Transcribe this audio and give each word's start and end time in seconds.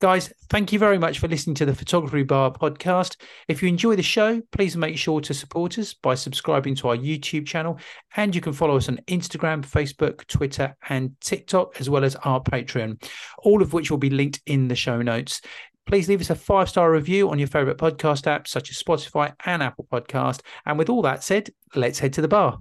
Guys, 0.00 0.32
thank 0.48 0.72
you 0.72 0.78
very 0.78 0.96
much 0.96 1.18
for 1.18 1.28
listening 1.28 1.54
to 1.56 1.66
the 1.66 1.74
Photography 1.74 2.22
Bar 2.22 2.52
podcast. 2.52 3.16
If 3.48 3.62
you 3.62 3.68
enjoy 3.68 3.96
the 3.96 4.02
show, 4.02 4.40
please 4.50 4.74
make 4.74 4.96
sure 4.96 5.20
to 5.20 5.34
support 5.34 5.78
us 5.78 5.92
by 5.92 6.14
subscribing 6.14 6.74
to 6.76 6.88
our 6.88 6.96
YouTube 6.96 7.46
channel. 7.46 7.78
And 8.16 8.34
you 8.34 8.40
can 8.40 8.54
follow 8.54 8.78
us 8.78 8.88
on 8.88 9.00
Instagram, 9.08 9.60
Facebook, 9.60 10.26
Twitter, 10.26 10.74
and 10.88 11.20
TikTok, 11.20 11.78
as 11.82 11.90
well 11.90 12.02
as 12.02 12.16
our 12.16 12.42
Patreon, 12.42 13.04
all 13.40 13.60
of 13.60 13.74
which 13.74 13.90
will 13.90 13.98
be 13.98 14.08
linked 14.08 14.40
in 14.46 14.68
the 14.68 14.74
show 14.74 15.02
notes. 15.02 15.42
Please 15.84 16.08
leave 16.08 16.22
us 16.22 16.30
a 16.30 16.34
five 16.34 16.70
star 16.70 16.90
review 16.90 17.28
on 17.28 17.38
your 17.38 17.48
favorite 17.48 17.76
podcast 17.76 18.22
apps, 18.22 18.48
such 18.48 18.70
as 18.70 18.82
Spotify 18.82 19.34
and 19.44 19.62
Apple 19.62 19.86
Podcast. 19.92 20.40
And 20.64 20.78
with 20.78 20.88
all 20.88 21.02
that 21.02 21.22
said, 21.22 21.50
let's 21.74 21.98
head 21.98 22.14
to 22.14 22.22
the 22.22 22.28
bar. 22.28 22.60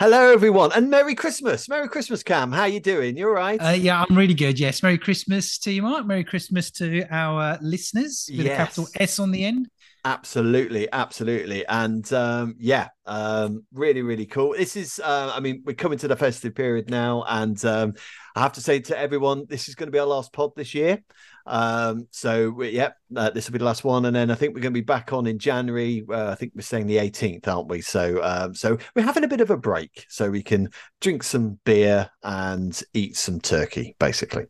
Hello, 0.00 0.32
everyone, 0.32 0.70
and 0.76 0.90
Merry 0.90 1.16
Christmas! 1.16 1.68
Merry 1.68 1.88
Christmas, 1.88 2.22
Kam. 2.22 2.52
How 2.52 2.66
you 2.66 2.78
doing? 2.78 3.16
You 3.16 3.26
all 3.26 3.34
right? 3.34 3.60
Uh, 3.60 3.70
yeah, 3.70 4.04
I'm 4.08 4.16
really 4.16 4.32
good. 4.32 4.56
Yes, 4.56 4.80
Merry 4.80 4.96
Christmas 4.96 5.58
to 5.58 5.72
you, 5.72 5.82
Mark. 5.82 6.06
Merry 6.06 6.22
Christmas 6.22 6.70
to 6.70 7.04
our 7.10 7.58
listeners 7.60 8.30
with 8.30 8.46
yes. 8.46 8.54
a 8.54 8.56
capital 8.56 8.86
S 9.00 9.18
on 9.18 9.32
the 9.32 9.44
end. 9.44 9.68
Absolutely, 10.04 10.86
absolutely, 10.92 11.66
and 11.66 12.12
um, 12.12 12.54
yeah, 12.60 12.90
um, 13.06 13.64
really, 13.72 14.02
really 14.02 14.26
cool. 14.26 14.54
This 14.56 14.76
is, 14.76 15.00
uh, 15.02 15.32
I 15.34 15.40
mean, 15.40 15.64
we're 15.66 15.74
coming 15.74 15.98
to 15.98 16.06
the 16.06 16.14
festive 16.14 16.54
period 16.54 16.88
now, 16.88 17.24
and 17.26 17.62
um, 17.64 17.94
I 18.36 18.42
have 18.42 18.52
to 18.52 18.60
say 18.60 18.78
to 18.78 18.96
everyone, 18.96 19.46
this 19.48 19.68
is 19.68 19.74
going 19.74 19.88
to 19.88 19.92
be 19.92 19.98
our 19.98 20.06
last 20.06 20.32
pod 20.32 20.52
this 20.54 20.76
year. 20.76 21.02
Um, 21.48 22.08
so 22.10 22.50
we, 22.50 22.70
yeah, 22.70 22.90
uh, 23.16 23.30
this 23.30 23.46
will 23.46 23.52
be 23.52 23.58
the 23.58 23.64
last 23.64 23.82
one, 23.82 24.04
and 24.04 24.14
then 24.14 24.30
I 24.30 24.34
think 24.34 24.54
we're 24.54 24.60
going 24.60 24.74
to 24.74 24.80
be 24.80 24.84
back 24.84 25.12
on 25.12 25.26
in 25.26 25.38
January. 25.38 26.04
Uh, 26.08 26.30
I 26.30 26.34
think 26.34 26.52
we're 26.54 26.62
saying 26.62 26.86
the 26.86 26.98
18th, 26.98 27.48
aren't 27.48 27.68
we? 27.68 27.80
So 27.80 28.22
um, 28.22 28.54
so 28.54 28.76
we're 28.94 29.02
having 29.02 29.24
a 29.24 29.28
bit 29.28 29.40
of 29.40 29.50
a 29.50 29.56
break, 29.56 30.04
so 30.08 30.30
we 30.30 30.42
can 30.42 30.68
drink 31.00 31.22
some 31.22 31.58
beer 31.64 32.10
and 32.22 32.80
eat 32.92 33.16
some 33.16 33.40
turkey, 33.40 33.96
basically. 33.98 34.44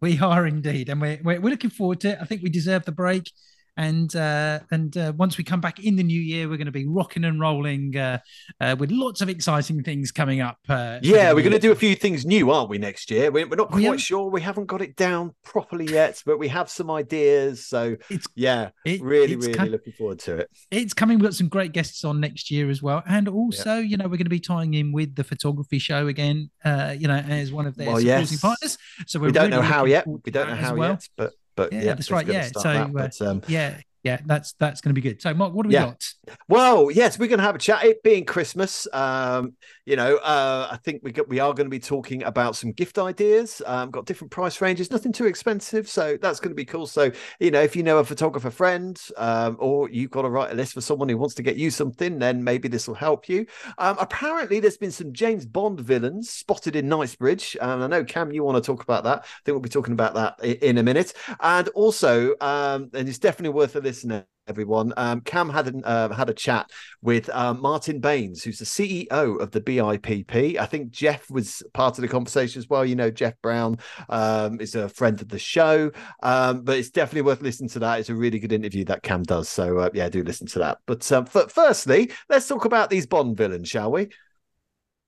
We 0.00 0.18
are 0.18 0.46
indeed, 0.46 0.90
and 0.90 1.00
we're, 1.00 1.20
we're 1.22 1.40
looking 1.40 1.70
forward 1.70 2.00
to 2.00 2.10
it. 2.10 2.18
I 2.20 2.26
think 2.26 2.42
we 2.42 2.50
deserve 2.50 2.84
the 2.84 2.92
break 2.92 3.30
and 3.76 4.14
uh, 4.14 4.60
and 4.70 4.96
uh, 4.96 5.12
once 5.16 5.36
we 5.36 5.44
come 5.44 5.60
back 5.60 5.78
in 5.80 5.96
the 5.96 6.02
new 6.02 6.20
year, 6.20 6.48
we're 6.48 6.56
going 6.56 6.66
to 6.66 6.72
be 6.72 6.86
rocking 6.86 7.24
and 7.24 7.40
rolling 7.40 7.96
uh, 7.96 8.18
uh 8.60 8.76
with 8.78 8.90
lots 8.90 9.20
of 9.20 9.28
exciting 9.28 9.82
things 9.82 10.12
coming 10.12 10.40
up. 10.40 10.58
Uh, 10.68 10.98
yeah, 11.02 11.32
we're 11.32 11.42
going 11.42 11.52
to 11.52 11.58
do 11.58 11.72
a 11.72 11.76
few 11.76 11.94
things 11.94 12.24
new, 12.24 12.50
aren't 12.50 12.70
we? 12.70 12.78
Next 12.78 13.10
year, 13.10 13.30
we're, 13.30 13.48
we're 13.48 13.56
not 13.56 13.70
quite 13.70 13.82
yeah. 13.82 13.96
sure. 13.96 14.30
We 14.30 14.40
haven't 14.40 14.66
got 14.66 14.82
it 14.82 14.96
down 14.96 15.34
properly 15.44 15.86
yet, 15.86 16.22
but 16.24 16.38
we 16.38 16.48
have 16.48 16.70
some 16.70 16.90
ideas. 16.90 17.66
So 17.66 17.96
it's 18.10 18.26
yeah, 18.34 18.70
it, 18.84 19.02
really, 19.02 19.34
it's 19.34 19.46
really 19.46 19.58
com- 19.58 19.68
looking 19.68 19.92
forward 19.92 20.20
to 20.20 20.36
it. 20.36 20.50
It's 20.70 20.94
coming. 20.94 21.18
We've 21.18 21.24
got 21.24 21.34
some 21.34 21.48
great 21.48 21.72
guests 21.72 22.04
on 22.04 22.20
next 22.20 22.50
year 22.50 22.70
as 22.70 22.82
well, 22.82 23.02
and 23.08 23.28
also, 23.28 23.78
you 23.78 23.96
know, 23.96 24.04
we're 24.04 24.16
going 24.16 24.24
to 24.24 24.30
be 24.30 24.40
tying 24.40 24.74
in 24.74 24.92
with 24.92 25.14
the 25.16 25.24
photography 25.24 25.78
show 25.78 26.06
again. 26.06 26.50
Uh, 26.64 26.94
you 26.96 27.08
know, 27.08 27.16
as 27.16 27.52
one 27.52 27.66
of 27.66 27.76
their 27.76 27.88
well, 27.88 27.98
supporting 27.98 28.28
yes. 28.30 28.40
partners. 28.40 28.78
So 29.06 29.18
we 29.18 29.32
don't 29.32 29.50
really 29.50 29.56
know 29.56 29.62
how 29.62 29.84
yet. 29.84 30.06
We 30.06 30.30
don't 30.30 30.48
know 30.48 30.54
how 30.54 30.76
well. 30.76 30.90
yet, 30.90 31.08
but 31.16 31.32
but 31.56 31.72
yeah, 31.72 31.82
yeah 31.82 31.94
that's 31.94 32.10
right. 32.10 32.26
Yeah, 32.26 32.48
so 32.48 32.62
that, 32.62 32.92
but, 32.92 33.20
um, 33.22 33.42
yeah, 33.46 33.80
yeah, 34.04 34.20
that's 34.26 34.52
that's 34.60 34.82
going 34.82 34.94
to 34.94 35.00
be 35.00 35.00
good. 35.00 35.22
So, 35.22 35.32
Mark, 35.32 35.54
what 35.54 35.62
do 35.62 35.68
we 35.68 35.74
yeah. 35.74 35.86
got? 35.86 36.04
Well, 36.46 36.90
yes, 36.90 37.18
we're 37.18 37.28
going 37.28 37.38
to 37.38 37.44
have 37.44 37.54
a 37.54 37.58
chat. 37.58 37.84
It 37.84 38.02
being 38.02 38.26
Christmas, 38.26 38.86
um, 38.92 39.54
you 39.86 39.96
know, 39.96 40.16
uh, 40.16 40.68
I 40.70 40.76
think 40.76 41.00
we 41.02 41.10
got, 41.10 41.26
we 41.26 41.40
are 41.40 41.54
going 41.54 41.64
to 41.64 41.70
be 41.70 41.80
talking 41.80 42.22
about 42.22 42.54
some 42.54 42.72
gift 42.72 42.98
ideas. 42.98 43.62
Um, 43.64 43.90
got 43.90 44.04
different 44.04 44.30
price 44.30 44.60
ranges, 44.60 44.90
nothing 44.90 45.10
too 45.10 45.24
expensive, 45.24 45.88
so 45.88 46.18
that's 46.20 46.38
going 46.38 46.50
to 46.50 46.54
be 46.54 46.66
cool. 46.66 46.86
So, 46.86 47.10
you 47.40 47.50
know, 47.50 47.62
if 47.62 47.74
you 47.74 47.82
know 47.82 47.96
a 47.96 48.04
photographer 48.04 48.50
friend, 48.50 49.00
um, 49.16 49.56
or 49.58 49.88
you've 49.88 50.10
got 50.10 50.22
to 50.22 50.28
write 50.28 50.52
a 50.52 50.54
list 50.54 50.74
for 50.74 50.82
someone 50.82 51.08
who 51.08 51.16
wants 51.16 51.34
to 51.36 51.42
get 51.42 51.56
you 51.56 51.70
something, 51.70 52.18
then 52.18 52.44
maybe 52.44 52.68
this 52.68 52.86
will 52.86 52.94
help 52.94 53.26
you. 53.26 53.46
Um, 53.78 53.96
apparently, 53.98 54.60
there's 54.60 54.76
been 54.76 54.92
some 54.92 55.14
James 55.14 55.46
Bond 55.46 55.80
villains 55.80 56.28
spotted 56.28 56.76
in 56.76 56.90
Knightsbridge, 56.90 57.56
and 57.58 57.82
I 57.82 57.86
know 57.86 58.04
Kam, 58.04 58.32
you 58.32 58.44
want 58.44 58.62
to 58.62 58.66
talk 58.66 58.82
about 58.82 59.04
that. 59.04 59.20
I 59.20 59.40
think 59.44 59.54
we'll 59.54 59.60
be 59.60 59.70
talking 59.70 59.94
about 59.94 60.12
that 60.14 60.44
in 60.44 60.76
a 60.76 60.82
minute, 60.82 61.14
and 61.40 61.68
also, 61.68 62.34
um, 62.42 62.90
and 62.92 63.08
it's 63.08 63.18
definitely 63.18 63.54
worth 63.54 63.76
a 63.76 63.80
listen 63.80 63.93
listener, 63.94 64.26
everyone. 64.48 64.92
Um, 64.96 65.20
Kam 65.20 65.48
had 65.48 65.68
an, 65.68 65.84
uh, 65.84 66.12
had 66.12 66.28
a 66.28 66.34
chat 66.34 66.68
with 67.00 67.30
uh, 67.30 67.54
Martin 67.54 68.00
Bains, 68.00 68.42
who's 68.42 68.58
the 68.58 68.64
CEO 68.64 69.40
of 69.40 69.52
the 69.52 69.60
BIPP. 69.60 70.58
I 70.58 70.66
think 70.66 70.90
Jeff 70.90 71.30
was 71.30 71.62
part 71.74 71.96
of 71.96 72.02
the 72.02 72.08
conversation 72.08 72.58
as 72.58 72.68
well. 72.68 72.84
You 72.84 72.96
know, 72.96 73.08
Jeff 73.08 73.34
Brown 73.40 73.78
um, 74.08 74.60
is 74.60 74.74
a 74.74 74.88
friend 74.88 75.22
of 75.22 75.28
the 75.28 75.38
show, 75.38 75.92
um, 76.24 76.62
but 76.62 76.76
it's 76.76 76.90
definitely 76.90 77.22
worth 77.22 77.40
listening 77.40 77.68
to 77.70 77.78
that. 77.78 78.00
It's 78.00 78.08
a 78.08 78.16
really 78.16 78.40
good 78.40 78.50
interview 78.50 78.84
that 78.86 79.04
Kam 79.04 79.22
does. 79.22 79.48
So 79.48 79.78
uh, 79.78 79.90
yeah, 79.94 80.08
do 80.08 80.24
listen 80.24 80.48
to 80.48 80.58
that. 80.58 80.78
But 80.86 81.10
um, 81.12 81.28
f- 81.32 81.52
firstly, 81.52 82.10
let's 82.28 82.48
talk 82.48 82.64
about 82.64 82.90
these 82.90 83.06
Bond 83.06 83.36
villains, 83.36 83.68
shall 83.68 83.92
we? 83.92 84.08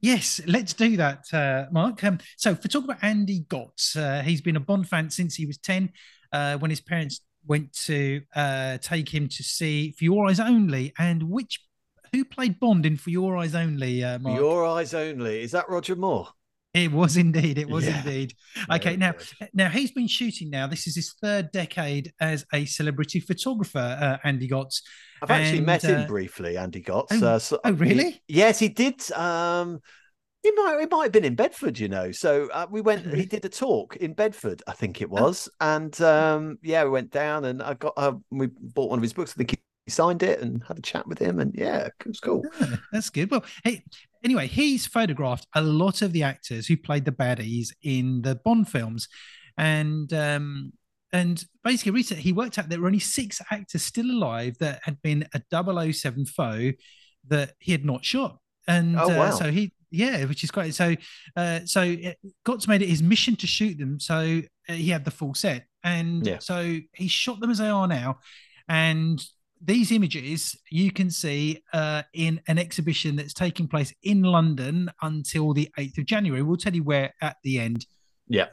Yes, 0.00 0.40
let's 0.46 0.74
do 0.74 0.96
that, 0.98 1.24
uh, 1.32 1.64
Mark. 1.72 2.04
Um, 2.04 2.18
so, 2.36 2.54
for 2.54 2.68
talk 2.68 2.84
about 2.84 3.02
Andy 3.02 3.40
Gotts, 3.48 3.96
uh, 3.96 4.22
he's 4.22 4.42
been 4.42 4.54
a 4.54 4.60
Bond 4.60 4.86
fan 4.88 5.10
since 5.10 5.34
he 5.34 5.46
was 5.46 5.56
10 5.58 5.90
uh, 6.32 6.58
when 6.58 6.70
his 6.70 6.82
parents 6.82 7.22
went 7.46 7.72
to 7.84 8.22
uh, 8.34 8.78
take 8.78 9.08
him 9.08 9.28
to 9.28 9.42
see 9.42 9.92
For 9.92 10.04
Your 10.04 10.28
Eyes 10.28 10.40
Only, 10.40 10.92
and 10.98 11.22
which 11.22 11.60
who 12.12 12.24
played 12.24 12.60
Bond 12.60 12.86
in 12.86 12.96
For 12.96 13.10
Your 13.10 13.36
Eyes 13.36 13.54
Only? 13.54 14.02
Uh, 14.02 14.18
For 14.18 14.34
Your 14.34 14.66
Eyes 14.66 14.94
Only 14.94 15.42
is 15.42 15.52
that 15.52 15.68
Roger 15.68 15.96
Moore? 15.96 16.28
It 16.76 16.92
was 16.92 17.16
indeed. 17.16 17.56
It 17.56 17.70
was 17.70 17.86
yeah. 17.86 17.98
indeed. 18.00 18.34
Okay, 18.70 18.96
now 18.96 19.14
now 19.54 19.70
he's 19.70 19.92
been 19.92 20.06
shooting 20.06 20.50
now. 20.50 20.66
This 20.66 20.86
is 20.86 20.94
his 20.94 21.14
third 21.22 21.50
decade 21.50 22.12
as 22.20 22.44
a 22.52 22.66
celebrity 22.66 23.18
photographer, 23.18 23.78
uh, 23.78 24.18
Andy 24.24 24.46
Gotts. 24.46 24.82
I've 25.22 25.30
actually 25.30 25.62
met 25.62 25.82
him 25.82 26.02
uh, 26.02 26.06
briefly, 26.06 26.58
Andy 26.58 26.82
Gotts. 26.82 27.22
Oh, 27.22 27.26
uh, 27.26 27.38
so, 27.38 27.58
oh 27.64 27.72
really? 27.72 28.10
He, 28.10 28.36
yes, 28.36 28.58
he 28.58 28.68
did. 28.68 29.10
Um, 29.12 29.80
he 30.46 30.52
might, 30.52 30.80
he 30.80 30.86
might 30.86 31.02
have 31.04 31.12
been 31.12 31.24
in 31.24 31.34
Bedford, 31.34 31.78
you 31.78 31.88
know. 31.88 32.12
So 32.12 32.48
uh, 32.52 32.66
we 32.70 32.80
went. 32.80 33.12
He 33.12 33.26
did 33.26 33.44
a 33.44 33.48
talk 33.48 33.96
in 33.96 34.12
Bedford, 34.12 34.62
I 34.66 34.72
think 34.72 35.00
it 35.02 35.08
oh. 35.10 35.22
was, 35.22 35.48
and 35.60 35.98
um, 36.00 36.58
yeah, 36.62 36.84
we 36.84 36.90
went 36.90 37.10
down 37.10 37.44
and 37.44 37.62
I 37.62 37.74
got. 37.74 37.94
Uh, 37.96 38.14
we 38.30 38.46
bought 38.46 38.90
one 38.90 38.98
of 38.98 39.02
his 39.02 39.12
books. 39.12 39.32
I 39.32 39.38
think 39.38 39.50
he 39.50 39.90
signed 39.90 40.22
it 40.22 40.40
and 40.40 40.62
had 40.64 40.78
a 40.78 40.82
chat 40.82 41.06
with 41.08 41.18
him, 41.18 41.40
and 41.40 41.52
yeah, 41.56 41.86
it 41.86 42.06
was 42.06 42.20
cool. 42.20 42.44
Yeah, 42.60 42.76
that's 42.92 43.10
good. 43.10 43.30
Well, 43.30 43.44
hey, 43.64 43.82
anyway, 44.24 44.46
he's 44.46 44.86
photographed 44.86 45.48
a 45.54 45.62
lot 45.62 46.02
of 46.02 46.12
the 46.12 46.22
actors 46.22 46.66
who 46.66 46.76
played 46.76 47.04
the 47.04 47.12
baddies 47.12 47.68
in 47.82 48.22
the 48.22 48.36
Bond 48.36 48.68
films, 48.68 49.08
and 49.58 50.12
um, 50.12 50.72
and 51.12 51.44
basically 51.64 51.92
recently 51.92 52.22
he 52.22 52.32
worked 52.32 52.58
out 52.58 52.68
there 52.68 52.80
were 52.80 52.86
only 52.86 53.00
six 53.00 53.40
actors 53.50 53.82
still 53.82 54.10
alive 54.10 54.56
that 54.60 54.80
had 54.84 55.02
been 55.02 55.26
a 55.34 55.92
007 55.92 56.26
foe 56.26 56.72
that 57.26 57.54
he 57.58 57.72
had 57.72 57.84
not 57.84 58.04
shot. 58.04 58.38
And 58.68 58.98
oh, 58.98 59.04
uh, 59.04 59.08
wow. 59.08 59.22
uh, 59.22 59.30
so 59.32 59.50
he 59.50 59.72
yeah, 59.90 60.24
which 60.24 60.44
is 60.44 60.50
great. 60.50 60.74
So, 60.74 60.94
uh, 61.36 61.60
so 61.64 61.96
Gotts 62.44 62.68
made 62.68 62.82
it 62.82 62.88
his 62.88 63.02
mission 63.02 63.36
to 63.36 63.46
shoot 63.46 63.78
them. 63.78 64.00
So 64.00 64.42
uh, 64.68 64.72
he 64.72 64.90
had 64.90 65.04
the 65.04 65.10
full 65.10 65.34
set, 65.34 65.66
and 65.84 66.26
yeah. 66.26 66.38
so 66.38 66.78
he 66.92 67.08
shot 67.08 67.40
them 67.40 67.50
as 67.50 67.58
they 67.58 67.68
are 67.68 67.88
now. 67.88 68.18
And 68.68 69.24
these 69.62 69.90
images 69.90 70.56
you 70.70 70.92
can 70.92 71.10
see 71.10 71.62
uh, 71.72 72.02
in 72.12 72.40
an 72.46 72.58
exhibition 72.58 73.16
that's 73.16 73.32
taking 73.32 73.68
place 73.68 73.94
in 74.02 74.22
London 74.22 74.90
until 75.02 75.52
the 75.54 75.70
eighth 75.78 75.98
of 75.98 76.04
January. 76.04 76.42
We'll 76.42 76.56
tell 76.56 76.74
you 76.74 76.82
where 76.82 77.14
at 77.20 77.36
the 77.42 77.58
end. 77.58 77.86
Yeah, 78.28 78.48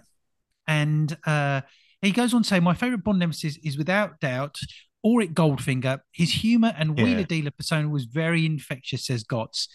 and 0.68 1.16
uh, 1.26 1.62
he 2.02 2.12
goes 2.12 2.34
on 2.34 2.44
to 2.44 2.48
say, 2.48 2.60
"My 2.60 2.74
favorite 2.74 3.04
Bond 3.04 3.20
nemesis 3.20 3.58
is 3.64 3.78
without 3.78 4.20
doubt." 4.20 4.60
Auric 5.06 5.34
Goldfinger, 5.34 6.00
his 6.14 6.32
humor 6.32 6.74
and 6.78 6.98
wheeler 6.98 7.20
yeah. 7.20 7.26
dealer 7.26 7.52
persona 7.52 7.90
was 7.90 8.06
very 8.06 8.46
infectious, 8.46 9.06
says 9.06 9.24
Gotts. 9.26 9.68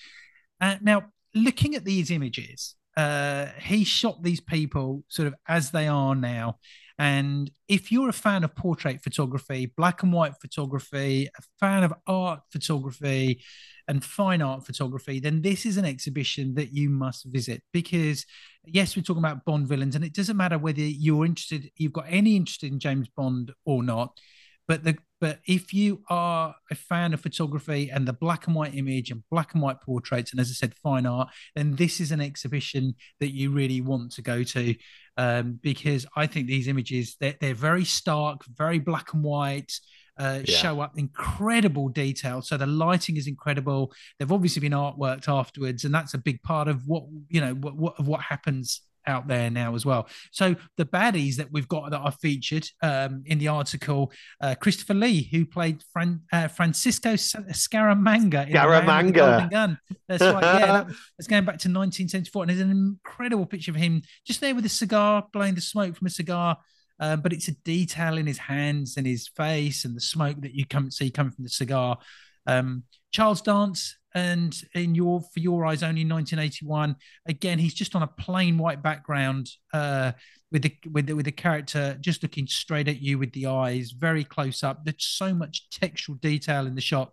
Uh, 0.61 0.77
now, 0.81 1.05
looking 1.35 1.75
at 1.75 1.85
these 1.85 2.11
images, 2.11 2.75
uh, 2.97 3.47
he 3.61 3.85
shot 3.85 4.23
these 4.23 4.41
people 4.41 5.05
sort 5.09 5.29
of 5.29 5.35
as 5.47 5.71
they 5.71 5.87
are 5.87 6.15
now. 6.15 6.57
And 6.99 7.49
if 7.69 7.93
you're 7.93 8.09
a 8.09 8.13
fan 8.13 8.43
of 8.43 8.57
portrait 8.57 9.03
photography, 9.03 9.73
black 9.77 10.03
and 10.03 10.13
white 10.13 10.35
photography, 10.41 11.29
a 11.39 11.43
fan 11.61 11.85
of 11.85 11.95
art 12.09 12.41
photography, 12.51 13.41
and 13.87 14.05
fine 14.05 14.43
art 14.43 14.67
photography, 14.67 15.19
then 15.21 15.41
this 15.41 15.65
is 15.65 15.77
an 15.77 15.85
exhibition 15.85 16.55
that 16.55 16.73
you 16.73 16.91
must 16.91 17.25
visit 17.25 17.63
because, 17.73 18.27
yes, 18.65 18.97
we're 18.97 19.03
talking 19.03 19.25
about 19.25 19.45
Bond 19.45 19.67
villains, 19.67 19.95
and 19.95 20.05
it 20.05 20.13
doesn't 20.13 20.37
matter 20.37 20.59
whether 20.59 20.81
you're 20.81 21.25
interested, 21.25 21.71
you've 21.77 21.93
got 21.93 22.05
any 22.09 22.37
interest 22.37 22.65
in 22.65 22.81
James 22.81 23.09
Bond 23.17 23.53
or 23.65 23.83
not. 23.83 24.19
But 24.67 24.85
the 24.85 24.99
but 25.21 25.41
if 25.47 25.73
you 25.73 26.03
are 26.09 26.55
a 26.71 26.75
fan 26.75 27.13
of 27.13 27.21
photography 27.21 27.91
and 27.91 28.07
the 28.07 28.13
black 28.13 28.47
and 28.47 28.55
white 28.55 28.75
image 28.75 29.11
and 29.11 29.23
black 29.31 29.55
and 29.55 29.63
white 29.63 29.81
portraits, 29.81 30.31
and 30.31 30.41
as 30.41 30.49
I 30.49 30.55
said, 30.55 30.75
fine 30.75 31.07
art, 31.07 31.29
then 31.57 31.77
this 31.77 32.01
is 32.01 32.13
an 32.13 32.21
exhibition 32.21 32.95
that 33.21 33.35
you 33.35 33.51
really 33.51 33.81
want 33.81 34.13
to 34.13 34.23
go 34.23 34.43
to 34.43 34.75
um, 35.17 35.59
because 35.63 36.07
I 36.17 36.27
think 36.27 36.47
these 36.47 36.69
images 36.69 37.17
they're, 37.21 37.35
they're 37.41 37.55
very 37.55 37.85
stark, 37.85 38.45
very 38.45 38.79
black 38.79 39.13
and 39.13 39.25
white. 39.25 39.73
uh, 40.19 40.41
yeah. 40.45 40.57
show 40.57 40.81
up 40.81 40.99
incredible 40.99 41.89
detail. 41.89 42.43
So 42.43 42.57
the 42.57 42.67
lighting 42.67 43.17
is 43.17 43.27
incredible. 43.27 43.93
They've 44.19 44.31
obviously 44.31 44.61
been 44.61 44.73
artworked 44.73 45.29
afterwards, 45.29 45.85
and 45.85 45.95
that's 45.95 46.15
a 46.15 46.19
big 46.19 46.43
part 46.43 46.69
of 46.69 46.87
what 46.87 47.05
you 47.29 47.41
know 47.41 47.55
what, 47.55 47.77
what 47.77 47.99
of 47.99 48.09
what 48.09 48.21
happens 48.21 48.83
out 49.09 49.27
there 49.27 49.51
now 49.51 49.75
as 49.75 49.85
well. 49.85 50.09
So 50.31 50.55
the 50.77 50.85
baddies 50.85 51.37
that 51.37 51.51
we've 51.51 51.67
got 51.67 51.91
that 51.91 51.99
are 51.99 52.13
featured 52.13 52.69
um, 52.83 53.23
in 53.27 53.39
the 53.39 53.49
article, 53.49 54.13
uh, 54.41 54.55
Christopher 54.55 54.95
Lee, 54.95 55.29
who 55.33 55.47
played 55.47 55.83
Fran- 55.93 56.23
uh, 56.33 56.49
Francisco 56.49 57.15
Scaramanga 57.15 58.47
in 58.47 58.55
Scaramanga. 58.55 59.51
Gun. 59.51 59.79
That's 60.07 60.23
right. 60.23 60.43
Yeah, 60.43 60.67
that, 60.67 60.87
that's 61.19 61.27
going 61.27 61.45
back 61.45 61.59
to 61.59 61.69
1974, 61.69 62.43
and 62.43 62.51
there's 62.51 62.61
an 62.61 62.71
incredible 62.71 63.47
picture 63.47 63.71
of 63.71 63.77
him 63.77 64.03
just 64.25 64.41
there 64.41 64.55
with 64.55 64.67
a 64.67 64.71
cigar, 64.71 65.27
blowing 65.33 65.55
the 65.55 65.61
smoke 65.61 65.97
from 65.97 66.07
a 66.07 66.11
cigar. 66.11 66.59
Uh, 67.01 67.15
but 67.15 67.33
it's 67.33 67.47
a 67.47 67.53
detail 67.65 68.19
in 68.19 68.27
his 68.27 68.39
hands 68.39 68.97
and 68.97 69.07
his 69.07 69.29
face 69.29 69.85
and 69.85 69.97
the 69.97 70.01
smoke 70.01 70.41
that 70.41 70.55
you 70.55 70.67
come 70.67 70.91
see 70.91 71.11
coming 71.11 71.33
from 71.33 71.45
the 71.45 71.51
cigar. 71.51 71.97
Um, 72.45 72.83
Charles 73.13 73.41
Dance 73.41 73.98
and 74.15 74.63
in 74.75 74.95
your 74.95 75.21
for 75.21 75.41
your 75.41 75.67
eyes 75.67 75.83
only 75.83 76.05
1981 76.05 76.97
again 77.27 77.59
he's 77.59 77.75
just 77.75 77.95
on 77.95 78.03
a 78.03 78.07
plain 78.07 78.57
white 78.57 78.83
background 78.83 79.51
uh 79.75 80.13
with 80.51 80.63
the 80.63 80.75
with 80.91 81.07
the, 81.07 81.13
with 81.13 81.27
the 81.27 81.33
character 81.33 81.97
just 82.01 82.23
looking 82.23 82.47
straight 82.47 82.89
at 82.89 83.03
you 83.03 83.19
with 83.19 83.33
the 83.33 83.47
eyes 83.47 83.91
very 83.91 84.25
close 84.25 84.63
up 84.63 84.85
there's 84.85 85.05
so 85.05 85.35
much 85.35 85.69
textual 85.71 86.17
detail 86.17 86.67
in 86.67 86.75
the 86.75 86.81
shot 86.81 87.13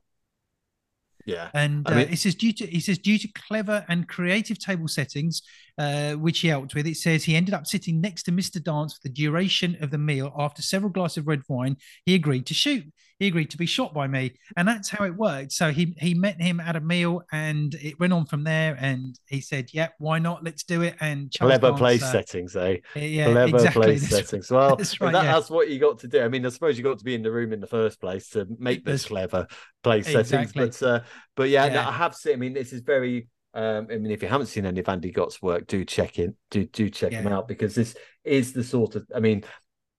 yeah, 1.26 1.50
and 1.56 1.88
uh, 1.90 1.92
I 1.92 1.96
mean, 1.96 2.10
it 2.10 2.20
says 2.20 2.36
due 2.36 2.54
to 2.54 2.68
he 2.68 2.80
says 2.80 3.00
due 3.00 3.18
to 3.18 3.28
clever 3.30 3.84
and 3.90 4.08
creative 4.08 4.60
table 4.60 4.88
settings, 4.88 5.42
uh, 5.78 6.14
which 6.14 6.40
he 6.40 6.50
helped 6.50 6.76
with. 6.76 6.86
It 6.86 6.98
says 6.98 7.24
he 7.24 7.36
ended 7.36 7.56
up 7.56 7.66
sitting 7.66 8.00
next 8.00 8.24
to 8.24 8.32
Mr. 8.32 8.64
Dance 8.64 8.94
for 8.94 9.00
the 9.04 9.10
duration 9.10 9.76
of 9.82 9.90
the 9.90 9.98
meal. 9.98 10.32
After 10.38 10.62
several 10.62 10.92
glasses 10.92 11.18
of 11.18 11.28
red 11.28 11.42
wine, 11.50 11.78
he 12.06 12.14
agreed 12.14 12.46
to 12.48 12.54
shoot. 12.54 12.86
He 13.20 13.28
agreed 13.28 13.50
to 13.52 13.58
be 13.58 13.66
shot 13.66 13.94
by 13.94 14.08
me, 14.08 14.34
and 14.58 14.68
that's 14.68 14.90
how 14.90 15.06
it 15.06 15.16
worked. 15.16 15.54
So 15.54 15.72
he 15.72 15.96
he 16.00 16.14
met 16.14 16.42
him 16.42 16.60
at 16.60 16.76
a 16.76 16.82
meal, 16.82 17.22
and 17.32 17.74
it 17.76 17.98
went 17.98 18.12
on 18.12 18.26
from 18.26 18.44
there. 18.44 18.78
And 18.78 19.18
he 19.28 19.40
said, 19.40 19.70
"Yeah, 19.72 19.90
why 20.00 20.20
not? 20.20 20.44
Let's 20.44 20.64
do 20.64 20.82
it." 20.82 20.96
And 21.00 21.32
Charles 21.32 21.52
clever 21.52 21.70
Dance, 21.70 21.80
place 21.80 22.04
uh, 22.04 22.12
settings, 22.12 22.56
eh? 22.58 22.78
Yeah, 22.96 23.32
clever 23.32 23.56
exactly. 23.56 23.82
place 23.84 24.10
settings. 24.10 24.52
Well, 24.52 24.76
that's, 24.76 25.00
right, 25.00 25.14
that, 25.14 25.24
yeah. 25.24 25.32
that's 25.34 25.50
what 25.50 25.70
you 25.70 25.80
got 25.80 26.00
to 26.00 26.10
do. 26.10 26.22
I 26.22 26.28
mean, 26.28 26.46
I 26.46 26.50
suppose 26.50 26.78
you 26.78 26.84
got 26.84 27.00
to 27.00 27.06
be 27.06 27.16
in 27.16 27.22
the 27.22 27.32
room 27.32 27.54
in 27.54 27.62
the 27.62 27.68
first 27.68 28.02
place 28.02 28.30
to 28.32 28.46
make 28.60 28.84
this 28.84 29.04
that's, 29.04 29.10
clever 29.10 29.48
place 29.82 30.08
exactly. 30.08 30.48
settings. 30.48 30.80
But 30.80 30.88
uh, 30.88 31.00
but 31.38 31.50
yeah, 31.50 31.68
yeah. 31.68 31.74
No, 31.74 31.80
I 31.88 31.92
have 31.94 32.16
seen. 32.16 32.34
I 32.34 32.38
mean, 32.38 32.54
this 32.54 32.74
is 32.74 32.82
very. 32.82 33.30
Um, 33.54 33.88
I 33.90 33.98
mean, 33.98 34.12
if 34.12 34.22
you 34.22 34.28
haven't 34.28 34.48
seen 34.48 34.66
any 34.66 34.82
of 34.82 34.90
Andy 34.90 35.12
Gott's 35.12 35.42
work, 35.42 35.68
do 35.68 35.86
check 35.86 36.20
in, 36.20 36.36
do 36.52 36.66
do 36.66 36.90
check 36.90 37.14
yeah. 37.14 37.22
him 37.22 37.32
out 37.32 37.48
because 37.48 37.76
this 37.76 37.96
is 38.26 38.52
the 38.52 38.64
sort 38.64 38.96
of. 38.96 39.08
I 39.16 39.22
mean, 39.22 39.46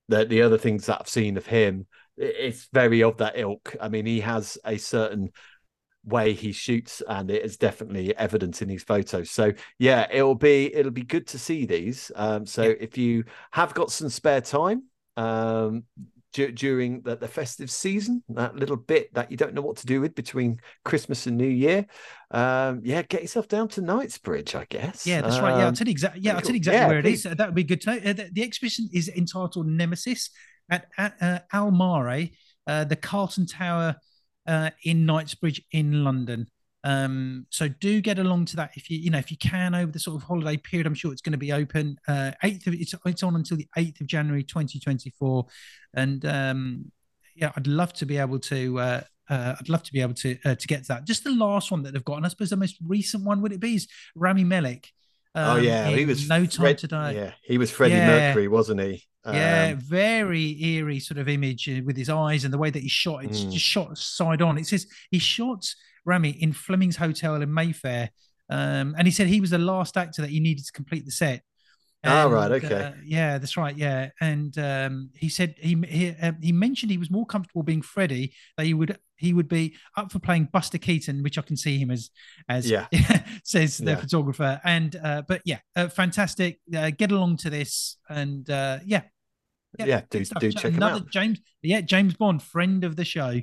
the 0.09 0.27
the 0.27 0.43
other 0.43 0.59
things 0.59 0.85
that 0.87 0.99
I've 1.01 1.09
seen 1.09 1.39
of 1.39 1.47
him, 1.47 1.87
it's 2.17 2.69
very 2.73 3.03
of 3.03 3.19
that 3.19 3.39
ilk. 3.39 3.77
I 3.81 3.89
mean, 3.89 4.07
he 4.07 4.21
has 4.21 4.59
a 4.65 4.79
certain 4.79 5.31
way 6.05 6.33
he 6.33 6.53
shoots, 6.53 7.03
and 7.09 7.31
it 7.31 7.45
is 7.45 7.57
definitely 7.57 8.17
evident 8.17 8.63
in 8.63 8.69
these 8.69 8.85
photos. 8.85 9.31
So 9.31 9.53
yeah, 9.79 10.07
it'll 10.11 10.35
be 10.35 10.75
it'll 10.75 10.93
be 10.93 11.03
good 11.03 11.27
to 11.29 11.39
see 11.39 11.67
these. 11.67 12.11
Um, 12.15 12.47
so 12.47 12.63
yeah. 12.63 12.75
if 12.81 12.97
you 12.97 13.25
have 13.51 13.75
got 13.75 13.91
some 13.91 14.09
spare 14.09 14.41
time, 14.41 14.85
um, 15.17 15.85
d- 16.33 16.53
during 16.53 17.01
the, 17.03 17.17
the, 17.17 17.29
festive 17.29 17.71
season, 17.71 18.23
that 18.29 18.55
little 18.55 18.77
bit 18.77 19.13
that 19.15 19.31
you 19.31 19.37
don't 19.37 19.55
know 19.55 19.63
what 19.63 19.79
to 19.79 19.87
do 19.87 20.01
with 20.01 20.15
between 20.15 20.61
Christmas 20.85 21.27
and 21.27 21.37
New 21.37 21.49
Year. 21.49 21.87
Um, 22.31 22.83
yeah, 22.85 23.03
get 23.03 23.23
yourself 23.23 23.49
down 23.49 23.69
to 23.69 23.81
Knightsbridge, 23.81 24.55
I 24.55 24.67
guess. 24.69 25.07
Yeah, 25.07 25.23
that's 25.23 25.39
right. 25.39 25.51
Yeah, 25.51 25.63
I'll 25.63 25.69
um, 25.69 25.75
tell 25.75 25.87
you 25.87 25.93
exactly. 25.93 26.21
Yeah, 26.23 26.35
I'll 26.37 26.41
tell 26.41 26.53
you 26.53 26.57
exactly 26.57 26.81
yeah, 26.81 26.89
where 26.89 27.03
please. 27.03 27.27
it 27.27 27.31
is. 27.31 27.37
That 27.37 27.49
would 27.49 27.55
be 27.55 27.65
good 27.65 27.81
to 27.83 27.91
know. 27.91 28.11
Uh, 28.11 28.13
the, 28.13 28.31
the, 28.33 28.43
exhibition 28.43 28.89
is 28.93 29.09
entitled 29.09 29.67
Nemesis 29.67 30.31
at, 30.71 30.89
at 30.99 31.15
uh, 31.21 31.39
uh, 32.67 32.85
the 32.85 32.97
Carlton 32.97 33.47
Tower 33.47 33.97
uh, 34.47 34.71
in 34.85 35.07
Knightsbridge 35.07 35.63
in 35.73 36.05
London. 36.05 36.47
Um, 36.85 37.47
so 37.51 37.67
do 37.67 38.01
get 38.01 38.21
along 38.21 38.45
to 38.47 38.57
that 38.57 38.71
if 38.77 38.89
you 38.89 38.99
you 38.99 39.11
know 39.11 39.19
if 39.19 39.33
you 39.33 39.37
can 39.37 39.75
over 39.75 39.91
the 39.91 39.99
sort 39.99 40.23
of 40.23 40.23
holiday 40.23 40.57
period. 40.57 40.87
I'm 40.87 40.95
sure 40.95 41.13
it's 41.13 41.21
going 41.21 41.33
to 41.33 41.39
be 41.39 41.53
open. 41.53 41.99
Uh, 42.07 42.31
eighth 42.45 42.69
of 42.69 42.75
it's 42.75 42.95
it's 43.05 43.23
on 43.25 43.35
until 43.35 43.57
the 43.57 43.67
eighth 43.77 44.01
of 44.01 44.07
January 44.07 44.45
2024, 44.45 45.47
and 45.95 46.25
um, 46.25 46.93
yeah, 47.35 47.51
I'd 47.57 47.67
love 47.67 47.93
to 47.95 48.07
be 48.07 48.19
able 48.19 48.39
to. 48.39 48.79
Uh, 48.79 49.01
uh, 49.29 49.57
I'd 49.59 49.69
love 49.69 49.83
to 49.83 49.93
be 49.93 50.01
able 50.01 50.15
to 50.15 50.39
uh, 50.45 50.55
to 50.55 50.67
get 50.69 50.83
to 50.83 50.89
that. 50.89 51.05
Just 51.05 51.25
the 51.25 51.35
last 51.35 51.73
one 51.73 51.83
that 51.83 51.93
they've 51.93 52.05
got, 52.05 52.19
and 52.19 52.27
I 52.27 52.29
suppose 52.29 52.51
the 52.51 52.57
most 52.57 52.77
recent 52.87 53.25
one 53.25 53.43
would 53.43 53.53
it 53.53 53.59
be 53.59 53.75
is 53.75 53.89
Rami 54.15 54.45
Malek. 54.45 54.93
Oh, 55.37 55.43
um, 55.43 55.57
oh 55.59 55.61
yeah, 55.61 55.89
he 55.89 56.07
was 56.07 56.29
no 56.29 56.47
time 56.47 56.63
Fred, 56.63 56.79
to 56.79 56.89
die. 56.89 57.11
Yeah, 57.13 57.33
he 57.43 57.59
was 57.59 57.71
Freddie 57.71 57.95
yeah. 57.95 58.07
Mercury, 58.07 58.49
wasn't 58.49 58.81
he? 58.81 59.05
Um, 59.25 59.35
yeah, 59.35 59.75
very 59.77 60.63
eerie 60.63 60.99
sort 60.99 61.19
of 61.19 61.29
image 61.29 61.69
uh, 61.69 61.83
with 61.85 61.97
his 61.97 62.09
eyes 62.09 62.45
and 62.45 62.55
the 62.55 62.59
way 62.59 62.71
that 62.71 62.83
he 62.83 62.89
shot. 62.89 63.25
It's 63.25 63.41
mm. 63.41 63.53
just 63.53 63.65
shot 63.65 63.99
side 63.99 64.41
on. 64.41 64.57
It 64.57 64.67
says 64.67 64.87
he 65.11 65.19
shot 65.19 65.67
Rami 66.07 66.31
in 66.31 66.53
Fleming's 66.53 66.97
Hotel 66.97 67.35
in 67.35 67.53
Mayfair. 67.53 68.11
Um, 68.49 68.95
and 68.97 69.07
he 69.07 69.11
said 69.11 69.27
he 69.27 69.41
was 69.41 69.51
the 69.51 69.59
last 69.59 69.97
actor 69.97 70.23
that 70.23 70.31
he 70.31 70.41
needed 70.41 70.65
to 70.65 70.73
complete 70.73 71.05
the 71.05 71.11
set. 71.11 71.43
Oh 72.05 72.31
right, 72.31 72.53
okay. 72.53 72.85
Uh, 72.85 72.93
yeah, 73.05 73.39
that's 73.39 73.57
right. 73.57 73.77
Yeah, 73.77 74.11
and 74.21 74.57
um, 74.59 75.11
he 75.15 75.29
said 75.29 75.57
he 75.59 75.75
he, 75.89 76.15
uh, 76.23 76.33
he 76.41 76.53
mentioned 76.53 76.93
he 76.93 76.99
was 76.99 77.11
more 77.11 77.27
comfortable 77.27 77.65
being 77.65 77.83
Freddie. 77.83 78.33
That 78.57 78.65
he 78.65 78.75
would 78.75 78.97
he 79.17 79.33
would 79.33 79.49
be 79.49 79.77
up 79.97 80.13
for 80.13 80.19
playing 80.19 80.49
Buster 80.53 80.79
Keaton, 80.79 81.23
which 81.23 81.39
I 81.39 81.43
can 81.43 81.57
see 81.57 81.79
him 81.79 81.91
as 81.91 82.11
as 82.49 82.71
yeah 82.71 82.87
says 83.45 83.79
the 83.79 83.93
yeah. 83.93 83.97
photographer. 83.97 84.61
And 84.65 84.97
uh, 84.97 85.23
but 85.27 85.43
yeah, 85.45 85.59
uh, 85.75 85.89
fantastic. 85.89 86.61
Uh, 86.75 86.91
get 86.91 87.13
along 87.13 87.39
to 87.39 87.51
this, 87.51 87.97
and 88.09 88.49
uh, 88.51 88.79
yeah, 88.85 89.03
yeah, 89.79 89.87
yeah 89.87 90.01
do 90.11 90.25
do 90.25 90.53
check 90.53 90.75
Another 90.75 90.99
him 90.99 91.03
out. 91.03 91.11
James, 91.11 91.41
yeah, 91.63 91.81
James 91.81 92.15
Bond, 92.15 92.43
friend 92.43 92.85
of 92.85 92.97
the 92.97 93.05
show. 93.05 93.41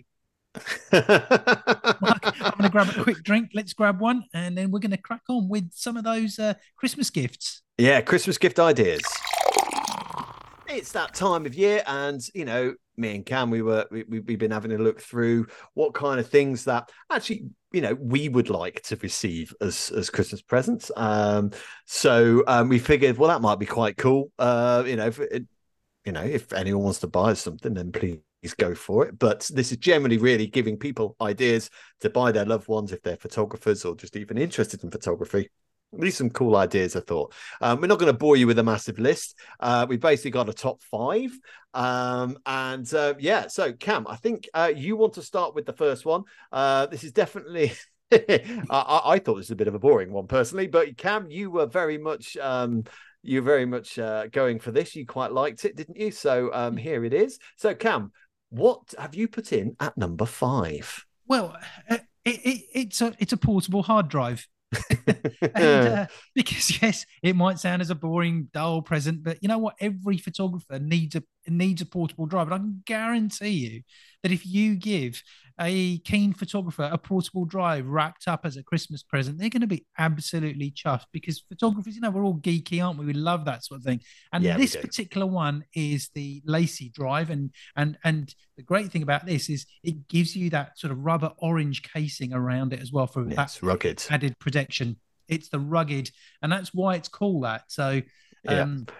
Mark, 0.91 1.01
I'm 1.01 2.51
going 2.51 2.63
to 2.63 2.69
grab 2.69 2.89
a 2.95 3.03
quick 3.03 3.23
drink. 3.23 3.49
Let's 3.53 3.73
grab 3.73 3.99
one, 3.99 4.25
and 4.33 4.55
then 4.55 4.69
we're 4.69 4.79
going 4.79 4.91
to 4.91 4.97
crack 4.97 5.23
on 5.29 5.49
with 5.49 5.71
some 5.73 5.97
of 5.97 6.03
those 6.03 6.37
uh, 6.37 6.53
Christmas 6.77 7.09
gifts. 7.09 7.63
Yeah, 7.77 8.01
Christmas 8.01 8.37
gift 8.37 8.59
ideas. 8.59 9.01
It's 10.67 10.91
that 10.91 11.15
time 11.15 11.45
of 11.45 11.55
year, 11.55 11.83
and 11.87 12.21
you 12.35 12.45
know, 12.45 12.75
me 12.97 13.15
and 13.15 13.25
Cam, 13.25 13.49
we 13.49 13.61
were 13.61 13.85
we, 13.91 14.03
we've 14.03 14.39
been 14.39 14.51
having 14.51 14.71
a 14.71 14.77
look 14.77 15.01
through 15.01 15.47
what 15.73 15.93
kind 15.93 16.19
of 16.19 16.27
things 16.27 16.65
that 16.65 16.91
actually 17.09 17.45
you 17.71 17.81
know 17.81 17.95
we 17.95 18.29
would 18.29 18.49
like 18.49 18.81
to 18.83 18.95
receive 18.97 19.53
as 19.61 19.91
as 19.91 20.09
Christmas 20.09 20.41
presents. 20.41 20.91
Um, 20.95 21.51
so 21.85 22.43
um, 22.47 22.69
we 22.69 22.79
figured, 22.79 23.17
well, 23.17 23.29
that 23.29 23.41
might 23.41 23.59
be 23.59 23.65
quite 23.65 23.97
cool. 23.97 24.31
Uh, 24.37 24.83
you 24.85 24.95
know, 24.95 25.07
if, 25.07 25.19
it, 25.19 25.45
you 26.05 26.11
know, 26.11 26.23
if 26.23 26.53
anyone 26.53 26.83
wants 26.83 26.99
to 26.99 27.07
buy 27.07 27.33
something, 27.33 27.73
then 27.73 27.91
please 27.91 28.19
go 28.57 28.75
for 28.75 29.05
it. 29.07 29.17
But 29.17 29.49
this 29.53 29.71
is 29.71 29.77
generally 29.77 30.17
really 30.17 30.47
giving 30.47 30.77
people 30.77 31.15
ideas 31.21 31.69
to 32.01 32.09
buy 32.09 32.31
their 32.31 32.45
loved 32.45 32.67
ones 32.67 32.91
if 32.91 33.01
they're 33.01 33.17
photographers 33.17 33.85
or 33.85 33.95
just 33.95 34.15
even 34.15 34.37
interested 34.37 34.83
in 34.83 34.91
photography. 34.91 35.49
These 35.97 36.17
some 36.17 36.29
cool 36.29 36.55
ideas, 36.55 36.95
I 36.95 37.01
thought. 37.01 37.33
Um, 37.61 37.81
we're 37.81 37.87
not 37.87 37.99
going 37.99 38.11
to 38.11 38.17
bore 38.17 38.35
you 38.35 38.47
with 38.47 38.59
a 38.59 38.63
massive 38.63 38.99
list. 38.99 39.37
Uh, 39.59 39.85
we 39.87 39.97
basically 39.97 40.31
got 40.31 40.49
a 40.49 40.53
top 40.53 40.81
five. 40.83 41.31
Um, 41.73 42.37
and 42.45 42.91
uh, 42.93 43.13
yeah, 43.19 43.47
so 43.47 43.73
Kam, 43.73 44.05
I 44.07 44.15
think 44.15 44.49
uh, 44.53 44.71
you 44.75 44.95
want 44.95 45.13
to 45.13 45.21
start 45.21 45.55
with 45.55 45.65
the 45.65 45.73
first 45.73 46.05
one. 46.05 46.23
Uh, 46.51 46.87
this 46.87 47.03
is 47.03 47.11
definitely. 47.11 47.73
I, 48.11 49.01
I, 49.05 49.19
thought 49.19 49.35
this 49.35 49.45
was 49.45 49.51
a 49.51 49.55
bit 49.55 49.67
of 49.67 49.73
a 49.73 49.79
boring 49.79 50.11
one 50.11 50.27
personally, 50.27 50.67
but 50.67 50.97
Kam, 50.97 51.31
you 51.31 51.49
were 51.49 51.65
very 51.65 51.97
much 51.97 52.37
um, 52.37 52.83
you're 53.23 53.41
very 53.41 53.65
much 53.65 53.97
uh, 53.97 54.27
going 54.27 54.59
for 54.59 54.71
this. 54.71 54.95
You 54.95 55.05
quite 55.05 55.31
liked 55.31 55.65
it, 55.65 55.75
didn't 55.75 55.97
you? 55.97 56.11
So 56.11 56.51
um, 56.53 56.77
here 56.77 57.05
it 57.05 57.13
is. 57.13 57.39
So 57.55 57.73
Kam, 57.73 58.11
what 58.49 58.93
have 58.99 59.15
you 59.15 59.27
put 59.27 59.51
in 59.51 59.75
at 59.79 59.97
number 59.97 60.25
five? 60.25 61.05
Well, 61.25 61.57
uh, 61.89 61.99
it, 62.25 62.39
it, 62.45 62.61
it's 62.73 63.01
a 63.01 63.13
it's 63.17 63.33
a 63.33 63.37
portable 63.37 63.81
hard 63.81 64.09
drive. 64.09 64.47
and, 65.41 65.87
uh, 65.87 66.07
because 66.33 66.81
yes, 66.81 67.05
it 67.21 67.35
might 67.35 67.59
sound 67.59 67.81
as 67.81 67.89
a 67.89 67.95
boring, 67.95 68.49
dull 68.53 68.81
present, 68.81 69.23
but 69.23 69.37
you 69.41 69.47
know 69.47 69.57
what? 69.57 69.75
Every 69.79 70.17
photographer 70.17 70.79
needs 70.79 71.15
a 71.15 71.23
needs 71.51 71.81
a 71.81 71.85
portable 71.85 72.25
drive, 72.25 72.47
and 72.47 72.53
I 72.53 72.57
can 72.57 72.83
guarantee 72.85 73.49
you 73.49 73.81
that 74.21 74.31
if 74.31 74.45
you 74.45 74.75
give 74.75 75.21
a 75.59 75.99
keen 75.99 76.33
photographer 76.33 76.89
a 76.91 76.97
portable 76.97 77.45
drive 77.45 77.85
wrapped 77.85 78.27
up 78.27 78.41
as 78.43 78.57
a 78.57 78.63
Christmas 78.63 79.03
present, 79.03 79.37
they're 79.37 79.49
going 79.49 79.61
to 79.61 79.67
be 79.67 79.85
absolutely 79.97 80.71
chuffed 80.71 81.05
because 81.11 81.43
photographers, 81.47 81.95
you 81.95 82.01
know, 82.01 82.09
we're 82.09 82.23
all 82.23 82.37
geeky, 82.37 82.83
aren't 82.83 82.97
we? 82.97 83.05
We 83.05 83.13
love 83.13 83.45
that 83.45 83.63
sort 83.63 83.79
of 83.79 83.83
thing. 83.83 84.01
And 84.31 84.43
yeah, 84.43 84.57
this 84.57 84.75
particular 84.75 85.27
one 85.27 85.65
is 85.75 86.09
the 86.15 86.41
LaCie 86.47 86.93
drive, 86.93 87.29
and 87.29 87.51
and 87.75 87.97
and 88.03 88.33
the 88.57 88.63
great 88.63 88.91
thing 88.91 89.03
about 89.03 89.25
this 89.25 89.49
is 89.49 89.65
it 89.83 90.07
gives 90.07 90.35
you 90.35 90.49
that 90.51 90.79
sort 90.79 90.91
of 90.91 90.99
rubber 90.99 91.31
orange 91.37 91.83
casing 91.83 92.33
around 92.33 92.73
it 92.73 92.81
as 92.81 92.91
well 92.91 93.07
for 93.07 93.27
yes, 93.27 93.59
that 93.59 93.65
rugged 93.65 94.03
added 94.09 94.39
protection. 94.39 94.97
It's 95.27 95.49
the 95.49 95.59
rugged, 95.59 96.09
and 96.41 96.51
that's 96.51 96.73
why 96.73 96.95
it's 96.95 97.09
called 97.09 97.43
that. 97.43 97.63
So. 97.67 98.01
Um, 98.45 98.85
yeah 98.87 98.93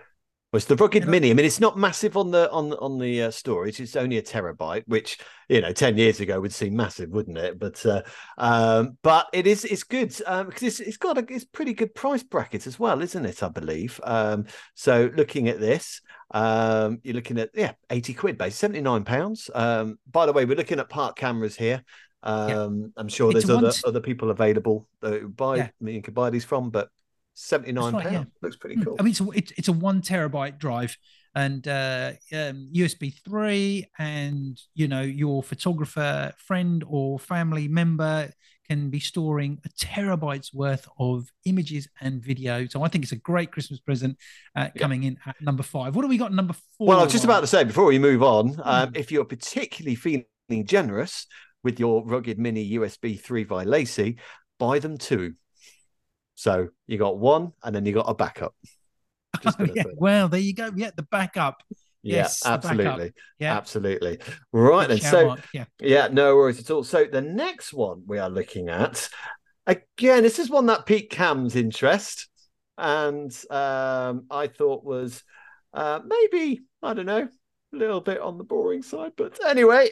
Well, 0.53 0.59
it's 0.59 0.67
the 0.67 0.75
rugged 0.75 1.01
you 1.01 1.05
know, 1.07 1.11
mini. 1.11 1.31
I 1.31 1.33
mean, 1.33 1.47
it's 1.47 1.59
not 1.59 1.79
massive 1.79 2.15
on 2.15 2.29
the 2.29 2.47
on 2.51 2.73
on 2.73 2.99
the 2.99 3.23
uh, 3.23 3.31
storage. 3.31 3.79
It's 3.79 3.95
only 3.95 4.19
a 4.19 4.21
terabyte, 4.21 4.83
which 4.85 5.17
you 5.49 5.61
know, 5.61 5.73
ten 5.73 5.97
years 5.97 6.19
ago 6.19 6.39
would 6.39 6.53
seem 6.53 6.75
massive, 6.75 7.09
wouldn't 7.09 7.39
it? 7.39 7.57
But 7.57 7.83
uh, 7.83 8.03
um, 8.37 8.99
but 9.01 9.29
it 9.33 9.47
is 9.47 9.65
it's 9.65 9.81
good 9.81 10.15
um, 10.27 10.45
because 10.45 10.61
it's 10.61 10.79
it's 10.79 10.97
got 10.97 11.17
a 11.17 11.25
it's 11.27 11.43
pretty 11.43 11.73
good 11.73 11.95
price 11.95 12.21
bracket 12.21 12.67
as 12.67 12.77
well, 12.77 13.01
isn't 13.01 13.25
it? 13.25 13.41
I 13.41 13.49
believe. 13.49 13.99
Um, 14.03 14.45
so 14.75 15.09
looking 15.17 15.49
at 15.49 15.59
this, 15.59 16.01
um, 16.29 16.99
you're 17.01 17.15
looking 17.15 17.39
at 17.39 17.49
yeah, 17.55 17.71
eighty 17.89 18.13
quid, 18.13 18.37
base 18.37 18.55
seventy 18.55 18.81
nine 18.81 19.05
pounds. 19.05 19.49
Um, 19.55 19.97
by 20.11 20.27
the 20.27 20.33
way, 20.33 20.45
we're 20.45 20.55
looking 20.55 20.79
at 20.79 20.87
park 20.87 21.15
cameras 21.15 21.55
here. 21.55 21.83
Um, 22.21 22.49
yeah. 22.79 22.87
I'm 22.97 23.07
sure 23.07 23.31
it's 23.31 23.47
there's 23.47 23.57
other 23.57 23.71
other 23.87 24.01
people 24.01 24.29
available 24.29 24.87
that 25.01 25.35
buy 25.35 25.55
yeah. 25.55 25.69
me 25.81 25.95
and 25.95 26.03
could 26.03 26.13
buy 26.13 26.29
these 26.29 26.45
from, 26.45 26.69
but 26.69 26.89
79 27.35 27.93
right, 27.93 28.11
yeah. 28.11 28.23
looks 28.41 28.55
pretty 28.55 28.75
hmm. 28.75 28.83
cool. 28.83 28.95
I 28.99 29.03
mean, 29.03 29.11
it's 29.11 29.21
a, 29.21 29.29
it's, 29.31 29.51
it's 29.57 29.67
a 29.67 29.73
one 29.73 30.01
terabyte 30.01 30.59
drive 30.59 30.97
and 31.35 31.67
uh, 31.67 32.11
um, 32.31 32.69
USB 32.75 33.13
3, 33.25 33.87
and 33.97 34.59
you 34.75 34.87
know, 34.87 35.01
your 35.01 35.41
photographer 35.41 36.31
friend 36.37 36.83
or 36.87 37.17
family 37.17 37.67
member 37.67 38.31
can 38.69 38.89
be 38.89 38.99
storing 38.99 39.59
a 39.65 39.69
terabyte's 39.69 40.53
worth 40.53 40.87
of 40.99 41.27
images 41.45 41.87
and 42.01 42.21
video. 42.23 42.65
So 42.67 42.83
I 42.83 42.87
think 42.87 43.03
it's 43.03 43.11
a 43.11 43.17
great 43.17 43.51
Christmas 43.51 43.79
present 43.79 44.17
uh, 44.55 44.69
coming 44.77 45.03
in 45.03 45.17
at 45.25 45.35
number 45.41 45.63
five. 45.63 45.95
What 45.95 46.03
do 46.03 46.07
we 46.07 46.17
got 46.17 46.33
number 46.33 46.53
four? 46.77 46.87
Well, 46.87 46.99
I 46.99 47.03
was 47.03 47.11
just 47.11 47.25
about 47.25 47.41
to 47.41 47.47
say 47.47 47.63
before 47.63 47.85
we 47.85 47.99
move 47.99 48.23
on, 48.23 48.61
um, 48.63 48.89
hmm. 48.89 48.95
if 48.95 49.11
you're 49.11 49.25
particularly 49.25 49.95
feeling 49.95 50.25
generous 50.65 51.27
with 51.63 51.79
your 51.79 52.05
rugged 52.05 52.37
mini 52.37 52.71
USB 52.73 53.19
3 53.19 53.43
by 53.45 53.65
LaCie, 53.65 54.17
buy 54.59 54.79
them 54.79 54.97
too. 54.97 55.33
So 56.35 56.69
you 56.87 56.97
got 56.97 57.17
one, 57.17 57.53
and 57.63 57.75
then 57.75 57.85
you 57.85 57.93
got 57.93 58.09
a 58.09 58.13
backup. 58.13 58.55
Oh, 59.45 59.65
yeah. 59.75 59.83
Well, 59.97 60.29
there 60.29 60.39
you 60.39 60.53
go. 60.53 60.71
Yeah, 60.73 60.91
the 60.95 61.03
backup. 61.03 61.61
Yes, 62.01 62.41
yeah, 62.45 62.53
absolutely. 62.53 63.13
Yeah, 63.39 63.57
absolutely. 63.57 64.19
Right 64.53 64.87
then. 64.87 64.99
So, 64.99 65.35
yeah, 65.53 65.65
yeah, 65.79 66.07
no 66.09 66.35
worries 66.35 66.59
at 66.59 66.71
all. 66.71 66.83
So 66.83 67.05
the 67.05 67.21
next 67.21 67.73
one 67.73 68.03
we 68.05 68.19
are 68.19 68.29
looking 68.29 68.69
at, 68.69 69.09
again, 69.67 70.23
this 70.23 70.39
is 70.39 70.49
one 70.49 70.67
that 70.67 70.85
piqued 70.85 71.11
Kam's 71.11 71.55
interest, 71.55 72.29
and 72.77 73.31
um, 73.49 74.27
I 74.29 74.47
thought 74.47 74.85
was 74.85 75.23
uh, 75.73 75.99
maybe 76.05 76.61
I 76.81 76.93
don't 76.93 77.05
know, 77.05 77.27
a 77.27 77.75
little 77.75 78.01
bit 78.01 78.21
on 78.21 78.37
the 78.37 78.43
boring 78.43 78.83
side, 78.83 79.13
but 79.17 79.43
anyway. 79.45 79.89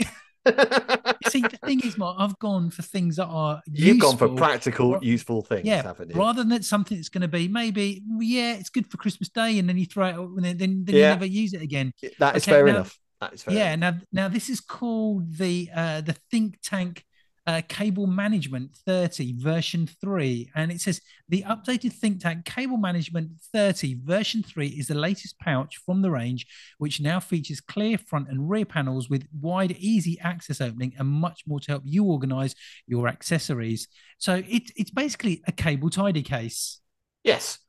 See, 1.29 1.41
the 1.41 1.59
thing 1.63 1.81
is, 1.81 1.97
Mark, 1.97 2.17
I've 2.19 2.37
gone 2.39 2.71
for 2.71 2.81
things 2.81 3.17
that 3.17 3.27
are 3.27 3.61
you've 3.67 3.95
useful, 3.95 4.09
gone 4.09 4.17
for 4.17 4.35
practical, 4.35 4.99
useful 5.01 5.41
things, 5.43 5.65
yeah, 5.65 5.83
haven't 5.83 6.09
you? 6.09 6.15
Rather 6.15 6.43
than 6.43 6.63
something 6.63 6.97
that's 6.97 7.09
going 7.09 7.21
to 7.21 7.27
be 7.27 7.47
maybe, 7.47 8.01
yeah, 8.17 8.55
it's 8.55 8.69
good 8.69 8.89
for 8.89 8.97
Christmas 8.97 9.29
Day, 9.29 9.59
and 9.59 9.69
then 9.69 9.77
you 9.77 9.85
throw 9.85 10.07
it 10.07 10.15
out, 10.15 10.29
and 10.29 10.43
then, 10.43 10.57
then 10.57 10.83
yeah. 10.87 10.93
you 10.93 10.99
never 11.01 11.25
use 11.25 11.53
it 11.53 11.61
again. 11.61 11.93
That 12.19 12.35
is 12.35 12.43
okay, 12.43 12.51
fair 12.51 12.65
now, 12.65 12.71
enough. 12.71 12.99
That 13.19 13.33
is 13.33 13.43
fair. 13.43 13.53
Yeah. 13.53 13.73
Enough. 13.73 13.95
Now, 14.11 14.23
now 14.23 14.27
this 14.29 14.49
is 14.49 14.59
called 14.59 15.37
the 15.37 15.69
uh, 15.73 16.01
the 16.01 16.15
think 16.31 16.57
tank 16.63 17.05
uh, 17.47 17.61
Cable 17.67 18.07
Management 18.07 18.75
30 18.85 19.33
version 19.37 19.87
3. 19.87 20.51
And 20.55 20.71
it 20.71 20.81
says 20.81 21.01
the 21.27 21.43
updated 21.43 21.93
think 21.93 22.21
tank 22.21 22.45
Cable 22.45 22.77
Management 22.77 23.31
30 23.53 23.97
version 24.03 24.43
3 24.43 24.67
is 24.67 24.87
the 24.87 24.95
latest 24.95 25.39
pouch 25.39 25.77
from 25.85 26.01
the 26.01 26.11
range, 26.11 26.45
which 26.77 27.01
now 27.01 27.19
features 27.19 27.59
clear 27.59 27.97
front 27.97 28.29
and 28.29 28.49
rear 28.49 28.65
panels 28.65 29.09
with 29.09 29.27
wide, 29.39 29.71
easy 29.79 30.19
access 30.19 30.61
opening 30.61 30.93
and 30.97 31.07
much 31.07 31.41
more 31.47 31.59
to 31.59 31.71
help 31.71 31.83
you 31.85 32.03
organize 32.05 32.55
your 32.87 33.07
accessories. 33.07 33.87
So 34.17 34.35
it, 34.35 34.71
it's 34.75 34.91
basically 34.91 35.41
a 35.47 35.51
cable 35.51 35.89
tidy 35.89 36.23
case. 36.23 36.79
Yes. 37.23 37.59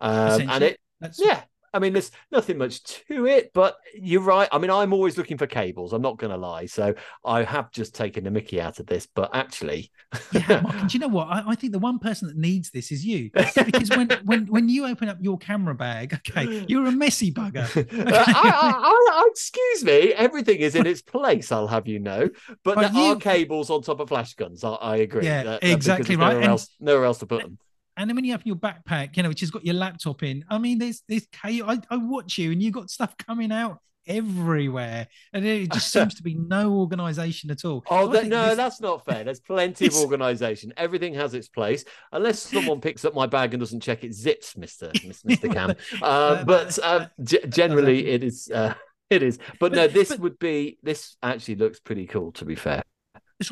Um, 0.00 0.48
and 0.48 0.64
it, 0.64 0.80
That's, 1.00 1.20
yeah, 1.20 1.42
I 1.74 1.78
mean, 1.78 1.92
there's 1.92 2.10
nothing 2.30 2.58
much 2.58 2.82
to 2.82 3.26
it, 3.26 3.50
but 3.54 3.76
you're 3.94 4.20
right. 4.20 4.48
I 4.52 4.58
mean, 4.58 4.70
I'm 4.70 4.92
always 4.92 5.16
looking 5.16 5.38
for 5.38 5.46
cables. 5.46 5.92
I'm 5.92 6.02
not 6.02 6.18
going 6.18 6.30
to 6.30 6.36
lie. 6.36 6.66
So 6.66 6.94
I 7.24 7.42
have 7.44 7.70
just 7.70 7.94
taken 7.94 8.24
the 8.24 8.30
Mickey 8.30 8.60
out 8.60 8.78
of 8.78 8.86
this, 8.86 9.06
but 9.06 9.34
actually, 9.34 9.90
yeah. 10.32 10.60
Mark, 10.62 10.88
do 10.88 10.92
you 10.92 10.98
know 10.98 11.08
what? 11.08 11.28
I, 11.28 11.44
I, 11.48 11.54
think 11.54 11.72
the 11.72 11.78
one 11.78 11.98
person 11.98 12.28
that 12.28 12.36
needs 12.36 12.70
this 12.70 12.92
is 12.92 13.04
you, 13.04 13.30
because 13.32 13.90
when 13.90 14.10
when 14.24 14.46
when 14.46 14.68
you 14.68 14.86
open 14.86 15.08
up 15.08 15.18
your 15.20 15.38
camera 15.38 15.74
bag, 15.74 16.14
okay, 16.14 16.64
you're 16.68 16.86
a 16.86 16.92
messy 16.92 17.32
bugger. 17.32 17.62
Okay? 18.02 18.12
I, 18.14 18.72
I, 18.74 19.28
excuse 19.30 19.84
me, 19.84 20.12
everything 20.12 20.58
is 20.58 20.74
in 20.74 20.86
its 20.86 21.02
place. 21.02 21.52
I'll 21.52 21.66
have 21.66 21.86
you 21.86 21.98
know, 21.98 22.28
but, 22.64 22.74
but 22.74 22.92
there 22.92 23.02
you... 23.02 23.12
are 23.12 23.16
cables 23.16 23.70
on 23.70 23.82
top 23.82 24.00
of 24.00 24.08
flash 24.08 24.34
guns. 24.34 24.64
I, 24.64 24.96
agree. 24.96 25.24
Yeah, 25.24 25.42
that, 25.44 25.64
exactly 25.64 26.16
right. 26.16 26.28
Nowhere, 26.28 26.42
and... 26.42 26.50
else, 26.50 26.68
nowhere 26.80 27.04
else 27.04 27.18
to 27.18 27.26
put 27.26 27.42
them 27.42 27.58
and 27.96 28.08
then 28.08 28.16
when 28.16 28.24
you 28.24 28.32
have 28.32 28.46
your 28.46 28.56
backpack, 28.56 29.16
you 29.16 29.22
know, 29.22 29.28
which 29.28 29.40
has 29.40 29.50
got 29.50 29.64
your 29.64 29.74
laptop 29.74 30.22
in, 30.22 30.44
I 30.48 30.58
mean, 30.58 30.78
there's 30.78 31.02
there's 31.08 31.26
I, 31.44 31.80
I 31.90 31.96
watch 31.96 32.38
you 32.38 32.52
and 32.52 32.62
you've 32.62 32.74
got 32.74 32.90
stuff 32.90 33.16
coming 33.16 33.52
out 33.52 33.78
everywhere, 34.06 35.08
and 35.32 35.44
it 35.44 35.72
just 35.72 35.90
seems 35.92 36.14
to 36.14 36.22
be 36.22 36.34
no 36.34 36.72
organization 36.72 37.50
at 37.50 37.64
all. 37.64 37.84
Oh, 37.90 38.08
that, 38.08 38.26
no, 38.26 38.48
this... 38.48 38.56
that's 38.56 38.80
not 38.80 39.04
fair. 39.04 39.24
There's 39.24 39.40
plenty 39.40 39.86
of 39.86 39.96
organization. 39.96 40.72
Everything 40.76 41.14
has 41.14 41.34
its 41.34 41.48
place, 41.48 41.84
unless 42.12 42.40
someone 42.40 42.80
picks 42.82 43.04
up 43.04 43.14
my 43.14 43.26
bag 43.26 43.54
and 43.54 43.60
doesn't 43.60 43.80
check 43.80 44.04
it 44.04 44.14
zips, 44.14 44.56
Mister 44.56 44.90
Mister 45.24 45.48
Kam. 45.48 45.74
Uh, 46.00 46.44
but 46.44 46.78
uh, 46.82 47.06
g- 47.22 47.40
generally, 47.48 48.06
it 48.08 48.22
is. 48.22 48.50
Uh, 48.52 48.74
it 49.10 49.22
is, 49.22 49.38
but 49.60 49.72
no. 49.72 49.88
This 49.88 50.08
but, 50.08 50.20
would 50.20 50.38
be. 50.38 50.78
This 50.82 51.16
actually 51.22 51.56
looks 51.56 51.80
pretty 51.80 52.06
cool. 52.06 52.32
To 52.32 52.44
be 52.44 52.54
fair, 52.54 52.82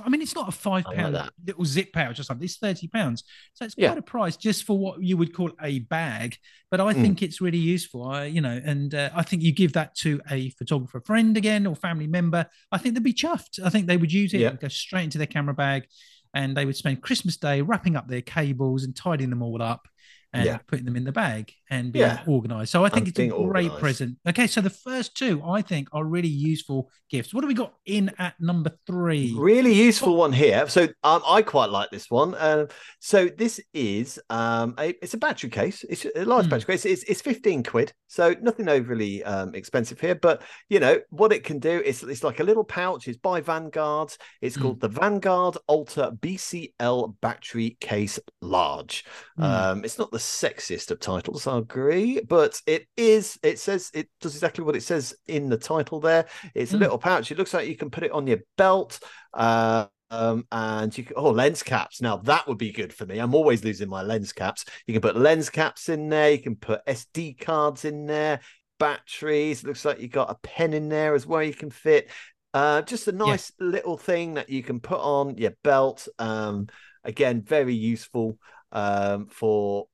I 0.05 0.09
mean, 0.09 0.23
it's 0.23 0.35
not 0.35 0.49
a 0.49 0.53
five 0.53 0.85
pound 0.85 1.15
like 1.15 1.31
little 1.47 1.65
zip 1.65 1.93
pouch 1.93 2.19
or 2.19 2.23
something. 2.23 2.45
It's 2.45 2.59
thirty 2.59 2.89
pounds, 2.89 3.25
so 3.55 3.65
it's 3.65 3.75
quite 3.75 3.85
yeah. 3.85 3.97
a 3.97 4.03
price 4.03 4.37
just 4.37 4.65
for 4.65 4.79
what 4.79 5.03
you 5.03 5.17
would 5.17 5.35
call 5.35 5.51
a 5.63 5.81
bag. 5.81 6.37
But 6.71 6.81
I 6.81 6.93
mm. 6.93 7.01
think 7.01 7.23
it's 7.23 7.41
really 7.41 7.59
useful. 7.59 8.07
I, 8.07 8.27
you 8.27 8.41
know, 8.41 8.61
and 8.65 8.95
uh, 8.95 9.11
I 9.15 9.23
think 9.23 9.43
you 9.43 9.53
give 9.53 9.73
that 9.73 9.95
to 9.97 10.21
a 10.31 10.51
photographer 10.51 11.01
friend 11.01 11.37
again 11.37 11.67
or 11.67 11.75
family 11.75 12.07
member. 12.07 12.47
I 12.71 12.79
think 12.79 12.95
they'd 12.95 13.03
be 13.03 13.15
chuffed. 13.15 13.59
I 13.65 13.71
think 13.71 13.87
they 13.87 13.97
would 13.97 14.13
use 14.13 14.35
it 14.35 14.41
yeah. 14.41 14.51
and 14.51 14.61
go 14.61 14.69
straight 14.69 15.05
into 15.05 15.19
their 15.19 15.27
camera 15.27 15.55
bag, 15.55 15.87
and 16.35 16.57
they 16.57 16.67
would 16.67 16.77
spend 16.77 17.03
Christmas 17.03 17.37
Day 17.37 17.63
wrapping 17.63 17.97
up 17.97 18.09
their 18.09 18.23
cables 18.23 18.85
and 18.85 18.95
tidying 18.95 19.31
them 19.31 19.43
all 19.43 19.63
up 19.63 19.89
and 20.33 20.45
yeah. 20.45 20.59
putting 20.67 20.85
them 20.85 20.97
in 20.97 21.05
the 21.05 21.13
bag 21.13 21.53
and 21.71 21.93
being 21.93 22.05
yeah. 22.05 22.23
organized. 22.27 22.71
So 22.71 22.85
I 22.85 22.89
think 22.89 23.07
and 23.07 23.09
it's 23.09 23.19
a 23.19 23.29
great 23.29 23.39
organized. 23.39 23.81
present. 23.81 24.19
Okay, 24.29 24.49
so 24.49 24.61
the 24.61 24.71
first 24.71 25.17
two 25.17 25.41
I 25.45 25.63
think 25.63 25.89
are 25.93 26.05
really 26.05 26.29
useful 26.29 26.91
gifts. 27.09 27.33
What 27.33 27.43
do 27.43 27.47
we 27.47 27.55
got 27.55 27.75
in 27.87 28.11
at 28.19 28.35
number 28.41 28.73
three? 28.87 29.35
Really 29.37 29.73
useful 29.73 30.17
one 30.17 30.33
here. 30.33 30.69
So 30.69 30.89
um, 31.05 31.23
I 31.27 31.43
quite 31.43 31.71
like 31.71 31.91
this 31.91 32.11
one. 32.11 32.35
Uh, 32.35 32.67
so 32.99 33.29
this 33.29 33.61
is 33.73 34.19
um, 34.31 34.75
a, 34.79 34.89
it's 35.03 35.15
a 35.15 35.19
battery 35.19 35.51
case. 35.51 35.85
It's 35.89 36.05
a 36.17 36.25
large 36.25 36.47
mm. 36.47 36.51
battery 36.51 36.75
case. 36.75 36.85
It's, 36.85 37.05
it's 37.05 37.23
15 37.23 37.63
quid. 37.63 37.93
So 38.09 38.35
nothing 38.43 38.69
overly 38.69 39.23
um, 39.23 39.55
expensive 39.55 40.01
here. 40.01 40.17
But 40.17 40.43
you 40.69 40.81
know 40.81 40.99
what 41.11 41.33
it 41.33 41.45
can 41.45 41.61
do 41.61 41.81
is 41.81 42.03
it's 42.03 42.25
like 42.25 42.41
a 42.41 42.45
little 42.45 42.65
pouch. 42.65 43.07
It's 43.07 43.19
by 43.19 43.41
Vanguard. 43.41 44.13
It's 44.41 44.57
mm. 44.57 44.63
called 44.63 44.81
the 44.81 44.89
Vanguard 44.89 45.57
Alta 45.69 46.17
BCL 46.21 47.15
Battery 47.21 47.77
Case 47.81 48.19
Large. 48.41 49.05
Mm. 49.39 49.85
it's 49.85 49.99
not 49.99 50.11
the 50.11 50.19
sexiest 50.19 50.91
of 50.91 51.01
titles, 51.01 51.47
I 51.47 51.60
agree, 51.61 52.21
but 52.21 52.61
it 52.67 52.87
is. 52.97 53.39
It 53.43 53.59
says 53.59 53.91
it 53.95 54.09
does 54.21 54.35
exactly 54.35 54.65
what 54.65 54.77
it 54.77 54.83
says 54.83 55.15
in 55.27 55.49
the 55.49 55.57
title. 55.57 56.01
There, 56.01 56.27
it's 56.55 56.73
a 56.73 56.77
mm. 56.77 56.81
little 56.81 56.99
pouch. 56.99 57.31
It 57.31 57.39
looks 57.39 57.55
like 57.55 57.69
you 57.69 57.77
can 57.77 57.91
put 57.91 58.05
it 58.05 58.13
on 58.13 58.27
your 58.27 58.41
belt. 58.57 59.01
Uh, 59.33 59.87
um, 60.13 60.45
and 60.51 60.97
you 60.97 61.05
can, 61.05 61.15
oh 61.17 61.31
lens 61.31 61.63
caps. 61.63 62.03
Now 62.03 62.17
that 62.19 62.49
would 62.49 62.59
be 62.59 62.73
good 62.73 62.93
for 62.93 63.07
me. 63.07 63.19
I'm 63.19 63.35
always 63.35 63.65
losing 63.65 63.89
my 63.89 64.03
lens 64.03 64.33
caps. 64.33 64.65
You 64.87 64.95
can 64.95 65.03
put 65.03 65.17
lens 65.17 65.51
caps 65.51 65.89
in 65.89 66.09
there. 66.09 66.33
You 66.33 66.39
can 66.39 66.57
put 66.57 66.85
SD 66.87 67.41
cards 67.41 67.85
in 67.85 68.07
there. 68.07 68.41
Batteries. 68.79 69.63
It 69.63 69.67
looks 69.67 69.85
like 69.85 70.01
you 70.01 70.09
got 70.09 70.31
a 70.31 70.39
pen 70.43 70.73
in 70.73 70.89
there 70.89 71.15
as 71.15 71.27
well. 71.27 71.43
You 71.43 71.55
can 71.55 71.71
fit. 71.71 72.11
Uh, 72.53 72.83
just 72.83 73.07
a 73.07 73.13
nice 73.13 73.53
yeah. 73.61 73.67
little 73.67 73.97
thing 73.97 74.35
that 74.35 74.51
you 74.51 74.63
can 74.63 74.81
put 74.81 74.99
on 74.99 75.37
your 75.37 75.53
belt. 75.63 76.09
Um, 76.19 76.67
again, 77.05 77.43
very 77.43 77.75
useful 77.75 78.39
um, 78.73 79.27
for 79.27 79.87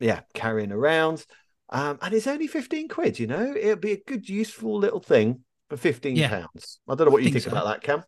yeah, 0.00 0.20
carrying 0.34 0.72
around. 0.72 1.24
Um, 1.70 1.98
and 2.02 2.12
it's 2.12 2.26
only 2.26 2.48
15 2.48 2.88
quid, 2.88 3.18
you 3.18 3.28
know, 3.28 3.54
it'll 3.54 3.76
be 3.76 3.92
a 3.92 4.02
good, 4.04 4.28
useful 4.28 4.76
little 4.76 5.00
thing 5.00 5.44
for 5.68 5.76
15 5.76 6.16
yeah. 6.16 6.28
pounds. 6.28 6.80
I 6.88 6.94
don't 6.94 7.06
know 7.06 7.12
what 7.12 7.22
you 7.22 7.30
think, 7.30 7.44
think 7.44 7.44
so. 7.44 7.52
about 7.52 7.66
that, 7.66 7.82
Kam. 7.82 8.02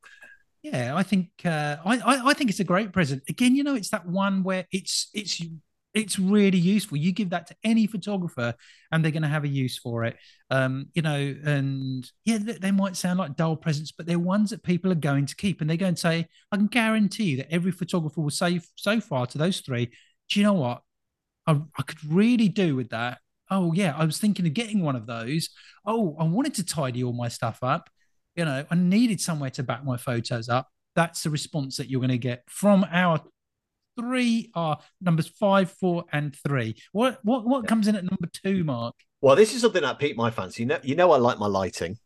Yeah, 0.63 0.95
I 0.97 1.03
think 1.03 1.31
uh, 1.45 1.77
I, 1.85 1.99
I, 1.99 2.31
I 2.31 2.35
think 2.35 2.51
it's 2.51 2.61
a 2.61 2.65
great 2.65 2.93
present. 2.93 3.23
Again, 3.29 3.57
you 3.57 3.65
know, 3.65 3.75
it's 3.75 3.91
that 3.91 4.07
one 4.07 4.45
where 4.45 4.67
it's 4.71 5.11
it's 5.13 5.43
it's 5.93 6.19
really 6.19 6.59
useful. 6.59 6.97
You 6.97 7.13
give 7.13 7.31
that 7.31 7.49
to 7.49 7.57
any 7.65 7.87
photographer, 7.87 8.55
and 8.91 9.05
they're 9.05 9.13
going 9.13 9.23
to 9.23 9.29
have 9.29 9.45
a 9.45 9.49
use 9.49 9.77
for 9.77 10.05
it. 10.05 10.17
Um, 10.51 10.87
you 10.95 11.03
know, 11.03 11.35
and 11.45 12.09
yeah, 12.25 12.39
they, 12.39 12.55
they 12.55 12.71
might 12.71 12.97
sound 12.97 13.19
like 13.19 13.37
dull 13.37 13.57
presents, 13.57 13.91
but 13.91 14.07
they're 14.07 14.21
ones 14.21 14.51
that 14.51 14.63
people 14.63 14.93
are 14.93 14.97
going 14.97 15.27
to 15.27 15.37
keep, 15.37 15.61
and 15.61 15.69
they're 15.69 15.77
going 15.77 15.97
to 15.97 16.01
say, 16.01 16.29
I 16.53 16.57
can 16.57 16.69
guarantee 16.69 17.25
you 17.25 17.37
that 17.39 17.53
every 17.53 17.73
photographer 17.73 18.21
will 18.21 18.31
say 18.31 18.61
so 18.77 19.01
far 19.01 19.27
to 19.27 19.39
those 19.39 19.61
three. 19.61 19.87
Do 20.31 20.41
you 20.41 20.47
know 20.47 20.55
what? 20.55 20.83
I, 21.47 21.61
I 21.77 21.83
could 21.83 22.05
really 22.05 22.49
do 22.49 22.77
with 22.77 22.91
that. 22.91 23.19
Oh, 23.51 23.73
yeah, 23.73 23.95
I 23.97 24.05
was 24.05 24.19
thinking 24.19 24.47
of 24.47 24.55
getting 24.55 24.83
one 24.83 24.97
of 24.97 25.07
those. 25.07 25.51
Oh, 25.85 26.17
I 26.19 26.25
wanted 26.25 26.55
to 26.55 26.65
tidy 26.65 27.05
all 27.05 27.13
my 27.13 27.29
stuff 27.29 27.59
up. 27.63 27.91
You 28.35 28.45
know, 28.45 28.65
I 28.71 28.75
needed 28.75 29.21
somewhere 29.21 29.51
to 29.51 29.63
back 29.63 29.85
my 29.85 29.97
photos 29.97 30.49
up. 30.49 30.69
That's 30.95 31.23
the 31.23 31.31
response 31.31 31.77
that 31.77 31.91
you're 31.91 32.01
going 32.01 32.11
to 32.11 32.19
get 32.19 32.45
from 32.49 32.87
our 32.91 33.21
three 33.99 34.51
are 34.55 34.79
numbers 35.01 35.29
five, 35.29 35.71
four, 35.71 36.05
and 36.13 36.35
three. 36.47 36.77
What 36.93 37.19
what 37.23 37.47
what 37.47 37.67
comes 37.67 37.89
in 37.89 37.97
at 37.97 38.05
number 38.05 38.29
two, 38.33 38.65
Mark? 38.65 38.95
Well, 39.21 39.37
this 39.37 39.55
is 39.55 39.61
something 39.61 39.83
that 39.83 39.99
piqued 39.99 40.17
my 40.17 40.31
fancy. 40.31 40.63
You 40.63 40.69
know, 40.69 40.79
you 40.83 40.95
know, 40.95 41.13
I 41.13 41.19
like 41.19 41.39
my 41.39 41.47
lighting. 41.47 41.99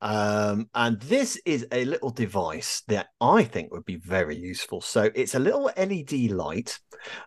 Um, 0.00 0.68
and 0.74 1.00
this 1.00 1.40
is 1.44 1.66
a 1.72 1.84
little 1.84 2.10
device 2.10 2.82
that 2.88 3.08
I 3.20 3.44
think 3.44 3.72
would 3.72 3.84
be 3.84 3.96
very 3.96 4.36
useful. 4.36 4.80
So 4.80 5.10
it's 5.14 5.34
a 5.34 5.38
little 5.38 5.70
LED 5.76 6.30
light 6.30 6.78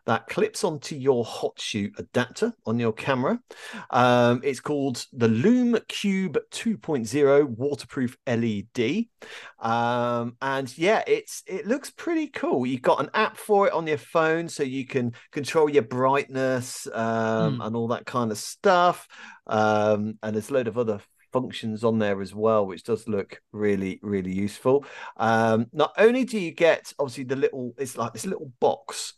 that 0.06 0.28
clips 0.28 0.64
onto 0.64 0.96
your 0.96 1.26
hot 1.26 1.60
shoe 1.60 1.92
adapter 1.98 2.54
on 2.66 2.80
your 2.80 2.94
camera. 2.94 3.40
Um, 3.90 4.42
it's 4.44 4.60
called 4.60 5.06
the 5.14 5.28
Lume 5.28 5.80
Cube 5.88 6.38
2.0 6.52 7.48
waterproof 7.58 8.18
LED. 8.28 9.06
Um, 9.60 10.38
and 10.42 10.78
yeah, 10.78 11.04
it's 11.08 11.44
it 11.48 11.68
looks 11.68 11.90
pretty 11.90 12.28
cool. 12.28 12.66
You've 12.66 12.82
got 12.82 13.02
an 13.02 13.10
app 13.14 13.38
for 13.38 13.68
it 13.68 13.74
on 13.74 13.88
your 13.88 13.98
phone, 13.98 14.48
so 14.48 14.64
you 14.64 14.86
can 14.86 15.14
control 15.32 15.70
your 15.70 15.84
brightness 15.84 16.88
um, 16.94 17.60
mm. 17.60 17.66
and 17.66 17.76
all 17.76 17.88
that 17.90 18.06
kind 18.06 18.32
of 18.32 18.38
stuff. 18.38 19.08
Um, 19.48 20.18
and 20.22 20.36
there's 20.36 20.50
a 20.50 20.54
load 20.54 20.68
of 20.68 20.78
other 20.78 21.00
functions 21.32 21.84
on 21.84 22.00
there 22.00 22.22
as 22.22 22.34
well, 22.34 22.66
which 22.66 22.84
does 22.84 23.08
look 23.08 23.42
really, 23.52 24.00
really 24.02 24.32
useful. 24.32 24.86
Um, 25.18 25.68
not 25.74 25.94
only 25.98 26.26
do 26.26 26.40
you 26.40 26.52
get 26.52 26.94
obviously 27.00 27.24
the 27.24 27.36
little, 27.36 27.74
it's 27.78 27.98
like 27.98 28.14
this 28.14 28.26
little 28.26 28.52
box 28.60 29.14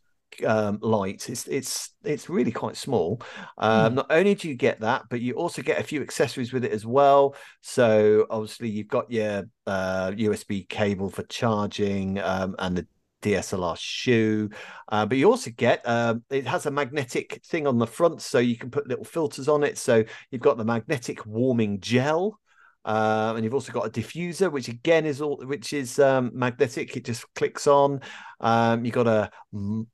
um, 0.46 0.80
light. 0.82 1.30
It's 1.30 1.48
it's 1.48 1.94
it's 2.04 2.30
really 2.30 2.52
quite 2.52 2.78
small. 2.78 3.22
Um, 3.58 3.92
mm. 3.92 3.96
Not 3.96 4.08
only 4.10 4.36
do 4.36 4.48
you 4.48 4.56
get 4.56 4.80
that, 4.82 5.04
but 5.10 5.22
you 5.22 5.34
also 5.34 5.62
get 5.62 5.80
a 5.80 5.84
few 5.84 6.02
accessories 6.02 6.54
with 6.54 6.66
it 6.66 6.72
as 6.72 6.86
well. 6.86 7.36
So 7.62 8.26
obviously 8.30 8.70
you've 8.70 8.88
got 8.88 9.12
your 9.12 9.50
uh, 9.68 10.12
USB 10.12 10.68
cable 10.68 11.10
for 11.10 11.24
charging 11.24 12.20
um, 12.20 12.56
and 12.60 12.78
the 12.78 12.88
DSLR 13.22 13.78
shoe. 13.78 14.50
Uh, 14.90 15.06
but 15.06 15.18
you 15.18 15.30
also 15.30 15.52
get 15.52 15.82
um, 15.88 16.24
it 16.30 16.46
has 16.48 16.66
a 16.66 16.72
magnetic 16.72 17.42
thing 17.46 17.68
on 17.68 17.78
the 17.78 17.88
front, 17.88 18.22
so 18.22 18.40
you 18.40 18.58
can 18.58 18.70
put 18.72 18.88
little 18.88 19.06
filters 19.06 19.48
on 19.48 19.64
it. 19.64 19.78
So 19.78 20.04
you've 20.30 20.42
got 20.42 20.58
the 20.58 20.66
magnetic 20.66 21.26
warming 21.26 21.80
gel, 21.80 22.40
uh, 22.84 23.34
and 23.36 23.44
you've 23.44 23.54
also 23.54 23.72
got 23.72 23.86
a 23.86 23.90
diffuser, 23.90 24.52
which 24.52 24.68
again 24.68 25.06
is 25.06 25.22
all 25.22 25.38
which 25.46 25.74
is 25.74 26.00
um, 26.00 26.32
magnetic. 26.34 26.96
It 26.98 27.06
just 27.06 27.26
clicks 27.36 27.68
on. 27.68 28.02
Um, 28.40 28.84
you've 28.84 28.96
got 28.96 29.08
a 29.08 29.30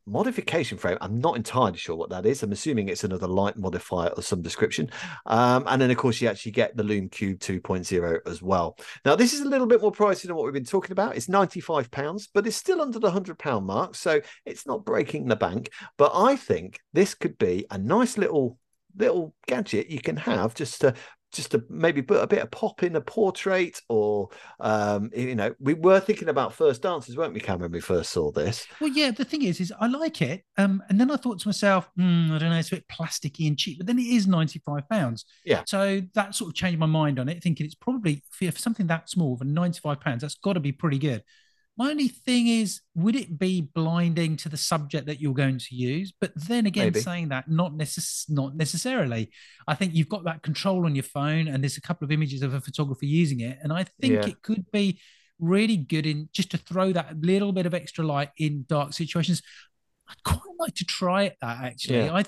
modification 0.05 0.77
frame. 0.77 0.97
I'm 1.01 1.19
not 1.19 1.35
entirely 1.35 1.77
sure 1.77 1.97
what 1.97 2.09
that 2.11 2.25
is. 2.25 2.43
I'm 2.43 2.53
assuming 2.53 2.87
it's 2.87 3.03
another 3.03 3.27
light 3.27 3.57
modifier 3.57 4.09
of 4.09 4.25
some 4.25 4.41
description. 4.41 4.89
Um, 5.25 5.65
and 5.67 5.81
then 5.81 5.91
of 5.91 5.97
course 5.97 6.21
you 6.21 6.29
actually 6.29 6.53
get 6.53 6.77
the 6.77 6.83
Lume 6.83 7.09
Cube 7.09 7.39
2.0 7.39 8.19
as 8.25 8.41
well. 8.41 8.77
Now 9.03 9.15
this 9.15 9.33
is 9.33 9.41
a 9.41 9.49
little 9.49 9.67
bit 9.67 9.81
more 9.81 9.91
pricey 9.91 10.27
than 10.27 10.35
what 10.35 10.45
we've 10.45 10.53
been 10.53 10.63
talking 10.63 10.93
about. 10.93 11.17
It's 11.17 11.27
95 11.27 11.91
pounds, 11.91 12.29
but 12.33 12.47
it's 12.47 12.55
still 12.55 12.81
under 12.81 12.99
the 12.99 13.11
hundred 13.11 13.37
pound 13.37 13.65
mark, 13.65 13.95
so 13.95 14.21
it's 14.45 14.65
not 14.65 14.85
breaking 14.85 15.27
the 15.27 15.35
bank. 15.35 15.71
But 15.97 16.11
I 16.13 16.37
think 16.37 16.79
this 16.93 17.15
could 17.15 17.37
be 17.37 17.65
a 17.69 17.77
nice 17.77 18.17
little 18.17 18.57
little 18.97 19.33
gadget 19.45 19.89
you 19.89 19.99
can 19.99 20.17
have 20.17 20.55
just 20.55 20.81
to 20.81 20.93
just 21.33 21.51
to 21.51 21.63
maybe 21.69 22.01
put 22.01 22.23
a 22.23 22.27
bit 22.27 22.39
of 22.39 22.49
pop 22.51 22.83
in 22.83 22.95
a 22.95 23.01
portrait 23.01 23.81
or 23.89 24.29
um 24.59 25.09
you 25.15 25.35
know 25.35 25.53
we 25.59 25.73
were 25.73 25.99
thinking 25.99 26.29
about 26.29 26.53
first 26.53 26.81
dances 26.81 27.17
weren't 27.17 27.33
we 27.33 27.39
cameron 27.39 27.63
when 27.63 27.71
we 27.71 27.81
first 27.81 28.11
saw 28.11 28.31
this? 28.31 28.65
Well 28.79 28.89
yeah 28.89 29.11
the 29.11 29.25
thing 29.25 29.43
is 29.43 29.59
is 29.59 29.73
i 29.79 29.87
like 29.87 30.21
it 30.21 30.43
um 30.57 30.81
and 30.89 30.99
then 30.99 31.11
i 31.11 31.15
thought 31.15 31.39
to 31.39 31.47
myself 31.47 31.89
mm, 31.99 32.31
i 32.31 32.37
don't 32.37 32.49
know 32.49 32.57
it's 32.57 32.71
a 32.71 32.75
bit 32.75 32.87
plasticky 32.87 33.47
and 33.47 33.57
cheap 33.57 33.77
but 33.77 33.87
then 33.87 33.99
it 33.99 34.07
is 34.07 34.27
95 34.27 34.87
pounds. 34.89 35.25
Yeah. 35.45 35.63
So 35.65 36.01
that 36.13 36.35
sort 36.35 36.49
of 36.49 36.55
changed 36.55 36.79
my 36.79 36.85
mind 36.85 37.19
on 37.19 37.29
it 37.29 37.41
thinking 37.43 37.65
it's 37.65 37.75
probably 37.75 38.23
for 38.31 38.51
something 38.51 38.87
that 38.87 39.09
small 39.09 39.37
for 39.37 39.45
95 39.45 39.99
pounds 39.99 40.21
that's 40.21 40.35
got 40.35 40.53
to 40.53 40.59
be 40.59 40.71
pretty 40.71 40.97
good 40.97 41.23
my 41.77 41.91
only 41.91 42.07
thing 42.07 42.47
is, 42.47 42.81
would 42.95 43.15
it 43.15 43.37
be 43.37 43.61
blinding 43.61 44.35
to 44.37 44.49
the 44.49 44.57
subject 44.57 45.05
that 45.05 45.21
you're 45.21 45.33
going 45.33 45.59
to 45.59 45.75
use? 45.75 46.11
But 46.19 46.31
then 46.35 46.65
again, 46.65 46.87
Maybe. 46.87 47.01
saying 47.01 47.29
that, 47.29 47.49
not 47.49 47.73
necess- 47.73 48.29
not 48.29 48.55
necessarily. 48.55 49.29
I 49.67 49.75
think 49.75 49.93
you've 49.93 50.09
got 50.09 50.23
that 50.23 50.41
control 50.41 50.85
on 50.85 50.95
your 50.95 51.03
phone, 51.03 51.47
and 51.47 51.63
there's 51.63 51.77
a 51.77 51.81
couple 51.81 52.05
of 52.05 52.11
images 52.11 52.41
of 52.41 52.55
a 52.55 52.61
photographer 52.61 53.05
using 53.05 53.41
it, 53.41 53.59
and 53.61 53.71
I 53.71 53.85
think 54.01 54.13
yeah. 54.13 54.25
it 54.25 54.41
could 54.41 54.65
be 54.71 54.99
really 55.39 55.77
good 55.77 56.07
in 56.07 56.29
just 56.33 56.49
to 56.51 56.57
throw 56.57 56.91
that 56.93 57.21
little 57.21 57.51
bit 57.51 57.67
of 57.67 57.75
extra 57.75 58.03
light 58.03 58.31
in 58.37 58.65
dark 58.67 58.93
situations. 58.93 59.43
I'd 60.09 60.23
quite 60.23 60.41
like 60.59 60.75
to 60.75 60.85
try 60.85 61.23
it. 61.23 61.37
That 61.41 61.63
actually, 61.63 62.05
yeah. 62.05 62.13
I, 62.13 62.23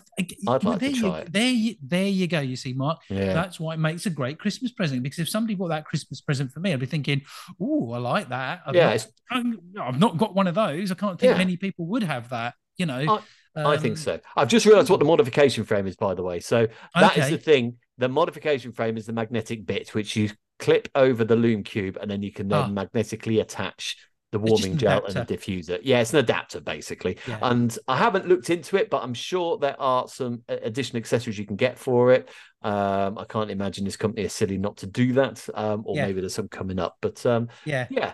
I'd 0.48 0.64
like 0.64 0.80
to 0.80 0.92
try 0.92 1.10
you, 1.10 1.16
it. 1.16 1.32
There, 1.32 1.50
you, 1.50 1.76
there 1.82 2.08
you 2.08 2.28
go. 2.28 2.40
You 2.40 2.56
see, 2.56 2.74
Mark. 2.74 3.00
Yeah. 3.10 3.34
That's 3.34 3.60
why 3.60 3.76
it 3.76 3.80
makes 3.80 4.06
a 4.06 4.10
great 4.10 4.40
Christmas 4.40 4.72
present. 4.72 5.04
Because 5.04 5.20
if 5.20 5.30
somebody 5.30 5.56
bought 5.56 5.70
that 5.70 5.86
Christmas 5.86 6.22
present 6.22 6.52
for 6.52 6.60
me, 6.60 6.74
I'd 6.74 6.80
be 6.80 6.86
thinking, 6.86 7.22
"Oh, 7.60 7.92
I 7.94 7.98
like 8.00 8.30
that." 8.30 8.62
I've 8.66 8.76
yeah, 8.76 8.98
not, 9.32 9.88
I've 9.88 10.00
not 10.00 10.18
got 10.18 10.36
one 10.36 10.48
of 10.48 10.56
those. 10.56 10.92
I 10.92 10.96
can't 10.96 11.20
think 11.20 11.32
yeah. 11.32 11.38
many 11.38 11.58
people 11.58 11.86
would 11.88 12.04
have 12.04 12.30
that. 12.30 12.56
You 12.78 12.86
know. 12.86 13.20
I, 13.56 13.62
um, 13.62 13.68
I 13.68 13.78
think 13.78 13.94
um, 13.94 13.98
so. 13.98 14.20
I've 14.36 14.48
just 14.48 14.66
realised 14.66 14.90
what 14.90 15.00
the 15.00 15.06
modification 15.06 15.64
frame 15.64 15.88
is, 15.88 15.96
by 15.96 16.14
the 16.14 16.24
way. 16.24 16.40
So 16.40 16.68
that 16.96 17.12
okay. 17.12 17.22
is 17.22 17.30
the 17.30 17.38
thing. 17.38 17.78
The 17.98 18.10
modification 18.10 18.72
frame 18.72 18.98
is 18.98 19.06
the 19.06 19.14
magnetic 19.14 19.66
bit 19.66 19.94
which 19.94 20.16
you 20.16 20.30
clip 20.60 20.90
over 20.94 21.24
the 21.24 21.36
Lume 21.36 21.64
Cube, 21.64 21.98
and 22.00 22.12
then 22.12 22.22
you 22.22 22.32
can 22.32 22.48
then 22.48 22.60
ah. 22.60 22.68
magnetically 22.68 23.40
attach 23.40 23.98
the 24.32 24.40
warming 24.40 24.78
gel 24.78 25.06
and 25.06 25.16
the 25.16 25.26
diffuser. 25.26 25.80
Yeah, 25.82 26.02
it's 26.02 26.14
an 26.14 26.20
adapter 26.20 26.60
basically. 26.60 27.18
Yeah. 27.28 27.40
And 27.42 27.76
I 27.88 27.98
haven't 27.98 28.28
looked 28.28 28.50
into 28.50 28.78
it, 28.78 28.90
but 28.90 29.04
I'm 29.04 29.14
sure 29.14 29.58
there 29.58 29.80
are 29.80 30.08
some 30.08 30.44
additional 30.48 31.00
accessories 31.00 31.40
you 31.40 31.46
can 31.46 31.56
get 31.56 31.80
for 31.80 32.12
it. 32.14 32.30
Um, 32.62 33.18
I 33.18 33.26
can't 33.28 33.50
imagine 33.50 33.86
this 33.86 33.98
company 33.98 34.26
is 34.26 34.34
silly 34.34 34.58
not 34.58 34.78
to 34.78 34.88
do 34.88 35.14
that, 35.14 35.48
um, 35.56 35.84
or 35.86 35.96
yeah. 35.96 36.06
maybe 36.06 36.22
there's 36.22 36.36
some 36.36 36.48
coming 36.48 36.80
up. 36.80 36.98
But 37.02 37.26
um, 37.26 37.50
yeah, 37.66 37.88
yeah, 37.90 38.14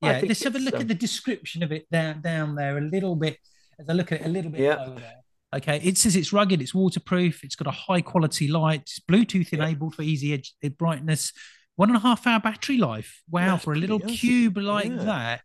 yeah. 0.00 0.20
Let's 0.22 0.44
have 0.44 0.54
a 0.54 0.58
look 0.58 0.74
at 0.74 0.88
the 0.88 0.94
description 0.94 1.62
of 1.62 1.72
it 1.72 1.90
down 1.90 2.20
down 2.20 2.54
there 2.54 2.78
a 2.78 2.82
little 2.82 3.16
bit. 3.16 3.38
As 3.80 3.88
I 3.88 3.92
look 3.92 4.12
at 4.12 4.20
it 4.20 4.26
a 4.26 4.28
little 4.28 4.50
bit 4.50 4.60
yeah. 4.60 4.76
there. 4.96 5.14
Okay, 5.56 5.80
it 5.82 5.96
says 5.96 6.14
it's 6.14 6.30
rugged, 6.32 6.60
it's 6.60 6.74
waterproof, 6.74 7.42
it's 7.42 7.56
got 7.56 7.66
a 7.66 7.70
high 7.70 8.02
quality 8.02 8.48
light, 8.48 8.82
it's 8.82 9.00
Bluetooth 9.00 9.50
enabled 9.54 9.94
for 9.94 10.02
easy 10.02 10.34
edge, 10.34 10.52
brightness, 10.76 11.32
one 11.78 11.90
and 11.90 11.96
a 11.96 12.00
half 12.00 12.26
hour 12.26 12.40
battery 12.40 12.76
life. 12.76 13.22
Wow, 13.30 13.52
That's 13.52 13.64
for 13.64 13.72
a 13.72 13.76
little 13.76 14.00
cube 14.00 14.56
like 14.56 14.90
yeah. 14.90 15.04
that. 15.04 15.44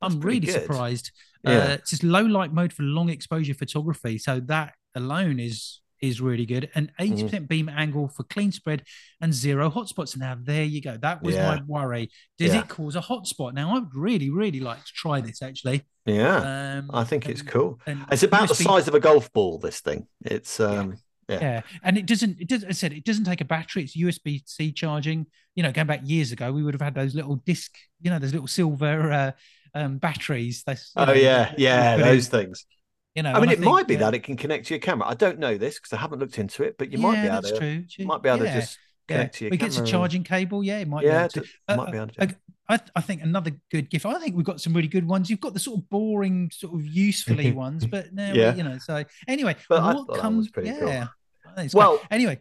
I'm 0.00 0.20
really 0.20 0.46
good. 0.46 0.62
surprised. 0.62 1.10
Yeah. 1.42 1.58
Uh, 1.58 1.68
it's 1.72 1.90
just 1.90 2.04
low 2.04 2.22
light 2.22 2.52
mode 2.52 2.72
for 2.72 2.84
long 2.84 3.08
exposure 3.08 3.52
photography. 3.52 4.16
So 4.18 4.38
that 4.46 4.74
alone 4.94 5.40
is 5.40 5.80
is 6.00 6.20
really 6.20 6.46
good. 6.46 6.70
And 6.76 6.92
80% 7.00 7.30
mm. 7.30 7.48
Beam 7.48 7.68
angle 7.68 8.08
for 8.08 8.22
clean 8.24 8.52
spread 8.52 8.84
and 9.20 9.34
zero 9.34 9.70
hotspots. 9.70 10.16
Now 10.16 10.36
there 10.40 10.62
you 10.62 10.80
go. 10.80 10.96
That 10.98 11.20
was 11.20 11.34
yeah. 11.34 11.56
my 11.56 11.62
worry. 11.66 12.10
Does 12.38 12.54
it 12.54 12.68
cause 12.68 12.94
a 12.94 13.00
hotspot? 13.00 13.52
Now 13.52 13.76
I'd 13.76 13.92
really, 13.92 14.30
really 14.30 14.60
like 14.60 14.84
to 14.84 14.92
try 14.94 15.20
this 15.20 15.42
actually. 15.42 15.82
Yeah. 16.06 16.78
Um, 16.78 16.90
I 16.94 17.02
think 17.02 17.24
and, 17.24 17.32
it's 17.32 17.42
cool. 17.42 17.80
It's 18.12 18.22
about 18.22 18.48
the 18.48 18.54
size 18.54 18.86
of 18.86 18.94
a 18.94 19.00
golf 19.00 19.32
ball, 19.32 19.58
this 19.58 19.80
thing. 19.80 20.06
It's 20.24 20.60
um 20.60 20.98
yeah. 21.32 21.40
yeah. 21.40 21.60
and 21.82 21.98
it 21.98 22.06
doesn't. 22.06 22.40
It 22.40 22.48
does. 22.48 22.64
I 22.64 22.72
said 22.72 22.92
it 22.92 23.04
doesn't 23.04 23.24
take 23.24 23.40
a 23.40 23.44
battery. 23.44 23.84
It's 23.84 23.96
USB 23.96 24.42
C 24.46 24.72
charging. 24.72 25.26
You 25.54 25.62
know, 25.62 25.72
going 25.72 25.86
back 25.86 26.00
years 26.04 26.32
ago, 26.32 26.52
we 26.52 26.62
would 26.62 26.74
have 26.74 26.80
had 26.80 26.94
those 26.94 27.14
little 27.14 27.36
disc. 27.36 27.74
You 28.00 28.10
know, 28.10 28.18
those 28.18 28.32
little 28.32 28.48
silver 28.48 29.12
uh, 29.12 29.32
um, 29.74 29.98
batteries. 29.98 30.64
oh 30.96 31.04
know, 31.04 31.12
yeah, 31.12 31.54
yeah, 31.56 31.96
those 31.96 32.28
things. 32.28 32.66
You 33.14 33.22
know, 33.22 33.32
I 33.32 33.40
mean, 33.40 33.50
it 33.50 33.52
I 33.52 33.54
think, 33.56 33.64
might 33.66 33.88
be 33.88 33.96
uh, 33.96 34.00
that 34.00 34.14
it 34.14 34.22
can 34.22 34.36
connect 34.36 34.66
to 34.68 34.74
your 34.74 34.80
camera. 34.80 35.06
I 35.06 35.14
don't 35.14 35.38
know 35.38 35.58
this 35.58 35.78
because 35.78 35.92
I 35.92 36.00
haven't 36.00 36.20
looked 36.20 36.38
into 36.38 36.62
it, 36.62 36.76
but 36.78 36.90
you 36.90 36.98
yeah, 36.98 37.06
might 37.06 37.22
be 37.22 37.28
able 37.28 37.42
to. 37.42 37.84
True. 37.86 38.06
Might 38.06 38.22
be 38.22 38.28
able 38.30 38.44
yeah. 38.44 38.54
to 38.54 38.60
just 38.60 38.78
connect 39.06 39.34
yeah. 39.34 39.38
to 39.38 39.44
your 39.44 39.50
we 39.50 39.58
camera. 39.58 39.72
It 39.72 39.76
gets 39.76 39.88
a 39.88 39.92
charging 39.92 40.24
cable. 40.24 40.64
Yeah, 40.64 40.78
it 40.78 40.88
might. 40.88 41.04
Yeah, 41.04 41.28
be 41.28 41.38
able 41.38 41.46
to. 41.46 41.52
Uh, 41.68 41.76
might 41.76 41.92
be 41.92 41.98
able 41.98 42.08
to. 42.08 42.22
Uh, 42.22 42.26
I, 42.68 42.80
I, 42.96 43.00
think 43.02 43.22
another 43.22 43.50
good 43.70 43.90
gift. 43.90 44.06
I 44.06 44.18
think 44.18 44.34
we've 44.34 44.46
got 44.46 44.60
some 44.62 44.72
really 44.72 44.88
good 44.88 45.06
ones. 45.06 45.28
You've 45.28 45.40
got 45.40 45.52
the 45.52 45.60
sort 45.60 45.78
of 45.80 45.90
boring, 45.90 46.50
sort 46.54 46.74
of 46.74 46.86
usefully 46.86 47.52
ones, 47.52 47.86
but 47.86 48.14
now 48.14 48.32
yeah. 48.32 48.54
you 48.54 48.62
know. 48.62 48.78
So 48.78 49.04
anyway, 49.28 49.56
but 49.68 49.82
what 49.82 50.18
comes? 50.18 50.50
yeah. 50.62 50.78
Cool 50.78 51.08
well, 51.72 51.96
great. 51.96 52.06
anyway, 52.10 52.40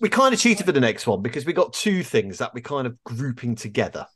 we 0.00 0.08
kind 0.08 0.32
of 0.32 0.40
cheated 0.40 0.64
for 0.64 0.72
the 0.72 0.80
next 0.80 1.06
one 1.06 1.20
because 1.20 1.44
we 1.44 1.52
got 1.52 1.74
two 1.74 2.02
things 2.02 2.38
that 2.38 2.54
we're 2.54 2.62
kind 2.62 2.86
of 2.86 3.02
grouping 3.04 3.54
together. 3.54 4.06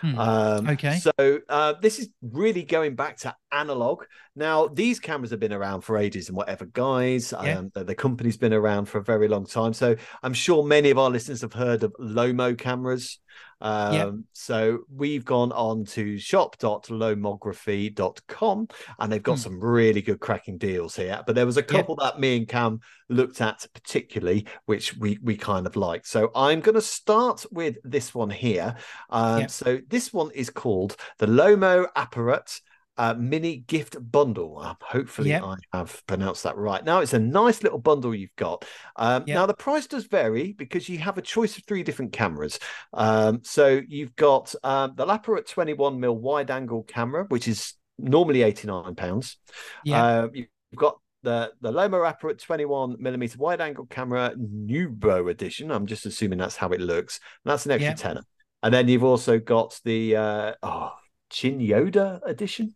Hmm. 0.00 0.18
Um, 0.18 0.68
okay. 0.70 0.98
So 0.98 1.40
uh, 1.48 1.74
this 1.80 1.98
is 1.98 2.08
really 2.22 2.62
going 2.62 2.94
back 2.94 3.16
to 3.18 3.34
analog. 3.50 4.04
Now, 4.36 4.68
these 4.68 5.00
cameras 5.00 5.30
have 5.30 5.40
been 5.40 5.52
around 5.52 5.82
for 5.82 5.96
ages 5.96 6.28
and 6.28 6.36
whatever, 6.36 6.64
guys. 6.64 7.32
Yeah. 7.32 7.58
Um, 7.58 7.72
the, 7.74 7.84
the, 7.84 7.94
company's 7.94 8.36
been 8.36 8.52
around 8.52 8.86
for 8.86 8.98
a 8.98 9.02
very 9.02 9.28
long 9.28 9.46
time. 9.46 9.72
So 9.72 9.96
I'm 10.22 10.34
sure 10.34 10.64
many 10.64 10.90
of 10.90 10.98
our 10.98 11.10
listeners 11.10 11.40
have 11.40 11.52
heard 11.52 11.82
of 11.82 11.92
Lomo 12.00 12.56
cameras. 12.56 13.18
Um, 13.62 13.94
yep. 13.94 14.12
So 14.32 14.80
we've 14.94 15.24
gone 15.24 15.52
on 15.52 15.86
to 15.86 16.18
shop.lomography.com 16.18 18.68
and 18.98 19.12
they've 19.12 19.22
got 19.22 19.36
hmm. 19.36 19.42
some 19.42 19.60
really 19.60 20.02
good 20.02 20.20
cracking 20.20 20.58
deals 20.58 20.94
here. 20.96 21.22
But 21.26 21.36
there 21.36 21.46
was 21.46 21.56
a 21.56 21.62
couple 21.62 21.96
yep. 22.00 22.14
that 22.14 22.20
me 22.20 22.36
and 22.36 22.48
Cam 22.48 22.80
looked 23.08 23.40
at 23.40 23.64
particularly, 23.72 24.46
which 24.66 24.96
we, 24.96 25.18
we 25.22 25.36
kind 25.36 25.64
of 25.66 25.76
liked. 25.76 26.08
So 26.08 26.32
I'm 26.34 26.58
going 26.60 26.74
to 26.74 26.82
start 26.82 27.46
with 27.52 27.76
this 27.84 28.12
one 28.14 28.30
here. 28.30 28.74
Um, 29.10 29.42
yep. 29.42 29.50
So 29.50 29.78
this 29.88 30.12
one 30.12 30.32
is 30.32 30.50
called 30.50 30.96
the 31.18 31.26
Lomo 31.26 31.86
Apparat 31.96 32.60
uh, 32.98 33.14
mini 33.14 33.58
gift 33.58 33.96
bundle. 34.10 34.58
Uh, 34.58 34.74
hopefully, 34.80 35.30
yep. 35.30 35.42
I 35.42 35.56
have 35.72 36.02
pronounced 36.06 36.42
that 36.44 36.56
right. 36.56 36.84
Now, 36.84 37.00
it's 37.00 37.14
a 37.14 37.18
nice 37.18 37.62
little 37.62 37.78
bundle 37.78 38.14
you've 38.14 38.36
got. 38.36 38.64
Um, 38.96 39.24
yep. 39.26 39.34
Now, 39.34 39.46
the 39.46 39.54
price 39.54 39.86
does 39.86 40.06
vary 40.06 40.52
because 40.52 40.88
you 40.88 40.98
have 40.98 41.18
a 41.18 41.22
choice 41.22 41.56
of 41.58 41.64
three 41.64 41.82
different 41.82 42.12
cameras. 42.12 42.58
Um, 42.92 43.40
so, 43.44 43.80
you've 43.88 44.14
got 44.16 44.54
um, 44.62 44.92
the 44.96 45.06
Lapparet 45.06 45.46
21 45.46 45.98
mil 45.98 46.16
wide 46.16 46.50
angle 46.50 46.82
camera, 46.82 47.24
which 47.28 47.48
is 47.48 47.74
normally 47.98 48.42
89 48.42 48.94
pounds. 48.94 49.38
Yeah. 49.84 50.04
Uh, 50.04 50.28
you've 50.32 50.48
got 50.76 50.98
the 51.22 51.52
the 51.60 51.70
LomoApparat 51.70 52.38
21 52.38 52.96
millimeter 52.98 53.38
wide 53.38 53.60
angle 53.60 53.86
camera 53.86 54.34
Nubo 54.36 55.30
edition. 55.30 55.70
I'm 55.70 55.86
just 55.86 56.04
assuming 56.04 56.38
that's 56.38 56.56
how 56.56 56.70
it 56.70 56.80
looks. 56.80 57.20
And 57.44 57.50
that's 57.52 57.64
an 57.64 57.72
extra 57.72 57.90
Yeah. 57.90 57.94
tenner. 57.94 58.22
And 58.62 58.72
then 58.72 58.88
you've 58.88 59.04
also 59.04 59.38
got 59.38 59.80
the 59.84 60.16
uh, 60.16 60.54
oh 60.62 60.92
Chin 61.32 61.58
Yoda 61.58 62.20
edition, 62.24 62.74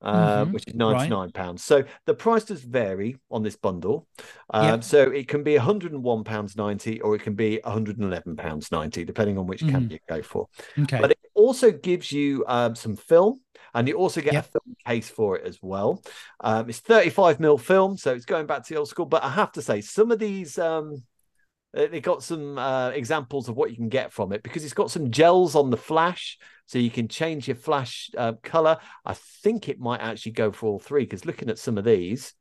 uh, 0.00 0.44
Mhm. 0.46 0.52
which 0.52 0.64
is 0.66 0.74
99 0.74 1.30
pounds. 1.30 1.62
So 1.62 1.84
the 2.06 2.14
price 2.14 2.44
does 2.44 2.62
vary 2.62 3.18
on 3.30 3.42
this 3.42 3.54
bundle. 3.56 4.08
Um, 4.50 4.64
Yep. 4.64 4.84
So 4.84 5.10
it 5.10 5.28
can 5.28 5.42
be 5.44 5.54
101 5.56 6.24
pounds 6.24 6.56
90, 6.56 7.00
or 7.02 7.14
it 7.14 7.22
can 7.22 7.34
be 7.34 7.60
111 7.64 8.34
pounds 8.36 8.72
90, 8.72 9.04
depending 9.04 9.38
on 9.38 9.46
which 9.46 9.60
camera 9.60 9.82
Mhm. 9.82 9.92
you 9.92 9.98
go 10.08 10.22
for. 10.22 10.48
Okay. 10.80 10.98
But 11.00 11.12
it 11.12 11.18
also 11.34 11.70
gives 11.70 12.10
you 12.10 12.44
um, 12.48 12.74
some 12.74 12.96
film, 12.96 13.40
and 13.74 13.86
you 13.86 13.94
also 13.94 14.20
get 14.20 14.32
Yep. 14.32 14.44
a 14.46 14.48
film 14.48 14.76
case 14.86 15.08
for 15.08 15.36
it 15.38 15.46
as 15.46 15.58
well. 15.62 16.02
Um, 16.40 16.68
it's 16.68 16.80
35 16.80 17.38
mil 17.38 17.58
film, 17.58 17.96
so 17.96 18.12
it's 18.14 18.24
going 18.24 18.46
back 18.46 18.64
to 18.64 18.74
the 18.74 18.80
old 18.80 18.88
school. 18.88 19.06
But 19.06 19.22
I 19.22 19.30
have 19.30 19.52
to 19.52 19.62
say, 19.62 19.80
some 19.82 20.10
of 20.10 20.18
these. 20.18 20.58
Um, 20.58 21.04
uh, 21.74 21.86
they 21.86 22.02
got 22.02 22.22
some 22.22 22.58
uh, 22.58 22.90
examples 22.90 23.48
of 23.48 23.56
what 23.56 23.70
you 23.70 23.76
can 23.76 23.88
get 23.88 24.12
from 24.12 24.30
it 24.30 24.42
because 24.42 24.62
it's 24.62 24.74
got 24.74 24.90
some 24.90 25.10
gels 25.10 25.54
on 25.54 25.70
the 25.70 25.76
flash, 25.78 26.38
so 26.72 26.78
you 26.78 26.90
can 26.90 27.06
change 27.06 27.46
your 27.48 27.54
flash 27.54 28.10
uh, 28.16 28.32
color. 28.42 28.78
I 29.04 29.12
think 29.42 29.68
it 29.68 29.78
might 29.78 30.00
actually 30.00 30.32
go 30.32 30.50
for 30.52 30.68
all 30.70 30.78
three 30.78 31.02
because 31.04 31.26
looking 31.26 31.50
at 31.50 31.58
some 31.58 31.76
of 31.76 31.84
these, 31.84 32.32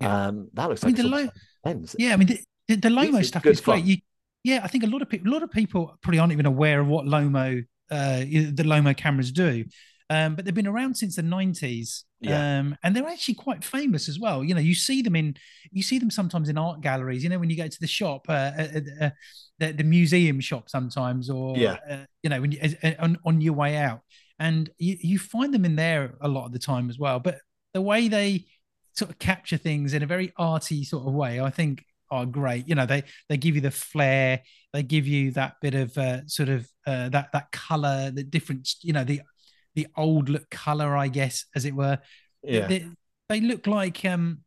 Yeah. 0.00 0.26
um, 0.28 0.48
that 0.52 0.68
looks 0.68 0.84
I 0.84 0.86
mean, 0.86 0.94
like 0.94 0.96
the 0.96 1.02
some 1.02 1.10
low- 1.26 1.30
lens. 1.64 1.96
Yeah, 1.98 2.12
I 2.12 2.16
mean 2.16 2.28
the, 2.28 2.38
the, 2.68 2.76
the 2.76 2.88
Lomo 2.90 3.20
is 3.20 3.26
stuff 3.28 3.44
is 3.46 3.60
great. 3.60 3.84
You, 3.84 3.96
yeah, 4.44 4.60
I 4.62 4.68
think 4.68 4.84
a 4.84 4.86
lot 4.86 5.02
of 5.02 5.08
people, 5.08 5.32
a 5.32 5.34
lot 5.34 5.42
of 5.42 5.50
people 5.50 5.96
probably 6.00 6.20
aren't 6.20 6.32
even 6.32 6.46
aware 6.46 6.78
of 6.80 6.86
what 6.86 7.06
Lomo, 7.06 7.64
uh, 7.90 8.18
the 8.20 8.62
Lomo 8.64 8.96
cameras 8.96 9.32
do. 9.32 9.64
Um, 10.08 10.36
but 10.36 10.44
they've 10.44 10.54
been 10.54 10.68
around 10.68 10.94
since 10.96 11.16
the 11.16 11.22
nineties, 11.22 12.04
Yeah. 12.22 12.60
um, 12.60 12.76
and 12.82 12.94
they're 12.94 13.06
actually 13.08 13.34
quite 13.34 13.64
famous 13.64 14.08
as 14.08 14.18
well. 14.18 14.44
You 14.44 14.54
know, 14.54 14.60
you 14.60 14.74
see 14.74 15.02
them 15.02 15.16
in, 15.16 15.36
you 15.72 15.82
see 15.82 15.98
them 15.98 16.10
sometimes 16.10 16.48
in 16.48 16.56
art 16.56 16.80
galleries. 16.80 17.22
You 17.24 17.30
know, 17.30 17.38
when 17.38 17.50
you 17.50 17.56
go 17.56 17.66
to 17.66 17.80
the 17.80 17.86
shop, 17.86 18.26
uh, 18.28 18.52
uh, 18.56 18.80
uh, 19.00 19.10
the, 19.58 19.72
the 19.72 19.84
museum 19.84 20.40
shop 20.40 20.70
sometimes, 20.70 21.28
or 21.28 21.56
Yeah. 21.56 21.76
uh, 21.90 22.04
you 22.22 22.30
know, 22.30 22.40
when 22.40 22.52
you 22.52 22.60
uh, 22.62 22.92
on, 23.00 23.18
on 23.24 23.40
your 23.40 23.54
way 23.54 23.76
out, 23.76 24.00
and 24.38 24.70
you, 24.78 24.96
you 25.00 25.18
find 25.18 25.52
them 25.52 25.64
in 25.64 25.76
there 25.76 26.14
a 26.20 26.28
lot 26.28 26.46
of 26.46 26.52
the 26.52 26.58
time 26.58 26.88
as 26.90 26.98
well. 26.98 27.18
But 27.20 27.38
the 27.74 27.82
way 27.82 28.08
they 28.08 28.46
sort 28.94 29.10
of 29.10 29.18
capture 29.18 29.56
things 29.56 29.94
in 29.94 30.02
a 30.02 30.06
very 30.06 30.32
arty 30.36 30.84
sort 30.84 31.06
of 31.06 31.14
way, 31.14 31.40
I 31.40 31.50
think 31.50 31.84
are 32.10 32.26
great. 32.26 32.68
You 32.68 32.74
know, 32.74 32.86
they 32.86 33.04
they 33.28 33.36
give 33.36 33.54
you 33.54 33.60
the 33.62 33.70
flair, 33.70 34.42
they 34.72 34.82
give 34.82 35.06
you 35.06 35.30
that 35.32 35.54
bit 35.62 35.74
of 35.74 35.96
uh, 35.96 36.26
sort 36.26 36.50
of 36.50 36.68
uh, 36.86 37.08
that 37.08 37.30
that 37.32 37.50
color, 37.52 38.10
the 38.10 38.22
different, 38.22 38.68
you 38.82 38.92
know, 38.92 39.02
the 39.04 39.22
the 39.74 39.86
old 39.96 40.28
look 40.28 40.50
color, 40.50 40.96
I 40.96 41.08
guess, 41.08 41.46
as 41.54 41.64
it 41.64 41.74
were. 41.74 41.98
Yeah, 42.42 42.66
They, 42.68 42.86
they 43.28 43.40
look 43.40 43.66
like 43.66 44.04
um 44.04 44.44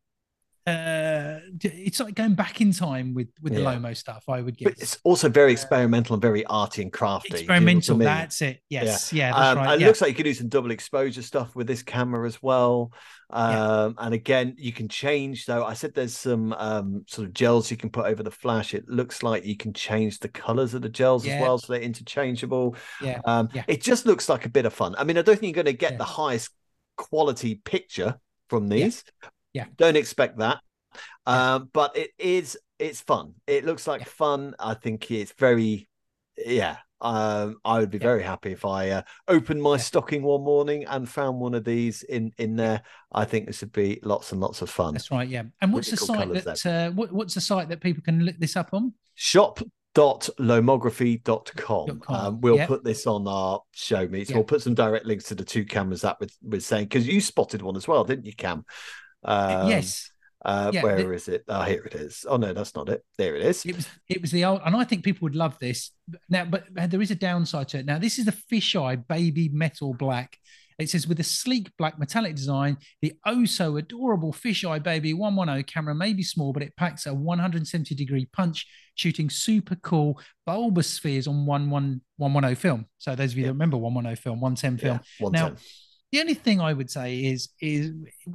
uh 0.66 1.38
it's 1.62 2.00
like 2.00 2.14
going 2.16 2.34
back 2.34 2.60
in 2.60 2.72
time 2.72 3.14
with 3.14 3.28
with 3.40 3.54
the 3.54 3.60
Lomo 3.60 3.96
stuff, 3.96 4.24
I 4.28 4.40
would 4.42 4.56
but 4.60 4.74
it's 4.78 4.98
also 5.04 5.28
very 5.28 5.52
experimental 5.52 6.14
and 6.14 6.22
very 6.22 6.44
arty 6.46 6.82
and 6.82 6.92
crafty. 6.92 7.28
do 7.30 7.36
you 7.42 7.46
know 7.46 7.54
I 7.54 7.56
Experimental, 7.58 7.98
that's 7.98 8.42
it. 8.42 8.60
Yes, 8.68 9.12
yeah, 9.12 9.32
that's 9.32 9.48
Um, 9.50 9.58
right. 9.58 9.74
It 9.74 9.80
yeah. 9.80 9.86
looks 9.86 10.00
like 10.00 10.08
you 10.10 10.14
could 10.16 10.24
do 10.24 10.34
some 10.34 10.48
double 10.48 10.72
exposure 10.72 11.22
stuff 11.22 11.54
with 11.54 11.66
this 11.68 11.82
camera 11.84 12.26
as 12.26 12.42
well. 12.42 12.92
Um, 13.30 13.94
And 13.98 14.12
again, 14.14 14.54
you 14.58 14.72
can 14.72 14.88
change 14.88 15.46
though. 15.46 15.64
I 15.64 15.74
said 15.74 15.94
there's 15.94 16.16
some 16.16 16.52
um, 16.54 17.04
sort 17.06 17.28
of 17.28 17.34
gels 17.34 17.70
you 17.70 17.76
can 17.76 17.90
put 17.90 18.06
over 18.06 18.22
the 18.24 18.30
flash. 18.30 18.74
It 18.74 18.88
looks 18.88 19.22
like 19.22 19.44
you 19.44 19.56
can 19.56 19.72
change 19.72 20.18
the 20.18 20.28
colors 20.28 20.74
of 20.74 20.82
the 20.82 20.88
gels 20.88 21.24
as 21.26 21.40
well, 21.40 21.58
so 21.58 21.72
they're 21.72 21.82
interchangeable. 21.82 22.76
yeah. 23.00 23.20
Um, 23.24 23.48
Yeah. 23.54 23.64
It 23.68 23.82
just 23.82 24.04
looks 24.06 24.28
like 24.28 24.46
a 24.46 24.48
bit 24.48 24.66
of 24.66 24.72
fun. 24.72 24.94
I 24.98 25.04
mean, 25.04 25.16
I 25.16 25.22
don't 25.22 25.38
think 25.38 25.54
you're 25.54 25.64
going 25.64 25.72
to 25.76 25.78
get 25.78 25.92
Yeah. 25.92 25.98
the 25.98 26.04
highest 26.04 26.50
quality 26.96 27.54
picture 27.56 28.18
from 28.48 28.68
these. 28.68 29.04
Yeah. 29.22 29.28
Don't 29.76 29.96
expect 29.96 30.38
that. 30.38 30.58
Yeah. 31.26 31.54
Um, 31.54 31.70
but 31.72 31.96
it 31.96 32.10
is 32.18 32.56
it's 32.78 33.00
fun. 33.00 33.32
It 33.46 33.64
looks 33.64 33.86
like 33.86 34.02
Yeah. 34.02 34.08
fun. 34.08 34.54
I 34.58 34.74
think 34.74 35.10
it's 35.10 35.32
very 35.38 35.88
yeah. 36.36 36.76
Um, 37.00 37.56
I 37.64 37.78
would 37.80 37.90
be 37.90 37.98
Yeah. 37.98 38.04
very 38.04 38.22
happy 38.22 38.52
if 38.52 38.64
I 38.64 38.88
uh, 38.90 39.02
opened 39.28 39.62
my 39.62 39.72
Yeah. 39.72 39.76
stocking 39.78 40.22
one 40.22 40.42
morning 40.42 40.84
and 40.86 41.08
found 41.08 41.40
one 41.40 41.54
of 41.54 41.64
these 41.64 42.02
in 42.04 42.32
in 42.38 42.56
there. 42.56 42.82
I 43.12 43.24
think 43.26 43.46
this 43.46 43.60
would 43.60 43.72
be 43.72 44.00
lots 44.02 44.32
and 44.32 44.40
lots 44.40 44.62
of 44.62 44.70
fun. 44.70 44.94
That's 44.94 45.10
right. 45.10 45.28
Yeah. 45.28 45.42
And 45.60 45.72
what's 45.72 45.90
the 45.90 45.96
cool 45.98 46.06
site 46.06 46.32
that 46.44 46.66
uh, 46.66 46.90
what, 46.92 47.12
what's 47.12 47.34
the 47.34 47.40
site 47.40 47.68
that 47.68 47.80
people 47.80 48.02
can 48.02 48.24
look 48.24 48.36
this 48.38 48.56
up 48.56 48.70
on? 48.72 48.94
shop.lomography.com. 49.14 51.20
Dot 51.24 51.52
com. 52.00 52.02
Um, 52.08 52.40
we'll 52.40 52.56
Yep. 52.56 52.68
put 52.68 52.84
this 52.84 53.06
on 53.06 53.26
our 53.26 53.60
show 53.72 54.06
meets. 54.08 54.30
Yeah. 54.30 54.36
We'll 54.36 54.44
put 54.44 54.62
some 54.62 54.74
direct 54.74 55.06
links 55.06 55.24
to 55.28 55.34
the 55.34 55.44
two 55.44 55.64
cameras 55.64 56.02
that 56.02 56.18
we're, 56.20 56.28
we're 56.42 56.60
saying 56.60 56.84
because 56.84 57.06
you 57.06 57.20
spotted 57.20 57.62
one 57.62 57.76
as 57.76 57.88
well, 57.88 58.04
didn't 58.04 58.26
you, 58.26 58.34
Kam? 58.34 58.64
Um, 59.24 59.68
yes. 59.68 60.10
Uh, 60.44 60.70
Yeah, 60.72 60.82
where 60.82 61.12
is 61.12 61.28
it? 61.28 61.42
Oh, 61.48 61.62
here 61.62 61.84
it 61.84 61.94
is. 61.94 62.24
Oh 62.28 62.36
no, 62.36 62.52
that's 62.52 62.74
not 62.74 62.88
it. 62.88 63.02
There 63.18 63.34
it 63.36 63.42
is. 63.42 63.64
It 63.64 63.74
was 63.76 63.88
it 64.08 64.20
was 64.22 64.30
the 64.30 64.44
old, 64.44 64.60
and 64.64 64.76
I 64.76 64.84
think 64.84 65.02
people 65.04 65.24
would 65.26 65.34
love 65.34 65.58
this. 65.58 65.90
Now, 66.28 66.44
but 66.44 66.64
there 66.72 67.02
is 67.02 67.10
a 67.10 67.16
downside 67.16 67.68
to 67.68 67.78
it. 67.78 67.86
Now, 67.86 67.98
this 67.98 68.18
is 68.18 68.26
the 68.26 68.32
fisheye 68.52 69.06
baby 69.08 69.48
metal 69.48 69.94
black. 69.94 70.36
It 70.78 70.90
says 70.90 71.08
with 71.08 71.18
a 71.20 71.24
sleek 71.24 71.70
black 71.78 71.98
metallic 71.98 72.36
design, 72.36 72.76
the 73.00 73.14
oh 73.24 73.46
so 73.46 73.78
adorable 73.78 74.30
fisheye 74.32 74.82
baby 74.82 75.14
110 75.14 75.64
camera 75.64 75.94
may 75.94 76.12
be 76.12 76.22
small, 76.22 76.52
but 76.52 76.62
it 76.62 76.76
packs 76.76 77.06
a 77.06 77.14
170 77.14 77.94
degree 77.94 78.26
punch, 78.26 78.66
shooting 78.94 79.30
super 79.30 79.74
cool 79.76 80.20
bulbous 80.44 80.86
spheres 80.90 81.26
on 81.26 81.46
11 81.48 82.02
110 82.18 82.54
film. 82.56 82.86
So 82.98 83.16
those 83.16 83.32
of 83.32 83.38
you 83.38 83.44
Yeah. 83.44 83.48
that 83.48 83.52
remember 83.54 83.78
110 83.78 84.16
film, 84.22 84.40
110 84.40 84.76
film. 84.78 85.00
Yeah, 85.18 85.28
Now, 85.30 85.44
110. 85.48 85.62
The 86.16 86.22
only 86.22 86.34
thing 86.34 86.62
I 86.62 86.72
would 86.72 86.90
say 86.90 87.18
is 87.18 87.50
is 87.60 87.92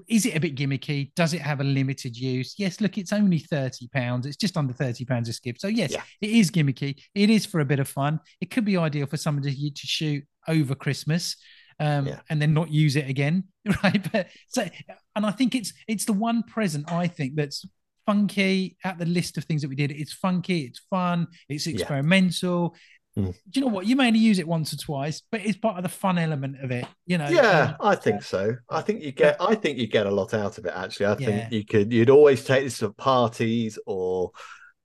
is 0.07 0.27
it 0.27 0.35
a 0.35 0.39
bit 0.39 0.55
gimmicky? 0.55 1.11
Does 1.15 1.33
it 1.33 1.41
have 1.41 1.61
a 1.61 1.63
limited 1.63 2.15
use? 2.15 2.53
Yes, 2.59 2.79
look, 2.79 2.99
it's 2.99 3.11
only 3.11 3.39
30 3.39 3.87
pounds. 3.87 4.27
It's 4.27 4.37
just 4.37 4.55
under 4.55 4.71
30 4.71 5.03
pounds 5.05 5.27
a 5.29 5.33
skip. 5.33 5.57
So 5.57 5.67
yes, 5.67 5.91
Yeah. 5.91 6.03
it 6.21 6.29
is 6.29 6.51
gimmicky. 6.51 7.01
It 7.15 7.31
is 7.31 7.47
for 7.47 7.59
a 7.59 7.65
bit 7.65 7.79
of 7.79 7.87
fun. 7.87 8.19
It 8.39 8.51
could 8.51 8.65
be 8.65 8.77
ideal 8.77 9.07
for 9.07 9.17
somebody 9.17 9.55
to, 9.55 9.71
to 9.71 9.87
shoot 9.87 10.23
over 10.47 10.75
Christmas. 10.75 11.35
Um, 11.79 12.05
Yeah. 12.05 12.19
and 12.29 12.39
then 12.39 12.53
not 12.53 12.69
use 12.69 12.95
it 12.95 13.09
again, 13.09 13.45
right? 13.83 14.11
But 14.11 14.27
so, 14.49 14.69
and 15.15 15.25
I 15.25 15.31
think 15.31 15.55
it's 15.55 15.73
it's 15.87 16.05
the 16.05 16.13
one 16.13 16.43
present 16.43 16.91
I 16.91 17.07
think 17.07 17.35
that's 17.35 17.65
funky 18.05 18.77
at 18.83 18.99
the 18.99 19.05
list 19.05 19.37
of 19.39 19.45
things 19.45 19.63
that 19.63 19.69
we 19.69 19.75
did. 19.75 19.89
It's 19.91 20.13
funky, 20.13 20.59
it's 20.65 20.81
fun, 20.91 21.27
it's 21.49 21.65
experimental. 21.65 22.75
Mm. 23.17 23.33
Do 23.49 23.59
you 23.59 23.61
know 23.61 23.67
what? 23.67 23.85
You 23.87 23.95
may 23.97 24.07
only 24.07 24.19
use 24.19 24.39
it 24.39 24.47
once 24.47 24.71
or 24.73 24.77
twice, 24.77 25.21
but 25.31 25.41
it's 25.45 25.57
part 25.57 25.77
of 25.77 25.83
the 25.83 25.89
fun 25.89 26.17
element 26.17 26.63
of 26.63 26.71
it. 26.71 26.85
You 27.05 27.17
know, 27.17 27.27
Yeah, 27.27 27.75
um, 27.79 27.87
I 27.87 27.95
think 27.95 28.23
so. 28.23 28.55
I 28.69 28.81
think 28.81 29.01
you 29.03 29.11
get. 29.11 29.35
I 29.41 29.55
think 29.55 29.77
you 29.77 29.87
get 29.87 30.05
a 30.05 30.11
lot 30.11 30.33
out 30.33 30.57
of 30.57 30.65
it. 30.65 30.71
Actually, 30.75 31.07
I 31.07 31.15
Yeah. 31.17 31.25
think 31.25 31.51
you 31.51 31.65
could. 31.65 31.91
You'd 31.91 32.09
always 32.09 32.45
take 32.45 32.63
this 32.63 32.77
to 32.79 32.91
parties 32.93 33.77
or, 33.85 34.31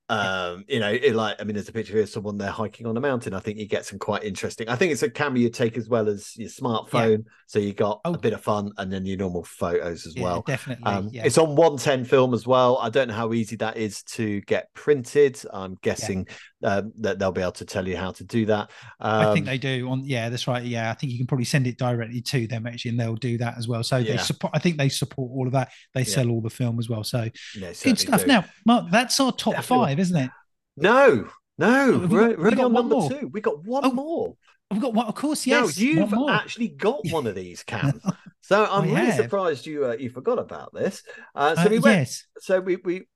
um, 0.09 0.65
you 0.69 0.79
know, 0.79 0.91
it 0.93 1.15
like. 1.17 1.37
I 1.41 1.45
mean, 1.45 1.55
there's 1.55 1.69
a 1.69 1.73
picture 1.73 1.93
here 1.95 2.03
of 2.03 2.09
someone 2.09 2.37
there 2.39 2.51
hiking 2.51 2.87
on 2.87 2.97
a 2.97 3.01
mountain. 3.01 3.35
I 3.35 3.41
think 3.41 3.59
you 3.59 3.67
get 3.67 3.85
some 3.87 3.99
quite 3.99 4.23
interesting. 4.23 4.69
I 4.69 4.77
think 4.77 4.93
it's 4.93 5.03
a 5.03 5.11
camera 5.11 5.41
you 5.41 5.51
take 5.51 5.77
as 5.77 5.89
well 5.89 6.09
as 6.09 6.37
your 6.37 6.49
smartphone, 6.49 7.25
so 7.47 7.59
you 7.59 7.73
got 7.75 8.01
Oh. 8.05 8.15
a 8.15 8.19
bit 8.19 8.33
of 8.33 8.41
fun 8.41 8.71
and 8.79 8.93
then 8.93 9.05
your 9.05 9.17
normal 9.19 9.43
photos 9.43 10.07
as 10.07 10.15
yeah, 10.17 10.23
well. 10.23 10.43
definitely. 10.47 10.85
Um, 10.85 11.09
yeah. 11.13 11.25
It's 11.25 11.39
on 11.39 11.57
110 11.57 12.05
film 12.05 12.35
as 12.35 12.47
well. 12.47 12.79
I 12.79 12.89
don't 12.89 13.09
know 13.09 13.15
how 13.15 13.33
easy 13.33 13.57
that 13.57 13.77
is 13.79 14.03
to 14.15 14.41
get 14.43 14.73
printed. 14.75 15.41
I'm 15.53 15.77
guessing 15.83 16.29
um, 16.67 16.93
that 16.99 17.19
they'll 17.19 17.33
be 17.33 17.41
able 17.41 17.53
to 17.53 17.65
tell 17.65 17.87
you 17.89 17.97
how 17.97 18.11
to 18.11 18.25
do 18.25 18.45
that. 18.47 18.71
Um, 19.01 19.29
I 19.29 19.33
think 19.33 19.47
they 19.47 19.57
do 19.57 19.89
on 19.89 20.05
yeah, 20.05 20.29
that's 20.29 20.47
right. 20.47 20.63
Yeah, 20.63 20.91
I 20.91 20.95
think 20.95 21.13
you 21.13 21.19
can 21.19 21.27
probably 21.27 21.45
send 21.47 21.67
it 21.67 21.79
directly 21.79 22.21
to 22.21 22.47
them 22.47 22.67
actually, 22.67 22.91
and 22.91 23.01
they'll 23.01 23.15
do 23.15 23.39
that 23.39 23.57
as 23.57 23.69
well. 23.69 23.83
So 23.83 24.03
they 24.03 24.17
support. 24.19 24.53
I 24.55 24.59
think 24.59 24.77
they 24.77 24.89
support 24.91 25.31
all 25.33 25.47
of 25.47 25.53
that. 25.55 25.71
They 25.95 26.01
Yeah. 26.03 26.07
sell 26.17 26.31
all 26.31 26.43
the 26.43 26.51
film 26.51 26.79
as 26.79 26.89
well. 26.91 27.05
So 27.05 27.29
good 27.59 27.99
stuff. 27.99 28.21
do. 28.21 28.27
Now, 28.27 28.45
Mark, 28.67 28.91
that's 28.91 29.19
our 29.21 29.33
top 29.33 29.55
Definitely. 29.55 29.87
five, 29.87 29.99
isn't 30.01 30.17
it? 30.17 30.31
No, 30.77 31.29
no, 31.59 31.93
Oh, 31.95 31.99
we 32.01 32.07
we're, 32.07 32.29
got- 32.29 32.39
we're 32.39 32.51
we 32.51 32.63
on 32.63 32.73
one 32.73 32.73
number 32.75 32.95
more? 32.97 33.11
two. 33.11 33.29
We 33.33 33.41
got 33.41 33.65
one 33.65 33.85
Oh, 33.87 33.93
more. 33.93 34.37
We've 34.71 34.83
got 34.83 34.95
one, 34.95 35.07
of 35.07 35.15
course. 35.15 35.47
Yes, 35.47 35.79
now 35.79 35.83
you've 35.83 36.13
actually 36.29 36.69
got 36.69 37.01
one 37.11 37.27
of 37.29 37.37
these, 37.37 37.63
Kam. 37.63 38.01
so 38.41 38.67
I'm 38.67 38.83
really 38.91 38.97
have. 39.07 39.15
surprised 39.15 39.65
you 39.65 39.87
uh, 39.87 39.97
you 39.99 40.11
forgot 40.11 40.41
about 40.41 40.75
this. 40.75 41.03
Uh, 41.37 41.55
so 41.55 41.63
Uh, 41.63 41.69
we 41.71 41.79
went. 41.79 41.99
yes, 41.99 42.25
So 42.41 42.61
we 42.61 42.75
we 42.85 43.07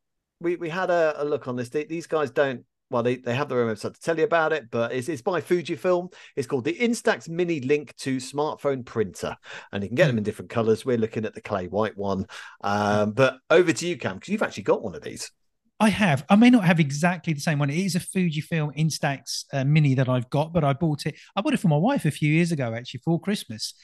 we 0.41 0.55
we 0.57 0.69
had 0.69 0.91
a, 0.91 1.21
a 1.21 1.25
look 1.25 1.49
on 1.49 1.57
this. 1.57 1.69
These 1.71 2.07
guys 2.07 2.31
don't. 2.31 2.65
Well, 2.91 3.05
they, 3.05 3.17
they 3.17 3.35
have 3.35 3.49
their 3.49 3.61
own 3.61 3.73
website 3.73 3.95
to 3.95 4.01
tell 4.01 4.19
you 4.19 4.25
about 4.25 4.53
it, 4.53 4.69
but 4.71 4.93
it's, 4.93 5.09
it's 5.09 5.23
by 5.23 5.41
Fujifilm. 5.41 6.13
It's 6.35 6.49
called 6.49 6.65
the 6.65 6.77
Instax 6.77 7.29
Mini 7.29 7.61
Link 7.61 7.95
to 7.99 8.17
Smartphone 8.17 8.85
Printer, 8.85 9.37
and 9.73 9.83
you 9.83 9.89
can 9.89 9.95
get 9.95 10.05
Hmm. 10.05 10.09
them 10.09 10.19
in 10.19 10.25
different 10.25 10.51
colors. 10.51 10.85
We're 10.85 10.99
looking 10.99 11.25
at 11.25 11.35
the 11.35 11.41
clay 11.41 11.69
white 11.69 11.97
one, 11.97 12.27
um, 12.63 13.13
but 13.13 13.39
over 13.49 13.73
to 13.73 13.87
you, 13.87 13.97
Kam, 13.97 14.17
because 14.17 14.31
you've 14.31 14.43
actually 14.43 14.65
got 14.65 14.83
one 14.83 14.97
of 14.97 15.03
these. 15.03 15.31
I 15.79 15.89
have. 15.89 16.27
I 16.29 16.37
may 16.37 16.51
not 16.51 16.65
have 16.65 16.79
exactly 16.79 17.33
the 17.33 17.41
same 17.41 17.59
one. 17.59 17.71
It 17.71 17.79
is 17.79 17.95
a 17.95 18.01
Fujifilm 18.01 18.77
Instax 18.77 19.45
uh, 19.53 19.65
Mini 19.65 19.95
that 19.95 20.09
I've 20.11 20.29
got, 20.29 20.53
but 20.53 20.63
I 20.63 20.75
bought 20.75 21.07
it. 21.07 21.15
I 21.37 21.41
bought 21.41 21.55
it 21.55 21.61
for 21.61 21.69
my 21.69 21.77
wife 21.77 22.05
a 22.05 22.11
few 22.11 22.31
years 22.31 22.53
ago, 22.53 22.75
actually, 22.75 23.01
for 23.05 23.19
Christmas. 23.21 23.75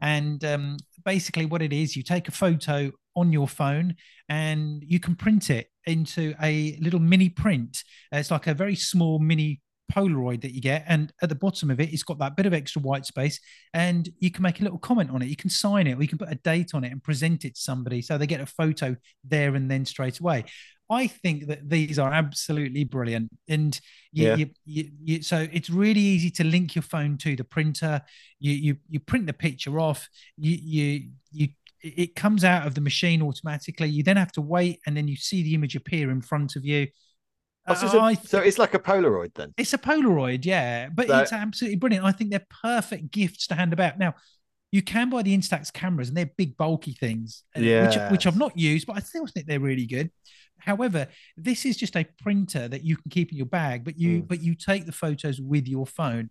And 0.00 0.44
um, 0.44 0.78
basically, 1.04 1.46
what 1.46 1.62
it 1.62 1.72
is, 1.72 1.96
you 1.96 2.02
take 2.02 2.26
a 2.26 2.32
photo 2.32 2.90
on 3.14 3.32
your 3.32 3.46
phone 3.46 3.94
and 4.28 4.82
you 4.84 4.98
can 4.98 5.14
print 5.14 5.50
it 5.50 5.68
into 5.86 6.34
a 6.42 6.76
little 6.80 7.00
mini 7.00 7.28
print. 7.28 7.82
Uh, 8.12 8.18
It's 8.18 8.30
like 8.30 8.46
a 8.46 8.54
very 8.54 8.76
small 8.76 9.18
mini 9.18 9.60
Polaroid 9.92 10.40
that 10.40 10.54
you 10.54 10.62
get, 10.62 10.84
and 10.88 11.12
at 11.22 11.28
the 11.28 11.34
bottom 11.34 11.70
of 11.70 11.78
it, 11.78 11.92
it's 11.92 12.02
got 12.02 12.18
that 12.18 12.36
bit 12.36 12.46
of 12.46 12.54
extra 12.54 12.80
white 12.80 13.04
space, 13.04 13.38
and 13.74 14.08
you 14.18 14.30
can 14.30 14.42
make 14.42 14.60
a 14.60 14.62
little 14.62 14.78
comment 14.78 15.10
on 15.10 15.20
it. 15.20 15.28
You 15.28 15.36
can 15.36 15.50
sign 15.50 15.86
it, 15.86 15.98
or 15.98 16.02
you 16.02 16.08
can 16.08 16.18
put 16.18 16.32
a 16.32 16.36
date 16.36 16.74
on 16.74 16.84
it 16.84 16.90
and 16.90 17.02
present 17.02 17.44
it 17.44 17.54
to 17.54 17.60
somebody, 17.60 18.00
so 18.00 18.16
they 18.16 18.26
get 18.26 18.40
a 18.40 18.46
photo 18.46 18.96
there 19.22 19.54
and 19.54 19.70
then 19.70 19.84
straight 19.84 20.20
away. 20.20 20.44
I 20.90 21.06
think 21.06 21.46
that 21.48 21.68
these 21.68 21.98
are 21.98 22.12
absolutely 22.12 22.84
brilliant, 22.84 23.30
and 23.46 23.78
you, 24.10 24.26
Yeah. 24.26 24.36
you, 24.36 24.50
you, 24.64 24.90
you, 25.02 25.22
so 25.22 25.46
it's 25.52 25.68
really 25.68 26.00
easy 26.00 26.30
to 26.30 26.44
link 26.44 26.74
your 26.74 26.82
phone 26.82 27.18
to 27.18 27.36
the 27.36 27.44
printer. 27.44 28.00
You 28.40 28.52
you 28.52 28.76
you 28.88 29.00
print 29.00 29.26
the 29.26 29.32
picture 29.34 29.78
off. 29.78 30.08
You 30.38 30.58
you 30.62 31.10
you 31.30 31.48
it 31.86 32.14
comes 32.16 32.44
out 32.44 32.66
of 32.66 32.74
the 32.74 32.80
machine 32.80 33.22
automatically. 33.22 33.88
You 33.88 34.02
then 34.02 34.16
have 34.16 34.32
to 34.32 34.40
wait, 34.40 34.80
and 34.86 34.96
then 34.96 35.06
you 35.08 35.16
see 35.16 35.42
the 35.42 35.54
image 35.54 35.76
appear 35.76 36.10
in 36.10 36.20
front 36.22 36.56
of 36.56 36.64
you. 36.64 36.88
Oh, 37.66 37.74
so, 37.74 37.98
I 38.00 38.14
so 38.14 38.40
it's 38.40 38.58
like 38.58 38.74
a 38.74 38.78
Polaroid 38.78 39.32
then. 39.34 39.54
it's 39.56 39.72
a 39.72 39.78
Polaroid, 39.78 40.44
yeah, 40.44 40.88
but 40.92 41.08
So- 41.08 41.18
it's 41.20 41.32
absolutely 41.32 41.76
brilliant. 41.76 42.04
I 42.04 42.12
think 42.12 42.30
they're 42.30 42.46
perfect 42.62 43.10
gifts 43.10 43.46
to 43.46 43.54
hand 43.54 43.72
about. 43.72 43.98
Now, 43.98 44.14
you 44.70 44.82
can 44.82 45.08
buy 45.08 45.22
the 45.22 45.36
Instax 45.36 45.72
cameras, 45.72 46.08
and 46.08 46.16
they're 46.16 46.30
big, 46.36 46.56
bulky 46.56 46.92
things, 46.92 47.44
uh, 47.56 47.60
which 47.60 47.96
which 48.10 48.26
I've 48.26 48.36
not 48.36 48.58
used, 48.58 48.86
but 48.86 48.96
I 48.96 49.00
still 49.00 49.26
think 49.26 49.46
they're 49.46 49.60
really 49.60 49.86
good. 49.86 50.10
However, 50.58 51.08
this 51.36 51.64
is 51.64 51.76
just 51.76 51.96
a 51.96 52.04
printer 52.22 52.68
that 52.68 52.84
you 52.84 52.96
can 52.96 53.10
keep 53.10 53.30
in 53.30 53.36
your 53.36 53.46
bag, 53.46 53.84
but 53.84 53.98
you 53.98 54.22
Mm. 54.22 54.28
but 54.28 54.40
you 54.42 54.54
take 54.54 54.84
the 54.86 54.92
photos 54.92 55.40
with 55.40 55.66
your 55.68 55.86
phone, 55.86 56.30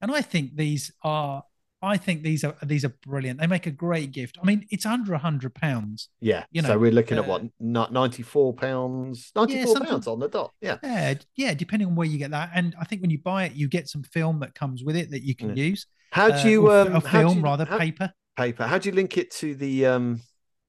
and 0.00 0.10
I 0.10 0.22
think 0.22 0.56
these 0.56 0.92
are. 1.02 1.42
I 1.84 1.96
think 1.96 2.22
these 2.22 2.42
are 2.44 2.56
these 2.62 2.84
are 2.84 2.94
brilliant. 3.06 3.38
They 3.40 3.46
make 3.46 3.66
a 3.66 3.70
great 3.70 4.10
gift. 4.12 4.38
I 4.42 4.46
mean, 4.46 4.66
it's 4.70 4.86
under 4.86 5.14
a 5.14 5.18
hundred 5.18 5.54
pounds. 5.54 6.08
Yeah. 6.20 6.44
You 6.50 6.62
know, 6.62 6.68
so 6.70 6.78
we're 6.78 6.90
looking 6.92 7.18
at 7.18 7.24
uh, 7.24 7.28
what 7.28 7.42
ni- 7.60 7.86
ninety-four 7.90 8.54
pounds, 8.54 9.30
ninety-four 9.36 9.74
something- 9.74 9.90
pounds 9.90 10.06
on 10.06 10.18
the 10.18 10.28
dot. 10.28 10.52
Yeah. 10.60 10.78
Yeah, 10.82 11.14
yeah, 11.36 11.54
depending 11.54 11.88
on 11.88 11.94
where 11.94 12.06
you 12.06 12.18
get 12.18 12.30
that. 12.32 12.50
And 12.54 12.74
I 12.80 12.84
think 12.84 13.02
when 13.02 13.10
you 13.10 13.18
buy 13.18 13.44
it, 13.44 13.52
you 13.52 13.68
get 13.68 13.88
some 13.88 14.02
film 14.02 14.40
that 14.40 14.54
comes 14.54 14.82
with 14.82 14.96
it 14.96 15.10
that 15.10 15.22
you 15.22 15.34
can 15.34 15.56
use. 15.56 15.86
How 16.10 16.28
uh, 16.30 16.42
do 16.42 16.48
you 16.48 16.68
or, 16.70 16.80
um 16.80 16.92
do 16.94 17.00
film 17.00 17.36
you- 17.38 17.44
rather 17.44 17.64
how- 17.64 17.78
paper? 17.78 18.12
paper? 18.36 18.66
How 18.66 18.78
do 18.78 18.88
you 18.88 18.94
link 18.94 19.16
it 19.18 19.30
to 19.32 19.54
the 19.54 19.86
um 19.86 20.20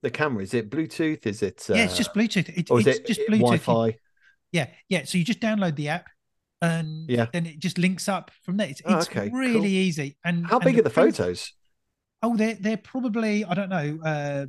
the 0.04 0.10
camera? 0.12 0.44
Is 0.44 0.54
it 0.54 0.70
Bluetooth? 0.70 1.26
Is 1.26 1.42
it 1.42 1.66
uh, 1.70 1.74
yeah, 1.76 1.84
it's 1.86 1.98
just 1.98 2.14
Bluetooth. 2.14 2.50
It, 2.50 2.70
or 2.70 2.80
is 2.80 2.88
it's 2.88 3.00
it 3.00 3.08
just 3.08 3.22
Bluetooth. 3.30 3.40
Wi-Fi? 3.66 3.98
yeah, 4.52 4.68
yeah. 4.90 5.04
So 5.06 5.18
you 5.18 5.24
just 5.24 5.40
download 5.40 5.76
the 5.76 5.90
app, 5.90 6.08
and 6.66 7.10
Yeah. 7.10 7.28
then 7.34 7.46
it 7.46 7.60
just 7.60 7.78
links 7.78 8.08
up 8.10 8.32
from 8.44 8.58
there. 8.58 8.68
It's, 8.70 8.82
Oh, 8.86 8.98
it's 8.98 9.08
okay, 9.08 9.30
really 9.34 9.54
cool. 9.54 9.66
easy. 9.66 10.18
And 10.24 10.46
How 10.48 10.58
and 10.58 10.66
big 10.66 10.80
are 10.80 10.84
the 10.84 10.90
print- 10.90 11.16
photos? 11.18 11.54
Oh, 12.22 12.36
they're 12.36 12.56
they're 12.56 12.78
probably 12.78 13.46
I 13.46 13.54
don't 13.54 13.70
know, 13.70 14.00
uh, 14.04 14.46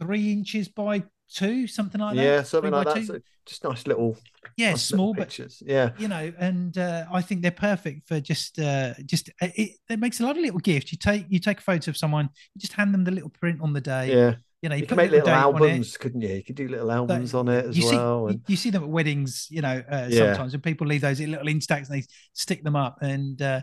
three 0.00 0.32
inches 0.32 0.68
by 0.68 1.04
two, 1.32 1.66
something 1.66 2.00
like 2.00 2.16
that. 2.16 2.22
yeah, 2.22 2.42
something 2.42 2.70
like 2.72 2.86
that. 2.86 3.04
So 3.06 3.18
just 3.46 3.62
nice 3.64 3.86
little, 3.86 4.16
yeah, 4.56 4.70
nice 4.70 4.90
little 4.90 4.96
small, 4.98 5.14
but 5.14 5.28
pictures. 5.28 5.62
Yeah. 5.64 5.90
you 5.98 6.08
know, 6.08 6.32
and 6.38 6.76
uh, 6.78 7.04
I 7.12 7.20
think 7.22 7.42
they're 7.42 7.50
perfect 7.50 8.08
for 8.08 8.18
just 8.20 8.58
uh, 8.58 8.94
just 9.04 9.30
uh, 9.40 9.48
it, 9.54 9.72
it 9.88 9.98
makes 9.98 10.20
a 10.20 10.24
lovely 10.24 10.42
little 10.42 10.60
gift. 10.60 10.92
You 10.92 10.98
take 10.98 11.26
you 11.28 11.38
take 11.38 11.58
a 11.58 11.62
photo 11.62 11.90
of 11.90 11.96
someone, 11.96 12.28
you 12.54 12.60
just 12.60 12.72
hand 12.74 12.92
them 12.94 13.04
the 13.04 13.10
little 13.10 13.30
print 13.30 13.60
on 13.60 13.72
the 13.72 13.80
day. 13.80 14.12
Yeah. 14.14 14.34
You 14.64 14.70
know, 14.70 14.76
you, 14.76 14.80
You 14.80 14.86
can 14.86 14.96
make 14.96 15.10
little 15.10 15.26
date 15.26 15.32
on 15.32 15.38
it. 15.38 15.42
albums, 15.42 15.96
couldn't 15.98 16.22
you? 16.22 16.34
You 16.36 16.42
could 16.42 16.54
do 16.56 16.68
little 16.68 16.90
albums 16.90 17.34
on 17.34 17.48
it 17.48 17.66
as 17.66 17.76
you 17.76 17.84
well. 17.84 18.28
see, 18.28 18.32
and- 18.32 18.42
you 18.48 18.56
see 18.56 18.70
them 18.70 18.82
at 18.84 18.88
weddings, 18.88 19.46
you 19.50 19.60
know, 19.60 19.82
uh, 19.92 20.08
Yeah. 20.10 20.32
sometimes 20.32 20.52
when 20.54 20.62
people 20.62 20.86
leave 20.86 21.02
those 21.02 21.20
little 21.20 21.44
instax 21.46 21.90
and 21.90 21.98
they 22.00 22.04
stick 22.32 22.64
them 22.64 22.74
up. 22.74 22.96
And 23.02 23.42
uh, 23.42 23.60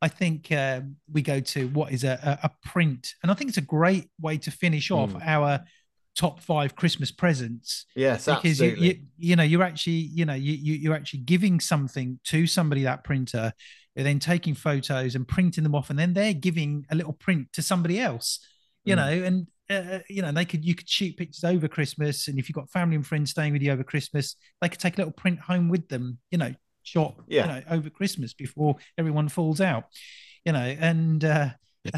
I 0.00 0.06
think 0.06 0.52
uh, 0.52 0.82
we 1.12 1.22
go 1.22 1.40
to 1.40 1.66
what 1.70 1.90
is 1.92 2.04
a, 2.04 2.38
a, 2.44 2.50
print, 2.68 3.14
and 3.22 3.32
I 3.32 3.34
think 3.34 3.48
it's 3.48 3.58
a 3.58 3.62
great 3.62 4.08
way 4.20 4.38
to 4.38 4.50
finish 4.52 4.92
off 4.92 5.10
Mm. 5.12 5.26
our 5.26 5.64
top 6.16 6.38
five 6.40 6.76
Christmas 6.76 7.10
presents 7.10 7.86
yes, 7.96 8.26
because 8.26 8.60
you, 8.60 8.76
you 8.78 8.98
you 9.18 9.34
know 9.34 9.42
you're 9.42 9.64
actually 9.64 9.94
you 10.18 10.24
know 10.24 10.34
you, 10.34 10.52
you 10.52 10.74
you're 10.74 10.94
actually 10.94 11.18
giving 11.34 11.58
something 11.58 12.20
to 12.22 12.46
somebody 12.46 12.84
that 12.84 13.02
printer 13.02 13.52
you're 13.96 14.04
then 14.04 14.20
taking 14.20 14.54
photos 14.54 15.16
and 15.16 15.26
printing 15.26 15.64
them 15.64 15.74
off 15.74 15.90
and 15.90 15.98
then 15.98 16.12
they're 16.14 16.32
giving 16.32 16.86
a 16.92 16.94
little 16.94 17.12
print 17.14 17.48
to 17.52 17.60
somebody 17.62 17.98
else 17.98 18.38
you 18.84 18.94
Mm. 18.94 18.98
know 18.98 19.24
and 19.26 19.46
uh, 19.70 19.98
you 20.08 20.22
know 20.22 20.32
they 20.32 20.44
could 20.44 20.64
you 20.64 20.74
could 20.74 20.88
shoot 20.88 21.16
pictures 21.16 21.44
over 21.44 21.66
christmas 21.68 22.28
and 22.28 22.38
if 22.38 22.48
you've 22.48 22.54
got 22.56 22.70
family 22.70 22.96
and 22.96 23.06
friends 23.06 23.30
staying 23.30 23.52
with 23.52 23.62
you 23.62 23.72
over 23.72 23.82
christmas 23.84 24.36
they 24.60 24.68
could 24.68 24.78
take 24.80 24.94
a 24.94 24.98
little 24.98 25.12
print 25.12 25.38
home 25.40 25.68
with 25.68 25.88
them 25.88 26.18
you 26.30 26.38
know 26.38 26.52
shot 26.82 27.14
Yeah. 27.28 27.42
you 27.42 27.48
know 27.52 27.62
over 27.70 27.90
christmas 27.90 28.34
before 28.34 28.76
everyone 28.98 29.28
falls 29.28 29.60
out 29.60 29.84
you 30.44 30.52
know 30.52 30.60
and 30.60 31.24
uh 31.24 31.48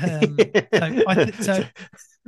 um, 0.02 0.36
so 0.36 1.04
I 1.06 1.14
th- 1.14 1.34
so 1.36 1.64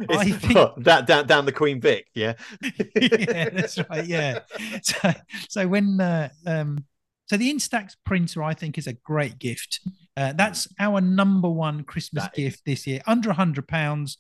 I 0.08 0.30
think- 0.30 0.56
oh, 0.56 0.74
that 0.78 1.08
down 1.08 1.26
down 1.26 1.44
the 1.44 1.50
Queen 1.50 1.80
Vic, 1.80 2.06
yeah. 2.14 2.34
yeah, 2.94 3.48
that's 3.50 3.78
right. 3.90 4.06
Yeah. 4.06 4.40
So, 4.82 5.12
so 5.48 5.66
when 5.66 6.00
uh, 6.00 6.28
um, 6.46 6.84
so 7.26 7.36
the 7.36 7.52
Instax 7.52 7.96
printer, 8.06 8.44
I 8.44 8.54
think, 8.54 8.78
is 8.78 8.86
a 8.86 8.92
great 8.92 9.40
gift. 9.40 9.80
Uh, 10.16 10.32
that's 10.34 10.68
our 10.78 11.00
number 11.00 11.48
one 11.50 11.82
Christmas 11.82 12.22
That 12.24 12.38
is. 12.38 12.44
gift 12.44 12.62
this 12.64 12.86
year, 12.86 13.00
under 13.08 13.30
a 13.30 13.34
hundred 13.34 13.66
pounds. 13.66 14.18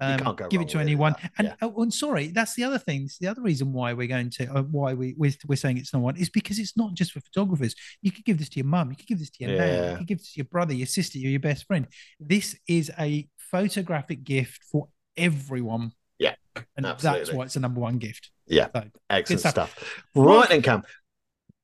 Um, 0.00 0.18
can't 0.18 0.36
go 0.36 0.48
give 0.48 0.60
it 0.60 0.68
to 0.70 0.78
anyone. 0.78 1.14
And 1.38 1.48
yeah. 1.48 1.54
oh, 1.62 1.82
and 1.82 1.94
sorry, 1.94 2.28
that's 2.28 2.54
the 2.54 2.64
other 2.64 2.78
thing. 2.78 3.04
It's 3.04 3.18
the 3.18 3.28
other 3.28 3.42
reason 3.42 3.72
why 3.72 3.92
we're 3.92 4.08
going 4.08 4.30
to 4.30 4.46
uh, 4.46 4.62
why 4.62 4.94
we 4.94 5.14
we're, 5.16 5.32
we're 5.46 5.56
saying 5.56 5.78
it's 5.78 5.92
number 5.92 6.04
one 6.04 6.16
is 6.16 6.30
because 6.30 6.58
it's 6.58 6.76
not 6.76 6.94
just 6.94 7.12
for 7.12 7.20
photographers. 7.20 7.74
You 8.02 8.10
could 8.10 8.24
give 8.24 8.38
this 8.38 8.48
to 8.50 8.56
your 8.56 8.66
mum. 8.66 8.90
You 8.90 8.96
could 8.96 9.06
give 9.06 9.18
this 9.18 9.30
to 9.30 9.44
your. 9.44 9.54
Yeah. 9.54 9.92
You 9.92 9.96
could 9.98 10.06
give 10.06 10.18
this 10.18 10.32
to 10.32 10.38
your 10.38 10.46
brother, 10.46 10.74
your 10.74 10.86
sister, 10.86 11.18
your, 11.18 11.30
your 11.30 11.40
best 11.40 11.66
friend. 11.66 11.86
This 12.18 12.56
is 12.66 12.90
a 12.98 13.28
photographic 13.50 14.24
gift 14.24 14.62
for 14.70 14.88
everyone. 15.16 15.92
Yeah, 16.18 16.34
and 16.76 16.84
that's 16.84 17.04
why 17.04 17.44
it's 17.44 17.54
the 17.54 17.60
number 17.60 17.80
one 17.80 17.98
gift. 17.98 18.30
Yeah. 18.46 18.68
So, 18.74 18.84
Excellent 19.10 19.40
stuff. 19.40 19.52
stuff. 19.52 20.02
Right 20.14 20.48
then, 20.48 20.62
Kam. 20.62 20.82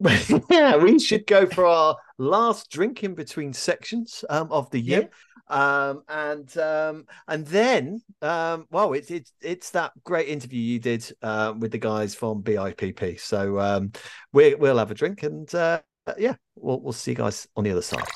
yeah, 0.50 0.76
we 0.76 0.98
should 0.98 1.26
go 1.26 1.46
for 1.46 1.66
our 1.66 1.96
last 2.18 2.70
drink 2.70 3.04
in 3.04 3.14
between 3.14 3.52
sections 3.52 4.24
um, 4.30 4.50
of 4.50 4.70
the 4.70 4.80
year. 4.80 5.00
Yep. 5.00 5.14
Um, 5.50 6.04
and 6.08 6.56
um, 6.58 7.06
and 7.26 7.44
then 7.46 8.00
um, 8.22 8.66
well, 8.70 8.92
it's 8.92 9.10
it's 9.10 9.32
it's 9.42 9.70
that 9.70 9.92
great 10.04 10.28
interview 10.28 10.60
you 10.60 10.78
did 10.78 11.12
uh, 11.22 11.52
with 11.58 11.72
the 11.72 11.78
guys 11.78 12.14
from 12.14 12.42
BIPP. 12.42 13.18
So 13.20 13.58
um, 13.58 13.92
we 14.32 14.54
we'll 14.54 14.78
have 14.78 14.92
a 14.92 14.94
drink 14.94 15.24
and 15.24 15.52
uh, 15.54 15.80
yeah, 16.16 16.34
we'll 16.54 16.80
we'll 16.80 16.92
see 16.92 17.10
you 17.10 17.16
guys 17.16 17.48
on 17.56 17.64
the 17.64 17.72
other 17.72 17.82
side. 17.82 18.06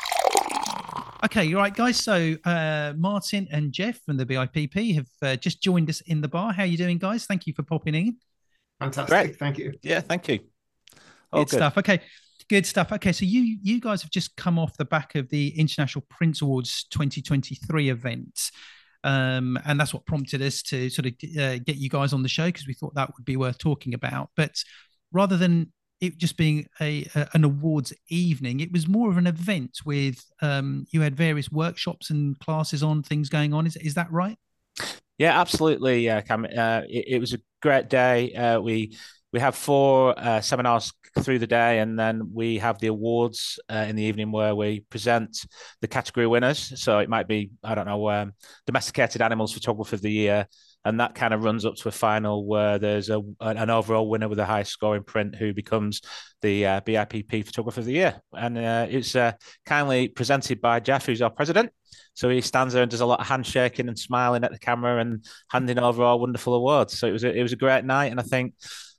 Okay, 1.24 1.44
you're 1.44 1.58
right, 1.58 1.74
guys. 1.74 1.96
So 1.96 2.36
uh, 2.44 2.92
Martin 2.96 3.48
and 3.50 3.72
Jeff 3.72 3.98
from 4.04 4.16
the 4.16 4.26
BIPP 4.26 4.94
have 4.94 5.08
uh, 5.22 5.36
just 5.36 5.62
joined 5.62 5.88
us 5.88 6.02
in 6.02 6.20
the 6.20 6.28
bar. 6.28 6.52
How 6.52 6.62
are 6.62 6.66
you 6.66 6.76
doing, 6.76 6.98
guys? 6.98 7.26
Thank 7.26 7.46
you 7.46 7.54
for 7.54 7.62
popping 7.62 7.94
in. 7.94 8.16
Fantastic. 8.78 9.08
Great. 9.08 9.36
Thank 9.38 9.58
you. 9.58 9.72
Yeah, 9.82 10.00
thank 10.00 10.28
you. 10.28 10.40
Oh, 11.32 11.44
good, 11.44 11.56
stuff. 11.56 11.78
Okay, 11.78 12.00
good 12.48 12.66
stuff. 12.66 12.92
Okay, 12.92 13.12
so 13.12 13.24
you 13.24 13.58
you 13.62 13.80
guys 13.80 14.02
have 14.02 14.10
just 14.10 14.36
come 14.36 14.58
off 14.58 14.76
the 14.76 14.84
back 14.84 15.14
of 15.14 15.28
the 15.28 15.48
International 15.58 16.04
Print 16.10 16.40
Awards 16.40 16.84
2023 16.90 17.90
event. 17.90 18.50
Um, 19.04 19.58
and 19.66 19.78
that's 19.78 19.92
what 19.92 20.06
prompted 20.06 20.40
us 20.40 20.62
to 20.62 20.88
sort 20.88 21.06
of 21.06 21.12
uh, 21.38 21.58
get 21.58 21.76
you 21.76 21.90
guys 21.90 22.14
on 22.14 22.22
the 22.22 22.28
show 22.28 22.46
because 22.46 22.66
we 22.66 22.72
thought 22.72 22.94
that 22.94 23.12
would 23.16 23.24
be 23.24 23.36
worth 23.36 23.58
talking 23.58 23.92
about. 23.92 24.30
But 24.34 24.62
rather 25.12 25.36
than 25.36 25.72
it 26.00 26.16
just 26.16 26.36
being 26.36 26.66
a, 26.80 27.06
a 27.14 27.28
an 27.34 27.44
awards 27.44 27.92
evening, 28.08 28.60
it 28.60 28.72
was 28.72 28.88
more 28.88 29.10
of 29.10 29.18
an 29.18 29.26
event 29.26 29.78
with 29.84 30.24
um, 30.40 30.86
you 30.90 31.02
had 31.02 31.16
various 31.16 31.52
workshops 31.52 32.10
and 32.10 32.38
classes 32.40 32.82
on 32.82 33.02
things 33.02 33.28
going 33.28 33.52
on. 33.52 33.66
Is 33.66 33.76
is 33.76 33.94
that 33.94 34.10
right? 34.10 34.38
Yeah, 35.18 35.38
absolutely, 35.38 36.08
uh, 36.10 36.22
Kam. 36.22 36.44
Uh, 36.44 36.82
it, 36.88 37.04
it 37.08 37.18
was 37.20 37.34
a 37.34 37.38
great 37.62 37.88
day. 37.88 38.32
Uh, 38.34 38.60
we 38.60 38.96
we 39.34 39.40
have 39.40 39.56
four 39.56 40.16
uh, 40.16 40.40
seminars 40.40 40.92
through 41.18 41.40
the 41.40 41.46
day, 41.46 41.80
and 41.80 41.98
then 41.98 42.30
we 42.32 42.58
have 42.58 42.78
the 42.78 42.86
awards 42.86 43.58
uh, 43.68 43.84
in 43.88 43.96
the 43.96 44.02
evening 44.04 44.30
where 44.30 44.54
we 44.54 44.80
present 44.90 45.44
the 45.80 45.88
category 45.88 46.28
winners. 46.28 46.80
So 46.80 47.00
it 47.00 47.08
might 47.08 47.26
be 47.26 47.50
I 47.64 47.74
don't 47.74 47.86
know 47.86 48.08
um, 48.10 48.32
domesticated 48.64 49.20
animals 49.22 49.52
photographer 49.52 49.96
of 49.96 50.02
the 50.02 50.12
year, 50.12 50.46
and 50.84 51.00
that 51.00 51.16
kind 51.16 51.34
of 51.34 51.42
runs 51.42 51.66
up 51.66 51.74
to 51.74 51.88
a 51.88 51.92
final 51.92 52.46
where 52.46 52.78
there's 52.78 53.10
a 53.10 53.22
an 53.40 53.70
overall 53.70 54.08
winner 54.08 54.28
with 54.28 54.38
a 54.38 54.44
high 54.44 54.62
score 54.62 54.94
in 54.94 55.02
print 55.02 55.34
who 55.34 55.52
becomes 55.52 56.00
the 56.40 56.64
uh, 56.66 56.80
BIPP 56.82 57.44
photographer 57.44 57.80
of 57.80 57.86
the 57.86 57.92
year, 57.92 58.20
and 58.34 58.56
uh, 58.56 58.86
it's 58.88 59.16
uh, 59.16 59.32
kindly 59.66 60.06
presented 60.06 60.60
by 60.60 60.78
Jeff, 60.78 61.06
who's 61.06 61.22
our 61.22 61.30
president. 61.30 61.72
So 62.14 62.28
he 62.28 62.40
stands 62.40 62.72
there 62.72 62.82
and 62.82 62.90
does 62.90 63.00
a 63.00 63.06
lot 63.06 63.18
of 63.18 63.26
handshaking 63.26 63.88
and 63.88 63.98
smiling 63.98 64.44
at 64.44 64.52
the 64.52 64.60
camera 64.60 65.00
and 65.00 65.24
handing 65.50 65.80
over 65.80 66.04
our 66.04 66.16
wonderful 66.16 66.54
awards. 66.54 66.96
So 66.96 67.08
it 67.08 67.12
was 67.12 67.24
a, 67.24 67.36
it 67.36 67.42
was 67.42 67.52
a 67.52 67.56
great 67.56 67.84
night, 67.84 68.12
and 68.12 68.20
I 68.20 68.22
think 68.22 68.54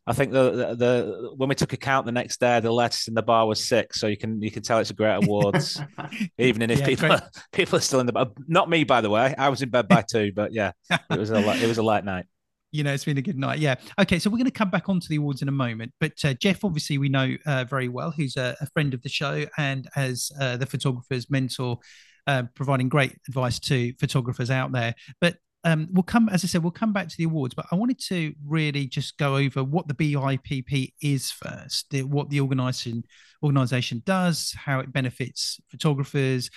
I 0.07 0.13
think 0.13 0.31
the, 0.31 0.51
the, 0.51 0.75
the 0.75 1.33
when 1.35 1.49
we 1.49 1.55
took 1.55 1.73
account 1.73 2.05
the 2.05 2.11
next 2.11 2.39
day, 2.39 2.59
the 2.59 2.71
latest 2.71 3.07
in 3.07 3.15
the 3.15 3.23
bar 3.23 3.47
was 3.47 3.63
six. 3.63 3.99
So 3.99 4.07
you 4.07 4.17
can 4.17 4.41
you 4.41 4.51
can 4.51 4.61
tell 4.61 4.77
it's 4.79 4.91
a 4.91 4.93
great 4.93 5.23
awards 5.23 5.81
evening 6.37 6.69
if 6.69 6.79
Yeah, 6.79 6.85
people 6.85 7.11
are, 7.11 7.29
people 7.51 7.77
are 7.77 7.81
still 7.81 7.99
in 7.99 8.05
the 8.05 8.13
bar. 8.13 8.27
Not 8.47 8.69
me, 8.69 8.83
by 8.83 9.01
the 9.01 9.09
way. 9.09 9.33
I 9.37 9.49
was 9.49 9.61
in 9.61 9.69
bed 9.69 9.87
by 9.87 10.03
two, 10.03 10.31
but 10.35 10.53
yeah, 10.53 10.73
it 10.91 11.19
was 11.19 11.31
a 11.31 11.37
it 11.63 11.67
was 11.67 11.79
a 11.79 11.83
light 11.83 12.05
night. 12.05 12.25
you 12.75 12.83
know, 12.83 12.93
it's 12.93 13.05
been 13.05 13.17
a 13.17 13.21
good 13.21 13.37
night. 13.37 13.59
Yeah. 13.59 13.75
Okay. 13.99 14.19
So 14.19 14.29
we're 14.29 14.37
going 14.37 14.45
to 14.45 14.51
come 14.51 14.69
back 14.69 14.89
onto 14.89 15.07
the 15.07 15.15
awards 15.15 15.41
in 15.41 15.47
a 15.47 15.51
moment. 15.51 15.93
But 15.99 16.13
uh, 16.23 16.33
Jeff, 16.33 16.63
obviously, 16.65 16.97
we 16.97 17.07
know 17.07 17.35
uh, 17.45 17.63
very 17.63 17.87
well, 17.87 18.11
who's 18.11 18.35
a, 18.35 18.55
a 18.59 18.67
friend 18.67 18.93
of 18.93 19.01
the 19.01 19.09
show 19.09 19.45
and 19.57 19.87
as 19.95 20.29
uh, 20.39 20.57
the 20.57 20.65
photographer's 20.65 21.31
mentor, 21.31 21.79
uh, 22.27 22.43
providing 22.53 22.89
great 22.89 23.15
advice 23.29 23.59
to 23.59 23.93
photographers 23.99 24.51
out 24.51 24.73
there. 24.73 24.93
But 25.21 25.37
um, 25.65 25.87
we'll 25.91 26.03
come, 26.03 26.29
as 26.29 26.43
I 26.43 26.47
said, 26.47 26.61
we'll 26.61 26.71
come 26.71 26.93
back 26.93 27.09
to 27.09 27.17
the 27.17 27.23
awards, 27.23 27.55
but 27.55 27.65
I 27.71 27.75
wanted 27.75 27.99
to 28.07 28.33
really 28.45 28.85
just 28.85 29.17
go 29.17 29.35
over 29.35 29.63
what 29.63 29.87
the 29.87 29.95
BIPP 29.95 30.93
is 31.01 31.31
first, 31.31 31.91
what 31.91 32.29
the 32.29 32.39
organization 32.39 33.03
organization 33.41 34.03
does, 34.05 34.53
how 34.55 34.79
it 34.79 34.93
benefits 34.93 35.59
photographers. 35.69 36.51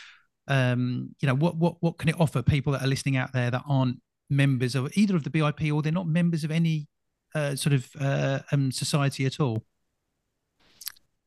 Um, 0.47 1.14
you 1.21 1.27
know, 1.27 1.35
what 1.35 1.57
what 1.57 1.77
what 1.81 1.97
can 1.97 2.11
it 2.11 2.21
offer 2.21 2.42
people 2.42 2.75
that 2.75 2.83
are 2.83 2.87
listening 2.87 3.16
out 3.16 3.33
there 3.33 3.51
that 3.51 3.62
aren't 3.66 3.97
members 4.29 4.75
of 4.75 4.94
either 4.94 5.16
of 5.16 5.25
the 5.25 5.31
BIP 5.31 5.75
or 5.75 5.81
they're 5.81 5.90
not 5.90 6.07
members 6.07 6.44
of 6.44 6.51
any 6.51 6.87
uh, 7.35 7.57
sort 7.57 7.73
of 7.73 7.88
uh, 7.99 8.40
um, 8.53 8.71
society 8.71 9.25
at 9.25 9.40
all? 9.40 9.64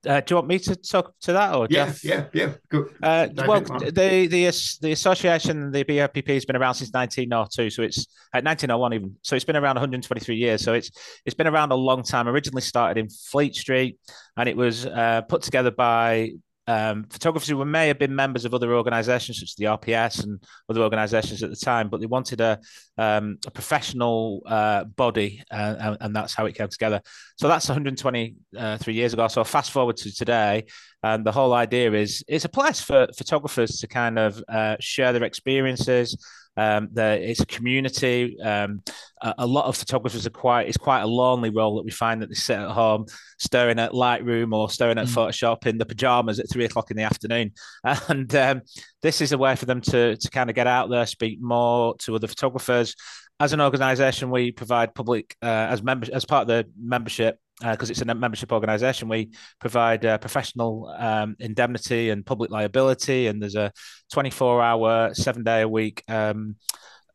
Uh, 0.05 0.19
do 0.19 0.31
you 0.31 0.35
want 0.37 0.47
me 0.47 0.57
to 0.57 0.75
talk 0.75 1.13
to 1.21 1.33
that 1.33 1.53
or 1.53 1.67
yeah, 1.69 1.85
Jeff? 1.85 2.03
Yeah, 2.03 2.25
yeah, 2.33 2.53
Good. 2.69 2.95
Uh, 3.03 3.27
well, 3.45 3.61
the 3.61 4.27
the 4.27 4.51
the 4.81 4.91
association, 4.91 5.71
the 5.71 5.83
BIPP, 5.83 6.27
has 6.33 6.45
been 6.45 6.55
around 6.55 6.75
since 6.75 6.91
1902, 6.91 7.69
so 7.69 7.83
it's 7.83 8.07
at 8.33 8.43
1901 8.43 8.93
even. 8.93 9.15
So 9.21 9.35
it's 9.35 9.45
been 9.45 9.55
around 9.55 9.75
123 9.75 10.35
years. 10.35 10.63
So 10.63 10.73
it's 10.73 10.89
it's 11.25 11.35
been 11.35 11.47
around 11.47 11.71
a 11.71 11.75
long 11.75 12.01
time. 12.01 12.27
Originally 12.27 12.61
started 12.61 12.99
in 12.99 13.09
Fleet 13.09 13.55
Street, 13.55 13.99
and 14.37 14.49
it 14.49 14.57
was 14.57 14.87
uh, 14.87 15.21
put 15.29 15.43
together 15.43 15.71
by 15.71 16.31
um, 16.67 17.05
photographers 17.09 17.49
who 17.49 17.63
may 17.65 17.87
have 17.87 17.99
been 17.99 18.15
members 18.15 18.45
of 18.45 18.53
other 18.53 18.75
organisations 18.75 19.39
such 19.39 19.49
as 19.49 19.55
the 19.55 19.65
RPS 19.65 20.23
and 20.23 20.43
other 20.69 20.81
organisations 20.81 21.41
at 21.43 21.49
the 21.49 21.55
time, 21.55 21.89
but 21.89 21.99
they 21.99 22.05
wanted 22.05 22.39
a, 22.39 22.59
um, 22.97 23.37
a 23.45 23.51
professional 23.51 24.43
uh, 24.45 24.83
body, 24.83 25.43
uh, 25.51 25.95
and, 25.99 26.15
that's 26.15 26.35
how 26.35 26.45
it 26.45 26.55
came 26.55 26.67
together. 26.67 27.01
So 27.37 27.47
that's 27.47 27.67
123 27.67 28.35
uh, 28.57 28.77
years 28.87 29.13
ago. 29.13 29.27
So 29.27 29.43
fast 29.43 29.71
forward 29.71 29.97
to 29.97 30.15
today, 30.15 30.65
and 31.03 31.25
the 31.25 31.31
whole 31.31 31.53
idea 31.53 31.93
is 31.93 32.23
it's 32.27 32.45
a 32.45 32.49
place 32.49 32.79
for 32.79 33.07
photographers 33.17 33.79
to 33.79 33.87
kind 33.87 34.19
of 34.19 34.43
uh, 34.47 34.77
share 34.79 35.13
their 35.13 35.23
experiences, 35.23 36.15
um, 36.57 36.89
there, 36.91 37.15
it's 37.15 37.39
a 37.39 37.45
community. 37.45 38.37
Um, 38.41 38.81
a, 39.21 39.35
a, 39.39 39.47
lot 39.47 39.65
of 39.65 39.77
photographers 39.77 40.27
are 40.27 40.31
quite. 40.31 40.67
It's 40.67 40.77
quite 40.77 41.01
a 41.01 41.07
lonely 41.07 41.49
role 41.49 41.77
that 41.77 41.85
we 41.85 41.91
find 41.91 42.21
that 42.21 42.27
they 42.27 42.35
sit 42.35 42.59
at 42.59 42.69
home 42.69 43.05
staring 43.39 43.79
at 43.79 43.91
Lightroom 43.91 44.53
or 44.53 44.69
staring 44.69 44.97
at 44.97 45.07
mm. 45.07 45.13
Photoshop 45.13 45.65
in 45.65 45.77
the 45.77 45.85
pajamas 45.85 46.39
at 46.39 46.49
three 46.49 46.65
o'clock 46.65 46.91
in 46.91 46.97
the 46.97 47.03
afternoon. 47.03 47.51
And 48.09 48.33
um, 48.35 48.61
this 49.01 49.21
is 49.21 49.31
a 49.31 49.37
way 49.37 49.55
for 49.55 49.65
them 49.65 49.81
to 49.81 50.17
to 50.17 50.29
kind 50.29 50.49
of 50.49 50.55
get 50.55 50.67
out 50.67 50.89
there, 50.89 51.05
speak 51.05 51.39
more 51.41 51.95
to 51.99 52.15
other 52.15 52.27
photographers. 52.27 52.95
As 53.39 53.53
an 53.53 53.61
organisation, 53.61 54.29
we 54.29 54.51
provide 54.51 54.93
public 54.93 55.35
uh, 55.41 55.45
as 55.45 55.81
member 55.81 56.07
as 56.11 56.25
part 56.25 56.43
of 56.43 56.47
the 56.47 56.69
membership 56.79 57.39
because 57.61 57.89
uh, 57.89 57.91
it's 57.91 58.01
a 58.01 58.05
membership 58.05 58.51
organization, 58.51 59.07
we 59.07 59.31
provide 59.59 60.05
uh, 60.05 60.17
professional 60.17 60.93
um, 60.97 61.35
indemnity 61.39 62.09
and 62.09 62.25
public 62.25 62.51
liability, 62.51 63.27
and 63.27 63.41
there's 63.41 63.55
a 63.55 63.71
24 64.11 64.61
hour, 64.61 65.13
seven 65.13 65.43
day 65.43 65.61
a 65.61 65.67
week 65.67 66.03
um, 66.07 66.55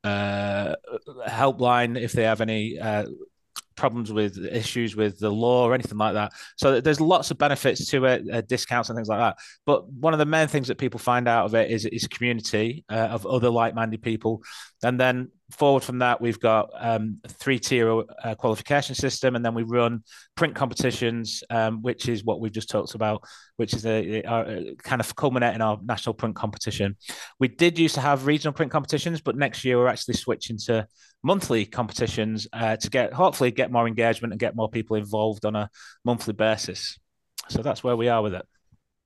uh, 0.05 0.75
helpline 1.29 2.01
if 2.01 2.13
they 2.13 2.23
have 2.23 2.41
any 2.41 2.79
uh, 2.79 3.07
problems 3.77 4.13
with 4.13 4.39
issues 4.39 4.97
with 4.97 5.19
the 5.19 5.31
law 5.31 5.67
or 5.67 5.75
anything 5.75 5.99
like 5.99 6.15
that. 6.15 6.33
So 6.57 6.81
there's 6.81 7.01
lots 7.01 7.31
of 7.31 7.39
benefits 7.39 7.87
to 7.91 8.05
it, 8.07 8.25
uh, 8.33 8.41
discounts 8.43 8.89
and 8.89 8.97
things 8.97 9.09
like 9.09 9.19
that. 9.19 9.37
But 9.67 9.89
one 9.89 10.13
of 10.13 10.19
the 10.19 10.25
main 10.25 10.49
things 10.49 10.69
that 10.69 10.79
people 10.79 10.99
find 10.99 11.29
out 11.29 11.45
of 11.47 11.55
it 11.55 11.71
is 11.71 11.85
a 11.85 12.09
community 12.09 12.85
uh, 12.89 12.95
of 12.95 13.27
other 13.27 13.51
like-minded 13.51 14.03
people, 14.03 14.43
and 14.83 14.99
then 14.99 15.31
forward 15.51 15.85
from 15.85 16.01
that, 16.01 16.21
we've 16.21 16.41
got 16.41 16.71
um, 16.75 17.19
three-tier 17.29 18.03
uh, 18.25 18.35
qualification 18.35 18.95
system, 18.95 19.37
and 19.37 19.45
then 19.45 19.55
we 19.55 19.63
run 19.63 20.03
print 20.35 20.55
competitions, 20.55 21.45
um, 21.51 21.83
which 21.83 22.09
is 22.09 22.25
what 22.25 22.41
we've 22.41 22.53
just 22.53 22.69
talked 22.69 22.95
about, 22.95 23.23
which 23.57 23.73
is 23.73 23.87
a, 23.87 24.23
a, 24.23 24.23
a, 24.25 24.77
kind 24.77 25.01
of 25.01 25.15
culminating 25.15 25.61
our 25.61 25.79
national 25.83 26.15
print 26.15 26.35
competition. 26.35 26.97
We 27.39 27.49
did 27.49 27.79
used 27.79 27.95
to 27.95 28.01
have 28.01 28.27
regional 28.27 28.53
print 28.53 28.73
competitions, 28.73 29.21
but 29.21 29.37
next 29.37 29.65
year 29.65 29.79
we're 29.79 29.89
actually 29.89 30.15
switching 30.15 30.59
to 30.67 30.87
monthly 31.23 31.65
competitions 31.65 32.47
uh, 32.53 32.77
to 32.77 32.91
get 32.91 33.13
hopefully 33.13 33.51
get 33.51 33.71
more 33.71 33.87
engagement 33.87 34.33
and 34.33 34.41
get 34.41 34.57
more 34.57 34.69
people 34.69 34.97
involved 34.97 35.45
on 35.45 35.57
a 35.57 35.71
monthly 36.05 36.35
basis. 36.35 36.99
So 37.49 37.63
that's 37.63 37.85
where 37.85 37.97
we 37.97 38.09
are 38.09 38.23
with 38.23 38.35
it. 38.35 38.47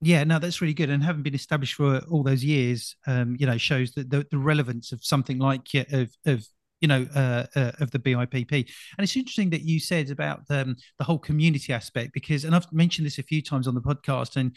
Yeah, 0.03 0.25
no, 0.25 0.39
that's 0.39 0.61
really 0.63 0.75
good. 0.75 0.89
And 0.89 1.05
having 1.05 1.23
been 1.23 1.35
established 1.35 1.75
for 1.75 1.99
all 2.11 2.23
those 2.23 2.43
years, 2.43 2.97
um, 3.07 3.37
you 3.39 3.47
know, 3.47 3.59
shows 3.59 3.93
that 3.93 4.09
the, 4.09 4.27
the 4.31 4.39
relevance 4.39 4.93
of 4.93 5.05
something 5.05 5.39
like 5.39 5.69
of 5.93 6.11
of 6.25 6.47
you 6.81 6.89
know 6.89 7.07
uh, 7.15 7.47
uh, 7.55 7.73
of 7.81 7.91
the 7.91 7.99
BIPP. 7.99 8.53
And 8.53 9.05
it's 9.05 9.17
interesting 9.17 9.51
that 9.51 9.63
you 9.63 9.79
said 9.79 10.11
about 10.11 10.43
um, 10.49 10.77
the 10.99 11.05
whole 11.05 11.19
community 11.19 11.73
aspect 11.73 12.15
because, 12.15 12.45
and 12.45 12.55
I've 12.55 12.73
mentioned 12.73 13.07
this 13.07 13.19
a 13.19 13.23
few 13.23 13.43
times 13.43 13.69
on 13.69 13.75
the 13.75 13.83
podcast, 13.83 14.37
and 14.37 14.57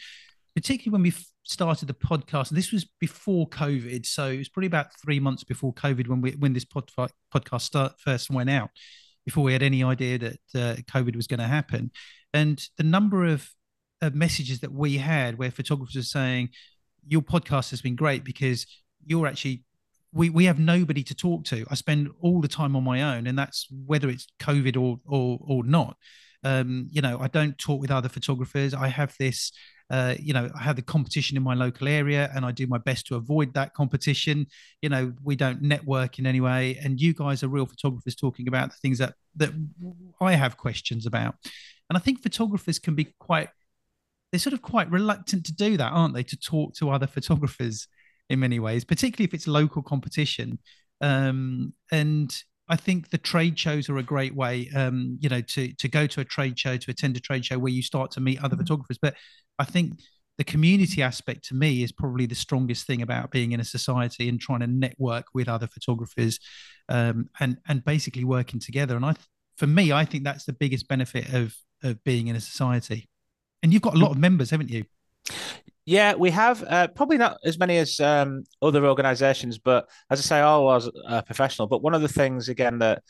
particularly 0.54 0.92
when 0.94 1.02
we 1.02 1.12
started 1.42 1.88
the 1.88 1.94
podcast, 1.94 2.48
this 2.48 2.72
was 2.72 2.86
before 2.98 3.46
COVID, 3.50 4.06
so 4.06 4.28
it 4.28 4.38
was 4.38 4.48
probably 4.48 4.68
about 4.68 4.98
three 5.02 5.20
months 5.20 5.44
before 5.44 5.74
COVID 5.74 6.08
when 6.08 6.22
we 6.22 6.30
when 6.32 6.54
this 6.54 6.64
pod, 6.64 6.90
podcast 7.34 7.62
start, 7.62 7.92
first 7.98 8.30
went 8.30 8.48
out, 8.48 8.70
before 9.26 9.44
we 9.44 9.52
had 9.52 9.62
any 9.62 9.84
idea 9.84 10.16
that 10.18 10.38
uh, 10.54 10.76
COVID 10.90 11.16
was 11.16 11.26
going 11.26 11.40
to 11.40 11.46
happen, 11.46 11.90
and 12.32 12.66
the 12.78 12.84
number 12.84 13.26
of 13.26 13.32
of 13.34 13.50
messages 14.10 14.60
that 14.60 14.72
we 14.72 14.98
had 14.98 15.38
where 15.38 15.50
photographers 15.50 15.96
are 15.96 16.02
saying 16.02 16.50
your 17.06 17.22
podcast 17.22 17.70
has 17.70 17.82
been 17.82 17.96
great 17.96 18.24
because 18.24 18.66
you're 19.06 19.26
actually 19.26 19.64
we, 20.14 20.30
we 20.30 20.44
have 20.44 20.60
nobody 20.60 21.02
to 21.02 21.14
talk 21.14 21.44
to. 21.46 21.66
I 21.68 21.74
spend 21.74 22.08
all 22.20 22.40
the 22.40 22.48
time 22.48 22.76
on 22.76 22.84
my 22.84 23.02
own, 23.02 23.26
and 23.26 23.36
that's 23.36 23.66
whether 23.84 24.08
it's 24.08 24.28
COVID 24.40 24.80
or 24.80 25.00
or 25.04 25.38
or 25.42 25.64
not. 25.64 25.96
Um, 26.44 26.88
you 26.90 27.02
know, 27.02 27.18
I 27.20 27.26
don't 27.28 27.58
talk 27.58 27.80
with 27.80 27.90
other 27.90 28.08
photographers. 28.08 28.74
I 28.74 28.88
have 28.88 29.14
this, 29.18 29.50
uh, 29.90 30.14
you 30.20 30.32
know, 30.32 30.50
I 30.54 30.62
have 30.62 30.76
the 30.76 30.82
competition 30.82 31.36
in 31.36 31.42
my 31.42 31.54
local 31.54 31.88
area, 31.88 32.30
and 32.34 32.44
I 32.44 32.52
do 32.52 32.66
my 32.66 32.78
best 32.78 33.06
to 33.08 33.16
avoid 33.16 33.54
that 33.54 33.74
competition. 33.74 34.46
You 34.82 34.90
know, 34.90 35.12
we 35.22 35.34
don't 35.34 35.62
network 35.62 36.18
in 36.18 36.26
any 36.26 36.40
way, 36.40 36.78
and 36.82 37.00
you 37.00 37.12
guys 37.12 37.42
are 37.42 37.48
real 37.48 37.66
photographers 37.66 38.14
talking 38.14 38.46
about 38.46 38.70
the 38.70 38.76
things 38.76 38.98
that 38.98 39.14
that 39.36 39.50
I 40.20 40.34
have 40.34 40.56
questions 40.56 41.06
about, 41.06 41.34
and 41.90 41.96
I 41.96 42.00
think 42.00 42.22
photographers 42.22 42.78
can 42.78 42.94
be 42.94 43.12
quite 43.18 43.48
they're 44.34 44.40
sort 44.40 44.52
of 44.52 44.62
quite 44.62 44.90
reluctant 44.90 45.46
to 45.46 45.54
do 45.54 45.76
that, 45.76 45.92
aren't 45.92 46.12
they? 46.12 46.24
To 46.24 46.36
talk 46.36 46.74
to 46.74 46.90
other 46.90 47.06
photographers 47.06 47.86
in 48.28 48.40
many 48.40 48.58
ways, 48.58 48.84
particularly 48.84 49.28
if 49.28 49.32
it's 49.32 49.46
local 49.46 49.80
competition. 49.80 50.58
Um, 51.00 51.72
and 51.92 52.36
I 52.68 52.74
think 52.74 53.10
the 53.10 53.18
trade 53.18 53.56
shows 53.56 53.88
are 53.88 53.98
a 53.98 54.02
great 54.02 54.34
way, 54.34 54.68
um, 54.74 55.18
you 55.20 55.28
know, 55.28 55.40
to 55.40 55.72
to 55.74 55.86
go 55.86 56.08
to 56.08 56.20
a 56.20 56.24
trade 56.24 56.58
show, 56.58 56.76
to 56.76 56.90
attend 56.90 57.16
a 57.16 57.20
trade 57.20 57.44
show 57.44 57.60
where 57.60 57.70
you 57.70 57.80
start 57.80 58.10
to 58.12 58.20
meet 58.20 58.38
other 58.38 58.56
mm-hmm. 58.56 58.62
photographers. 58.62 58.98
But 59.00 59.14
I 59.60 59.64
think 59.66 60.00
the 60.36 60.42
community 60.42 61.00
aspect 61.00 61.44
to 61.44 61.54
me 61.54 61.84
is 61.84 61.92
probably 61.92 62.26
the 62.26 62.34
strongest 62.34 62.88
thing 62.88 63.02
about 63.02 63.30
being 63.30 63.52
in 63.52 63.60
a 63.60 63.64
society 63.64 64.28
and 64.28 64.40
trying 64.40 64.60
to 64.60 64.66
network 64.66 65.26
with 65.32 65.48
other 65.48 65.68
photographers, 65.68 66.40
um, 66.88 67.30
and 67.38 67.58
and 67.68 67.84
basically 67.84 68.24
working 68.24 68.58
together. 68.58 68.96
And 68.96 69.04
I, 69.04 69.14
for 69.58 69.68
me, 69.68 69.92
I 69.92 70.04
think 70.04 70.24
that's 70.24 70.44
the 70.44 70.54
biggest 70.54 70.88
benefit 70.88 71.32
of 71.32 71.54
of 71.84 72.02
being 72.02 72.26
in 72.26 72.34
a 72.34 72.40
society. 72.40 73.08
And 73.64 73.72
you've 73.72 73.82
got 73.82 73.94
a 73.94 73.98
lot 73.98 74.10
of 74.10 74.18
members, 74.18 74.50
haven't 74.50 74.68
you? 74.68 74.84
Yeah, 75.86 76.14
we 76.16 76.30
have 76.30 76.62
uh, 76.64 76.88
probably 76.88 77.16
not 77.16 77.38
as 77.46 77.58
many 77.58 77.78
as 77.78 77.98
um, 77.98 78.44
other 78.60 78.86
organisations, 78.86 79.56
but 79.56 79.88
as 80.10 80.18
I 80.18 80.22
say, 80.22 80.38
I 80.38 80.58
was 80.58 80.90
a 81.08 81.22
professional. 81.22 81.66
But 81.66 81.82
one 81.82 81.94
of 81.94 82.02
the 82.02 82.08
things, 82.08 82.50
again, 82.50 82.78
that 82.80 83.02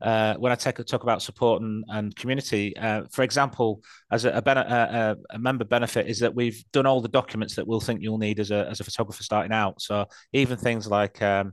uh, 0.00 0.34
when 0.36 0.50
I 0.50 0.54
take 0.54 0.82
talk 0.86 1.02
about 1.02 1.20
support 1.20 1.60
and, 1.60 1.84
and 1.88 2.16
community, 2.16 2.74
uh, 2.78 3.02
for 3.10 3.22
example, 3.22 3.82
as 4.10 4.24
a, 4.24 4.30
a, 4.30 4.50
a, 4.50 5.16
a, 5.28 5.38
member 5.38 5.66
benefit 5.66 6.06
is 6.06 6.20
that 6.20 6.34
we've 6.34 6.64
done 6.72 6.86
all 6.86 7.02
the 7.02 7.08
documents 7.08 7.54
that 7.56 7.66
we'll 7.66 7.80
think 7.80 8.00
you'll 8.00 8.16
need 8.16 8.40
as 8.40 8.50
a, 8.50 8.66
as 8.70 8.80
a 8.80 8.84
photographer 8.84 9.22
starting 9.22 9.52
out. 9.52 9.82
So 9.82 10.06
even 10.32 10.56
things 10.56 10.86
like 10.86 11.20
um, 11.20 11.52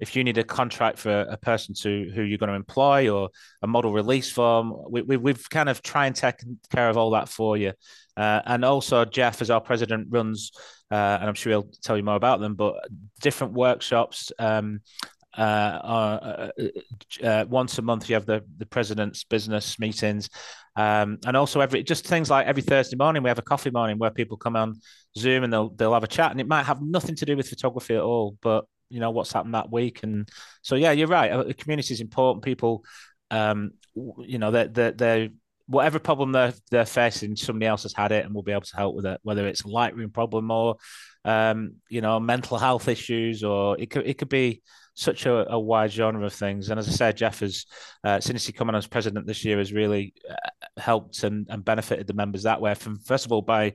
if 0.00 0.16
you 0.16 0.24
need 0.24 0.38
a 0.38 0.44
contract 0.44 0.98
for 0.98 1.20
a 1.22 1.36
person 1.36 1.74
to 1.74 2.10
who 2.14 2.22
you're 2.22 2.38
going 2.38 2.50
to 2.50 2.54
employ 2.54 3.08
or 3.08 3.30
a 3.62 3.66
model 3.66 3.92
release 3.92 4.30
form, 4.30 4.74
we, 4.88 5.02
we, 5.02 5.16
we've 5.16 5.48
kind 5.50 5.68
of 5.68 5.82
try 5.82 6.06
and 6.06 6.16
take 6.16 6.36
care 6.70 6.88
of 6.88 6.96
all 6.96 7.10
that 7.10 7.28
for 7.28 7.56
you. 7.56 7.72
Uh, 8.16 8.40
and 8.46 8.64
also, 8.64 9.04
Jeff, 9.04 9.42
as 9.42 9.50
our 9.50 9.60
president, 9.60 10.08
runs, 10.10 10.50
uh, 10.90 11.18
and 11.20 11.28
I'm 11.28 11.34
sure 11.34 11.52
he'll 11.52 11.70
tell 11.82 11.96
you 11.96 12.02
more 12.02 12.16
about 12.16 12.40
them, 12.40 12.54
but 12.54 12.74
different 13.20 13.52
workshops. 13.52 14.32
Um, 14.38 14.80
uh, 15.36 15.40
uh, 15.40 16.50
uh, 17.22 17.44
once 17.48 17.78
a 17.78 17.82
month, 17.82 18.08
you 18.08 18.14
have 18.14 18.26
the, 18.26 18.42
the 18.56 18.66
president's 18.66 19.24
business 19.24 19.78
meetings. 19.78 20.30
Um, 20.76 21.18
and 21.26 21.36
also 21.36 21.60
every 21.60 21.82
just 21.82 22.06
things 22.06 22.30
like 22.30 22.46
every 22.46 22.62
Thursday 22.62 22.96
morning 22.96 23.22
we 23.22 23.30
have 23.30 23.38
a 23.38 23.42
coffee 23.42 23.70
morning 23.70 23.96
where 23.96 24.10
people 24.10 24.36
come 24.36 24.56
on 24.56 24.78
Zoom 25.16 25.42
and 25.42 25.50
they'll 25.50 25.70
they'll 25.70 25.94
have 25.94 26.04
a 26.04 26.08
chat 26.08 26.32
and 26.32 26.40
it 26.40 26.46
might 26.46 26.64
have 26.64 26.82
nothing 26.82 27.16
to 27.16 27.24
do 27.24 27.34
with 27.34 27.48
photography 27.48 27.94
at 27.94 28.02
all, 28.02 28.36
but 28.42 28.66
you 28.88 29.00
know 29.00 29.10
what's 29.10 29.32
happened 29.32 29.54
that 29.54 29.70
week. 29.70 30.02
And 30.02 30.28
so 30.62 30.74
yeah 30.74 30.92
you're 30.92 31.08
right. 31.08 31.46
The 31.46 31.54
community 31.54 31.94
is 31.94 32.00
important. 32.00 32.44
People 32.44 32.84
um 33.30 33.72
you 33.94 34.38
know 34.38 34.50
they're, 34.50 34.68
they 34.68 34.90
they 34.90 35.30
whatever 35.66 35.98
problem 35.98 36.32
they're 36.32 36.54
they're 36.70 36.86
facing 36.86 37.34
somebody 37.34 37.66
else 37.66 37.82
has 37.82 37.92
had 37.92 38.12
it 38.12 38.24
and 38.24 38.34
will 38.34 38.42
be 38.42 38.52
able 38.52 38.60
to 38.60 38.76
help 38.76 38.94
with 38.94 39.04
it 39.04 39.18
whether 39.24 39.48
it's 39.48 39.62
a 39.62 39.68
lightroom 39.68 40.12
problem 40.12 40.48
or 40.50 40.76
um 41.24 41.72
you 41.88 42.00
know 42.00 42.20
mental 42.20 42.56
health 42.56 42.86
issues 42.86 43.42
or 43.42 43.76
it 43.80 43.90
could 43.90 44.06
it 44.06 44.16
could 44.16 44.28
be 44.28 44.62
such 44.94 45.26
a, 45.26 45.52
a 45.52 45.58
wide 45.58 45.92
genre 45.92 46.24
of 46.24 46.32
things. 46.32 46.70
And 46.70 46.78
as 46.78 46.88
i 46.88 46.92
said 46.92 47.16
jeff 47.16 47.40
has 47.40 47.66
uh, 48.04 48.20
since 48.20 48.46
he 48.46 48.52
come 48.52 48.68
on 48.68 48.76
as 48.76 48.86
president 48.86 49.26
this 49.26 49.44
year 49.44 49.58
has 49.58 49.72
really 49.72 50.14
uh, 50.30 50.80
helped 50.80 51.22
and, 51.24 51.46
and 51.50 51.64
benefited 51.64 52.06
the 52.06 52.14
members 52.14 52.44
that 52.44 52.60
way 52.60 52.74
from 52.74 52.98
first 53.00 53.26
of 53.26 53.32
all 53.32 53.42
by 53.42 53.74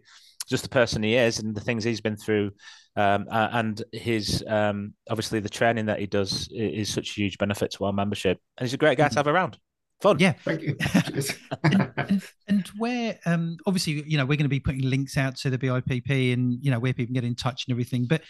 just 0.52 0.64
the 0.64 0.70
person 0.70 1.02
he 1.02 1.16
is 1.16 1.40
and 1.40 1.56
the 1.56 1.62
things 1.62 1.84
he's 1.84 2.02
been 2.02 2.18
through, 2.18 2.52
um, 2.96 3.26
and 3.30 3.84
his 3.92 4.44
um, 4.48 4.94
obviously 5.10 5.40
the 5.40 5.50
training 5.50 5.86
that 5.86 6.00
he 6.00 6.08
does 6.08 6.50
is, 6.52 6.90
such 6.90 7.12
a 7.12 7.14
huge 7.14 7.38
benefit 7.38 7.72
to 7.72 7.86
our 7.86 7.94
membership, 7.94 8.40
and 8.58 8.68
he's 8.68 8.74
a 8.74 8.78
great 8.78 8.98
guy 8.98 9.06
mm-hmm. 9.06 9.14
to 9.14 9.20
have 9.20 9.28
around. 9.28 9.58
Fun. 10.02 10.18
Yeah. 10.20 10.34
Thank 10.44 10.64
you. 10.64 10.76
and, 11.64 11.94
and, 11.96 12.24
and, 12.48 12.68
where, 12.76 13.20
um, 13.28 13.58
obviously, 13.68 14.04
you 14.08 14.18
know, 14.18 14.26
we're 14.26 14.36
going 14.36 14.46
to 14.46 14.50
be 14.50 14.60
putting 14.60 14.82
links 14.82 15.16
out 15.16 15.36
to 15.38 15.52
the 15.52 15.60
BIPP 15.60 16.34
and, 16.34 16.58
you 16.60 16.72
know, 16.72 16.80
where 16.80 16.92
people 16.92 17.06
can 17.06 17.14
get 17.14 17.24
in 17.24 17.36
touch 17.36 17.66
and 17.68 17.74
everything. 17.74 18.08
But 18.10 18.24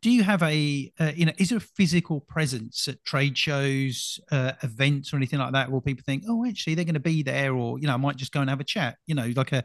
do 0.00 0.10
you 0.10 0.22
have 0.22 0.42
a 0.42 0.92
uh, 1.00 1.12
you 1.14 1.26
know 1.26 1.32
is 1.38 1.48
there 1.48 1.58
a 1.58 1.60
physical 1.60 2.20
presence 2.20 2.88
at 2.88 3.02
trade 3.04 3.36
shows 3.36 4.20
uh, 4.30 4.52
events 4.62 5.12
or 5.12 5.16
anything 5.16 5.38
like 5.38 5.52
that 5.52 5.70
where 5.70 5.80
people 5.80 6.02
think 6.04 6.24
oh 6.28 6.46
actually 6.46 6.74
they're 6.74 6.84
going 6.84 6.94
to 6.94 7.00
be 7.00 7.22
there 7.22 7.54
or 7.54 7.78
you 7.78 7.86
know 7.86 7.94
i 7.94 7.98
might 7.98 8.16
just 8.16 8.32
go 8.32 8.40
and 8.40 8.50
have 8.50 8.60
a 8.60 8.64
chat 8.64 8.96
you 9.06 9.14
know 9.14 9.32
like 9.36 9.52
a 9.52 9.64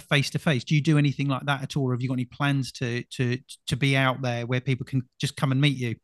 face 0.00 0.30
to 0.30 0.38
face 0.38 0.64
do 0.64 0.74
you 0.74 0.80
do 0.80 0.98
anything 0.98 1.28
like 1.28 1.44
that 1.46 1.62
at 1.62 1.76
all 1.76 1.88
or 1.88 1.92
have 1.92 2.02
you 2.02 2.08
got 2.08 2.14
any 2.14 2.24
plans 2.24 2.72
to 2.72 3.02
to 3.04 3.38
to 3.66 3.76
be 3.76 3.96
out 3.96 4.22
there 4.22 4.46
where 4.46 4.60
people 4.60 4.84
can 4.84 5.02
just 5.20 5.36
come 5.36 5.52
and 5.52 5.60
meet 5.60 5.76
you 5.76 5.94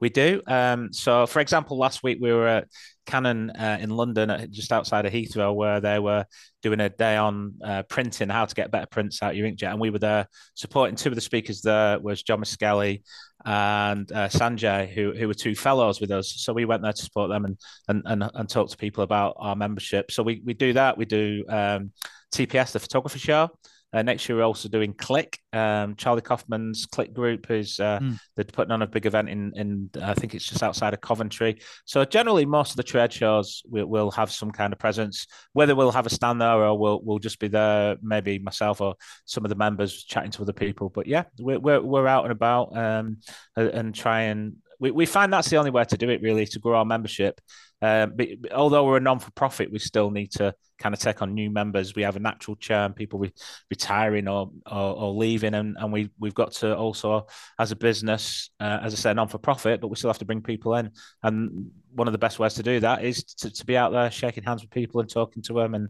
we 0.00 0.08
do. 0.08 0.42
Um, 0.46 0.92
so, 0.92 1.26
for 1.26 1.40
example, 1.40 1.78
last 1.78 2.02
week 2.02 2.18
we 2.20 2.32
were 2.32 2.48
at 2.48 2.68
Canon 3.06 3.50
uh, 3.50 3.78
in 3.80 3.90
London, 3.90 4.48
just 4.50 4.72
outside 4.72 5.04
of 5.04 5.12
Heathrow, 5.12 5.54
where 5.54 5.80
they 5.80 5.98
were 5.98 6.24
doing 6.62 6.80
a 6.80 6.88
day 6.88 7.16
on 7.16 7.54
uh, 7.64 7.82
printing, 7.84 8.28
how 8.28 8.44
to 8.44 8.54
get 8.54 8.70
better 8.70 8.86
prints 8.86 9.22
out 9.22 9.36
your 9.36 9.48
inkjet, 9.48 9.70
and 9.70 9.80
we 9.80 9.90
were 9.90 9.98
there 9.98 10.26
supporting 10.54 10.96
two 10.96 11.08
of 11.08 11.14
the 11.14 11.20
speakers. 11.20 11.60
There 11.60 11.98
was 11.98 12.22
John 12.22 12.40
Miskelly 12.40 13.02
and 13.44 14.10
uh, 14.12 14.28
Sanjay, 14.28 14.88
who 14.88 15.12
who 15.12 15.28
were 15.28 15.34
two 15.34 15.54
fellows 15.54 16.00
with 16.00 16.10
us. 16.10 16.32
So 16.36 16.52
we 16.52 16.64
went 16.64 16.82
there 16.82 16.92
to 16.92 17.02
support 17.02 17.30
them 17.30 17.44
and 17.44 17.58
and 17.88 18.02
and, 18.06 18.30
and 18.34 18.48
talk 18.48 18.70
to 18.70 18.76
people 18.76 19.04
about 19.04 19.36
our 19.38 19.56
membership. 19.56 20.10
So 20.10 20.22
we 20.22 20.42
we 20.44 20.54
do 20.54 20.72
that. 20.74 20.96
We 20.96 21.04
do 21.04 21.44
um, 21.48 21.92
TPS, 22.32 22.72
the 22.72 22.80
photography 22.80 23.18
show. 23.18 23.50
Uh, 23.92 24.02
next 24.02 24.28
year, 24.28 24.38
we're 24.38 24.44
also 24.44 24.68
doing 24.68 24.92
Click. 24.92 25.38
Um, 25.52 25.96
Charlie 25.96 26.22
Kaufman's 26.22 26.86
Click 26.86 27.12
Group 27.12 27.50
is 27.50 27.80
uh, 27.80 27.98
mm. 27.98 28.18
they're 28.36 28.44
putting 28.44 28.70
on 28.70 28.82
a 28.82 28.86
big 28.86 29.06
event 29.06 29.28
in 29.28 29.52
in 29.56 29.90
I 30.00 30.14
think 30.14 30.34
it's 30.34 30.46
just 30.46 30.62
outside 30.62 30.94
of 30.94 31.00
Coventry. 31.00 31.60
So 31.86 32.04
generally, 32.04 32.46
most 32.46 32.70
of 32.70 32.76
the 32.76 32.82
trade 32.82 33.12
shows 33.12 33.62
will, 33.68 33.86
will 33.86 34.10
have 34.12 34.30
some 34.30 34.50
kind 34.50 34.72
of 34.72 34.78
presence. 34.78 35.26
Whether 35.52 35.74
we'll 35.74 35.90
have 35.92 36.06
a 36.06 36.10
stand 36.10 36.40
there 36.40 36.64
or 36.64 36.78
we'll 36.78 37.00
we'll 37.02 37.18
just 37.18 37.40
be 37.40 37.48
there, 37.48 37.96
maybe 38.02 38.38
myself 38.38 38.80
or 38.80 38.94
some 39.24 39.44
of 39.44 39.48
the 39.48 39.56
members 39.56 40.04
chatting 40.04 40.30
to 40.32 40.42
other 40.42 40.52
people. 40.52 40.88
But 40.88 41.06
yeah, 41.06 41.24
we're 41.38 41.58
we're, 41.58 41.80
we're 41.80 42.06
out 42.06 42.24
and 42.24 42.32
about 42.32 42.76
um, 42.76 43.18
and 43.56 43.94
try 43.94 44.22
and 44.22 44.56
we, 44.78 44.90
we 44.90 45.06
find 45.06 45.32
that's 45.32 45.50
the 45.50 45.58
only 45.58 45.70
way 45.70 45.84
to 45.84 45.96
do 45.96 46.08
it 46.08 46.22
really 46.22 46.46
to 46.46 46.58
grow 46.58 46.78
our 46.78 46.84
membership. 46.84 47.40
Um, 47.82 48.12
but 48.14 48.28
although 48.52 48.84
we're 48.84 48.98
a 48.98 49.00
non 49.00 49.18
for 49.18 49.30
profit, 49.32 49.72
we 49.72 49.78
still 49.78 50.10
need 50.10 50.32
to 50.32 50.54
kind 50.78 50.94
of 50.94 51.00
take 51.00 51.22
on 51.22 51.34
new 51.34 51.50
members. 51.50 51.94
We 51.94 52.02
have 52.02 52.16
a 52.16 52.20
natural 52.20 52.56
churn, 52.56 52.92
people 52.92 53.18
re- 53.18 53.32
retiring 53.70 54.28
or, 54.28 54.50
or, 54.70 54.96
or 54.96 55.14
leaving, 55.14 55.54
and, 55.54 55.76
and 55.78 55.92
we 55.92 56.10
we've 56.18 56.34
got 56.34 56.52
to 56.52 56.76
also, 56.76 57.26
as 57.58 57.72
a 57.72 57.76
business, 57.76 58.50
uh, 58.60 58.80
as 58.82 58.92
I 58.92 58.96
said, 58.96 59.16
non 59.16 59.28
for 59.28 59.38
profit, 59.38 59.80
but 59.80 59.88
we 59.88 59.96
still 59.96 60.10
have 60.10 60.18
to 60.18 60.24
bring 60.24 60.42
people 60.42 60.74
in. 60.74 60.90
And 61.22 61.70
one 61.92 62.08
of 62.08 62.12
the 62.12 62.18
best 62.18 62.38
ways 62.38 62.54
to 62.54 62.62
do 62.62 62.80
that 62.80 63.04
is 63.04 63.24
to, 63.24 63.50
to 63.50 63.66
be 63.66 63.76
out 63.76 63.92
there 63.92 64.10
shaking 64.10 64.44
hands 64.44 64.62
with 64.62 64.70
people 64.70 65.00
and 65.00 65.10
talking 65.10 65.42
to 65.44 65.54
them 65.54 65.74
and 65.74 65.88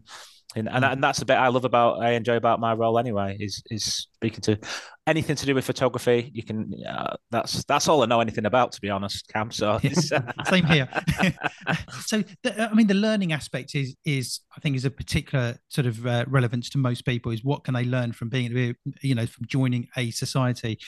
and, 0.55 0.67
and, 0.67 0.83
and 0.83 1.03
that's 1.03 1.19
the 1.19 1.25
bit 1.25 1.35
I 1.35 1.47
love 1.47 1.63
about 1.63 2.01
I 2.01 2.11
enjoy 2.11 2.35
about 2.35 2.59
my 2.59 2.73
role 2.73 2.99
anyway 2.99 3.37
is 3.39 3.63
is 3.69 3.85
speaking 3.85 4.41
to 4.41 4.59
anything 5.07 5.35
to 5.35 5.45
do 5.45 5.55
with 5.55 5.65
photography. 5.65 6.29
You 6.33 6.43
can 6.43 6.73
uh, 6.87 7.15
that's 7.29 7.63
that's 7.65 7.87
all 7.87 8.03
I 8.03 8.05
know 8.05 8.19
anything 8.19 8.45
about 8.45 8.73
to 8.73 8.81
be 8.81 8.89
honest, 8.89 9.27
Kam. 9.29 9.51
So 9.51 9.71
uh, 10.13 10.43
same 10.45 10.65
here. 10.65 10.89
so 12.05 12.23
the, 12.43 12.69
I 12.69 12.73
mean, 12.73 12.87
the 12.87 12.93
learning 12.93 13.31
aspect 13.31 13.75
is 13.75 13.95
is 14.05 14.41
I 14.55 14.59
think 14.59 14.75
is 14.75 14.85
a 14.85 14.91
particular 14.91 15.57
sort 15.69 15.87
of 15.87 16.05
uh, 16.05 16.25
relevance 16.27 16.69
to 16.71 16.77
most 16.77 17.05
people. 17.05 17.31
Is 17.31 17.43
what 17.43 17.63
can 17.63 17.73
they 17.73 17.85
learn 17.85 18.11
from 18.11 18.29
being 18.29 18.75
you 19.01 19.15
know 19.15 19.25
from 19.25 19.45
joining 19.47 19.87
a 19.95 20.11
society. 20.11 20.79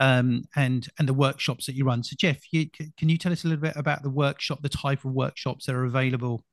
Um, 0.00 0.42
and 0.56 0.88
and 0.98 1.08
the 1.08 1.14
workshops 1.14 1.66
that 1.66 1.76
you 1.76 1.84
run. 1.84 2.02
So 2.02 2.16
Jeff, 2.18 2.40
you, 2.52 2.66
can 2.96 3.08
you 3.08 3.16
tell 3.16 3.30
us 3.30 3.44
a 3.44 3.46
little 3.46 3.62
bit 3.62 3.76
about 3.76 4.02
the 4.02 4.10
workshop, 4.10 4.60
the 4.60 4.68
type 4.68 5.04
of 5.04 5.12
workshops 5.12 5.66
that 5.66 5.76
are 5.76 5.84
available 5.84 6.44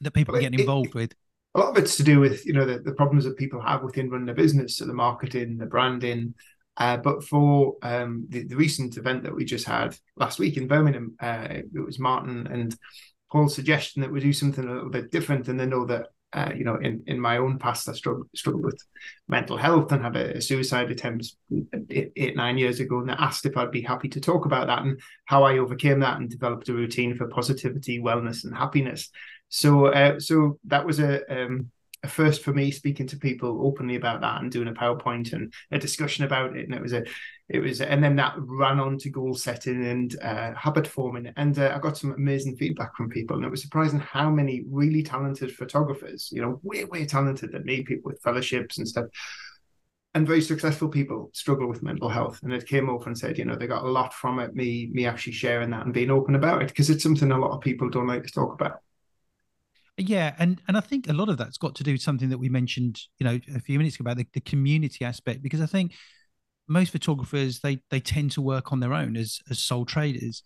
that 0.00 0.12
people 0.12 0.30
well, 0.30 0.38
are 0.38 0.42
getting 0.42 0.60
involved 0.60 0.90
it, 0.90 0.94
with? 0.94 1.14
A 1.54 1.58
lot 1.58 1.70
of 1.70 1.76
it's 1.76 1.96
to 1.96 2.02
do 2.02 2.20
with 2.20 2.46
you 2.46 2.52
know 2.52 2.64
the, 2.64 2.78
the 2.78 2.94
problems 2.94 3.24
that 3.24 3.36
people 3.36 3.60
have 3.60 3.82
within 3.82 4.10
running 4.10 4.28
a 4.28 4.34
business, 4.34 4.76
so 4.76 4.86
the 4.86 4.94
marketing, 4.94 5.58
the 5.58 5.66
branding. 5.66 6.34
Uh, 6.78 6.96
but 6.96 7.22
for 7.22 7.76
um, 7.82 8.24
the, 8.30 8.44
the 8.44 8.56
recent 8.56 8.96
event 8.96 9.22
that 9.22 9.34
we 9.34 9.44
just 9.44 9.66
had 9.66 9.94
last 10.16 10.38
week 10.38 10.56
in 10.56 10.66
Birmingham, 10.66 11.14
uh, 11.20 11.46
it 11.50 11.84
was 11.84 11.98
Martin 11.98 12.46
and 12.46 12.74
Paul's 13.30 13.54
suggestion 13.54 14.00
that 14.00 14.10
we 14.10 14.20
do 14.20 14.32
something 14.32 14.66
a 14.66 14.72
little 14.72 14.90
bit 14.90 15.10
different, 15.10 15.48
and 15.48 15.60
they 15.60 15.66
know 15.66 15.84
that 15.86 16.06
uh, 16.34 16.50
you 16.56 16.64
know, 16.64 16.76
in, 16.76 17.02
in 17.06 17.20
my 17.20 17.36
own 17.36 17.58
past, 17.58 17.88
I 17.88 17.92
struggled, 17.92 18.26
struggled 18.34 18.64
with 18.64 18.82
mental 19.28 19.58
health 19.58 19.92
and 19.92 20.02
had 20.02 20.16
a, 20.16 20.38
a, 20.38 20.40
suicide 20.40 20.90
attempt 20.90 21.34
eight, 21.90 22.12
eight, 22.16 22.36
nine 22.36 22.56
years 22.56 22.80
ago. 22.80 23.00
And 23.00 23.10
I 23.10 23.14
asked 23.14 23.44
if 23.44 23.56
I'd 23.56 23.70
be 23.70 23.82
happy 23.82 24.08
to 24.08 24.20
talk 24.20 24.46
about 24.46 24.68
that 24.68 24.82
and 24.82 24.98
how 25.26 25.42
I 25.42 25.58
overcame 25.58 26.00
that 26.00 26.16
and 26.16 26.30
developed 26.30 26.70
a 26.70 26.72
routine 26.72 27.16
for 27.16 27.28
positivity, 27.28 27.98
wellness, 28.00 28.44
and 28.44 28.56
happiness. 28.56 29.10
So, 29.54 29.88
uh, 29.88 30.18
so 30.18 30.58
that 30.64 30.86
was 30.86 30.98
a, 30.98 31.20
um, 31.30 31.70
a 32.02 32.08
first 32.08 32.42
for 32.42 32.54
me 32.54 32.70
speaking 32.70 33.06
to 33.08 33.18
people 33.18 33.66
openly 33.66 33.96
about 33.96 34.22
that 34.22 34.40
and 34.40 34.50
doing 34.50 34.66
a 34.66 34.72
PowerPoint 34.72 35.34
and 35.34 35.52
a 35.70 35.78
discussion 35.78 36.24
about 36.24 36.56
it. 36.56 36.64
And 36.64 36.74
it 36.74 36.80
was 36.80 36.94
a, 36.94 37.04
it 37.50 37.58
was, 37.58 37.82
and 37.82 38.02
then 38.02 38.16
that 38.16 38.32
ran 38.38 38.80
on 38.80 38.96
to 38.98 39.10
goal 39.10 39.34
setting 39.34 39.84
and 39.84 40.18
uh, 40.22 40.54
habit 40.54 40.86
forming. 40.88 41.30
And 41.36 41.58
uh, 41.58 41.70
I 41.76 41.78
got 41.80 41.98
some 41.98 42.12
amazing 42.12 42.56
feedback 42.56 42.96
from 42.96 43.10
people. 43.10 43.36
And 43.36 43.44
it 43.44 43.50
was 43.50 43.60
surprising 43.60 44.00
how 44.00 44.30
many 44.30 44.64
really 44.70 45.02
talented 45.02 45.54
photographers, 45.54 46.30
you 46.32 46.40
know, 46.40 46.58
way, 46.62 46.86
way 46.86 47.04
talented 47.04 47.52
than 47.52 47.64
me, 47.64 47.82
people 47.82 48.10
with 48.10 48.22
fellowships 48.22 48.78
and 48.78 48.88
stuff, 48.88 49.04
and 50.14 50.26
very 50.26 50.40
successful 50.40 50.88
people 50.88 51.30
struggle 51.34 51.68
with 51.68 51.82
mental 51.82 52.08
health. 52.08 52.40
And 52.42 52.54
it 52.54 52.66
came 52.66 52.88
over 52.88 53.06
and 53.06 53.18
said, 53.18 53.36
you 53.36 53.44
know, 53.44 53.56
they 53.56 53.66
got 53.66 53.84
a 53.84 53.88
lot 53.88 54.14
from 54.14 54.38
it, 54.38 54.54
me, 54.54 54.88
me 54.92 55.04
actually 55.04 55.34
sharing 55.34 55.70
that 55.70 55.84
and 55.84 55.92
being 55.92 56.10
open 56.10 56.36
about 56.36 56.62
it, 56.62 56.68
because 56.68 56.88
it's 56.88 57.02
something 57.02 57.30
a 57.30 57.38
lot 57.38 57.54
of 57.54 57.60
people 57.60 57.90
don't 57.90 58.08
like 58.08 58.24
to 58.24 58.32
talk 58.32 58.54
about. 58.54 58.80
Yeah, 59.98 60.34
and 60.38 60.60
and 60.68 60.76
I 60.76 60.80
think 60.80 61.08
a 61.08 61.12
lot 61.12 61.28
of 61.28 61.36
that's 61.36 61.58
got 61.58 61.74
to 61.76 61.84
do 61.84 61.92
with 61.92 62.00
something 62.00 62.30
that 62.30 62.38
we 62.38 62.48
mentioned, 62.48 62.98
you 63.18 63.24
know, 63.26 63.38
a 63.54 63.60
few 63.60 63.78
minutes 63.78 63.96
ago 63.96 64.02
about 64.04 64.16
the, 64.16 64.26
the 64.32 64.40
community 64.40 65.04
aspect. 65.04 65.42
Because 65.42 65.60
I 65.60 65.66
think 65.66 65.92
most 66.68 66.92
photographers 66.92 67.60
they 67.60 67.80
they 67.90 68.00
tend 68.00 68.32
to 68.32 68.42
work 68.42 68.72
on 68.72 68.80
their 68.80 68.94
own 68.94 69.16
as 69.16 69.40
as 69.50 69.58
sole 69.60 69.84
traders. 69.86 70.42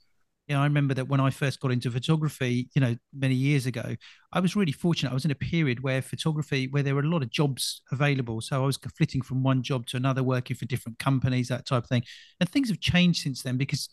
You 0.49 0.57
know, 0.57 0.63
I 0.63 0.65
remember 0.67 0.95
that 0.95 1.09
when 1.09 1.21
I 1.21 1.31
first 1.31 1.61
got 1.61 1.73
into 1.73 1.91
photography, 1.91 2.69
you 2.75 2.81
know, 2.81 2.97
many 3.15 3.35
years 3.35 3.67
ago, 3.67 3.97
I 4.33 4.41
was 4.41 4.57
really 4.57 4.73
fortunate. 4.73 5.11
I 5.11 5.15
was 5.15 5.25
in 5.25 5.31
a 5.33 5.37
period 5.37 5.83
where 5.83 6.03
photography, 6.03 6.69
where 6.69 6.83
there 6.85 6.95
were 6.95 7.03
a 7.03 7.09
lot 7.09 7.23
of 7.23 7.31
jobs 7.31 7.83
available. 7.93 8.41
So 8.43 8.63
I 8.63 8.67
was 8.67 8.79
flitting 8.97 9.23
from 9.23 9.43
one 9.43 9.63
job 9.63 9.87
to 9.89 9.97
another, 9.99 10.23
working 10.23 10.57
for 10.57 10.67
different 10.67 10.99
companies, 11.01 11.49
that 11.49 11.67
type 11.67 11.85
of 11.85 11.89
thing. 11.89 12.05
And 12.41 12.49
things 12.49 12.69
have 12.71 12.81
changed 12.81 13.23
since 13.23 13.43
then 13.43 13.57
because 13.57 13.89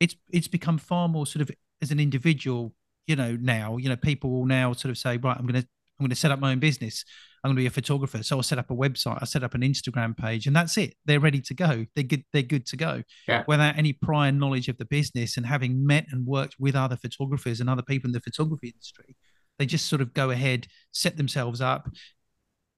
it's 0.00 0.16
it's 0.30 0.48
become 0.48 0.78
far 0.78 1.08
more 1.08 1.26
sort 1.26 1.42
of 1.42 1.50
as 1.82 1.90
an 1.90 2.00
individual 2.00 2.74
you 3.08 3.16
know 3.16 3.36
now 3.40 3.76
you 3.76 3.88
know 3.88 3.96
people 3.96 4.30
will 4.30 4.46
now 4.46 4.72
sort 4.72 4.90
of 4.90 4.98
say 4.98 5.16
right 5.16 5.36
i'm 5.36 5.46
going 5.46 5.60
to 5.60 5.68
i'm 5.98 6.04
going 6.04 6.10
to 6.10 6.16
set 6.16 6.30
up 6.30 6.38
my 6.38 6.52
own 6.52 6.60
business. 6.60 7.04
I'm 7.42 7.50
going 7.50 7.56
to 7.56 7.62
be 7.62 7.66
a 7.66 7.70
photographer. 7.70 8.22
So 8.22 8.36
i'll 8.36 8.42
set 8.42 8.58
up 8.58 8.70
a 8.70 8.74
website 8.74 9.18
i 9.20 9.24
set 9.24 9.42
up 9.42 9.54
an 9.54 9.62
instagram 9.62 10.16
page 10.16 10.46
and 10.46 10.54
that's 10.54 10.76
it. 10.76 10.94
They're 11.04 11.20
ready 11.20 11.40
to 11.40 11.54
go. 11.54 11.86
They're 11.94 12.04
good 12.04 12.24
they're 12.32 12.42
good 12.42 12.66
to 12.66 12.76
go. 12.76 13.02
Yeah. 13.26 13.44
without 13.48 13.76
any 13.76 13.92
prior 13.92 14.30
knowledge 14.30 14.68
of 14.68 14.78
the 14.78 14.84
business 14.84 15.36
and 15.36 15.46
having 15.46 15.86
met 15.86 16.06
and 16.10 16.26
worked 16.26 16.56
with 16.58 16.76
other 16.76 16.96
photographers 16.96 17.60
and 17.60 17.70
other 17.70 17.82
people 17.82 18.08
in 18.08 18.12
the 18.12 18.20
photography 18.20 18.68
industry 18.68 19.16
they 19.58 19.66
just 19.66 19.86
sort 19.86 20.02
of 20.02 20.14
go 20.14 20.30
ahead 20.30 20.66
set 20.92 21.16
themselves 21.16 21.60
up 21.60 21.88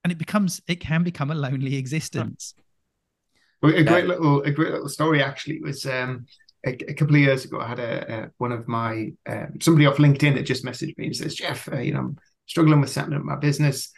and 0.05 0.13
it 0.13 0.19
becomes 0.19 0.61
it 0.67 0.81
can 0.81 1.03
become 1.03 1.31
a 1.31 1.35
lonely 1.35 1.77
existence. 1.85 2.55
Well, 3.63 3.75
a 3.75 3.83
great 3.83 4.07
little 4.07 4.43
a 4.43 4.51
great 4.51 4.73
little 4.73 4.89
story 4.89 5.23
actually 5.23 5.61
was 5.61 5.85
um 5.85 6.27
a, 6.67 6.71
a, 6.71 6.95
couple 6.95 7.15
of 7.15 7.21
years 7.21 7.45
ago, 7.45 7.61
I 7.61 7.69
had 7.69 7.79
a, 7.79 8.15
a 8.15 8.31
one 8.39 8.53
of 8.53 8.69
my 8.69 9.13
um, 9.27 9.55
somebody 9.61 9.87
off 9.87 9.97
LinkedIn 9.97 10.35
that 10.35 10.43
just 10.43 10.65
messaged 10.65 10.97
me 10.99 11.07
and 11.07 11.17
says, 11.17 11.35
"Jeff, 11.35 11.71
uh, 11.73 11.79
you 11.79 11.93
know, 11.93 12.01
I'm 12.01 12.19
struggling 12.47 12.81
with 12.81 12.91
setting 12.91 13.15
up 13.15 13.23
my 13.23 13.37
business," 13.37 13.91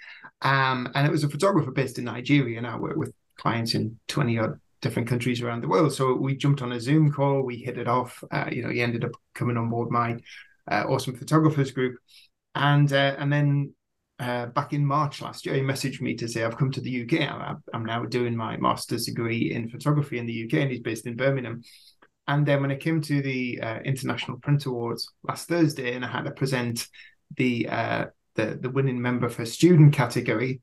um, 0.42 0.90
and 0.94 1.06
it 1.06 1.10
was 1.10 1.24
a 1.24 1.28
photographer 1.28 1.70
based 1.70 1.98
in 1.98 2.04
Nigeria, 2.04 2.58
and 2.58 2.66
I 2.66 2.76
work 2.76 2.96
with 2.96 3.12
clients 3.36 3.74
in 3.74 3.98
twenty 4.08 4.38
odd 4.38 4.60
different 4.80 5.08
countries 5.08 5.40
around 5.40 5.62
the 5.62 5.68
world. 5.68 5.92
So 5.92 6.14
we 6.14 6.36
jumped 6.36 6.62
on 6.62 6.72
a 6.72 6.80
Zoom 6.80 7.12
call, 7.12 7.42
we 7.42 7.56
hit 7.56 7.78
it 7.78 7.88
off. 7.88 8.22
Uh, 8.30 8.48
you 8.50 8.62
know, 8.62 8.70
he 8.70 8.82
ended 8.82 9.04
up 9.04 9.12
coming 9.34 9.56
on 9.56 9.70
board 9.70 9.90
my 9.90 10.18
uh, 10.70 10.84
awesome 10.88 11.16
photographers 11.16 11.72
group, 11.72 11.98
and 12.54 12.92
uh, 12.92 13.16
and 13.18 13.32
then 13.32 13.74
uh, 14.22 14.46
back 14.46 14.72
in 14.72 14.86
March 14.86 15.20
last 15.20 15.44
year, 15.44 15.56
he 15.56 15.60
messaged 15.62 16.00
me 16.00 16.14
to 16.14 16.28
say, 16.28 16.44
I've 16.44 16.56
come 16.56 16.70
to 16.72 16.80
the 16.80 17.02
UK. 17.02 17.28
I'm 17.74 17.84
now 17.84 18.04
doing 18.04 18.36
my 18.36 18.56
master's 18.56 19.06
degree 19.06 19.52
in 19.52 19.68
photography 19.68 20.18
in 20.18 20.26
the 20.26 20.44
UK, 20.44 20.54
and 20.60 20.70
he's 20.70 20.80
based 20.80 21.06
in 21.06 21.16
Birmingham. 21.16 21.62
And 22.28 22.46
then 22.46 22.60
when 22.60 22.70
it 22.70 22.80
came 22.80 23.00
to 23.02 23.20
the 23.20 23.60
uh, 23.60 23.78
International 23.84 24.38
Print 24.38 24.66
Awards 24.66 25.12
last 25.24 25.48
Thursday, 25.48 25.94
and 25.94 26.04
I 26.04 26.08
had 26.08 26.24
to 26.24 26.30
present 26.30 26.86
the 27.36 27.68
uh, 27.68 28.04
the 28.34 28.58
the 28.60 28.70
winning 28.70 29.00
member 29.00 29.28
for 29.28 29.44
student 29.44 29.92
category, 29.92 30.60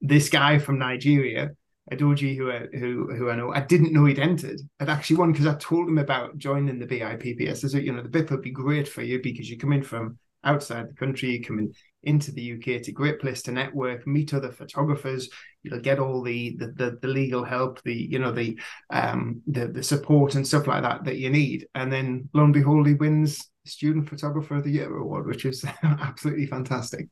this 0.00 0.28
guy 0.28 0.58
from 0.58 0.78
Nigeria, 0.78 1.50
Adoji, 1.90 2.36
who 2.36 2.50
who 2.78 3.14
who 3.14 3.30
I 3.30 3.36
know, 3.36 3.52
I 3.52 3.60
didn't 3.60 3.92
know 3.92 4.04
he'd 4.04 4.18
entered. 4.18 4.60
I'd 4.80 4.90
actually 4.90 5.16
won 5.16 5.32
because 5.32 5.46
I 5.46 5.54
told 5.54 5.88
him 5.88 5.98
about 5.98 6.36
joining 6.36 6.78
the 6.78 6.86
BIPPS. 6.86 7.64
I 7.64 7.68
said, 7.68 7.84
you 7.84 7.92
know, 7.92 8.02
the 8.02 8.08
BIPP 8.08 8.30
would 8.30 8.42
be 8.42 8.50
great 8.50 8.86
for 8.86 9.02
you 9.02 9.20
because 9.22 9.48
you 9.48 9.58
come 9.58 9.72
in 9.72 9.82
from 9.82 10.18
outside 10.44 10.88
the 10.88 10.94
country, 10.94 11.30
you 11.30 11.44
come 11.44 11.58
in 11.58 11.72
into 12.04 12.32
the 12.32 12.54
UK. 12.54 12.68
It's 12.68 12.88
a 12.88 12.92
great 12.92 13.20
place 13.20 13.42
to 13.42 13.52
network, 13.52 14.06
meet 14.06 14.34
other 14.34 14.52
photographers. 14.52 15.28
You'll 15.62 15.80
get 15.80 15.98
all 15.98 16.22
the 16.22 16.56
the 16.56 16.66
the, 16.68 16.98
the 17.00 17.08
legal 17.08 17.44
help, 17.44 17.82
the 17.82 17.94
you 17.94 18.18
know 18.18 18.32
the 18.32 18.58
um 18.90 19.42
the 19.46 19.68
the 19.68 19.82
support 19.82 20.34
and 20.34 20.46
stuff 20.46 20.66
like 20.66 20.82
that 20.82 21.04
that 21.04 21.18
you 21.18 21.30
need. 21.30 21.68
And 21.74 21.92
then 21.92 22.28
lo 22.32 22.44
and 22.44 22.52
behold, 22.52 22.86
he 22.86 22.94
wins 22.94 23.50
Student 23.64 24.08
Photographer 24.08 24.56
of 24.56 24.64
the 24.64 24.70
Year 24.70 24.94
award, 24.96 25.26
which 25.26 25.44
is 25.44 25.64
absolutely 25.82 26.46
fantastic. 26.46 27.08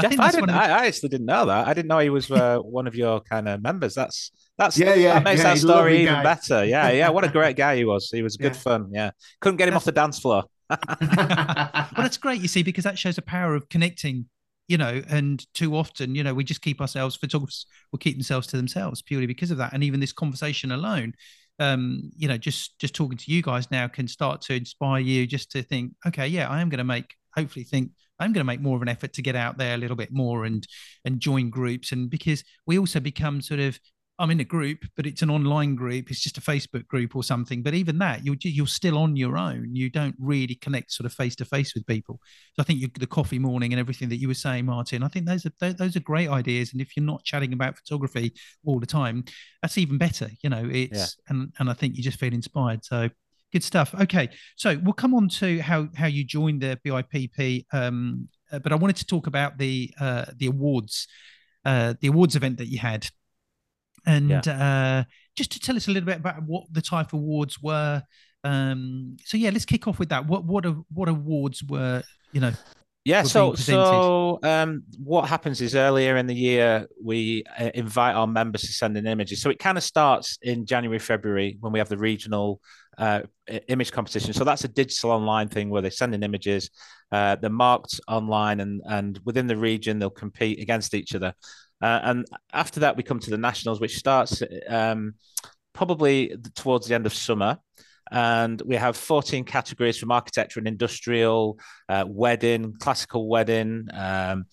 Jeff, 0.00 0.20
I, 0.20 0.26
I 0.26 0.30
didn't. 0.30 0.50
I, 0.50 0.64
I, 0.64 0.86
actually 0.86 1.08
didn't 1.08 1.26
know 1.26 1.46
that. 1.46 1.66
I 1.66 1.74
didn't 1.74 1.88
know 1.88 1.98
he 1.98 2.10
was 2.10 2.30
uh, 2.30 2.58
one 2.62 2.86
of 2.86 2.94
your 2.94 3.20
kind 3.20 3.48
of 3.48 3.62
members. 3.62 3.94
That's 3.94 4.30
that's 4.58 4.78
yeah, 4.78 4.94
yeah. 4.94 5.14
That 5.14 5.24
makes 5.24 5.42
yeah, 5.42 5.54
that 5.54 5.58
story 5.58 6.02
even 6.02 6.22
better. 6.22 6.64
Yeah, 6.64 6.90
yeah. 6.90 7.08
What 7.08 7.24
a 7.24 7.28
great 7.28 7.56
guy 7.56 7.76
he 7.76 7.84
was. 7.84 8.10
He 8.10 8.22
was 8.22 8.36
good 8.36 8.52
yeah. 8.54 8.58
fun. 8.58 8.90
Yeah, 8.92 9.10
couldn't 9.40 9.56
get 9.56 9.68
him 9.68 9.74
off 9.74 9.84
the 9.84 9.92
dance 9.92 10.18
floor. 10.18 10.44
Well, 10.70 11.88
that's 11.96 12.16
great. 12.16 12.40
You 12.40 12.48
see, 12.48 12.62
because 12.62 12.84
that 12.84 12.98
shows 12.98 13.16
the 13.16 13.22
power 13.22 13.54
of 13.54 13.68
connecting. 13.68 14.26
You 14.68 14.78
know, 14.78 15.00
and 15.08 15.46
too 15.54 15.76
often, 15.76 16.16
you 16.16 16.24
know, 16.24 16.34
we 16.34 16.42
just 16.42 16.60
keep 16.60 16.80
ourselves. 16.80 17.14
Photographers 17.14 17.66
will 17.92 18.00
keep 18.00 18.16
themselves 18.16 18.48
to 18.48 18.56
themselves 18.56 19.00
purely 19.00 19.26
because 19.26 19.52
of 19.52 19.58
that. 19.58 19.72
And 19.72 19.84
even 19.84 20.00
this 20.00 20.12
conversation 20.12 20.72
alone, 20.72 21.14
um, 21.60 22.10
you 22.16 22.26
know, 22.26 22.36
just 22.36 22.76
just 22.80 22.92
talking 22.92 23.16
to 23.16 23.32
you 23.32 23.42
guys 23.42 23.70
now 23.70 23.86
can 23.86 24.08
start 24.08 24.40
to 24.42 24.54
inspire 24.54 25.00
you 25.00 25.24
just 25.24 25.52
to 25.52 25.62
think, 25.62 25.92
okay, 26.04 26.26
yeah, 26.26 26.50
I 26.50 26.60
am 26.60 26.68
going 26.68 26.78
to 26.78 26.84
make. 26.84 27.14
Hopefully, 27.36 27.64
think 27.64 27.92
I'm 28.18 28.32
going 28.32 28.40
to 28.40 28.44
make 28.44 28.60
more 28.60 28.76
of 28.76 28.82
an 28.82 28.88
effort 28.88 29.12
to 29.14 29.22
get 29.22 29.36
out 29.36 29.58
there 29.58 29.74
a 29.74 29.78
little 29.78 29.96
bit 29.96 30.12
more 30.12 30.44
and 30.44 30.66
and 31.04 31.20
join 31.20 31.50
groups 31.50 31.92
and 31.92 32.08
because 32.10 32.42
we 32.66 32.78
also 32.78 33.00
become 33.00 33.40
sort 33.40 33.60
of 33.60 33.78
I'm 34.18 34.30
in 34.30 34.40
a 34.40 34.44
group, 34.44 34.84
but 34.96 35.06
it's 35.06 35.20
an 35.20 35.30
online 35.30 35.74
group. 35.74 36.10
It's 36.10 36.20
just 36.20 36.38
a 36.38 36.40
Facebook 36.40 36.86
group 36.86 37.14
or 37.14 37.22
something. 37.22 37.62
But 37.62 37.74
even 37.74 37.98
that, 37.98 38.24
you're 38.24 38.36
you're 38.40 38.66
still 38.66 38.96
on 38.96 39.14
your 39.16 39.36
own. 39.36 39.74
You 39.74 39.90
don't 39.90 40.14
really 40.18 40.54
connect 40.54 40.92
sort 40.92 41.04
of 41.04 41.12
face 41.12 41.36
to 41.36 41.44
face 41.44 41.74
with 41.74 41.86
people. 41.86 42.20
So 42.54 42.62
I 42.62 42.64
think 42.64 42.80
you, 42.80 42.88
the 42.98 43.06
coffee 43.06 43.38
morning 43.38 43.72
and 43.72 43.80
everything 43.80 44.08
that 44.08 44.16
you 44.16 44.28
were 44.28 44.34
saying, 44.34 44.64
Martin. 44.64 45.02
I 45.02 45.08
think 45.08 45.26
those 45.26 45.44
are 45.44 45.72
those 45.72 45.96
are 45.96 46.00
great 46.00 46.28
ideas. 46.28 46.72
And 46.72 46.80
if 46.80 46.96
you're 46.96 47.04
not 47.04 47.24
chatting 47.24 47.52
about 47.52 47.76
photography 47.76 48.32
all 48.64 48.80
the 48.80 48.86
time, 48.86 49.24
that's 49.60 49.76
even 49.76 49.98
better. 49.98 50.30
You 50.42 50.50
know, 50.50 50.66
it's 50.70 50.98
yeah. 50.98 51.06
and 51.28 51.52
and 51.58 51.68
I 51.68 51.74
think 51.74 51.96
you 51.96 52.02
just 52.02 52.18
feel 52.18 52.32
inspired. 52.32 52.84
So 52.84 53.10
good 53.52 53.64
stuff. 53.64 53.94
Okay, 54.00 54.30
so 54.56 54.78
we'll 54.82 54.94
come 54.94 55.14
on 55.14 55.28
to 55.28 55.60
how 55.60 55.88
how 55.94 56.06
you 56.06 56.24
joined 56.24 56.62
the 56.62 56.78
BIPP. 56.84 57.66
Um, 57.72 58.28
uh, 58.50 58.60
but 58.60 58.72
I 58.72 58.76
wanted 58.76 58.96
to 58.96 59.06
talk 59.06 59.26
about 59.26 59.58
the 59.58 59.92
uh, 60.00 60.26
the 60.36 60.46
awards, 60.46 61.06
uh, 61.66 61.94
the 62.00 62.08
awards 62.08 62.34
event 62.34 62.58
that 62.58 62.68
you 62.68 62.78
had 62.78 63.08
and 64.06 64.30
yeah. 64.30 64.40
uh, 64.40 65.04
just 65.36 65.52
to 65.52 65.60
tell 65.60 65.76
us 65.76 65.88
a 65.88 65.90
little 65.90 66.06
bit 66.06 66.16
about 66.16 66.42
what 66.46 66.64
the 66.72 66.82
type 66.82 67.08
of 67.08 67.14
awards 67.14 67.60
were. 67.60 68.02
Um, 68.44 69.16
so 69.24 69.36
yeah, 69.36 69.50
let's 69.50 69.64
kick 69.64 69.88
off 69.88 69.98
with 69.98 70.08
that. 70.10 70.26
What 70.26 70.44
what 70.44 70.64
what 70.92 71.08
awards 71.08 71.62
were 71.64 72.02
you 72.32 72.40
know? 72.40 72.52
Yeah, 73.04 73.22
so 73.22 73.54
so 73.54 74.40
um, 74.42 74.82
what 74.98 75.28
happens 75.28 75.60
is 75.60 75.76
earlier 75.76 76.16
in 76.16 76.26
the 76.26 76.34
year 76.34 76.88
we 77.00 77.44
uh, 77.56 77.70
invite 77.72 78.16
our 78.16 78.26
members 78.26 78.62
to 78.62 78.72
send 78.72 78.96
in 78.96 79.06
images. 79.06 79.40
So 79.40 79.48
it 79.48 79.60
kind 79.60 79.78
of 79.78 79.84
starts 79.84 80.38
in 80.42 80.66
January, 80.66 80.98
February 80.98 81.56
when 81.60 81.72
we 81.72 81.78
have 81.78 81.88
the 81.88 81.98
regional 81.98 82.60
uh, 82.98 83.20
image 83.68 83.92
competition. 83.92 84.32
So 84.32 84.42
that's 84.42 84.64
a 84.64 84.68
digital 84.68 85.12
online 85.12 85.48
thing 85.48 85.70
where 85.70 85.82
they 85.82 85.90
send 85.90 86.16
in 86.16 86.24
images. 86.24 86.68
Uh, 87.12 87.36
they're 87.36 87.48
marked 87.48 88.00
online, 88.08 88.58
and 88.58 88.82
and 88.86 89.20
within 89.24 89.46
the 89.46 89.56
region 89.56 90.00
they'll 90.00 90.10
compete 90.10 90.58
against 90.58 90.92
each 90.92 91.14
other. 91.14 91.32
Uh, 91.82 92.00
and 92.02 92.26
after 92.52 92.80
that, 92.80 92.96
we 92.96 93.02
come 93.02 93.18
to 93.20 93.30
the 93.30 93.38
nationals, 93.38 93.80
which 93.80 93.96
starts 93.96 94.42
um, 94.68 95.14
probably 95.72 96.34
towards 96.54 96.86
the 96.86 96.94
end 96.94 97.06
of 97.06 97.14
summer. 97.14 97.58
And 98.10 98.62
we 98.64 98.76
have 98.76 98.96
14 98.96 99.44
categories 99.44 99.98
from 99.98 100.12
architecture 100.12 100.60
and 100.60 100.68
industrial, 100.68 101.58
uh, 101.88 102.04
wedding, 102.06 102.74
classical 102.78 103.28
wedding, 103.28 103.88
um, 103.92 104.46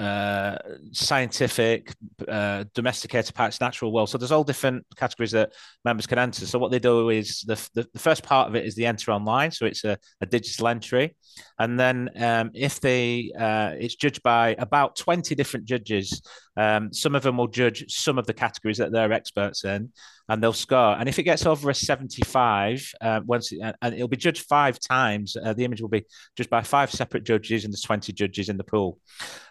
uh, 0.00 0.56
scientific, 0.92 1.94
uh, 2.26 2.64
domesticated 2.74 3.34
parts, 3.34 3.60
natural 3.60 3.92
world. 3.92 4.08
So 4.08 4.16
there's 4.16 4.32
all 4.32 4.44
different 4.44 4.86
categories 4.96 5.32
that 5.32 5.52
members 5.84 6.06
can 6.06 6.18
enter. 6.18 6.46
So 6.46 6.58
what 6.58 6.70
they 6.70 6.78
do 6.78 7.10
is 7.10 7.42
the, 7.42 7.56
the, 7.74 7.86
the 7.92 7.98
first 7.98 8.22
part 8.22 8.48
of 8.48 8.54
it 8.54 8.64
is 8.64 8.74
the 8.74 8.86
enter 8.86 9.12
online. 9.12 9.50
So 9.50 9.66
it's 9.66 9.84
a, 9.84 9.98
a 10.22 10.26
digital 10.26 10.68
entry. 10.68 11.16
And 11.58 11.78
then 11.78 12.08
um, 12.16 12.50
if 12.54 12.80
they, 12.80 13.30
uh, 13.38 13.72
it's 13.78 13.94
judged 13.94 14.22
by 14.22 14.56
about 14.58 14.96
20 14.96 15.34
different 15.34 15.66
judges. 15.66 16.22
Um, 16.56 16.92
some 16.92 17.14
of 17.14 17.22
them 17.22 17.36
will 17.36 17.48
judge 17.48 17.84
some 17.88 18.18
of 18.18 18.26
the 18.26 18.34
categories 18.34 18.78
that 18.78 18.92
they're 18.92 19.12
experts 19.12 19.64
in 19.64 19.92
and 20.30 20.40
they'll 20.40 20.52
score. 20.52 20.96
And 20.96 21.08
if 21.08 21.18
it 21.18 21.24
gets 21.24 21.44
over 21.44 21.70
a 21.70 21.74
75, 21.74 22.94
uh, 23.00 23.20
once 23.26 23.50
it, 23.50 23.58
and 23.82 23.94
it'll 23.94 24.06
be 24.06 24.16
judged 24.16 24.46
five 24.46 24.78
times, 24.78 25.36
uh, 25.36 25.52
the 25.54 25.64
image 25.64 25.82
will 25.82 25.88
be 25.88 26.06
judged 26.36 26.48
by 26.48 26.62
five 26.62 26.92
separate 26.92 27.24
judges, 27.24 27.64
and 27.64 27.72
there's 27.72 27.82
20 27.82 28.12
judges 28.12 28.48
in 28.48 28.56
the 28.56 28.62
pool. 28.62 29.00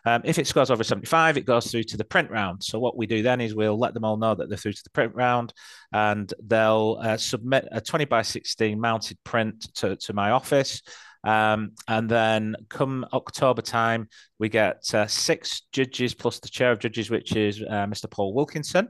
Um, 0.05 0.21
if 0.23 0.39
it 0.39 0.47
scores 0.47 0.71
over 0.71 0.85
75, 0.85 1.35
it 1.35 1.45
goes 1.45 1.69
through 1.69 1.83
to 1.83 1.97
the 1.97 2.05
print 2.05 2.31
round. 2.31 2.63
So 2.63 2.79
what 2.79 2.95
we 2.95 3.07
do 3.07 3.21
then 3.21 3.41
is 3.41 3.53
we'll 3.53 3.77
let 3.77 3.93
them 3.93 4.05
all 4.05 4.15
know 4.15 4.33
that 4.33 4.47
they're 4.47 4.57
through 4.57 4.71
to 4.71 4.83
the 4.83 4.89
print 4.91 5.13
round, 5.15 5.53
and 5.91 6.33
they'll 6.41 6.97
uh, 7.01 7.17
submit 7.17 7.67
a 7.73 7.81
20 7.81 8.05
by 8.05 8.21
16 8.21 8.79
mounted 8.79 9.17
print 9.25 9.67
to, 9.75 9.97
to 9.97 10.13
my 10.13 10.31
office. 10.31 10.81
Um, 11.25 11.73
and 11.89 12.09
then 12.09 12.55
come 12.69 13.05
October 13.11 13.61
time, 13.61 14.07
we 14.39 14.49
get 14.49 14.83
uh, 14.93 15.05
six 15.05 15.63
judges 15.73 16.13
plus 16.13 16.39
the 16.39 16.47
chair 16.49 16.71
of 16.71 16.79
judges, 16.79 17.09
which 17.09 17.35
is 17.35 17.61
uh, 17.61 17.85
Mr. 17.85 18.09
Paul 18.09 18.33
Wilkinson. 18.33 18.87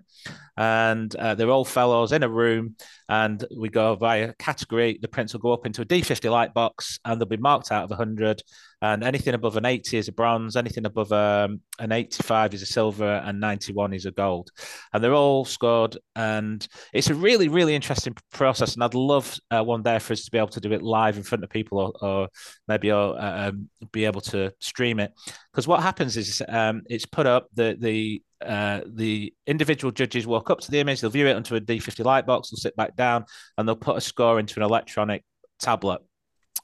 And 0.57 1.13
uh, 1.15 1.35
they're 1.35 1.49
all 1.49 1.65
fellows 1.65 2.11
in 2.11 2.23
a 2.23 2.29
room, 2.29 2.75
and 3.07 3.43
we 3.55 3.69
go 3.69 3.95
by 3.95 4.33
category. 4.39 4.99
The 5.01 5.07
prints 5.07 5.33
will 5.33 5.39
go 5.39 5.53
up 5.53 5.65
into 5.65 5.81
a 5.81 5.85
D50 5.85 6.29
light 6.29 6.53
box, 6.53 6.99
and 7.05 7.19
they'll 7.19 7.27
be 7.27 7.37
marked 7.37 7.71
out 7.71 7.85
of 7.85 7.89
100 7.89 8.43
and 8.81 9.03
anything 9.03 9.33
above 9.33 9.57
an 9.57 9.65
80 9.65 9.97
is 9.97 10.07
a 10.07 10.11
bronze 10.11 10.55
anything 10.55 10.85
above 10.85 11.11
um, 11.11 11.61
an 11.79 11.91
85 11.91 12.53
is 12.53 12.61
a 12.61 12.65
silver 12.65 13.21
and 13.25 13.39
91 13.39 13.93
is 13.93 14.05
a 14.05 14.11
gold 14.11 14.49
and 14.93 15.03
they're 15.03 15.13
all 15.13 15.45
scored 15.45 15.97
and 16.15 16.67
it's 16.93 17.09
a 17.09 17.15
really 17.15 17.47
really 17.47 17.75
interesting 17.75 18.15
process 18.31 18.75
and 18.75 18.83
i'd 18.83 18.93
love 18.93 19.37
uh, 19.51 19.63
one 19.63 19.83
day 19.83 19.99
for 19.99 20.13
us 20.13 20.23
to 20.23 20.31
be 20.31 20.37
able 20.37 20.47
to 20.47 20.61
do 20.61 20.71
it 20.71 20.81
live 20.81 21.17
in 21.17 21.23
front 21.23 21.43
of 21.43 21.49
people 21.49 21.79
or, 21.79 21.93
or 22.01 22.29
maybe 22.67 22.91
uh, 22.91 23.49
um, 23.49 23.69
be 23.91 24.05
able 24.05 24.21
to 24.21 24.51
stream 24.59 24.99
it 24.99 25.11
because 25.51 25.67
what 25.67 25.81
happens 25.81 26.17
is 26.17 26.41
um, 26.47 26.81
it's 26.89 27.05
put 27.05 27.25
up 27.25 27.47
the 27.53 27.75
the 27.79 28.21
uh, 28.45 28.81
the 28.85 29.33
individual 29.47 29.91
judges 29.91 30.25
walk 30.25 30.49
up 30.49 30.61
to 30.61 30.71
the 30.71 30.79
image, 30.79 31.01
they'll 31.01 31.09
view 31.09 31.27
it 31.27 31.35
onto 31.35 31.55
a 31.55 31.61
D50 31.61 32.05
light 32.05 32.25
box, 32.25 32.49
they'll 32.49 32.57
sit 32.57 32.75
back 32.75 32.95
down, 32.95 33.25
and 33.57 33.67
they'll 33.67 33.75
put 33.75 33.97
a 33.97 34.01
score 34.01 34.39
into 34.39 34.59
an 34.59 34.63
electronic 34.63 35.23
tablet. 35.59 36.01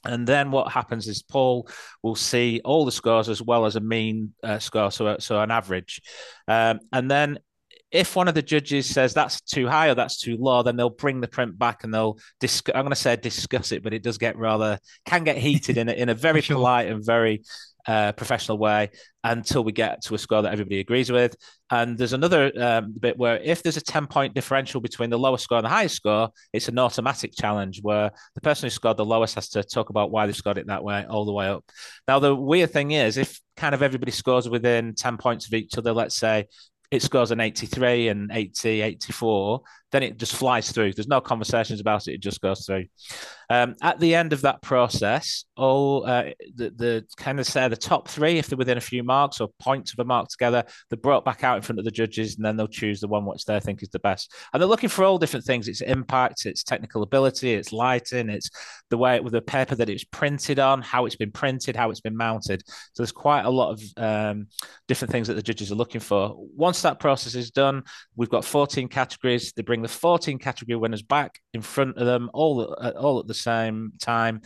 And 0.04 0.26
then 0.26 0.50
what 0.50 0.72
happens 0.72 1.08
is 1.08 1.22
Paul 1.22 1.68
will 2.02 2.14
see 2.14 2.60
all 2.64 2.84
the 2.84 2.92
scores 2.92 3.28
as 3.28 3.42
well 3.42 3.66
as 3.66 3.76
a 3.76 3.80
mean 3.80 4.32
uh, 4.42 4.58
score, 4.58 4.90
so 4.90 5.16
so 5.18 5.40
an 5.40 5.50
average. 5.50 6.00
Um, 6.48 6.80
and 6.92 7.10
then 7.10 7.38
if 7.90 8.16
one 8.16 8.28
of 8.28 8.34
the 8.34 8.42
judges 8.42 8.86
says 8.86 9.14
that's 9.14 9.40
too 9.40 9.68
high 9.68 9.88
or 9.88 9.94
that's 9.94 10.20
too 10.20 10.36
low, 10.36 10.62
then 10.62 10.76
they'll 10.76 10.90
bring 10.90 11.20
the 11.20 11.28
print 11.28 11.58
back 11.58 11.84
and 11.84 11.94
they'll 11.94 12.18
discuss. 12.40 12.74
I'm 12.74 12.82
going 12.82 12.90
to 12.90 12.96
say 12.96 13.16
discuss 13.16 13.72
it, 13.72 13.82
but 13.82 13.94
it 13.94 14.02
does 14.02 14.18
get 14.18 14.36
rather 14.36 14.78
can 15.06 15.24
get 15.24 15.38
heated 15.38 15.78
in 15.78 15.88
a, 15.88 15.92
in 15.92 16.08
a 16.08 16.14
very 16.14 16.40
sure. 16.42 16.56
polite 16.56 16.88
and 16.88 17.04
very 17.04 17.42
uh, 17.86 18.12
professional 18.12 18.58
way 18.58 18.90
until 19.24 19.64
we 19.64 19.72
get 19.72 20.02
to 20.02 20.14
a 20.14 20.18
score 20.18 20.42
that 20.42 20.52
everybody 20.52 20.80
agrees 20.80 21.10
with. 21.10 21.36
And 21.70 21.98
there's 21.98 22.12
another 22.12 22.52
um, 22.60 22.94
bit 22.98 23.18
where 23.18 23.38
if 23.38 23.62
there's 23.62 23.76
a 23.76 23.82
10 23.82 24.06
point 24.06 24.34
differential 24.34 24.80
between 24.80 25.10
the 25.10 25.18
lowest 25.18 25.44
score 25.44 25.58
and 25.58 25.64
the 25.64 25.70
highest 25.70 25.96
score, 25.96 26.30
it's 26.52 26.68
an 26.68 26.78
automatic 26.78 27.32
challenge 27.34 27.80
where 27.82 28.10
the 28.34 28.40
person 28.40 28.66
who 28.66 28.70
scored 28.70 28.96
the 28.96 29.04
lowest 29.04 29.34
has 29.34 29.48
to 29.50 29.62
talk 29.62 29.90
about 29.90 30.10
why 30.10 30.26
they 30.26 30.32
scored 30.32 30.58
it 30.58 30.66
that 30.68 30.84
way 30.84 31.04
all 31.08 31.24
the 31.24 31.32
way 31.32 31.48
up. 31.48 31.64
Now, 32.06 32.18
the 32.18 32.34
weird 32.34 32.72
thing 32.72 32.92
is, 32.92 33.16
if 33.16 33.40
kind 33.56 33.74
of 33.74 33.82
everybody 33.82 34.12
scores 34.12 34.48
within 34.48 34.94
10 34.94 35.16
points 35.16 35.46
of 35.46 35.54
each 35.54 35.76
other, 35.78 35.92
let's 35.92 36.16
say 36.16 36.46
it 36.90 37.02
scores 37.02 37.30
an 37.30 37.40
83 37.40 38.08
and 38.08 38.30
80, 38.32 38.80
84, 38.80 39.60
then 39.92 40.02
it 40.02 40.18
just 40.18 40.34
flies 40.34 40.72
through. 40.72 40.92
There's 40.92 41.08
no 41.08 41.20
conversations 41.20 41.80
about 41.80 42.08
it; 42.08 42.14
it 42.14 42.20
just 42.20 42.40
goes 42.40 42.66
through. 42.66 42.86
Um, 43.48 43.76
at 43.82 44.00
the 44.00 44.14
end 44.14 44.32
of 44.32 44.42
that 44.42 44.60
process, 44.60 45.44
all 45.56 46.04
uh, 46.04 46.30
the, 46.54 46.70
the 46.70 47.06
kind 47.16 47.38
of 47.38 47.46
say 47.46 47.68
the 47.68 47.76
top 47.76 48.08
three, 48.08 48.38
if 48.38 48.48
they're 48.48 48.58
within 48.58 48.78
a 48.78 48.80
few 48.80 49.04
marks 49.04 49.40
or 49.40 49.48
points 49.60 49.92
of 49.92 50.00
a 50.00 50.04
mark 50.04 50.28
together, 50.28 50.64
they're 50.90 50.96
brought 50.96 51.24
back 51.24 51.44
out 51.44 51.56
in 51.56 51.62
front 51.62 51.78
of 51.78 51.84
the 51.84 51.90
judges, 51.90 52.36
and 52.36 52.44
then 52.44 52.56
they'll 52.56 52.66
choose 52.66 53.00
the 53.00 53.08
one 53.08 53.24
which 53.24 53.44
they 53.44 53.60
think 53.60 53.82
is 53.82 53.88
the 53.90 53.98
best. 54.00 54.34
And 54.52 54.60
they're 54.60 54.68
looking 54.68 54.88
for 54.88 55.04
all 55.04 55.18
different 55.18 55.44
things: 55.44 55.68
it's 55.68 55.80
impact, 55.80 56.46
it's 56.46 56.64
technical 56.64 57.02
ability, 57.02 57.54
it's 57.54 57.72
lighting, 57.72 58.28
it's 58.28 58.50
the 58.90 58.98
way 58.98 59.20
with 59.20 59.32
the 59.32 59.42
paper 59.42 59.74
that 59.76 59.88
it's 59.88 60.04
printed 60.04 60.58
on, 60.58 60.82
how 60.82 61.06
it's 61.06 61.16
been 61.16 61.32
printed, 61.32 61.76
how 61.76 61.90
it's 61.90 62.00
been 62.00 62.16
mounted. 62.16 62.62
So 62.66 63.02
there's 63.02 63.12
quite 63.12 63.44
a 63.44 63.50
lot 63.50 63.72
of 63.72 63.82
um, 63.96 64.48
different 64.88 65.12
things 65.12 65.28
that 65.28 65.34
the 65.34 65.42
judges 65.42 65.70
are 65.70 65.76
looking 65.76 66.00
for. 66.00 66.34
Once 66.56 66.82
that 66.82 66.98
process 66.98 67.34
is 67.34 67.50
done, 67.50 67.82
we've 68.16 68.30
got 68.30 68.44
14 68.44 68.88
categories. 68.88 69.52
They 69.52 69.62
bring 69.62 69.75
the 69.82 69.88
14 69.88 70.38
category 70.38 70.76
winners 70.76 71.02
back 71.02 71.40
in 71.54 71.62
front 71.62 71.96
of 71.96 72.06
them 72.06 72.30
all 72.32 72.76
at, 72.80 72.96
all 72.96 73.18
at 73.18 73.26
the 73.26 73.34
same 73.34 73.92
time, 74.00 74.40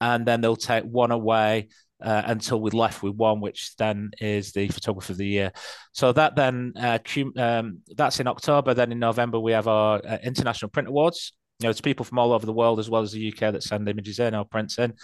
and 0.00 0.26
then 0.26 0.40
they'll 0.40 0.56
take 0.56 0.84
one 0.84 1.10
away 1.10 1.68
uh, 2.02 2.22
until 2.26 2.60
we're 2.60 2.70
left 2.70 3.02
with 3.02 3.14
one, 3.14 3.40
which 3.40 3.74
then 3.76 4.10
is 4.20 4.52
the 4.52 4.68
photographer 4.68 5.12
of 5.12 5.18
the 5.18 5.26
year. 5.26 5.52
So 5.92 6.12
that 6.12 6.36
then 6.36 6.72
uh, 6.76 6.98
um, 7.38 7.80
that's 7.96 8.20
in 8.20 8.26
October. 8.26 8.74
Then 8.74 8.92
in 8.92 8.98
November 8.98 9.40
we 9.40 9.52
have 9.52 9.68
our 9.68 10.00
uh, 10.06 10.18
international 10.22 10.70
print 10.70 10.88
awards. 10.88 11.32
You 11.58 11.64
know, 11.64 11.70
it's 11.70 11.80
people 11.80 12.04
from 12.04 12.18
all 12.18 12.32
over 12.32 12.46
the 12.46 12.52
world 12.52 12.78
as 12.78 12.90
well 12.90 13.02
as 13.02 13.12
the 13.12 13.28
UK 13.28 13.52
that 13.52 13.62
send 13.62 13.88
images 13.88 14.18
in 14.18 14.34
or 14.34 14.44
prints 14.44 14.78
in 14.78 14.94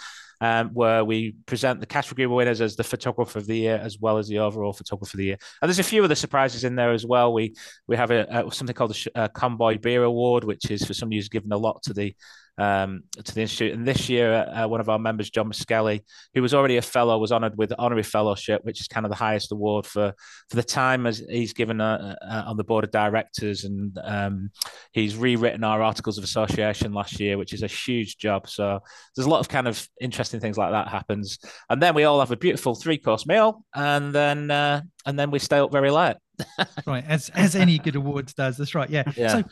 um, 0.41 0.71
where 0.73 1.05
we 1.05 1.35
present 1.45 1.79
the 1.79 1.85
category 1.85 2.27
winners 2.27 2.59
as 2.59 2.75
the 2.75 2.83
photographer 2.83 3.39
of 3.39 3.47
the 3.47 3.57
year 3.57 3.79
as 3.81 3.97
well 3.99 4.17
as 4.17 4.27
the 4.27 4.39
overall 4.39 4.73
photographer 4.73 5.15
of 5.15 5.17
the 5.17 5.25
year. 5.25 5.37
And 5.61 5.69
there's 5.69 5.79
a 5.79 5.83
few 5.83 6.03
other 6.03 6.15
surprises 6.15 6.65
in 6.65 6.75
there 6.75 6.91
as 6.91 7.05
well. 7.05 7.33
We 7.33 7.55
we 7.87 7.95
have 7.95 8.11
a, 8.11 8.25
a 8.29 8.51
something 8.51 8.75
called 8.75 8.93
the 8.93 9.11
uh, 9.15 9.27
Convoy 9.29 9.77
Beer 9.77 10.03
Award, 10.03 10.43
which 10.43 10.69
is 10.69 10.83
for 10.83 10.93
somebody 10.93 11.17
who's 11.17 11.29
given 11.29 11.51
a 11.53 11.57
lot 11.57 11.81
to 11.83 11.93
the 11.93 12.13
um, 12.57 13.03
to 13.23 13.33
the 13.33 13.41
institute. 13.41 13.73
And 13.73 13.87
this 13.87 14.09
year, 14.09 14.33
uh, 14.33 14.67
one 14.67 14.79
of 14.79 14.89
our 14.89 14.99
members, 14.99 15.29
John 15.29 15.49
Miskelly, 15.49 16.01
who 16.33 16.41
was 16.41 16.53
already 16.53 16.77
a 16.77 16.81
fellow, 16.81 17.17
was 17.17 17.31
honoured 17.31 17.57
with 17.57 17.73
honorary 17.77 18.03
fellowship, 18.03 18.63
which 18.63 18.79
is 18.79 18.87
kind 18.87 19.05
of 19.05 19.09
the 19.09 19.15
highest 19.15 19.51
award 19.51 19.85
for 19.85 20.13
for 20.49 20.55
the 20.55 20.63
time 20.63 21.05
as 21.05 21.23
he's 21.29 21.53
given 21.53 21.81
uh, 21.81 22.15
uh, 22.21 22.43
on 22.45 22.57
the 22.57 22.63
board 22.63 22.83
of 22.83 22.91
directors, 22.91 23.63
and 23.63 23.97
um, 24.03 24.51
he's 24.91 25.15
rewritten 25.15 25.63
our 25.63 25.81
articles 25.81 26.17
of 26.17 26.23
association 26.23 26.93
last 26.93 27.19
year, 27.19 27.37
which 27.37 27.53
is 27.53 27.63
a 27.63 27.67
huge 27.67 28.17
job. 28.17 28.47
So 28.47 28.79
there's 29.15 29.25
a 29.25 29.29
lot 29.29 29.39
of 29.39 29.49
kind 29.49 29.67
of 29.67 29.87
interesting 29.99 30.39
things 30.39 30.57
like 30.57 30.71
that 30.71 30.87
happens, 30.87 31.39
and 31.69 31.81
then 31.81 31.95
we 31.95 32.03
all 32.03 32.19
have 32.19 32.31
a 32.31 32.37
beautiful 32.37 32.75
three 32.75 32.97
course 32.97 33.25
meal, 33.25 33.65
and 33.73 34.13
then 34.13 34.51
uh, 34.51 34.81
and 35.05 35.17
then 35.17 35.31
we 35.31 35.39
stay 35.39 35.57
up 35.57 35.71
very 35.71 35.91
late. 35.91 36.17
right, 36.87 37.05
as 37.07 37.29
as 37.29 37.55
any 37.55 37.79
good 37.79 37.95
awards 37.95 38.33
does. 38.33 38.57
That's 38.57 38.75
right. 38.75 38.89
Yeah. 38.89 39.03
yeah. 39.15 39.27
So 39.29 39.43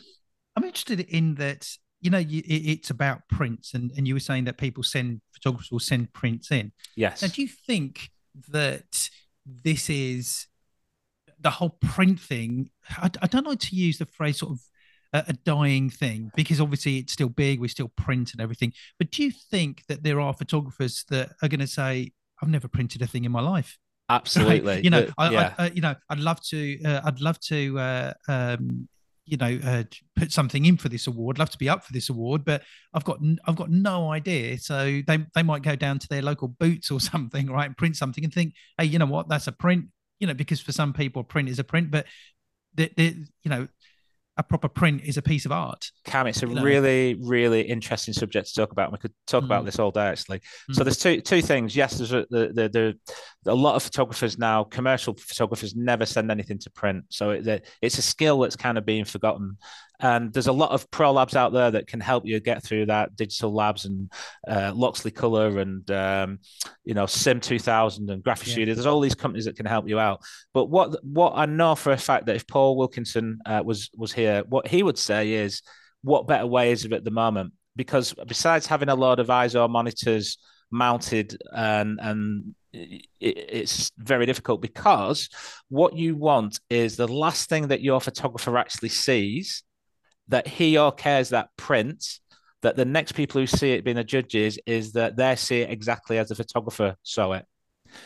I'm 0.56 0.64
interested 0.64 1.00
in 1.00 1.36
that 1.36 1.68
you 2.02 2.10
know, 2.10 2.18
you, 2.18 2.40
it, 2.40 2.66
it's 2.66 2.90
about 2.90 3.22
prints, 3.28 3.74
and, 3.74 3.92
and 3.96 4.06
you 4.06 4.14
were 4.14 4.20
saying 4.20 4.44
that 4.44 4.58
people 4.58 4.82
send 4.82 5.20
photographers 5.32 5.70
will 5.70 5.78
send 5.78 6.12
prints 6.12 6.50
in. 6.50 6.72
Yes. 6.96 7.22
Now, 7.22 7.28
do 7.28 7.40
you 7.40 7.48
think 7.48 8.10
that 8.50 9.08
this 9.46 9.88
is 9.88 10.48
the 11.40 11.50
whole 11.50 11.78
print 11.80 12.20
thing? 12.20 12.70
I, 12.90 13.08
I 13.22 13.26
don't 13.28 13.46
like 13.46 13.60
to 13.60 13.76
use 13.76 13.98
the 13.98 14.06
phrase 14.06 14.38
sort 14.38 14.52
of 14.52 14.60
a, 15.12 15.30
a, 15.30 15.32
dying 15.44 15.90
thing 15.90 16.30
because 16.34 16.60
obviously 16.60 16.98
it's 16.98 17.12
still 17.12 17.28
big, 17.28 17.60
we 17.60 17.68
still 17.68 17.92
print 17.96 18.32
and 18.32 18.40
everything. 18.40 18.72
But 18.98 19.12
do 19.12 19.22
you 19.22 19.30
think 19.30 19.84
that 19.88 20.02
there 20.02 20.20
are 20.20 20.34
photographers 20.34 21.04
that 21.10 21.30
are 21.40 21.48
going 21.48 21.60
to 21.60 21.68
say, 21.68 22.12
"I've 22.42 22.50
never 22.50 22.66
printed 22.66 23.00
a 23.02 23.06
thing 23.06 23.24
in 23.24 23.32
my 23.32 23.40
life"? 23.40 23.78
Absolutely. 24.10 24.82
you 24.82 24.90
know, 24.90 25.08
I, 25.16 25.30
yeah. 25.30 25.54
I, 25.56 25.66
uh, 25.66 25.70
you 25.72 25.80
know, 25.80 25.94
I'd 26.10 26.18
love 26.18 26.40
to. 26.48 26.82
Uh, 26.84 27.00
I'd 27.04 27.20
love 27.20 27.38
to. 27.40 27.78
Uh, 27.78 28.12
um, 28.28 28.88
you 29.24 29.36
know 29.36 29.58
uh, 29.64 29.84
put 30.16 30.32
something 30.32 30.64
in 30.64 30.76
for 30.76 30.88
this 30.88 31.06
award 31.06 31.38
love 31.38 31.50
to 31.50 31.58
be 31.58 31.68
up 31.68 31.84
for 31.84 31.92
this 31.92 32.08
award 32.08 32.44
but 32.44 32.62
i've 32.92 33.04
got 33.04 33.18
i've 33.46 33.56
got 33.56 33.70
no 33.70 34.10
idea 34.10 34.58
so 34.58 35.00
they, 35.06 35.18
they 35.34 35.42
might 35.42 35.62
go 35.62 35.76
down 35.76 35.98
to 35.98 36.08
their 36.08 36.22
local 36.22 36.48
boots 36.48 36.90
or 36.90 37.00
something 37.12 37.46
right 37.46 37.66
and 37.66 37.76
print 37.76 37.96
something 37.96 38.24
and 38.24 38.32
think 38.32 38.54
hey 38.78 38.84
you 38.84 38.98
know 38.98 39.06
what 39.06 39.28
that's 39.28 39.46
a 39.46 39.52
print 39.52 39.86
you 40.18 40.26
know 40.26 40.34
because 40.34 40.60
for 40.60 40.72
some 40.72 40.92
people 40.92 41.22
print 41.22 41.48
is 41.48 41.58
a 41.58 41.64
print 41.64 41.90
but 41.90 42.06
the, 42.74 42.90
the 42.96 43.14
you 43.42 43.50
know 43.50 43.68
a 44.38 44.42
proper 44.42 44.68
print 44.68 45.02
is 45.04 45.16
a 45.18 45.22
piece 45.22 45.44
of 45.44 45.52
art. 45.52 45.90
Kam, 46.04 46.26
it's 46.26 46.42
a 46.42 46.46
really, 46.46 47.14
know? 47.14 47.28
really 47.28 47.62
interesting 47.62 48.14
subject 48.14 48.48
to 48.48 48.54
talk 48.54 48.72
about. 48.72 48.90
We 48.90 48.98
could 48.98 49.12
talk 49.26 49.42
mm. 49.42 49.46
about 49.46 49.64
this 49.64 49.78
all 49.78 49.90
day, 49.90 50.06
actually. 50.06 50.38
Mm. 50.70 50.74
So 50.74 50.84
there's 50.84 50.98
two 50.98 51.20
two 51.20 51.42
things. 51.42 51.76
Yes, 51.76 51.98
there's 51.98 52.12
a, 52.12 52.26
the, 52.30 52.48
the, 52.48 52.68
the, 52.68 52.98
a 53.46 53.54
lot 53.54 53.74
of 53.74 53.82
photographers 53.82 54.38
now, 54.38 54.64
commercial 54.64 55.14
photographers, 55.14 55.74
never 55.74 56.06
send 56.06 56.30
anything 56.30 56.58
to 56.60 56.70
print. 56.70 57.04
So 57.08 57.30
it, 57.30 57.66
it's 57.80 57.98
a 57.98 58.02
skill 58.02 58.40
that's 58.40 58.56
kind 58.56 58.78
of 58.78 58.86
being 58.86 59.04
forgotten. 59.04 59.56
And 60.00 60.32
there's 60.32 60.48
a 60.48 60.52
lot 60.52 60.72
of 60.72 60.90
pro 60.90 61.12
labs 61.12 61.36
out 61.36 61.52
there 61.52 61.70
that 61.70 61.86
can 61.86 62.00
help 62.00 62.26
you 62.26 62.38
get 62.40 62.62
through 62.64 62.86
that. 62.86 63.14
Digital 63.14 63.54
Labs 63.54 63.84
and 63.84 64.10
uh, 64.48 64.72
Loxley 64.74 65.12
Color 65.12 65.60
and 65.60 65.88
um, 65.92 66.40
you 66.84 66.94
know 66.94 67.06
Sim 67.06 67.38
2000 67.40 68.10
and 68.10 68.22
Graphic 68.22 68.48
yeah. 68.48 68.52
Studio. 68.52 68.74
There's 68.74 68.86
all 68.86 69.00
these 69.00 69.14
companies 69.14 69.44
that 69.44 69.56
can 69.56 69.66
help 69.66 69.88
you 69.88 70.00
out. 70.00 70.22
But 70.52 70.66
what 70.66 71.04
what 71.04 71.34
I 71.36 71.46
know 71.46 71.76
for 71.76 71.92
a 71.92 71.96
fact 71.96 72.26
that 72.26 72.34
if 72.34 72.48
Paul 72.48 72.76
Wilkinson 72.76 73.38
uh, 73.46 73.62
was 73.64 73.90
was 73.96 74.12
here, 74.12 74.42
what 74.48 74.66
he 74.66 74.82
would 74.82 74.98
say 74.98 75.34
is, 75.34 75.62
what 76.02 76.26
better 76.26 76.46
way 76.46 76.72
is 76.72 76.84
it 76.84 76.92
at 76.92 77.04
the 77.04 77.12
moment? 77.12 77.52
Because 77.76 78.12
besides 78.26 78.66
having 78.66 78.88
a 78.88 78.96
lot 78.96 79.20
of 79.20 79.28
Eizo 79.28 79.70
monitors 79.70 80.36
mounted 80.72 81.40
and 81.54 82.00
and 82.02 82.54
it's 82.72 83.90
very 83.98 84.26
difficult 84.26 84.62
because 84.62 85.28
what 85.68 85.96
you 85.96 86.16
want 86.16 86.58
is 86.70 86.96
the 86.96 87.08
last 87.08 87.48
thing 87.48 87.68
that 87.68 87.82
your 87.82 88.00
photographer 88.00 88.56
actually 88.56 88.88
sees 88.88 89.62
that 90.28 90.46
he 90.46 90.78
or 90.78 90.92
cares 90.92 91.30
that 91.30 91.48
print 91.56 92.04
that 92.62 92.76
the 92.76 92.84
next 92.84 93.12
people 93.12 93.40
who 93.40 93.46
see 93.46 93.72
it 93.72 93.84
being 93.84 93.96
the 93.96 94.04
judges 94.04 94.58
is 94.66 94.92
that 94.92 95.16
they 95.16 95.36
see 95.36 95.60
it 95.60 95.70
exactly 95.70 96.16
as 96.18 96.28
the 96.28 96.34
photographer 96.34 96.96
saw 97.02 97.32
it. 97.32 97.44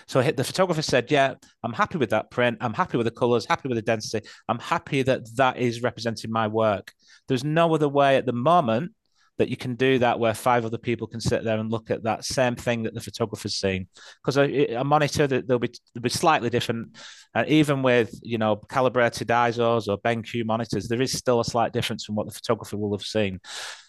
So 0.08 0.20
the 0.20 0.42
photographer 0.42 0.82
said, 0.82 1.10
"Yeah, 1.12 1.34
I'm 1.62 1.72
happy 1.72 1.98
with 1.98 2.10
that 2.10 2.30
print. 2.30 2.58
I'm 2.60 2.74
happy 2.74 2.96
with 2.96 3.04
the 3.04 3.12
colors. 3.12 3.46
Happy 3.46 3.68
with 3.68 3.76
the 3.76 3.82
density. 3.82 4.26
I'm 4.48 4.58
happy 4.58 5.02
that 5.02 5.20
that 5.36 5.58
is 5.58 5.82
representing 5.82 6.32
my 6.32 6.48
work." 6.48 6.92
There's 7.28 7.44
no 7.44 7.72
other 7.72 7.88
way 7.88 8.16
at 8.16 8.26
the 8.26 8.32
moment 8.32 8.92
that 9.38 9.48
you 9.48 9.56
can 9.56 9.74
do 9.74 9.98
that 9.98 10.18
where 10.18 10.34
five 10.34 10.64
other 10.64 10.78
people 10.78 11.06
can 11.06 11.20
sit 11.20 11.44
there 11.44 11.58
and 11.58 11.70
look 11.70 11.90
at 11.90 12.02
that 12.04 12.24
same 12.24 12.56
thing 12.56 12.82
that 12.82 12.94
the 12.94 13.00
photographer's 13.00 13.56
seen. 13.56 13.86
Because 14.22 14.38
a, 14.38 14.82
monitor 14.84 15.26
that 15.26 15.46
they'll 15.46 15.58
be 15.58 15.72
they'll 15.94 16.02
be 16.02 16.08
slightly 16.08 16.50
different 16.50 16.96
and 17.34 17.46
uh, 17.46 17.50
even 17.50 17.82
with 17.82 18.18
you 18.22 18.38
know 18.38 18.56
calibrated 18.56 19.28
Eizos 19.28 19.88
or 19.88 19.98
benq 19.98 20.44
monitors 20.44 20.88
there 20.88 21.02
is 21.02 21.12
still 21.12 21.40
a 21.40 21.44
slight 21.44 21.72
difference 21.72 22.04
from 22.04 22.14
what 22.14 22.26
the 22.26 22.32
photographer 22.32 22.76
will 22.76 22.96
have 22.96 23.06
seen. 23.06 23.40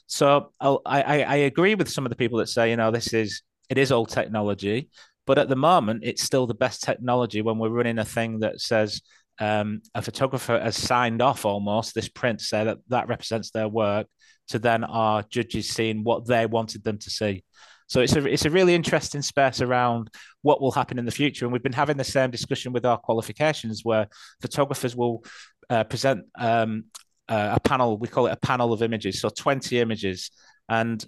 So 0.08 0.52
I, 0.60 0.78
I, 0.86 1.22
I 1.24 1.36
agree 1.36 1.76
with 1.76 1.90
some 1.90 2.06
of 2.06 2.10
the 2.10 2.16
people 2.16 2.40
that 2.40 2.50
say 2.50 2.70
you 2.70 2.78
know 2.78 2.92
this 2.92 3.14
is 3.14 3.42
it 3.70 3.78
is 3.78 3.92
old 3.92 4.10
technology 4.10 4.90
but 5.26 5.38
at 5.38 5.50
the 5.50 5.56
moment 5.56 6.04
it's 6.04 6.24
still 6.24 6.48
the 6.48 6.54
best 6.54 6.82
technology 6.84 7.42
when 7.42 7.58
we're 7.58 7.70
running 7.70 8.00
a 8.00 8.06
thing 8.06 8.40
that 8.40 8.60
says 8.62 9.02
um, 9.40 9.82
a 9.94 10.02
photographer 10.02 10.60
has 10.60 10.78
signed 10.78 11.22
off 11.22 11.46
almost 11.46 11.94
this 11.94 12.10
print 12.10 12.42
say 12.42 12.64
that 12.64 12.78
that 12.90 13.08
represents 13.08 13.52
their 13.52 13.68
work 13.68 14.08
to 14.48 14.60
then 14.60 14.84
our 14.84 15.24
judges 15.24 15.70
seeing 15.70 16.04
what 16.04 16.26
they 16.26 16.46
wanted 16.46 16.84
them 16.84 16.98
to 16.98 17.10
see. 17.10 17.44
So 17.88 18.02
it's 18.02 18.16
a 18.16 18.26
it's 18.26 18.46
a 18.46 18.50
really 18.50 18.76
interesting 18.76 19.22
space 19.22 19.62
around 19.62 20.10
what 20.42 20.60
will 20.62 20.72
happen 20.72 21.00
in 21.00 21.06
the 21.06 21.12
future, 21.12 21.46
and 21.46 21.54
we've 21.54 21.64
been 21.64 21.72
having 21.72 21.98
the 21.98 22.04
same 22.04 22.32
discussion 22.32 22.74
with 22.74 22.86
our 22.86 22.98
qualifications, 22.98 23.86
where 23.86 24.08
photographers 24.42 24.96
will 24.96 25.24
uh, 25.70 25.86
present 25.86 26.26
um, 26.38 26.86
uh, 27.30 27.54
a 27.56 27.60
panel. 27.62 27.98
We 27.98 28.10
call 28.10 28.28
it 28.28 28.34
a 28.34 28.48
panel 28.48 28.74
of 28.74 28.82
images, 28.82 29.22
so 29.22 29.30
twenty 29.30 29.80
images, 29.80 30.32
and 30.68 31.06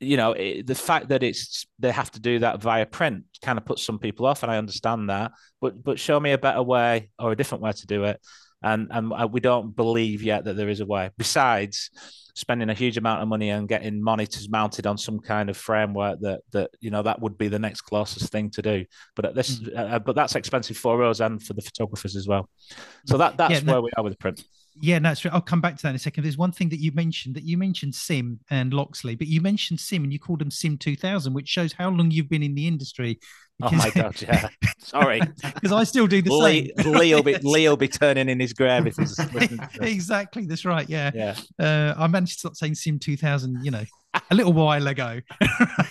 you 0.00 0.16
know 0.16 0.32
it, 0.32 0.66
the 0.66 0.74
fact 0.74 1.08
that 1.08 1.22
it's 1.22 1.66
they 1.78 1.90
have 1.90 2.10
to 2.12 2.20
do 2.20 2.38
that 2.40 2.60
via 2.60 2.86
print 2.86 3.24
kind 3.42 3.58
of 3.58 3.64
puts 3.64 3.82
some 3.82 3.98
people 3.98 4.26
off, 4.26 4.42
and 4.42 4.52
I 4.52 4.58
understand 4.58 5.10
that. 5.10 5.32
But 5.60 5.82
but 5.82 5.98
show 5.98 6.18
me 6.20 6.32
a 6.32 6.38
better 6.38 6.62
way 6.62 7.10
or 7.18 7.32
a 7.32 7.36
different 7.36 7.62
way 7.62 7.72
to 7.72 7.86
do 7.86 8.04
it, 8.04 8.20
and 8.62 8.88
and 8.90 9.12
uh, 9.12 9.28
we 9.30 9.40
don't 9.40 9.74
believe 9.74 10.22
yet 10.22 10.44
that 10.44 10.56
there 10.56 10.68
is 10.68 10.80
a 10.80 10.86
way. 10.86 11.10
Besides 11.16 11.90
spending 12.36 12.68
a 12.68 12.74
huge 12.74 12.98
amount 12.98 13.22
of 13.22 13.28
money 13.28 13.48
and 13.48 13.66
getting 13.66 14.02
monitors 14.02 14.50
mounted 14.50 14.86
on 14.86 14.98
some 14.98 15.18
kind 15.18 15.48
of 15.48 15.56
framework 15.56 16.20
that 16.20 16.42
that 16.52 16.70
you 16.80 16.90
know 16.90 17.02
that 17.02 17.20
would 17.20 17.38
be 17.38 17.48
the 17.48 17.58
next 17.58 17.80
closest 17.80 18.30
thing 18.30 18.50
to 18.50 18.62
do. 18.62 18.84
But 19.14 19.24
at 19.24 19.34
this, 19.34 19.58
mm. 19.58 19.92
uh, 19.92 19.98
but 19.98 20.14
that's 20.14 20.36
expensive 20.36 20.76
for 20.76 21.02
us 21.02 21.20
and 21.20 21.42
for 21.42 21.54
the 21.54 21.62
photographers 21.62 22.14
as 22.14 22.28
well. 22.28 22.48
So 23.06 23.16
that 23.18 23.36
that's 23.36 23.62
yeah, 23.62 23.72
where 23.72 23.82
we 23.82 23.90
are 23.96 24.04
with 24.04 24.18
print. 24.18 24.44
Yeah, 24.80 24.98
no, 24.98 25.14
true. 25.14 25.30
I'll 25.32 25.40
come 25.40 25.60
back 25.60 25.76
to 25.76 25.82
that 25.82 25.90
in 25.90 25.94
a 25.96 25.98
second. 25.98 26.24
There's 26.24 26.36
one 26.36 26.52
thing 26.52 26.68
that 26.70 26.80
you 26.80 26.92
mentioned 26.92 27.34
that 27.36 27.44
you 27.44 27.56
mentioned 27.56 27.94
Sim 27.94 28.40
and 28.50 28.72
Loxley, 28.72 29.14
but 29.14 29.26
you 29.26 29.40
mentioned 29.40 29.80
Sim 29.80 30.04
and 30.04 30.12
you 30.12 30.18
called 30.18 30.42
him 30.42 30.50
Sim 30.50 30.76
2000, 30.76 31.32
which 31.32 31.48
shows 31.48 31.72
how 31.72 31.88
long 31.88 32.10
you've 32.10 32.28
been 32.28 32.42
in 32.42 32.54
the 32.54 32.66
industry. 32.66 33.18
Because, 33.58 33.72
oh 33.74 33.76
my 33.76 33.90
god, 33.90 34.20
yeah. 34.20 34.48
Sorry, 34.78 35.20
because 35.42 35.72
I 35.72 35.84
still 35.84 36.06
do 36.06 36.20
the 36.20 36.30
Lee, 36.32 36.72
same. 36.78 36.92
Lee 36.98 37.14
will 37.14 37.22
be 37.22 37.36
Lee 37.42 37.68
will 37.68 37.76
be 37.76 37.88
turning 37.88 38.28
in 38.28 38.38
his 38.38 38.52
grave 38.52 38.86
if 38.86 38.96
he's 38.96 39.18
exactly. 39.80 40.46
That's 40.46 40.64
right. 40.64 40.88
Yeah. 40.88 41.10
Yeah. 41.14 41.36
Uh, 41.58 41.94
I 41.96 42.06
managed 42.06 42.34
to 42.34 42.38
stop 42.40 42.56
saying 42.56 42.74
Sim 42.74 42.98
2000. 42.98 43.64
You 43.64 43.70
know, 43.70 43.84
a 44.30 44.34
little 44.34 44.52
while 44.52 44.86
ago. 44.86 45.20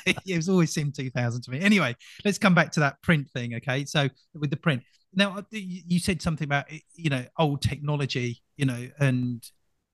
it 0.06 0.36
was 0.36 0.48
always 0.48 0.74
Sim 0.74 0.92
2000 0.92 1.42
to 1.42 1.52
me. 1.52 1.60
Anyway, 1.60 1.96
let's 2.24 2.38
come 2.38 2.54
back 2.54 2.72
to 2.74 2.82
that 2.82 3.02
print 3.02 3.30
thing. 3.32 3.56
Okay, 3.56 3.86
so 3.86 4.10
with 4.36 4.52
the 4.52 4.58
print, 4.58 4.84
now, 5.16 5.46
you 5.52 6.00
said 6.00 6.22
something 6.22 6.46
about 6.46 6.66
eh, 6.70 6.80
you 6.94 7.10
know 7.10 7.26
old 7.38 7.62
technology, 7.62 8.42
you 8.58 8.66
know, 8.66 8.90
and 9.00 9.44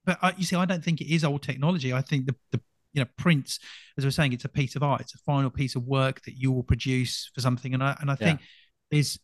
but 0.06 0.18
I, 0.22 0.34
you 0.38 0.44
see, 0.44 0.56
I 0.56 0.66
don't 0.66 0.84
think 0.84 1.02
it 1.02 1.14
is 1.14 1.24
old 1.24 1.44
technology. 1.44 1.94
I 1.94 2.02
think 2.02 2.26
the 2.26 2.36
the 2.52 2.62
you 2.94 3.02
know 3.02 3.10
prints, 3.18 3.60
as 3.98 4.04
we're 4.04 4.12
saying, 4.12 4.34
it's 4.34 4.46
a 4.46 4.50
piece 4.50 4.76
of 4.76 4.84
art. 4.84 5.02
It's 5.02 5.16
a 5.16 5.20
final 5.20 5.50
piece 5.50 5.76
of 5.76 5.84
work 5.84 6.22
that 6.24 6.34
you 6.34 6.52
will 6.52 6.64
produce 6.64 7.30
for 7.34 7.42
something. 7.42 7.74
And 7.74 7.84
I 7.84 7.96
and 8.02 8.10
I 8.10 8.16
think 8.16 8.40
yeah. 8.40 8.46
there's 8.92 9.20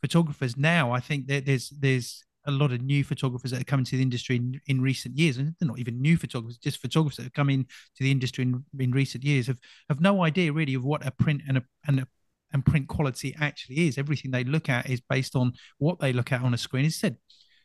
photographers 0.00 0.56
now. 0.56 0.92
I 0.92 1.00
think 1.00 1.26
that 1.28 1.46
there's 1.46 1.70
there's 1.70 2.22
a 2.46 2.50
lot 2.50 2.72
of 2.72 2.80
new 2.80 3.02
photographers 3.04 3.50
that 3.50 3.60
are 3.60 3.64
coming 3.64 3.84
to 3.84 3.96
the 3.96 4.02
industry 4.02 4.36
in, 4.36 4.60
in 4.68 4.80
recent 4.80 5.18
years, 5.18 5.36
and 5.36 5.54
they're 5.58 5.68
not 5.68 5.80
even 5.80 6.00
new 6.00 6.16
photographers, 6.16 6.58
just 6.58 6.80
photographers 6.80 7.16
that 7.16 7.24
have 7.24 7.32
come 7.32 7.50
in 7.50 7.64
to 7.64 8.04
the 8.04 8.10
industry 8.10 8.42
in, 8.42 8.64
in 8.78 8.92
recent 8.92 9.24
years 9.24 9.48
have 9.48 9.58
have 9.88 10.00
no 10.00 10.22
idea 10.24 10.52
really 10.52 10.74
of 10.74 10.84
what 10.84 11.06
a 11.06 11.10
print 11.10 11.42
and 11.48 11.58
a 11.58 11.62
and 11.86 12.00
a 12.00 12.08
and 12.52 12.64
print 12.64 12.88
quality 12.88 13.34
actually 13.40 13.86
is. 13.86 13.98
Everything 13.98 14.30
they 14.30 14.44
look 14.44 14.68
at 14.68 14.88
is 14.88 15.00
based 15.08 15.36
on 15.36 15.52
what 15.78 15.98
they 16.00 16.12
look 16.12 16.32
at 16.32 16.42
on 16.42 16.54
a 16.54 16.58
screen. 16.58 16.84
Instead, 16.84 17.16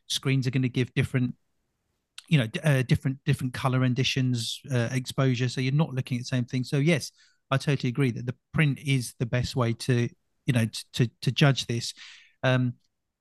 screens 0.08 0.48
are 0.48 0.52
going 0.52 0.62
to 0.64 0.70
give 0.70 0.94
different, 0.94 1.36
you 2.28 2.38
know, 2.38 2.48
uh, 2.64 2.82
different 2.84 3.18
different 3.26 3.54
color 3.54 3.80
renditions, 3.80 4.60
uh, 4.72 4.90
exposure. 4.92 5.50
So 5.50 5.62
you're 5.62 5.74
not 5.74 5.94
looking 5.94 6.18
at 6.18 6.22
the 6.22 6.26
same 6.26 6.46
thing. 6.46 6.64
So 6.64 6.78
yes, 6.78 7.12
I 7.50 7.58
totally 7.58 7.90
agree 7.90 8.12
that 8.12 8.26
the 8.26 8.36
print 8.54 8.80
is 8.86 9.14
the 9.20 9.26
best 9.26 9.56
way 9.56 9.74
to, 9.74 10.10
you 10.46 10.54
know, 10.54 10.66
to 10.66 10.86
to, 10.94 11.12
to 11.22 11.32
judge 11.32 11.68
this. 11.68 11.94
Um, 12.44 12.74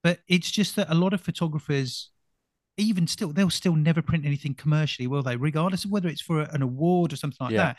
but 0.03 0.21
it's 0.29 0.51
just 0.51 0.77
that 0.77 0.91
a 0.91 0.95
lot 0.95 1.13
of 1.13 1.21
photographers 1.21 2.11
even 2.81 3.07
still, 3.07 3.33
they'll 3.33 3.51
still 3.51 3.77
never 3.77 4.03
print 4.03 4.25
anything 4.25 4.55
commercially, 4.55 5.07
will 5.07 5.23
they? 5.23 5.37
Regardless 5.37 5.85
of 5.85 5.91
whether 5.91 6.09
it's 6.09 6.23
for 6.23 6.41
an 6.41 6.63
award 6.63 7.13
or 7.13 7.17
something 7.17 7.45
like 7.45 7.53
yeah. 7.53 7.65
that. 7.65 7.77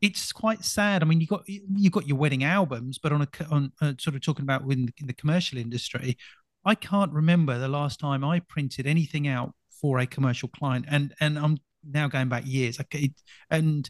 It's 0.00 0.32
quite 0.32 0.64
sad. 0.64 1.02
I 1.02 1.06
mean, 1.06 1.20
you 1.20 1.26
got 1.26 1.48
you 1.48 1.90
got 1.90 2.06
your 2.06 2.18
wedding 2.18 2.44
albums, 2.44 2.98
but 2.98 3.12
on 3.12 3.22
a 3.22 3.28
on 3.50 3.72
a, 3.80 3.94
sort 3.98 4.14
of 4.16 4.22
talking 4.22 4.42
about 4.42 4.62
in, 4.62 4.92
in 4.98 5.06
the 5.06 5.12
commercial 5.12 5.58
industry, 5.58 6.18
I 6.64 6.74
can't 6.74 7.12
remember 7.12 7.58
the 7.58 7.68
last 7.68 8.00
time 8.00 8.24
I 8.24 8.40
printed 8.40 8.86
anything 8.86 9.26
out 9.26 9.54
for 9.80 9.98
a 9.98 10.06
commercial 10.06 10.48
client, 10.48 10.86
and 10.90 11.14
and 11.20 11.38
I'm 11.38 11.58
now 11.88 12.08
going 12.08 12.28
back 12.28 12.46
years. 12.46 12.78
Okay, 12.80 13.12
and 13.50 13.88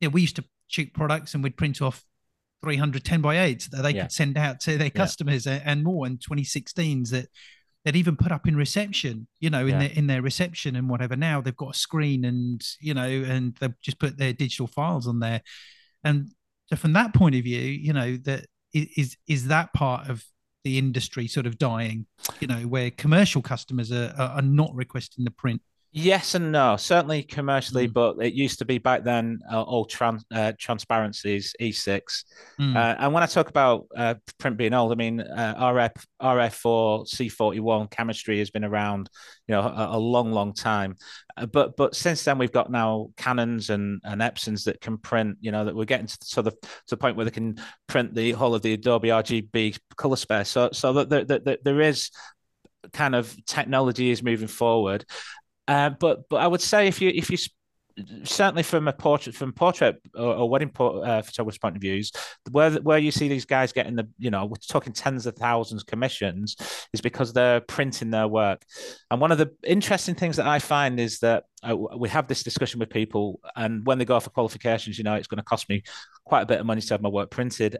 yeah, 0.00 0.08
we 0.08 0.22
used 0.22 0.36
to 0.36 0.44
shoot 0.68 0.92
products 0.92 1.34
and 1.34 1.42
we'd 1.42 1.56
print 1.56 1.80
off 1.80 2.04
310 2.62 3.20
by 3.20 3.38
8 3.38 3.68
that 3.70 3.82
they 3.82 3.90
yeah. 3.90 4.02
could 4.02 4.12
send 4.12 4.36
out 4.36 4.60
to 4.60 4.76
their 4.76 4.90
customers 4.90 5.46
yeah. 5.46 5.62
and 5.64 5.84
more 5.84 6.06
in 6.06 6.18
2016s 6.18 7.10
that 7.10 7.28
they'd 7.86 7.96
even 7.96 8.16
put 8.16 8.32
up 8.32 8.48
in 8.48 8.56
reception 8.56 9.28
you 9.38 9.48
know 9.48 9.60
in 9.60 9.68
yeah. 9.68 9.78
their 9.78 9.90
in 9.90 10.06
their 10.08 10.20
reception 10.20 10.74
and 10.76 10.90
whatever. 10.90 11.16
Now 11.16 11.40
they've 11.40 11.56
got 11.56 11.76
a 11.76 11.78
screen 11.78 12.24
and 12.24 12.60
you 12.80 12.92
know 12.92 13.06
and 13.06 13.56
they've 13.60 13.80
just 13.80 14.00
put 14.00 14.18
their 14.18 14.32
digital 14.32 14.66
files 14.66 15.06
on 15.06 15.20
there. 15.20 15.40
And 16.04 16.32
so 16.68 16.76
from 16.76 16.92
that 16.94 17.14
point 17.14 17.36
of 17.36 17.44
view 17.44 17.60
you 17.60 17.92
know 17.92 18.16
that 18.24 18.46
is 18.74 19.16
is 19.28 19.46
that 19.46 19.72
part 19.72 20.10
of 20.10 20.24
the 20.64 20.78
industry 20.78 21.28
sort 21.28 21.46
of 21.46 21.58
dying? 21.58 22.06
You 22.40 22.48
know 22.48 22.62
where 22.62 22.90
commercial 22.90 23.40
customers 23.40 23.92
are, 23.92 24.12
are 24.18 24.42
not 24.42 24.74
requesting 24.74 25.24
the 25.24 25.30
print 25.30 25.62
Yes 25.92 26.34
and 26.34 26.52
no. 26.52 26.76
Certainly 26.76 27.22
commercially, 27.22 27.88
mm. 27.88 27.92
but 27.92 28.16
it 28.20 28.34
used 28.34 28.58
to 28.58 28.64
be 28.64 28.78
back 28.78 29.02
then 29.02 29.38
uh, 29.50 29.62
all 29.62 29.86
trans, 29.86 30.24
uh, 30.30 30.52
transparencies 30.58 31.54
E6. 31.60 32.24
Mm. 32.60 32.76
Uh, 32.76 32.96
and 32.98 33.14
when 33.14 33.22
I 33.22 33.26
talk 33.26 33.48
about 33.48 33.86
uh, 33.96 34.14
print 34.38 34.58
being 34.58 34.74
old, 34.74 34.92
I 34.92 34.94
mean 34.94 35.20
uh, 35.20 35.54
RA 35.58 35.88
RA4 36.20 37.08
C41 37.08 37.90
chemistry 37.90 38.38
has 38.40 38.50
been 38.50 38.64
around, 38.64 39.08
you 39.48 39.54
know, 39.54 39.62
a, 39.62 39.96
a 39.96 39.98
long, 39.98 40.32
long 40.32 40.52
time. 40.52 40.96
Uh, 41.36 41.46
but 41.46 41.76
but 41.76 41.94
since 41.94 42.24
then 42.24 42.36
we've 42.38 42.52
got 42.52 42.70
now 42.70 43.08
Canons 43.16 43.70
and 43.70 44.00
and 44.04 44.20
Epsons 44.20 44.64
that 44.64 44.80
can 44.80 44.98
print. 44.98 45.38
You 45.40 45.52
know 45.52 45.64
that 45.64 45.74
we're 45.74 45.84
getting 45.84 46.08
to 46.08 46.18
the, 46.18 46.26
sort 46.26 46.46
of 46.46 46.60
to 46.60 46.68
the 46.90 46.96
point 46.96 47.16
where 47.16 47.24
they 47.24 47.30
can 47.30 47.56
print 47.86 48.14
the 48.14 48.32
whole 48.32 48.54
of 48.54 48.62
the 48.62 48.74
Adobe 48.74 49.08
RGB 49.08 49.78
color 49.96 50.16
space. 50.16 50.48
So 50.48 50.70
so 50.72 50.92
that 50.94 51.08
there, 51.08 51.24
there, 51.24 51.58
there 51.62 51.80
is 51.80 52.10
kind 52.92 53.14
of 53.14 53.34
technology 53.46 54.10
is 54.10 54.22
moving 54.22 54.48
forward 54.48 55.04
uh, 55.68 55.90
but 55.90 56.28
but 56.28 56.36
I 56.36 56.46
would 56.46 56.60
say 56.60 56.88
if 56.88 57.00
you 57.00 57.10
if 57.14 57.30
you 57.30 57.38
certainly 58.24 58.62
from 58.62 58.88
a 58.88 58.92
portrait 58.92 59.34
from 59.34 59.52
portrait 59.52 59.96
or, 60.14 60.34
or 60.34 60.50
wedding 60.50 60.70
uh, 60.78 61.22
photographer's 61.22 61.56
point 61.58 61.76
of 61.76 61.80
views 61.80 62.12
where 62.50 62.72
where 62.72 62.98
you 62.98 63.10
see 63.10 63.26
these 63.26 63.46
guys 63.46 63.72
getting 63.72 63.96
the 63.96 64.06
you 64.18 64.30
know 64.30 64.44
we're 64.44 64.56
talking 64.68 64.92
tens 64.92 65.24
of 65.24 65.34
thousands 65.36 65.82
commissions 65.82 66.56
is 66.92 67.00
because 67.00 67.32
they're 67.32 67.60
printing 67.60 68.10
their 68.10 68.28
work. 68.28 68.62
And 69.10 69.20
one 69.20 69.32
of 69.32 69.38
the 69.38 69.50
interesting 69.64 70.14
things 70.14 70.36
that 70.36 70.46
i 70.46 70.58
find 70.58 71.00
is 71.00 71.20
that 71.20 71.44
uh, 71.62 71.74
we 71.74 72.08
have 72.10 72.28
this 72.28 72.42
discussion 72.42 72.80
with 72.80 72.90
people 72.90 73.40
and 73.56 73.86
when 73.86 73.98
they 73.98 74.04
go 74.04 74.20
for 74.20 74.30
qualifications 74.30 74.98
you 74.98 75.04
know 75.04 75.14
it's 75.14 75.28
going 75.28 75.38
to 75.38 75.44
cost 75.44 75.68
me 75.68 75.82
quite 76.24 76.42
a 76.42 76.46
bit 76.46 76.60
of 76.60 76.66
money 76.66 76.80
to 76.82 76.94
have 76.94 77.02
my 77.02 77.08
work 77.08 77.30
printed. 77.30 77.78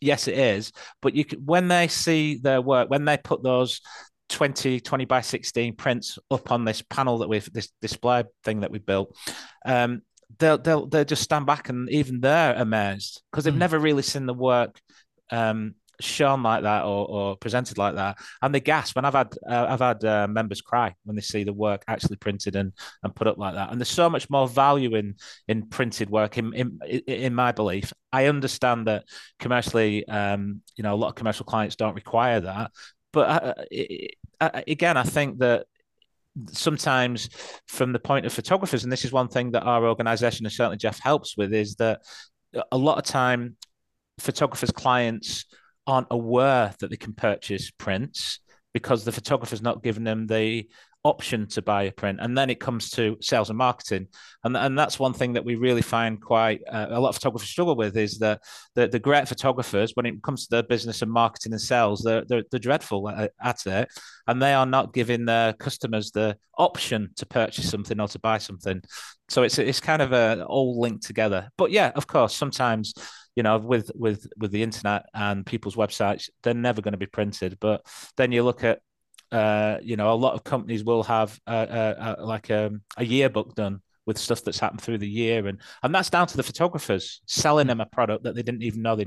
Yes 0.00 0.26
it 0.26 0.36
is. 0.36 0.72
But 1.00 1.14
you 1.14 1.24
can, 1.24 1.44
when 1.44 1.68
they 1.68 1.86
see 1.86 2.38
their 2.38 2.60
work 2.60 2.90
when 2.90 3.04
they 3.04 3.16
put 3.16 3.44
those 3.44 3.80
20, 4.28 4.80
20 4.80 5.04
by 5.04 5.20
16 5.20 5.76
prints 5.76 6.18
up 6.30 6.50
on 6.50 6.64
this 6.64 6.82
panel 6.82 7.18
that 7.18 7.28
we've 7.28 7.52
this 7.52 7.70
display 7.80 8.24
thing 8.44 8.60
that 8.60 8.70
we 8.70 8.78
built. 8.78 9.16
Um, 9.64 10.02
they'll 10.38 10.58
they'll 10.58 10.86
they'll 10.86 11.04
just 11.04 11.22
stand 11.22 11.46
back 11.46 11.68
and 11.68 11.88
even 11.90 12.20
they're 12.20 12.54
amazed 12.54 13.22
because 13.30 13.44
they've 13.44 13.54
mm. 13.54 13.58
never 13.58 13.78
really 13.78 14.02
seen 14.02 14.26
the 14.26 14.34
work 14.34 14.80
um, 15.30 15.74
shown 16.00 16.42
like 16.42 16.62
that 16.62 16.84
or, 16.84 17.06
or 17.08 17.36
presented 17.36 17.78
like 17.78 17.94
that, 17.94 18.18
and 18.40 18.54
they 18.54 18.60
gasp. 18.60 18.96
And 18.96 19.06
I've 19.06 19.14
had 19.14 19.34
uh, 19.48 19.66
I've 19.68 19.80
had 19.80 20.04
uh, 20.04 20.26
members 20.28 20.60
cry 20.60 20.94
when 21.04 21.16
they 21.16 21.22
see 21.22 21.44
the 21.44 21.52
work 21.52 21.84
actually 21.88 22.16
printed 22.16 22.56
and 22.56 22.72
and 23.02 23.14
put 23.14 23.26
up 23.26 23.38
like 23.38 23.54
that. 23.54 23.70
And 23.70 23.80
there's 23.80 23.88
so 23.88 24.10
much 24.10 24.28
more 24.30 24.48
value 24.48 24.94
in 24.94 25.16
in 25.48 25.68
printed 25.68 26.10
work. 26.10 26.38
In 26.38 26.52
in, 26.54 26.78
in 27.06 27.34
my 27.34 27.52
belief, 27.52 27.92
I 28.12 28.26
understand 28.26 28.86
that 28.88 29.04
commercially, 29.38 30.06
um, 30.08 30.62
you 30.76 30.82
know, 30.82 30.94
a 30.94 30.96
lot 30.96 31.08
of 31.08 31.14
commercial 31.14 31.46
clients 31.46 31.76
don't 31.76 31.94
require 31.94 32.40
that, 32.40 32.72
but 33.12 33.28
uh, 33.28 33.54
uh, 34.40 34.62
again, 34.66 34.96
I 34.96 35.02
think 35.02 35.38
that 35.38 35.66
sometimes 36.50 37.28
from 37.66 37.92
the 37.92 37.98
point 37.98 38.26
of 38.26 38.32
photographers, 38.32 38.84
and 38.84 38.92
this 38.92 39.04
is 39.04 39.12
one 39.12 39.28
thing 39.28 39.52
that 39.52 39.64
our 39.64 39.86
organization 39.86 40.46
and 40.46 40.52
certainly 40.52 40.78
Jeff 40.78 40.98
helps 40.98 41.36
with, 41.36 41.52
is 41.52 41.76
that 41.76 42.00
a 42.70 42.76
lot 42.76 42.98
of 42.98 43.04
time 43.04 43.56
photographers' 44.18 44.70
clients 44.70 45.44
aren't 45.86 46.06
aware 46.10 46.74
that 46.78 46.90
they 46.90 46.96
can 46.96 47.12
purchase 47.12 47.70
prints 47.70 48.40
because 48.72 49.04
the 49.04 49.12
photographer's 49.12 49.62
not 49.62 49.82
giving 49.82 50.04
them 50.04 50.26
the 50.26 50.66
option 51.04 51.46
to 51.48 51.60
buy 51.60 51.84
a 51.84 51.92
print 51.92 52.18
and 52.22 52.38
then 52.38 52.48
it 52.48 52.60
comes 52.60 52.90
to 52.90 53.16
sales 53.20 53.50
and 53.50 53.58
marketing. 53.58 54.06
And, 54.44 54.56
and 54.56 54.78
that's 54.78 54.98
one 54.98 55.12
thing 55.12 55.32
that 55.32 55.44
we 55.44 55.56
really 55.56 55.82
find 55.82 56.20
quite 56.20 56.60
uh, 56.70 56.86
a 56.90 57.00
lot 57.00 57.10
of 57.10 57.16
photographers 57.16 57.48
struggle 57.48 57.76
with 57.76 57.96
is 57.96 58.18
that 58.18 58.42
the, 58.74 58.86
the 58.86 58.98
great 58.98 59.26
photographers 59.26 59.92
when 59.94 60.06
it 60.06 60.22
comes 60.22 60.44
to 60.44 60.50
their 60.50 60.62
business 60.62 61.02
and 61.02 61.10
marketing 61.10 61.52
and 61.52 61.60
sales 61.60 62.02
they're, 62.02 62.24
they're, 62.28 62.44
they're 62.50 62.60
dreadful 62.60 63.08
at, 63.08 63.32
at 63.42 63.66
it 63.66 63.88
and 64.28 64.40
they 64.40 64.54
are 64.54 64.66
not 64.66 64.94
giving 64.94 65.24
their 65.24 65.52
customers 65.54 66.12
the 66.12 66.36
option 66.56 67.10
to 67.16 67.26
purchase 67.26 67.68
something 67.68 67.98
or 67.98 68.08
to 68.08 68.18
buy 68.20 68.38
something. 68.38 68.80
So 69.28 69.42
it's 69.42 69.58
it's 69.58 69.80
kind 69.80 70.02
of 70.02 70.12
a 70.12 70.44
all 70.44 70.80
linked 70.80 71.04
together. 71.04 71.50
But 71.56 71.72
yeah 71.72 71.90
of 71.96 72.06
course 72.06 72.34
sometimes 72.34 72.94
you 73.34 73.42
know 73.42 73.58
with 73.58 73.90
with 73.94 74.26
with 74.36 74.52
the 74.52 74.62
internet 74.62 75.06
and 75.14 75.44
people's 75.46 75.74
websites 75.74 76.28
they're 76.42 76.54
never 76.54 76.82
going 76.82 76.92
to 76.92 76.98
be 76.98 77.06
printed 77.06 77.56
but 77.60 77.84
then 78.16 78.30
you 78.30 78.42
look 78.42 78.62
at 78.62 78.80
uh, 79.32 79.78
you 79.82 79.96
know, 79.96 80.12
a 80.12 80.14
lot 80.14 80.34
of 80.34 80.44
companies 80.44 80.84
will 80.84 81.02
have 81.02 81.40
a, 81.46 81.54
a, 81.54 82.16
a, 82.18 82.24
like 82.24 82.50
a, 82.50 82.70
a 82.96 83.04
yearbook 83.04 83.54
done 83.54 83.80
with 84.04 84.18
stuff 84.18 84.42
that's 84.42 84.58
happened 84.58 84.80
through 84.80 84.98
the 84.98 85.08
year, 85.08 85.46
and 85.46 85.58
and 85.82 85.94
that's 85.94 86.10
down 86.10 86.26
to 86.26 86.36
the 86.36 86.42
photographers 86.42 87.22
selling 87.26 87.66
them 87.66 87.80
a 87.80 87.86
product 87.86 88.24
that 88.24 88.34
they 88.34 88.42
didn't 88.42 88.62
even 88.62 88.82
know 88.82 88.96
they 88.96 89.06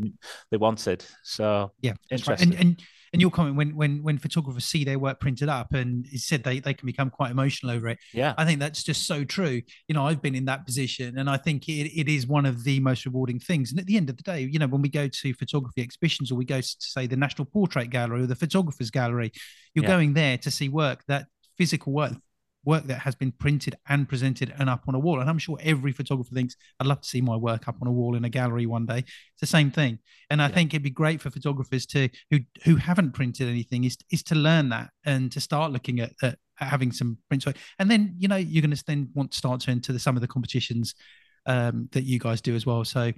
they 0.52 0.58
wanted. 0.58 1.06
So 1.24 1.72
yeah, 1.82 1.94
interesting. 2.10 2.50
Right. 2.50 2.60
And, 2.60 2.70
and 2.70 2.84
and 3.16 3.22
your 3.22 3.32
comment 3.32 3.56
when 3.56 3.76
when 3.76 4.04
when 4.04 4.18
photographers 4.18 4.66
see 4.66 4.84
their 4.84 5.00
work 5.00 5.20
printed 5.20 5.48
up 5.48 5.74
and 5.74 6.06
he 6.06 6.18
said 6.18 6.44
they, 6.44 6.60
they 6.60 6.74
can 6.74 6.86
become 6.86 7.10
quite 7.10 7.32
emotional 7.32 7.72
over 7.72 7.88
it 7.88 7.98
yeah. 8.14 8.34
I 8.38 8.46
think 8.46 8.60
that's 8.60 8.84
just 8.84 9.08
so 9.08 9.24
true. 9.24 9.62
You 9.88 9.96
know 9.96 10.06
i've 10.06 10.22
been 10.22 10.36
in 10.36 10.46
that 10.46 10.66
position 10.66 11.18
and 11.18 11.30
i 11.30 11.38
think 11.38 11.70
it, 11.70 11.92
it 11.98 12.10
is 12.10 12.28
one 12.28 12.46
of 12.46 12.64
the 12.64 12.80
most 12.82 13.06
rewarding 13.06 13.40
things. 13.40 13.72
And 13.72 13.80
at 13.80 13.86
the 13.86 13.98
end 13.98 14.10
of 14.10 14.18
the 14.18 14.24
day 14.24 14.42
you 14.42 14.60
know 14.60 14.68
when 14.68 14.82
we 14.82 14.90
go 14.90 15.08
to 15.08 15.34
photography 15.34 15.82
exhibitions 15.82 16.32
or 16.32 16.36
we 16.36 16.46
go 16.46 16.60
to 16.60 16.76
say 16.80 17.08
the 17.08 17.16
national 17.16 17.46
portrait 17.46 17.90
gallery 17.90 18.24
or 18.24 18.28
the 18.28 18.36
photographers 18.36 18.92
gallery 18.92 19.32
you're 19.74 19.84
yeah. 19.84 19.90
going 19.90 20.14
there 20.14 20.38
to 20.40 20.52
see 20.52 20.70
work 20.70 21.04
that 21.08 21.28
physical 21.58 21.94
work 21.94 22.14
work 22.66 22.86
that 22.86 23.00
has 23.00 23.16
been 23.16 23.32
printed 23.32 23.76
and 23.88 24.10
presented 24.10 24.54
and 24.60 24.70
up 24.70 24.84
on 24.88 24.96
a 24.96 25.00
wall. 25.00 25.20
And 25.22 25.30
I'm 25.30 25.38
sure 25.38 25.58
every 25.62 25.92
photographer 25.92 26.34
thinks, 26.34 26.56
I'd 26.80 26.88
love 26.88 27.02
to 27.02 27.08
see 27.08 27.22
my 27.22 27.36
work 27.36 27.68
up 27.68 27.76
on 27.82 27.88
a 27.88 27.92
wall 27.92 28.16
in 28.16 28.26
a 28.26 28.30
gallery 28.30 28.66
one 28.66 28.86
day. 28.86 29.00
It's 29.00 29.42
the 29.42 29.48
same 29.48 29.72
thing. 29.72 30.00
And 30.30 30.42
I 30.42 30.48
yeah. 30.48 30.54
think 30.54 30.74
it'd 30.74 30.84
be 30.84 30.90
great 30.90 31.22
for 31.22 31.30
photographers 31.30 31.86
to 31.88 32.10
who 32.32 32.40
who 32.64 32.76
haven't 32.76 33.12
printed 33.12 33.48
anything 33.48 33.84
is 33.84 33.98
is 34.12 34.24
to 34.24 34.36
learn 34.36 34.70
that 34.70 34.90
and 35.06 35.32
to 35.32 35.40
start 35.40 35.72
looking 35.72 36.00
at, 36.00 36.14
at 36.22 36.38
having 36.58 36.92
some 36.92 37.18
prints. 37.28 37.46
And 37.80 37.92
then, 37.92 38.16
you 38.18 38.28
know, 38.28 38.38
you're 38.38 38.62
going 38.62 38.76
to 38.76 38.84
then 38.86 39.10
want 39.14 39.32
to 39.32 39.38
start 39.38 39.62
to 39.62 39.72
enter 39.72 39.94
the, 39.94 40.00
some 40.00 40.16
of 40.16 40.22
the 40.22 40.28
competitions 40.28 40.96
um, 41.46 41.90
that 41.92 42.04
you 42.04 42.20
guys 42.20 42.42
do 42.42 42.56
as 42.56 42.66
well. 42.66 42.84
So, 42.84 43.12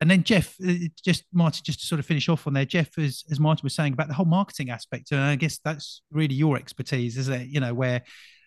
and 0.00 0.10
then 0.10 0.24
Jeff, 0.24 0.56
uh, 0.66 0.72
just 1.04 1.24
Martin, 1.32 1.62
just 1.64 1.80
to 1.80 1.86
sort 1.86 1.98
of 1.98 2.06
finish 2.06 2.28
off 2.28 2.46
on 2.46 2.52
there, 2.52 2.64
Jeff, 2.64 2.98
as, 2.98 3.24
as 3.30 3.40
Martin 3.40 3.64
was 3.64 3.74
saying 3.74 3.92
about 3.92 4.08
the 4.08 4.14
whole 4.14 4.26
marketing 4.26 4.70
aspect, 4.70 5.12
and 5.12 5.20
I 5.20 5.36
guess 5.36 5.58
that's 5.64 6.02
really 6.10 6.34
your 6.34 6.56
expertise, 6.56 7.16
isn't 7.16 7.34
it? 7.34 7.48
You 7.48 7.60
know, 7.60 7.74
where 7.74 8.02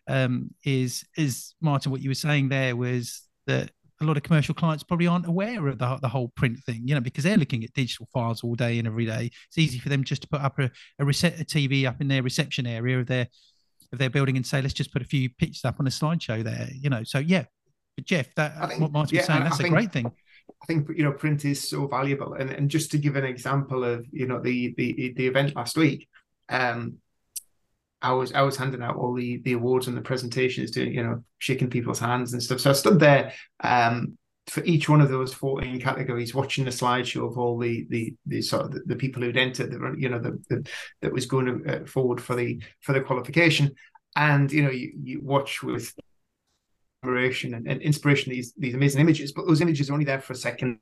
um, 0.07 0.53
is 0.63 1.05
is 1.17 1.53
Martin. 1.61 1.91
What 1.91 2.01
you 2.01 2.09
were 2.09 2.15
saying 2.15 2.49
there 2.49 2.75
was 2.75 3.21
that 3.47 3.71
a 4.01 4.05
lot 4.05 4.17
of 4.17 4.23
commercial 4.23 4.53
clients 4.53 4.83
probably 4.83 5.07
aren't 5.07 5.27
aware 5.27 5.67
of 5.67 5.77
the, 5.77 5.97
the 6.01 6.09
whole 6.09 6.29
print 6.35 6.59
thing, 6.65 6.81
you 6.85 6.93
know, 6.93 7.01
because 7.01 7.23
they're 7.23 7.37
looking 7.37 7.63
at 7.63 7.73
digital 7.73 8.07
files 8.13 8.43
all 8.43 8.55
day 8.55 8.77
and 8.77 8.87
every 8.87 9.05
day. 9.05 9.31
It's 9.47 9.57
easy 9.57 9.79
for 9.79 9.89
them 9.89 10.03
just 10.03 10.21
to 10.23 10.27
put 10.27 10.41
up 10.41 10.59
a, 10.59 10.69
a, 10.99 11.05
rece- 11.05 11.39
a 11.39 11.45
TV 11.45 11.87
up 11.87 12.01
in 12.01 12.07
their 12.07 12.21
reception 12.21 12.67
area 12.67 12.99
of 12.99 13.07
their 13.07 13.27
of 13.93 13.99
their 13.99 14.09
building 14.09 14.35
and 14.35 14.45
say, 14.45 14.61
let's 14.61 14.73
just 14.73 14.91
put 14.91 15.01
a 15.01 15.05
few 15.05 15.29
pictures 15.29 15.63
up 15.63 15.79
on 15.79 15.87
a 15.87 15.89
slideshow 15.89 16.43
there, 16.43 16.67
you 16.73 16.89
know. 16.89 17.03
So 17.03 17.19
yeah, 17.19 17.45
but 17.95 18.05
Jeff, 18.05 18.33
that 18.35 18.69
think, 18.69 18.81
what 18.81 18.91
Martin 18.91 19.15
yeah, 19.15 19.21
was 19.21 19.27
saying, 19.27 19.43
that's 19.43 19.55
I 19.55 19.59
a 19.59 19.63
think, 19.63 19.73
great 19.73 19.93
thing. 19.93 20.07
I 20.07 20.65
think 20.65 20.89
you 20.95 21.03
know 21.03 21.11
print 21.11 21.45
is 21.45 21.67
so 21.67 21.87
valuable, 21.87 22.33
and 22.33 22.49
and 22.49 22.69
just 22.69 22.91
to 22.91 22.97
give 22.97 23.15
an 23.15 23.23
example 23.23 23.83
of 23.83 24.05
you 24.11 24.27
know 24.27 24.39
the 24.39 24.73
the 24.77 25.13
the 25.15 25.27
event 25.27 25.55
last 25.55 25.77
week, 25.77 26.07
um, 26.49 26.97
I 28.01 28.13
was 28.13 28.33
I 28.33 28.41
was 28.41 28.57
handing 28.57 28.81
out 28.81 28.95
all 28.95 29.13
the 29.13 29.41
the 29.43 29.53
awards 29.53 29.87
and 29.87 29.97
the 29.97 30.01
presentations, 30.01 30.71
doing 30.71 30.93
you 30.93 31.03
know 31.03 31.23
shaking 31.39 31.69
people's 31.69 31.99
hands 31.99 32.33
and 32.33 32.41
stuff. 32.41 32.59
So 32.59 32.69
I 32.69 32.73
stood 32.73 32.99
there 32.99 33.33
um, 33.61 34.17
for 34.47 34.63
each 34.63 34.87
one 34.87 35.01
of 35.01 35.09
those 35.09 35.33
14 35.33 35.79
categories, 35.81 36.35
watching 36.35 36.65
the 36.65 36.71
slideshow 36.71 37.27
of 37.29 37.37
all 37.37 37.57
the 37.57 37.87
the, 37.89 38.13
the 38.25 38.41
sort 38.41 38.65
of 38.65 38.71
the, 38.71 38.81
the 38.85 38.95
people 38.95 39.21
who'd 39.21 39.37
entered, 39.37 39.71
the, 39.71 39.95
you 39.97 40.09
know, 40.09 40.19
the, 40.19 40.39
the, 40.49 40.67
that 41.01 41.11
was 41.11 41.25
going 41.25 41.67
uh, 41.67 41.85
forward 41.85 42.21
for 42.21 42.35
the 42.35 42.61
for 42.81 42.93
the 42.93 43.01
qualification, 43.01 43.71
and 44.15 44.51
you 44.51 44.63
know 44.63 44.71
you, 44.71 44.93
you 45.01 45.21
watch 45.21 45.63
with 45.63 45.93
admiration 47.03 47.53
and, 47.53 47.67
and 47.67 47.81
inspiration 47.81 48.31
these 48.31 48.53
these 48.57 48.75
amazing 48.75 49.01
images, 49.01 49.31
but 49.31 49.47
those 49.47 49.61
images 49.61 49.89
are 49.89 49.93
only 49.93 50.05
there 50.05 50.21
for 50.21 50.33
a 50.33 50.37
second. 50.37 50.79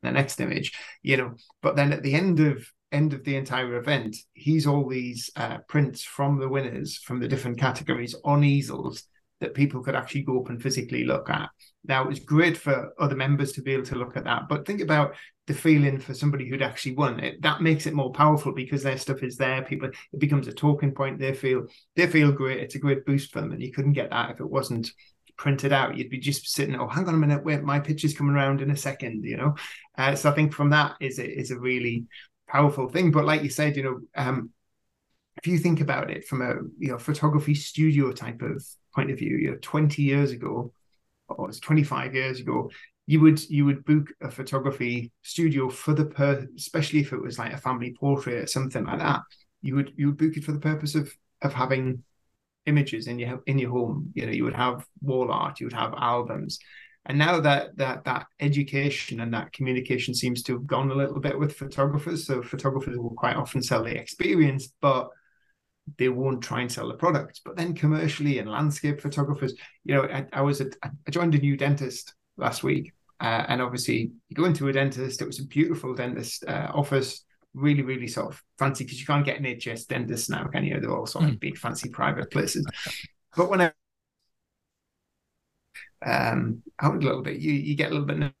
The 0.00 0.12
next 0.12 0.40
image, 0.40 0.78
you 1.02 1.16
know, 1.16 1.34
but 1.60 1.74
then 1.74 1.92
at 1.92 2.04
the 2.04 2.14
end 2.14 2.38
of 2.38 2.64
end 2.92 3.12
of 3.12 3.24
the 3.24 3.36
entire 3.36 3.76
event, 3.76 4.16
he's 4.32 4.66
all 4.66 4.88
these 4.88 5.30
uh, 5.36 5.58
prints 5.68 6.02
from 6.02 6.38
the 6.38 6.48
winners 6.48 6.96
from 6.98 7.20
the 7.20 7.28
different 7.28 7.58
categories 7.58 8.14
on 8.24 8.44
easels 8.44 9.04
that 9.40 9.54
people 9.54 9.82
could 9.82 9.94
actually 9.94 10.22
go 10.22 10.40
up 10.40 10.48
and 10.48 10.62
physically 10.62 11.04
look 11.04 11.30
at. 11.30 11.48
Now, 11.84 12.02
it 12.02 12.08
was 12.08 12.20
great 12.20 12.56
for 12.56 12.92
other 12.98 13.14
members 13.14 13.52
to 13.52 13.62
be 13.62 13.72
able 13.72 13.84
to 13.86 13.94
look 13.94 14.16
at 14.16 14.24
that, 14.24 14.48
but 14.48 14.66
think 14.66 14.80
about 14.80 15.14
the 15.46 15.54
feeling 15.54 15.98
for 15.98 16.12
somebody 16.12 16.48
who'd 16.48 16.60
actually 16.60 16.94
won 16.94 17.20
it. 17.20 17.40
That 17.40 17.62
makes 17.62 17.86
it 17.86 17.94
more 17.94 18.12
powerful 18.12 18.52
because 18.52 18.82
their 18.82 18.98
stuff 18.98 19.22
is 19.22 19.36
there. 19.36 19.62
People, 19.62 19.88
it 20.12 20.18
becomes 20.18 20.48
a 20.48 20.52
talking 20.52 20.92
point. 20.92 21.18
They 21.18 21.32
feel 21.32 21.66
they 21.96 22.06
feel 22.06 22.32
great. 22.32 22.58
It's 22.60 22.74
a 22.74 22.80
great 22.80 23.06
boost 23.06 23.32
for 23.32 23.40
them, 23.40 23.52
and 23.52 23.62
you 23.62 23.72
couldn't 23.72 23.92
get 23.92 24.10
that 24.10 24.30
if 24.30 24.40
it 24.40 24.50
wasn't 24.50 24.90
printed 25.38 25.72
out. 25.72 25.96
You'd 25.96 26.10
be 26.10 26.18
just 26.18 26.48
sitting, 26.48 26.74
oh, 26.74 26.88
hang 26.88 27.08
on 27.08 27.14
a 27.14 27.18
minute, 27.18 27.44
wait, 27.44 27.62
my 27.62 27.78
picture's 27.80 28.12
coming 28.12 28.34
around 28.34 28.60
in 28.60 28.72
a 28.72 28.76
second, 28.76 29.24
you 29.24 29.36
know. 29.36 29.54
Uh, 29.96 30.14
so 30.14 30.30
I 30.30 30.34
think 30.34 30.52
from 30.52 30.70
that 30.70 30.96
is 31.00 31.18
is 31.18 31.50
a 31.50 31.58
really 31.58 32.06
powerful 32.48 32.88
thing. 32.88 33.10
But 33.10 33.24
like 33.24 33.42
you 33.42 33.50
said, 33.50 33.76
you 33.76 33.82
know, 33.82 34.00
um, 34.16 34.50
if 35.36 35.46
you 35.46 35.58
think 35.58 35.80
about 35.80 36.10
it 36.10 36.26
from 36.26 36.42
a 36.42 36.54
you 36.78 36.90
know 36.90 36.98
photography 36.98 37.54
studio 37.54 38.12
type 38.12 38.42
of 38.42 38.64
point 38.94 39.10
of 39.10 39.18
view, 39.18 39.36
you 39.36 39.50
know, 39.50 39.58
20 39.62 40.02
years 40.02 40.32
ago, 40.32 40.72
or 41.28 41.48
it's 41.48 41.60
25 41.60 42.14
years 42.14 42.40
ago, 42.40 42.70
you 43.06 43.20
would 43.20 43.48
you 43.48 43.64
would 43.64 43.84
book 43.84 44.08
a 44.20 44.30
photography 44.30 45.12
studio 45.22 45.68
for 45.68 45.94
the 45.94 46.04
per 46.04 46.46
especially 46.56 47.00
if 47.00 47.12
it 47.12 47.22
was 47.22 47.38
like 47.38 47.52
a 47.52 47.58
family 47.58 47.94
portrait 47.98 48.44
or 48.44 48.46
something 48.46 48.84
like 48.84 48.98
that. 48.98 49.20
You 49.62 49.76
would 49.76 49.92
you 49.96 50.08
would 50.08 50.18
book 50.18 50.36
it 50.36 50.44
for 50.44 50.52
the 50.52 50.60
purpose 50.60 50.94
of 50.94 51.12
of 51.42 51.52
having 51.52 52.02
images 52.66 53.06
in 53.06 53.18
your 53.18 53.42
in 53.46 53.58
your 53.58 53.70
home. 53.70 54.12
You 54.14 54.26
know, 54.26 54.32
you 54.32 54.44
would 54.44 54.54
have 54.54 54.84
wall 55.00 55.30
art, 55.30 55.60
you 55.60 55.66
would 55.66 55.72
have 55.72 55.94
albums. 55.96 56.58
And 57.08 57.18
now 57.18 57.40
that 57.40 57.76
that 57.78 58.04
that 58.04 58.26
education 58.38 59.20
and 59.20 59.32
that 59.32 59.52
communication 59.52 60.14
seems 60.14 60.42
to 60.44 60.52
have 60.52 60.66
gone 60.66 60.90
a 60.90 60.94
little 60.94 61.20
bit 61.20 61.38
with 61.38 61.56
photographers. 61.56 62.26
So 62.26 62.42
photographers 62.42 62.98
will 62.98 63.14
quite 63.14 63.36
often 63.36 63.62
sell 63.62 63.82
the 63.82 63.98
experience, 63.98 64.72
but 64.80 65.08
they 65.96 66.10
won't 66.10 66.42
try 66.42 66.60
and 66.60 66.70
sell 66.70 66.88
the 66.88 66.94
product. 66.94 67.40
But 67.44 67.56
then 67.56 67.74
commercially 67.74 68.38
and 68.38 68.50
landscape 68.50 69.00
photographers, 69.00 69.54
you 69.84 69.94
know, 69.94 70.02
I, 70.02 70.26
I 70.34 70.42
was 70.42 70.60
at, 70.60 70.76
I 70.82 71.10
joined 71.10 71.34
a 71.34 71.38
new 71.38 71.56
dentist 71.56 72.12
last 72.36 72.62
week, 72.62 72.92
uh, 73.20 73.44
and 73.48 73.62
obviously 73.62 74.12
you 74.28 74.36
go 74.36 74.44
into 74.44 74.68
a 74.68 74.72
dentist. 74.72 75.22
It 75.22 75.26
was 75.26 75.40
a 75.40 75.46
beautiful 75.46 75.94
dentist 75.94 76.44
uh, 76.46 76.70
office, 76.74 77.24
really, 77.54 77.82
really 77.82 78.06
sort 78.06 78.32
of 78.32 78.42
fancy 78.58 78.84
because 78.84 79.00
you 79.00 79.06
can't 79.06 79.24
get 79.24 79.38
an 79.38 79.44
NHS 79.44 79.86
dentists 79.86 80.28
now, 80.28 80.46
can 80.48 80.64
you? 80.64 80.78
They're 80.78 80.94
all 80.94 81.06
sort 81.06 81.24
of 81.24 81.30
mm. 81.30 81.40
big, 81.40 81.56
fancy 81.56 81.88
private 81.88 82.30
places. 82.30 82.66
But 83.34 83.48
when 83.48 83.62
I 83.62 83.72
um, 86.04 86.62
out 86.80 86.96
a 86.96 86.98
little 86.98 87.22
bit, 87.22 87.38
you 87.38 87.52
you 87.52 87.76
get 87.76 87.90
a 87.90 87.94
little 87.94 88.06
bit 88.06 88.32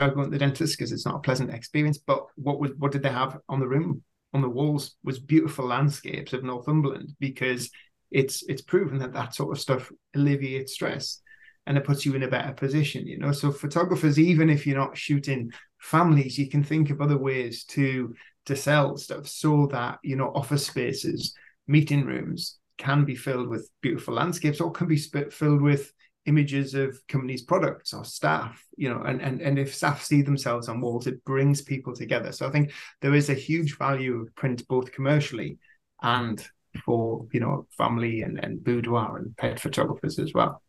going 0.00 0.24
to 0.24 0.30
the 0.30 0.38
dentist 0.38 0.76
because 0.76 0.90
it's 0.90 1.06
not 1.06 1.16
a 1.16 1.20
pleasant 1.20 1.50
experience. 1.50 1.98
But 1.98 2.26
what 2.36 2.58
was 2.58 2.72
what 2.78 2.92
did 2.92 3.02
they 3.02 3.10
have 3.10 3.38
on 3.48 3.60
the 3.60 3.68
room? 3.68 4.02
on 4.34 4.42
the 4.42 4.48
walls 4.48 4.96
was 5.04 5.18
beautiful 5.18 5.66
landscapes 5.66 6.32
of 6.32 6.42
Northumberland 6.42 7.14
because 7.20 7.70
it's 8.10 8.42
it's 8.48 8.62
proven 8.62 8.98
that 8.98 9.12
that 9.12 9.34
sort 9.34 9.52
of 9.52 9.60
stuff 9.60 9.90
alleviates 10.14 10.74
stress 10.74 11.20
and 11.66 11.76
it 11.76 11.84
puts 11.84 12.04
you 12.04 12.14
in 12.14 12.22
a 12.22 12.28
better 12.28 12.52
position 12.52 13.06
you 13.06 13.18
know 13.18 13.32
so 13.32 13.50
photographers 13.50 14.18
even 14.18 14.50
if 14.50 14.66
you're 14.66 14.76
not 14.76 14.96
shooting 14.96 15.50
families 15.80 16.38
you 16.38 16.48
can 16.48 16.62
think 16.62 16.90
of 16.90 17.00
other 17.00 17.16
ways 17.16 17.64
to 17.64 18.14
to 18.44 18.56
sell 18.56 18.96
stuff 18.96 19.26
so 19.26 19.66
that 19.66 19.98
you 20.02 20.16
know 20.16 20.32
office 20.34 20.66
spaces 20.66 21.34
meeting 21.66 22.04
rooms 22.04 22.58
can 22.78 23.04
be 23.04 23.14
filled 23.14 23.48
with 23.48 23.70
beautiful 23.80 24.14
landscapes 24.14 24.60
or 24.60 24.70
can 24.70 24.88
be 24.88 24.96
filled 24.96 25.62
with 25.62 25.92
images 26.26 26.74
of 26.74 26.96
companies' 27.08 27.42
products 27.42 27.92
or 27.92 28.04
staff, 28.04 28.64
you 28.76 28.88
know, 28.88 29.02
and, 29.02 29.20
and, 29.20 29.40
and 29.40 29.58
if 29.58 29.74
staff 29.74 30.02
see 30.02 30.22
themselves 30.22 30.68
on 30.68 30.80
walls, 30.80 31.06
it 31.06 31.24
brings 31.24 31.62
people 31.62 31.94
together. 31.94 32.32
So 32.32 32.46
I 32.46 32.50
think 32.50 32.72
there 33.00 33.14
is 33.14 33.28
a 33.28 33.34
huge 33.34 33.76
value 33.76 34.20
of 34.20 34.34
print 34.34 34.66
both 34.68 34.92
commercially 34.92 35.58
and 36.02 36.44
for, 36.84 37.26
you 37.32 37.40
know, 37.40 37.66
family 37.76 38.22
and, 38.22 38.42
and 38.42 38.62
boudoir 38.62 39.18
and 39.18 39.36
pet 39.36 39.58
photographers 39.58 40.18
as 40.18 40.32
well. 40.32 40.62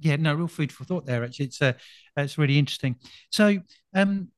Yeah, 0.00 0.16
no, 0.16 0.34
real 0.34 0.48
food 0.48 0.70
for 0.70 0.84
thought 0.84 1.06
there. 1.06 1.24
Actually, 1.24 1.46
it's 1.46 1.60
uh, 1.60 1.72
it's 2.16 2.38
really 2.38 2.58
interesting. 2.58 2.96
So, 3.30 3.58
um, 3.92 4.28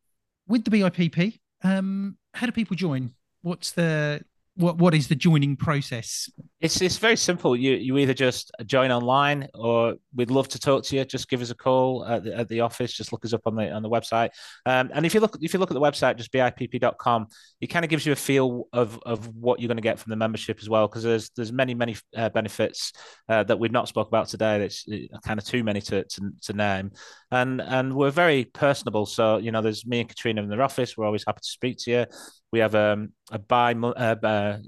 with 0.49 0.65
the 0.65 0.71
BIPP, 0.71 1.39
um, 1.63 2.17
how 2.33 2.47
do 2.47 2.53
people 2.53 2.77
join? 2.77 3.13
What's 3.43 3.73
the 3.73 4.23
what 4.57 4.79
what 4.79 4.95
is 4.95 5.09
the 5.09 5.15
joining 5.15 5.57
process? 5.57 6.31
It's 6.61 6.81
it's 6.81 6.97
very 6.97 7.17
simple. 7.17 7.55
You 7.55 7.75
you 7.75 7.99
either 7.99 8.15
just 8.15 8.51
join 8.65 8.91
online, 8.91 9.49
or 9.55 9.97
we'd 10.15 10.31
love 10.31 10.49
to 10.49 10.59
talk 10.59 10.85
to 10.85 10.97
you. 10.97 11.05
Just 11.05 11.29
give 11.29 11.43
us 11.43 11.51
a 11.51 11.55
call 11.55 12.05
at 12.07 12.25
the, 12.25 12.35
at 12.35 12.49
the 12.49 12.61
office. 12.61 12.93
Just 12.93 13.13
look 13.13 13.25
us 13.25 13.33
up 13.33 13.43
on 13.47 13.55
the 13.55 13.71
on 13.71 13.83
the 13.83 13.91
website. 13.91 14.31
Um, 14.65 14.91
and 14.95 15.05
if 15.05 15.15
you 15.15 15.21
look 15.21 15.37
if 15.41 15.53
you 15.53 15.61
look 15.61 15.71
at 15.71 15.75
the 15.75 15.81
website, 15.81 16.17
just 16.17 16.33
bipp.com, 16.33 17.27
it 17.61 17.69
kind 17.69 17.85
of 17.85 17.89
gives 17.89 18.05
you 18.05 18.13
a 18.13 18.17
feel 18.17 18.65
of 18.73 18.99
of 19.07 19.35
what 19.35 19.61
you're 19.61 19.69
going 19.69 19.77
to 19.77 19.83
get 19.83 19.99
from 19.99 20.11
the 20.11 20.17
membership 20.17 20.59
as 20.61 20.69
well. 20.69 20.89
Because 20.89 21.03
there's 21.03 21.31
there's 21.31 21.53
many 21.53 21.75
many 21.75 21.97
uh, 22.17 22.29
benefits 22.29 22.93
uh, 23.29 23.45
that 23.45 23.59
we've 23.59 23.73
not 23.73 23.89
spoke 23.89 24.09
about 24.09 24.29
today. 24.29 24.59
That's 24.59 24.87
uh, 24.93 25.19
kind 25.25 25.39
of 25.39 25.45
too 25.45 25.65
many 25.65 25.81
to, 25.83 26.05
to 26.05 26.31
to 26.43 26.53
name. 26.53 26.93
And 27.31 27.61
and 27.63 27.95
we're 27.95 28.11
very 28.11 28.45
personable. 28.45 29.07
So 29.07 29.39
you 29.39 29.53
know, 29.53 29.63
there's 29.63 29.87
me 29.87 30.01
and 30.01 30.09
Katrina 30.09 30.43
in 30.43 30.49
their 30.49 30.63
office. 30.63 30.97
We're 30.97 31.07
always 31.07 31.25
happy 31.27 31.41
to 31.43 31.49
speak 31.49 31.79
to 31.81 31.91
you. 31.91 32.07
We 32.53 32.61
have 32.61 32.75
um, 32.75 33.13
a 33.33 33.39
bi 33.39 33.75
uh, 33.75 34.15
uh, 34.23 34.59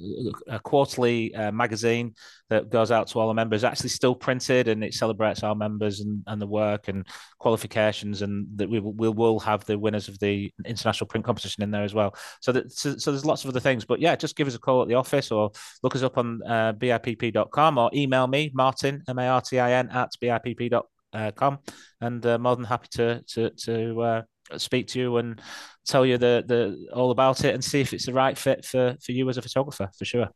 a 0.49 0.59
quarterly 0.59 1.35
uh, 1.35 1.53
magazine 1.53 2.15
that 2.51 2.71
goes 2.71 2.91
out 2.91 3.07
to 3.09 3.19
all 3.21 3.29
our 3.29 3.35
members. 3.35 3.63
Actually, 3.63 3.91
still 3.91 4.15
printed, 4.15 4.67
and 4.67 4.83
it 4.83 4.95
celebrates 4.95 5.43
our 5.43 5.55
members 5.55 6.01
and, 6.01 6.23
and 6.27 6.43
the 6.43 6.47
work 6.47 6.89
and 6.89 7.07
qualifications, 7.39 8.23
and 8.23 8.47
that 8.57 8.69
we 8.69 8.81
will 8.81 8.95
we 8.95 9.09
will 9.09 9.39
have 9.39 9.65
the 9.65 9.79
winners 9.79 10.09
of 10.09 10.19
the 10.19 10.51
international 10.67 11.07
print 11.07 11.25
competition 11.25 11.63
in 11.63 11.71
there 11.71 11.85
as 11.85 11.95
well. 11.95 12.15
So 12.41 12.51
that 12.53 12.73
so, 12.79 12.97
so 12.97 13.11
there's 13.11 13.25
lots 13.25 13.45
of 13.45 13.51
other 13.51 13.61
things, 13.61 13.85
but 13.85 14.01
yeah, 14.01 14.15
just 14.17 14.37
give 14.37 14.47
us 14.47 14.55
a 14.55 14.59
call 14.59 14.83
at 14.83 14.89
the 14.89 14.95
office 14.95 15.31
or 15.31 15.51
look 15.83 15.97
us 15.97 16.03
up 16.03 16.19
on 16.19 16.41
uh, 16.47 16.73
bipp.com 16.73 17.79
or 17.79 17.91
email 17.93 18.27
me 18.27 18.51
Martin 18.55 19.03
M 19.09 19.19
A 19.19 19.27
R 19.27 19.41
T 19.41 19.59
I 19.59 19.73
N 19.73 19.89
at 19.91 20.11
bipp.com, 20.21 21.59
and 22.01 22.27
uh, 22.27 22.39
more 22.39 22.57
than 22.57 22.65
happy 22.65 22.89
to 22.93 23.23
to 23.23 23.51
to 23.51 24.01
uh, 24.01 24.23
speak 24.57 24.87
to 24.89 25.01
you 25.01 25.17
and 25.17 25.41
tell 25.87 26.07
you 26.07 26.19
the 26.19 26.45
the 26.47 26.89
all 26.95 27.11
about 27.11 27.45
it 27.45 27.55
and 27.55 27.65
see 27.65 27.81
if 27.81 27.93
it's 27.93 28.07
the 28.07 28.13
right 28.13 28.39
fit 28.39 28.65
for 28.65 28.97
for 29.03 29.13
you 29.13 29.29
as 29.29 29.37
a 29.37 29.43
photographer 29.43 29.91
for 29.99 30.05
sure. 30.05 30.29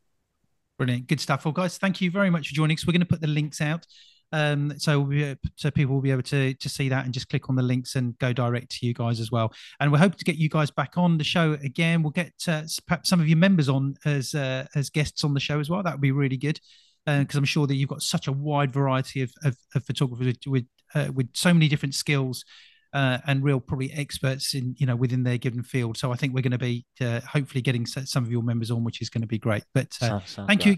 Brilliant, 0.78 1.06
good 1.06 1.20
stuff. 1.20 1.44
Well, 1.44 1.52
guys, 1.52 1.78
thank 1.78 2.00
you 2.00 2.10
very 2.10 2.30
much 2.30 2.48
for 2.48 2.54
joining 2.54 2.76
us. 2.76 2.86
We're 2.86 2.92
going 2.92 3.00
to 3.00 3.06
put 3.06 3.20
the 3.20 3.28
links 3.28 3.60
out. 3.60 3.86
Um, 4.32 4.78
so 4.78 5.00
we'll 5.00 5.36
so 5.56 5.70
people 5.70 5.94
will 5.94 6.02
be 6.02 6.10
able 6.10 6.22
to 6.22 6.54
to 6.54 6.68
see 6.68 6.88
that 6.88 7.04
and 7.04 7.12
just 7.12 7.28
click 7.28 7.48
on 7.50 7.56
the 7.56 7.62
links 7.62 7.96
and 7.96 8.18
go 8.18 8.32
direct 8.32 8.70
to 8.78 8.86
you 8.86 8.94
guys 8.94 9.20
as 9.20 9.30
well. 9.30 9.52
And 9.80 9.92
we 9.92 9.98
hope 9.98 10.16
to 10.16 10.24
get 10.24 10.36
you 10.36 10.48
guys 10.48 10.70
back 10.70 10.96
on 10.96 11.18
the 11.18 11.24
show 11.24 11.52
again. 11.62 12.02
We'll 12.02 12.10
get 12.10 12.32
uh, 12.48 12.62
perhaps 12.86 13.08
some 13.08 13.20
of 13.20 13.28
your 13.28 13.38
members 13.38 13.68
on 13.68 13.94
as 14.04 14.34
uh, 14.34 14.66
as 14.74 14.90
guests 14.90 15.24
on 15.24 15.34
the 15.34 15.40
show 15.40 15.60
as 15.60 15.68
well. 15.68 15.82
That 15.82 15.94
would 15.94 16.00
be 16.00 16.12
really 16.12 16.38
good 16.38 16.58
because 17.04 17.36
uh, 17.36 17.38
I'm 17.38 17.44
sure 17.44 17.66
that 17.66 17.74
you've 17.74 17.88
got 17.88 18.02
such 18.02 18.28
a 18.28 18.32
wide 18.32 18.72
variety 18.72 19.22
of 19.22 19.32
of, 19.44 19.56
of 19.74 19.84
photographers 19.84 20.26
with 20.26 20.46
with, 20.46 20.66
uh, 20.94 21.12
with 21.12 21.28
so 21.34 21.52
many 21.52 21.68
different 21.68 21.94
skills 21.94 22.44
uh, 22.92 23.18
and 23.26 23.42
real 23.42 23.60
probably 23.60 23.92
experts 23.92 24.54
in 24.54 24.74
you 24.78 24.86
know 24.86 24.96
within 24.96 25.22
their 25.22 25.38
given 25.38 25.62
field. 25.62 25.96
So 25.96 26.12
I 26.12 26.16
think 26.16 26.34
we're 26.34 26.42
going 26.42 26.52
to 26.52 26.58
be 26.58 26.84
uh, 27.00 27.20
hopefully 27.20 27.62
getting 27.62 27.86
some 27.86 28.24
of 28.24 28.30
your 28.30 28.42
members 28.42 28.70
on, 28.70 28.84
which 28.84 29.00
is 29.00 29.08
going 29.08 29.22
to 29.22 29.28
be 29.28 29.38
great. 29.38 29.64
But 29.74 29.96
uh, 30.00 30.08
sounds, 30.08 30.30
sounds 30.30 30.46
thank 30.46 30.66
you. 30.66 30.76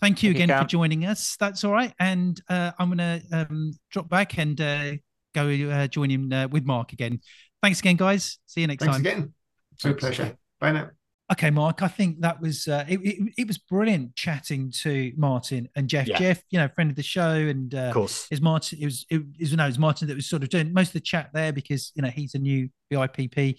Thank 0.00 0.22
you 0.22 0.32
thank 0.32 0.44
again 0.44 0.48
you, 0.56 0.62
for 0.62 0.68
joining 0.68 1.06
us. 1.06 1.36
That's 1.38 1.64
all 1.64 1.72
right. 1.72 1.92
And 1.98 2.40
uh, 2.48 2.72
I'm 2.78 2.94
going 2.94 2.98
to 2.98 3.22
um, 3.32 3.72
drop 3.90 4.08
back 4.08 4.38
and 4.38 4.60
uh, 4.60 4.92
go 5.34 5.48
uh, 5.48 5.86
join 5.86 6.10
him 6.10 6.28
with 6.50 6.64
Mark 6.64 6.92
again. 6.92 7.20
Thanks 7.62 7.80
again, 7.80 7.96
guys. 7.96 8.38
See 8.46 8.60
you 8.60 8.66
next 8.66 8.84
time. 8.84 8.92
Thanks 8.92 9.08
time. 9.08 9.16
again. 9.18 9.34
It's 9.72 9.84
a 9.84 9.94
pleasure. 9.94 10.36
Bye 10.60 10.72
now. 10.72 10.90
Okay, 11.32 11.50
Mark. 11.50 11.82
I 11.82 11.88
think 11.88 12.20
that 12.20 12.40
was 12.40 12.68
uh, 12.68 12.84
it, 12.86 13.00
it, 13.02 13.32
it. 13.38 13.46
was 13.46 13.56
brilliant 13.56 14.14
chatting 14.14 14.70
to 14.82 15.10
Martin 15.16 15.70
and 15.74 15.88
Jeff. 15.88 16.06
Yeah. 16.06 16.18
Jeff, 16.18 16.42
you 16.50 16.58
know, 16.58 16.68
friend 16.68 16.90
of 16.90 16.96
the 16.96 17.02
show, 17.02 17.30
and 17.30 17.74
uh, 17.74 17.78
of 17.78 17.94
course, 17.94 18.28
is 18.30 18.42
Martin. 18.42 18.78
It 18.80 18.84
was 18.84 19.06
it 19.08 19.22
was 19.40 19.52
no, 19.54 19.64
it 19.64 19.68
was 19.68 19.78
Martin 19.78 20.08
that 20.08 20.14
was 20.14 20.26
sort 20.26 20.42
of 20.42 20.50
doing 20.50 20.74
most 20.74 20.88
of 20.88 20.92
the 20.94 21.00
chat 21.00 21.30
there 21.32 21.50
because 21.50 21.92
you 21.94 22.02
know 22.02 22.10
he's 22.10 22.34
a 22.34 22.38
new 22.38 22.68
BIPP 22.92 23.58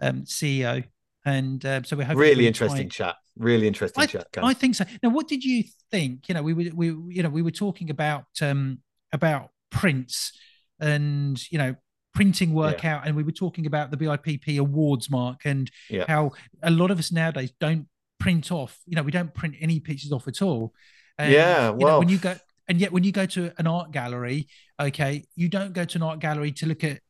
um, 0.00 0.22
CEO, 0.22 0.84
and 1.24 1.66
uh, 1.66 1.82
so 1.82 1.96
we're 1.96 2.04
hoping 2.04 2.18
really 2.18 2.46
interesting 2.46 2.88
chat. 2.88 3.16
Really 3.36 3.66
interesting 3.66 4.02
I, 4.02 4.06
chat. 4.06 4.28
Guys. 4.32 4.44
I 4.44 4.54
think 4.54 4.74
so. 4.74 4.84
Now, 5.02 5.08
what 5.08 5.28
did 5.28 5.42
you 5.42 5.64
think? 5.90 6.28
You 6.28 6.34
know, 6.34 6.42
we 6.42 6.52
were 6.52 6.70
we 6.74 6.86
you 7.14 7.22
know 7.22 7.30
we 7.30 7.42
were 7.42 7.50
talking 7.50 7.90
about 7.90 8.26
um 8.40 8.78
about 9.12 9.50
prints 9.70 10.32
and 10.80 11.50
you 11.50 11.58
know 11.58 11.74
printing 12.14 12.52
work 12.52 12.82
yeah. 12.82 12.96
out 12.96 13.06
and 13.06 13.16
we 13.16 13.22
were 13.22 13.32
talking 13.32 13.66
about 13.66 13.90
the 13.90 13.96
bipp 13.96 14.58
awards 14.58 15.10
mark 15.10 15.40
and 15.44 15.70
yeah. 15.88 16.04
how 16.06 16.30
a 16.62 16.70
lot 16.70 16.90
of 16.90 16.98
us 16.98 17.10
nowadays 17.10 17.52
don't 17.58 17.86
print 18.20 18.52
off 18.52 18.78
you 18.86 18.94
know 18.94 19.02
we 19.02 19.10
don't 19.10 19.32
print 19.34 19.54
any 19.60 19.80
pictures 19.80 20.12
off 20.12 20.28
at 20.28 20.42
all 20.42 20.74
and, 21.18 21.32
yeah 21.32 21.70
well 21.70 21.94
know, 21.94 21.98
when 21.98 22.08
you 22.08 22.18
go 22.18 22.34
and 22.68 22.80
yet 22.80 22.92
when 22.92 23.02
you 23.02 23.12
go 23.12 23.24
to 23.24 23.50
an 23.58 23.66
art 23.66 23.90
gallery 23.92 24.46
okay 24.78 25.24
you 25.34 25.48
don't 25.48 25.72
go 25.72 25.84
to 25.84 25.96
an 25.96 26.02
art 26.02 26.18
gallery 26.18 26.52
to 26.52 26.66
look 26.66 26.84
at 26.84 27.00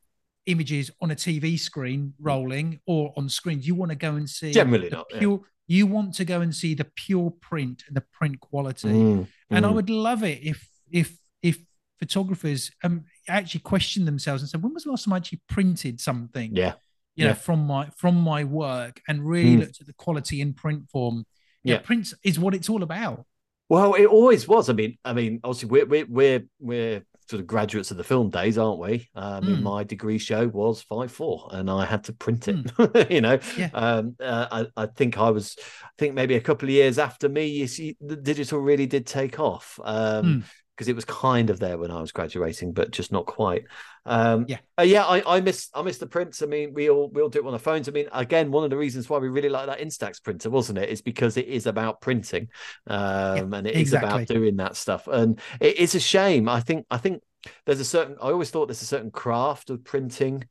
images 0.45 0.89
on 1.01 1.11
a 1.11 1.15
tv 1.15 1.59
screen 1.59 2.13
rolling 2.19 2.79
or 2.87 3.13
on 3.17 3.27
screens 3.27 3.67
you 3.67 3.75
want 3.75 3.91
to 3.91 3.95
go 3.95 4.15
and 4.15 4.29
see 4.29 4.51
generally 4.51 4.89
not 4.89 5.07
pure, 5.09 5.39
yeah. 5.41 5.47
You 5.75 5.85
want 5.87 6.13
to 6.13 6.25
go 6.25 6.41
and 6.41 6.53
see 6.55 6.73
the 6.73 6.85
pure 6.95 7.31
print 7.31 7.83
and 7.87 7.95
the 7.95 8.03
print 8.17 8.39
quality 8.39 8.87
mm, 8.87 9.27
and 9.49 9.65
mm. 9.65 9.67
i 9.67 9.71
would 9.71 9.89
love 9.89 10.23
it 10.23 10.39
if 10.43 10.67
if 10.91 11.17
if 11.41 11.57
photographers 12.03 12.71
um, 12.83 13.05
actually 13.29 13.61
question 13.61 14.03
themselves 14.05 14.41
and 14.41 14.49
said, 14.49 14.61
when 14.61 14.73
was 14.73 14.83
the 14.83 14.89
last 14.89 15.05
time 15.05 15.13
I 15.13 15.17
actually 15.17 15.41
printed 15.47 16.01
something? 16.01 16.53
Yeah. 16.53 16.73
you 17.15 17.25
know, 17.27 17.35
from 17.35 17.59
my 17.67 17.89
from 17.95 18.15
my 18.15 18.43
work 18.43 18.99
and 19.07 19.23
really 19.23 19.57
Mm. 19.57 19.59
looked 19.59 19.79
at 19.81 19.87
the 19.87 19.93
quality 19.93 20.41
in 20.41 20.53
print 20.53 20.89
form. 20.89 21.25
Yeah, 21.63 21.75
Yeah. 21.75 21.81
print 21.81 22.11
is 22.23 22.39
what 22.39 22.55
it's 22.55 22.69
all 22.69 22.81
about. 22.81 23.25
Well, 23.69 23.93
it 23.93 24.07
always 24.07 24.47
was. 24.47 24.67
I 24.67 24.73
mean, 24.73 24.97
I 25.05 25.13
mean, 25.13 25.39
obviously, 25.43 25.69
we're 25.69 25.85
we're 25.85 26.07
we're, 26.09 26.43
we're 26.59 27.03
sort 27.33 27.41
of 27.41 27.47
graduates 27.47 27.89
of 27.89 27.97
the 27.97 28.03
film 28.03 28.29
days, 28.29 28.59
aren't 28.59 28.79
we? 28.79 29.09
Mean, 29.15 29.57
Mm. 29.57 29.61
my 29.63 29.83
degree 29.83 30.19
show 30.19 30.47
was 30.47 30.83
five 30.83 31.11
four, 31.11 31.49
and 31.51 31.67
I 31.67 31.83
had 31.83 32.03
to 32.03 32.13
print 32.13 32.47
it. 32.47 32.71
you 33.11 33.21
know. 33.21 33.39
Yeah. 33.57 33.69
um, 33.73 34.15
uh, 34.19 34.47
I 34.77 34.83
I 34.83 34.85
think 34.85 35.17
I 35.17 35.31
was, 35.31 35.55
I 35.83 35.89
think 35.97 36.13
maybe 36.13 36.35
a 36.35 36.41
couple 36.41 36.67
of 36.69 36.73
years 36.75 36.99
after 36.99 37.27
me, 37.27 37.47
you 37.47 37.65
see, 37.65 37.97
the 37.99 38.15
digital 38.15 38.59
really 38.59 38.85
did 38.85 39.07
take 39.07 39.39
off. 39.39 39.79
Um, 39.83 40.23
Mm. 40.25 40.43
Because 40.75 40.87
it 40.87 40.95
was 40.95 41.05
kind 41.05 41.49
of 41.49 41.59
there 41.59 41.77
when 41.77 41.91
I 41.91 42.01
was 42.01 42.11
graduating, 42.11 42.73
but 42.73 42.91
just 42.91 43.11
not 43.11 43.25
quite. 43.25 43.65
Um, 44.05 44.45
Yeah. 44.47 44.57
uh, 44.79 44.83
yeah, 44.83 45.05
I, 45.05 45.37
I 45.37 45.41
miss 45.41 45.69
I 45.73 45.81
miss 45.83 45.97
the 45.99 46.07
prints. 46.07 46.41
I 46.41 46.47
mean, 46.47 46.73
we 46.73 46.89
all 46.89 47.09
we 47.09 47.21
all 47.21 47.29
do 47.29 47.39
it 47.39 47.45
on 47.45 47.53
our 47.53 47.59
phones. 47.59 47.87
I 47.87 47.91
mean, 47.91 48.07
again, 48.11 48.51
one 48.51 48.63
of 48.63 48.69
the 48.69 48.77
reasons 48.77 49.09
why 49.09 49.19
we 49.19 49.29
really 49.29 49.49
like 49.49 49.67
that 49.67 49.79
Instax 49.79 50.21
printer, 50.23 50.49
wasn't 50.49 50.79
it? 50.79 50.89
Is 50.89 51.01
because 51.01 51.37
it 51.37 51.47
is 51.47 51.67
about 51.67 52.01
printing, 52.01 52.47
um, 52.87 53.53
and 53.53 53.67
it 53.67 53.75
is 53.75 53.81
exactly. 53.81 54.09
about 54.09 54.27
doing 54.27 54.55
that 54.57 54.75
stuff. 54.75 55.07
And 55.07 55.39
it's 55.61 55.95
a 55.95 55.99
shame. 55.99 56.49
I 56.49 56.59
think 56.59 56.85
I 56.89 56.97
think 56.97 57.21
there's 57.65 57.79
a 57.79 57.85
certain. 57.85 58.15
I 58.21 58.31
always 58.31 58.49
thought 58.49 58.67
there's 58.67 58.81
a 58.81 58.85
certain 58.85 59.11
craft 59.11 59.69
of 59.69 59.83
printing 59.83 60.43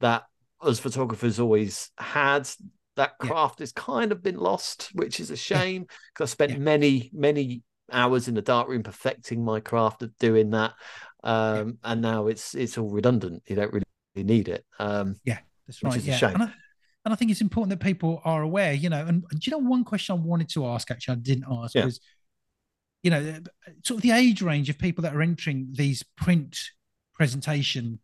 that 0.00 0.24
us 0.60 0.78
photographers 0.78 1.38
always 1.38 1.90
had. 1.98 2.48
That 2.96 3.12
Yeah. 3.22 3.28
craft 3.28 3.58
has 3.58 3.72
kind 3.72 4.10
of 4.10 4.22
been 4.22 4.38
lost, 4.38 4.88
which 4.94 5.20
is 5.20 5.30
a 5.30 5.36
shame 5.36 5.82
because 6.14 6.30
I 6.30 6.32
spent 6.32 6.52
Yeah. 6.52 6.58
many 6.60 7.10
many 7.12 7.62
hours 7.92 8.28
in 8.28 8.34
the 8.34 8.42
dark 8.42 8.68
room 8.68 8.82
perfecting 8.82 9.44
my 9.44 9.60
craft 9.60 10.02
of 10.02 10.16
doing 10.18 10.50
that 10.50 10.72
um 11.24 11.78
and 11.84 12.02
now 12.02 12.26
it's 12.26 12.54
it's 12.54 12.76
all 12.78 12.90
redundant 12.90 13.42
you 13.46 13.56
don't 13.56 13.72
really 13.72 13.84
need 14.16 14.48
it 14.48 14.64
um 14.78 15.16
yeah, 15.24 15.38
That's 15.66 15.82
Which 15.82 15.90
right. 15.90 15.98
is 15.98 16.06
a 16.08 16.10
yeah. 16.10 16.16
shame. 16.16 16.34
And 16.34 16.42
I, 16.44 16.52
and 17.04 17.12
I 17.12 17.16
think 17.16 17.30
it's 17.30 17.40
important 17.40 17.70
that 17.78 17.84
people 17.84 18.20
are 18.24 18.42
aware, 18.42 18.72
you 18.72 18.88
know, 18.88 19.04
and, 19.06 19.22
do 19.28 19.38
you 19.42 19.50
know 19.52 19.58
one 19.58 19.84
question 19.84 20.16
I 20.16 20.18
wanted 20.18 20.48
to 20.50 20.66
ask 20.66 20.90
actually 20.90 21.12
I 21.12 21.18
didn't 21.18 21.44
ask 21.50 21.74
Yeah. 21.74 21.84
was, 21.84 22.00
you 23.02 23.10
know, 23.10 23.40
sort 23.84 23.98
of 23.98 24.02
the 24.02 24.10
age 24.10 24.42
range 24.42 24.68
of 24.68 24.78
people 24.78 25.02
that 25.02 25.14
are 25.14 25.22
entering 25.22 25.68
these 25.72 26.02
print 26.16 26.58
presentation, 27.14 28.00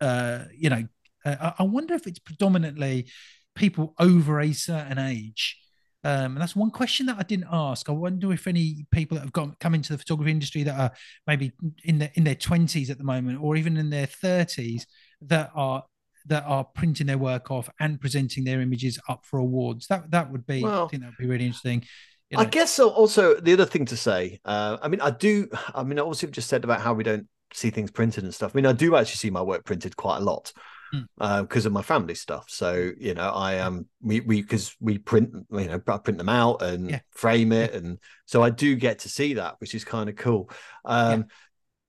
uh, 0.00 0.44
you 0.56 0.70
know, 0.70 0.86
uh, 1.24 1.52
I 1.58 1.62
wonder 1.64 1.94
if 1.94 2.06
it's 2.06 2.18
predominantly 2.20 3.08
people 3.54 3.94
over 3.98 4.40
a 4.40 4.52
certain 4.52 4.98
age. 4.98 5.58
Um, 6.06 6.32
and 6.32 6.40
that's 6.40 6.54
one 6.54 6.70
question 6.70 7.06
that 7.06 7.16
I 7.18 7.24
didn't 7.24 7.48
ask. 7.50 7.88
I 7.88 7.92
wonder 7.92 8.32
if 8.32 8.46
any 8.46 8.86
people 8.92 9.16
that 9.16 9.22
have 9.22 9.32
got 9.32 9.58
come 9.58 9.74
into 9.74 9.92
the 9.92 9.98
photography 9.98 10.30
industry 10.30 10.62
that 10.62 10.78
are 10.78 10.92
maybe 11.26 11.50
in 11.82 11.98
their 11.98 12.12
in 12.14 12.22
their 12.22 12.36
twenties 12.36 12.90
at 12.90 12.98
the 12.98 13.02
moment, 13.02 13.40
or 13.42 13.56
even 13.56 13.76
in 13.76 13.90
their 13.90 14.06
thirties, 14.06 14.86
that 15.22 15.50
are 15.56 15.82
that 16.26 16.44
are 16.44 16.62
printing 16.62 17.08
their 17.08 17.18
work 17.18 17.50
off 17.50 17.68
and 17.80 18.00
presenting 18.00 18.44
their 18.44 18.60
images 18.60 19.00
up 19.08 19.24
for 19.24 19.40
awards. 19.40 19.88
That 19.88 20.12
that 20.12 20.30
would 20.30 20.46
be, 20.46 20.64
I 20.64 20.86
think 20.86 21.02
that 21.02 21.08
would 21.08 21.18
be 21.18 21.26
really 21.26 21.46
interesting. 21.46 21.82
You 22.30 22.38
I 22.38 22.44
guess 22.44 22.72
so 22.72 22.90
also 22.90 23.40
the 23.40 23.54
other 23.54 23.66
thing 23.66 23.84
to 23.86 23.96
say, 23.96 24.38
uh, 24.44 24.76
I 24.80 24.86
mean, 24.86 25.00
I 25.00 25.10
do. 25.10 25.48
I 25.74 25.82
mean, 25.82 25.98
obviously, 25.98 26.28
we've 26.28 26.34
just 26.34 26.48
said 26.48 26.62
about 26.62 26.82
how 26.82 26.94
we 26.94 27.02
don't 27.02 27.26
see 27.52 27.70
things 27.70 27.90
printed 27.90 28.22
and 28.22 28.32
stuff. 28.32 28.52
I 28.54 28.56
mean, 28.56 28.66
I 28.66 28.72
do 28.72 28.94
actually 28.94 29.16
see 29.16 29.30
my 29.30 29.42
work 29.42 29.64
printed 29.64 29.96
quite 29.96 30.18
a 30.18 30.24
lot 30.24 30.52
Mm. 30.94 31.42
because 31.42 31.66
of 31.66 31.72
my 31.72 31.82
family 31.82 32.14
stuff. 32.14 32.46
So 32.48 32.92
you 32.98 33.14
know, 33.14 33.30
I 33.30 33.54
am 33.54 33.86
we 34.00 34.20
we 34.20 34.42
because 34.42 34.76
we 34.80 34.98
print, 34.98 35.30
you 35.50 35.66
know, 35.66 35.80
I 35.86 35.98
print 35.98 36.18
them 36.18 36.28
out 36.28 36.62
and 36.62 36.90
Yeah. 36.90 37.00
frame 37.10 37.52
it, 37.52 37.74
and 37.74 37.98
so 38.26 38.42
I 38.42 38.50
do 38.50 38.76
get 38.76 39.00
to 39.00 39.08
see 39.08 39.34
that, 39.34 39.56
which 39.58 39.74
is 39.74 39.84
kind 39.84 40.08
of 40.08 40.16
cool. 40.16 40.50
Um, 40.84 41.26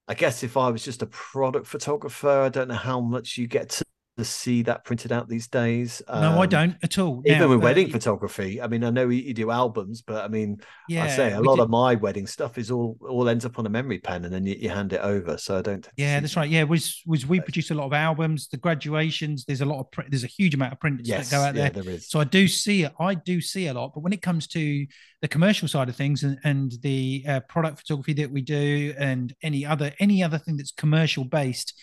I 0.07 0.13
guess 0.13 0.43
if 0.43 0.55
I 0.55 0.69
was 0.69 0.83
just 0.83 1.01
a 1.01 1.07
product 1.07 1.67
photographer, 1.67 2.29
I 2.29 2.49
don't 2.49 2.69
know 2.69 2.75
how 2.75 3.01
much 3.01 3.37
you 3.37 3.47
get 3.47 3.69
to 3.69 3.85
see 4.23 4.63
that 4.63 4.83
printed 4.83 5.11
out 5.11 5.27
these 5.29 5.47
days. 5.47 6.01
no, 6.07 6.13
I 6.15 6.43
Um, 6.43 6.49
don't 6.49 6.75
at 6.83 6.97
all. 6.97 7.21
even 7.25 7.39
Now, 7.39 7.47
with 7.49 7.59
uh, 7.59 7.61
wedding 7.61 7.89
photography 7.89 8.61
i 8.61 8.67
mean 8.67 8.83
i 8.83 8.89
know 8.89 9.09
you, 9.09 9.21
you 9.21 9.33
do 9.33 9.51
albums 9.51 10.01
but 10.01 10.23
i 10.25 10.27
mean 10.27 10.57
yeah, 10.89 11.03
i 11.03 11.07
say 11.07 11.33
a 11.33 11.41
lot 11.41 11.55
did- 11.55 11.63
of 11.63 11.69
my 11.69 11.95
wedding 11.95 12.27
stuff 12.27 12.57
is 12.57 12.71
all 12.71 12.97
all 13.01 13.29
ends 13.29 13.45
up 13.45 13.59
on 13.59 13.65
a 13.65 13.69
memory 13.69 13.99
pen 13.99 14.25
and 14.25 14.33
then 14.33 14.45
you, 14.45 14.55
you 14.59 14.69
hand 14.69 14.93
it 14.93 15.01
over 15.01 15.37
so 15.37 15.57
i 15.57 15.61
don't 15.61 15.87
Yeah, 15.97 16.19
that's 16.19 16.35
right. 16.35 16.49
Yeah, 16.49 16.63
was 16.63 17.01
was 17.05 17.25
we 17.25 17.39
produce 17.39 17.71
a 17.71 17.75
lot 17.75 17.85
of 17.85 17.93
albums, 17.93 18.47
the 18.47 18.57
graduations. 18.57 19.45
There's 19.45 19.61
a 19.61 19.65
lot 19.65 19.79
of 19.79 19.91
print. 19.91 20.11
There's 20.11 20.23
a 20.23 20.27
huge 20.27 20.53
amount 20.55 20.73
of 20.73 20.79
prints 20.79 21.07
yes 21.07 21.29
that 21.29 21.35
go 21.35 21.41
out 21.43 21.55
yeah, 21.55 21.69
there. 21.69 21.83
there 21.83 21.93
is 21.93 22.09
So 22.09 22.19
I 22.19 22.23
do 22.23 22.47
see 22.47 22.83
it. 22.83 22.93
I 22.99 23.13
do 23.15 23.41
see 23.41 23.67
a 23.67 23.73
lot. 23.73 23.91
But 23.93 24.01
when 24.03 24.13
it 24.13 24.21
comes 24.21 24.47
to 24.47 24.85
the 25.21 25.27
commercial 25.27 25.67
side 25.67 25.89
of 25.89 25.95
things 25.95 26.23
and, 26.23 26.37
and 26.43 26.71
the 26.81 27.23
uh, 27.27 27.39
product 27.41 27.79
photography 27.79 28.13
that 28.13 28.31
we 28.31 28.41
do 28.41 28.93
and 28.97 29.33
any 29.41 29.65
other 29.65 29.91
any 29.99 30.23
other 30.23 30.37
thing 30.37 30.57
that's 30.57 30.71
commercial 30.71 31.23
based 31.25 31.73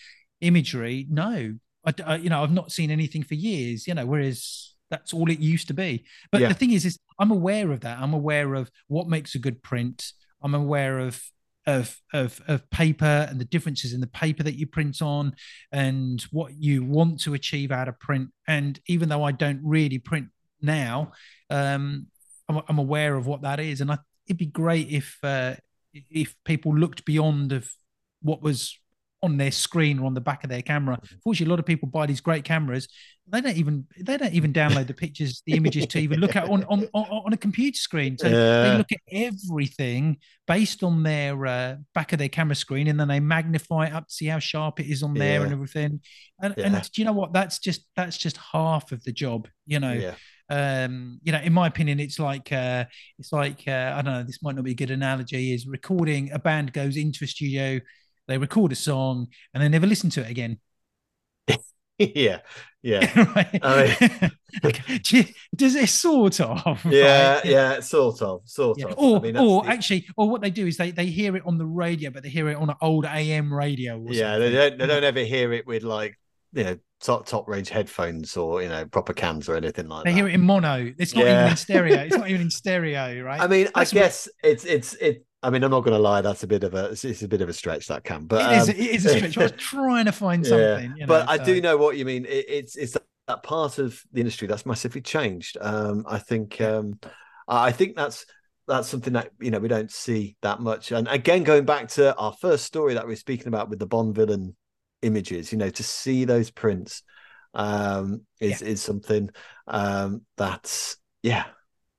imagery, 0.40 1.06
no, 1.10 1.54
I, 1.86 1.92
I- 2.04 2.16
you 2.16 2.30
know 2.30 2.42
I've 2.42 2.52
not 2.52 2.72
seen 2.72 2.90
anything 2.90 3.22
for 3.22 3.34
years. 3.34 3.86
You 3.86 3.94
know, 3.94 4.06
whereas 4.06 4.74
that's 4.90 5.12
all 5.14 5.30
it 5.30 5.38
used 5.40 5.68
to 5.68 5.74
be. 5.74 6.04
But 6.30 6.42
Yeah. 6.42 6.48
the 6.48 6.54
thing 6.54 6.72
is, 6.72 6.84
is 6.84 6.98
I'm 7.18 7.30
aware 7.30 7.72
of 7.72 7.80
that. 7.80 7.98
I'm 7.98 8.12
aware 8.14 8.54
of 8.54 8.70
what 8.88 9.08
makes 9.08 9.34
a 9.34 9.38
good 9.38 9.62
print. 9.62 10.12
I'm 10.42 10.54
aware 10.54 10.98
of 10.98 11.22
of 11.66 11.98
of 12.12 12.42
of 12.46 12.68
paper 12.68 13.26
and 13.30 13.40
the 13.40 13.46
differences 13.46 13.94
in 13.94 14.00
the 14.02 14.06
paper 14.06 14.42
that 14.42 14.54
you 14.58 14.66
print 14.66 15.00
on 15.00 15.32
and 15.72 16.20
what 16.30 16.52
you 16.58 16.84
want 16.84 17.18
to 17.22 17.32
achieve 17.32 17.72
out 17.72 17.88
of 17.88 17.98
print 17.98 18.28
and 18.46 18.78
even 18.86 19.08
though 19.08 19.22
i 19.24 19.32
don't 19.32 19.62
really 19.64 19.96
print 19.98 20.28
now 20.60 21.10
um 21.48 22.06
i'm, 22.50 22.60
I'm 22.68 22.76
aware 22.78 23.14
of 23.16 23.26
what 23.26 23.40
that 23.42 23.60
is 23.60 23.80
and 23.80 23.90
I, 23.90 23.96
it'd 24.26 24.36
be 24.36 24.44
great 24.44 24.90
if 24.90 25.16
uh 25.22 25.54
if 26.10 26.34
people 26.44 26.76
looked 26.76 27.06
beyond 27.06 27.52
of 27.52 27.70
what 28.20 28.42
was 28.42 28.78
on 29.24 29.38
their 29.38 29.50
screen 29.50 29.98
or 29.98 30.06
on 30.06 30.14
the 30.14 30.20
back 30.20 30.44
of 30.44 30.50
their 30.50 30.62
camera. 30.62 31.00
Fortunately 31.22 31.50
a 31.50 31.52
lot 31.52 31.58
of 31.58 31.66
people 31.66 31.88
buy 31.88 32.06
these 32.06 32.20
great 32.20 32.44
cameras. 32.44 32.86
They 33.26 33.40
don't 33.40 33.56
even 33.56 33.86
they 33.98 34.18
don't 34.18 34.34
even 34.34 34.52
download 34.52 34.86
the 34.86 34.94
pictures 34.94 35.42
the 35.46 35.54
images 35.54 35.86
to 35.86 35.98
even 35.98 36.20
look 36.20 36.36
at 36.36 36.48
on 36.48 36.62
on, 36.64 36.86
on, 36.92 37.32
a 37.32 37.36
computer 37.38 37.78
screen. 37.78 38.18
So 38.18 38.28
they 38.28 38.76
look 38.76 38.92
at 38.92 39.00
everything 39.10 40.18
based 40.46 40.82
on 40.82 41.02
their 41.02 41.46
uh, 41.46 41.76
back 41.94 42.12
of 42.12 42.18
their 42.18 42.28
camera 42.28 42.54
screen 42.54 42.86
and 42.86 43.00
then 43.00 43.08
they 43.08 43.20
magnify 43.20 43.86
it 43.86 43.94
up 43.94 44.08
to 44.08 44.14
see 44.14 44.26
how 44.26 44.38
sharp 44.38 44.78
it 44.78 44.86
is 44.86 45.02
on 45.02 45.14
there 45.14 45.42
and 45.42 45.52
everything. 45.52 46.00
And, 46.42 46.54
Yeah. 46.58 46.66
and 46.66 46.82
do 46.92 47.00
you 47.00 47.06
know 47.06 47.12
what? 47.12 47.32
That's 47.32 47.58
just 47.58 47.86
that's 47.96 48.18
just 48.18 48.36
half 48.36 48.92
of 48.92 49.02
the 49.04 49.12
job 49.12 49.48
you 49.66 49.80
know? 49.80 49.92
Yeah. 49.92 50.14
Um 50.50 51.20
you 51.22 51.32
know 51.32 51.40
in 51.40 51.54
my 51.54 51.66
opinion 51.66 51.98
it's 51.98 52.18
like 52.18 52.52
uh 52.52 52.84
it's 53.18 53.32
like 53.32 53.64
uh, 53.66 53.94
i 53.96 54.02
don't 54.02 54.12
know 54.12 54.22
this 54.22 54.42
might 54.42 54.54
not 54.54 54.62
be 54.62 54.72
a 54.72 54.74
good 54.74 54.90
analogy 54.90 55.54
is 55.54 55.66
recording 55.66 56.30
a 56.32 56.38
band 56.38 56.74
goes 56.74 56.98
into 56.98 57.24
a 57.24 57.26
studio 57.26 57.80
they 58.28 58.38
record 58.38 58.72
a 58.72 58.76
song 58.76 59.28
and 59.52 59.62
they 59.62 59.68
never 59.68 59.86
listen 59.86 60.10
to 60.10 60.20
it 60.22 60.30
again 60.30 60.58
yeah 61.98 62.40
yeah 62.82 63.22
right 63.36 63.60
I 63.62 64.30
Okay. 64.64 65.34
Does 65.56 65.74
it 65.74 65.88
sort 65.88 66.40
of 66.40 66.84
yeah 66.84 67.34
right? 67.34 67.44
yeah 67.44 67.80
sort 67.80 68.22
of 68.22 68.42
sort 68.44 68.78
Yeah. 68.78 68.86
of 68.86 68.98
Or, 68.98 69.16
I 69.16 69.20
mean, 69.20 69.36
or 69.36 69.66
actually, 69.68 70.06
or 70.16 70.28
what 70.30 70.42
they 70.42 70.50
do 70.50 70.66
is 70.68 70.76
they 70.76 70.92
they 70.92 71.06
hear 71.06 71.34
it 71.36 71.42
on 71.44 71.58
the 71.58 71.66
radio, 71.66 72.10
but 72.10 72.22
they 72.22 72.28
hear 72.28 72.48
it 72.48 72.56
on 72.56 72.70
an 72.70 72.76
old 72.80 73.04
AM 73.04 73.52
radio. 73.52 74.00
Yeah 74.08 74.38
they 74.38 74.52
don't 74.52 74.78
they 74.78 74.86
don't 74.86 75.02
ever 75.02 75.20
hear 75.20 75.52
it 75.52 75.66
with 75.66 75.82
like 75.82 76.16
you 76.52 76.62
know 76.64 76.78
top 77.00 77.26
top 77.26 77.48
range 77.48 77.68
headphones 77.68 78.36
or 78.36 78.62
you 78.62 78.68
know 78.68 78.84
proper 78.86 79.12
cams 79.12 79.48
or 79.48 79.56
anything 79.56 79.88
like 79.88 80.04
They 80.04 80.10
that 80.10 80.14
They 80.14 80.20
hear 80.20 80.28
it 80.28 80.34
in 80.34 80.42
mono. 80.42 80.92
It's 80.98 81.14
not 81.16 81.24
even 81.26 81.48
in 81.48 81.56
stereo. 81.56 81.96
It's 82.02 82.16
not 82.16 82.28
even 82.28 82.42
in 82.42 82.50
stereo, 82.50 83.20
right? 83.22 83.40
I 83.40 83.48
mean, 83.48 83.64
That's 83.64 83.76
I 83.76 83.80
what- 83.80 83.92
guess 83.92 84.28
it's 84.44 84.64
it's 84.64 84.94
it. 84.94 85.24
I 85.44 85.50
mean, 85.50 85.62
I'm 85.62 85.70
not 85.70 85.80
going 85.80 85.94
to 85.94 86.00
lie. 86.02 86.22
That's 86.22 86.42
a 86.42 86.46
bit 86.46 86.64
of 86.64 86.74
a 86.74 86.86
it's, 86.86 87.04
it's 87.04 87.22
a 87.22 87.28
bit 87.28 87.42
of 87.42 87.48
a 87.48 87.52
stretch 87.52 87.88
that 87.88 88.02
Kam, 88.02 88.26
but 88.26 88.50
it 88.50 88.56
is. 88.56 88.68
um, 88.68 88.74
It 88.76 88.90
is 88.90 89.06
a 89.06 89.16
stretch. 89.16 89.38
I 89.38 89.42
was 89.42 89.52
trying 89.58 90.06
to 90.06 90.12
find 90.12 90.44
yeah, 90.44 90.48
something. 90.48 90.96
you 90.96 91.06
but 91.06 91.26
know, 91.26 91.32
I 91.32 91.38
do 91.38 91.60
know 91.60 91.76
what 91.76 91.96
you 91.96 92.04
mean. 92.04 92.24
It, 92.24 92.46
it's 92.48 92.76
it's 92.76 92.96
that, 93.26 93.42
part 93.42 93.78
of 93.78 94.02
the 94.12 94.20
industry 94.20 94.48
that's 94.48 94.66
massively 94.66 95.02
changed. 95.02 95.58
Um, 95.60 96.04
I 96.08 96.18
think 96.18 96.60
um, 96.60 96.98
I 97.46 97.72
think 97.72 97.94
that's 97.94 98.24
that's 98.66 98.88
something 98.88 99.12
that 99.12 99.30
you 99.38 99.50
know 99.50 99.58
we 99.58 99.68
don't 99.68 99.90
see 99.90 100.36
that 100.42 100.60
much. 100.60 100.92
And 100.92 101.06
again, 101.08 101.44
going 101.44 101.66
back 101.66 101.88
to 101.88 102.16
our 102.16 102.32
first 102.32 102.64
story 102.64 102.94
that 102.94 103.06
we 103.06 103.12
are 103.12 103.16
speaking 103.16 103.48
about 103.48 103.68
with 103.68 103.78
the 103.78 103.86
Bond 103.86 104.14
villain 104.14 104.56
images, 105.02 105.52
you 105.52 105.58
know, 105.58 105.70
to 105.70 105.82
see 105.82 106.24
those 106.24 106.50
prints 106.50 107.02
um, 107.52 108.22
is 108.40 108.62
is 108.62 108.80
something 108.80 109.28
um, 109.66 110.22
that's 110.36 110.96
yeah. 111.22 111.44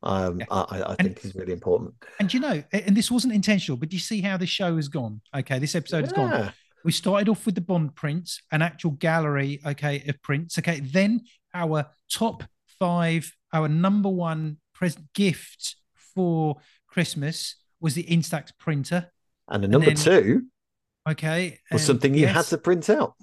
Um, 0.05 0.39
Yeah. 0.39 0.45
I, 0.51 0.59
I 0.69 0.79
I 0.81 0.95
And- 0.99 1.07
think 1.15 1.25
is 1.25 1.35
really 1.35 1.53
important. 1.53 1.93
And 2.19 2.33
you 2.33 2.39
know, 2.39 2.63
and 2.71 2.95
this 2.95 3.09
wasn't 3.11 3.33
intentional, 3.33 3.77
but 3.77 3.91
you 3.91 3.99
see 3.99 4.21
how 4.21 4.37
the 4.37 4.45
show 4.45 4.75
has 4.75 4.87
gone? 4.87 5.21
Okay, 5.35 5.59
this 5.59 5.75
episode 5.75 6.03
has 6.03 6.13
gone. 6.13 6.53
We 6.83 6.91
started 6.91 7.29
off 7.29 7.45
with 7.47 7.55
the 7.55 7.61
Bond 7.61 7.95
prints, 7.95 8.41
an 8.51 8.61
actual 8.61 8.91
gallery, 8.91 9.59
okay, 9.65 10.03
of 10.07 10.21
prints. 10.21 10.59
Okay, 10.59 10.79
then 10.81 11.21
our 11.53 11.87
top 12.11 12.43
five, 12.79 13.31
our 13.51 13.67
number 13.67 14.09
one 14.09 14.57
present 14.73 15.11
gift 15.13 15.77
for 16.13 16.57
Christmas 16.87 17.55
was 17.79 17.95
the 17.95 18.03
Instax 18.03 18.51
printer. 18.59 19.11
And 19.47 19.63
the 19.63 19.67
number 19.67 19.87
then- 19.87 19.95
two 19.95 20.43
Okay, 21.07 21.59
was 21.71 21.81
and 21.81 21.87
something 21.87 22.13
you 22.15 22.27
had 22.27 22.45
to 22.45 22.57
print 22.57 22.89
out. 22.89 23.13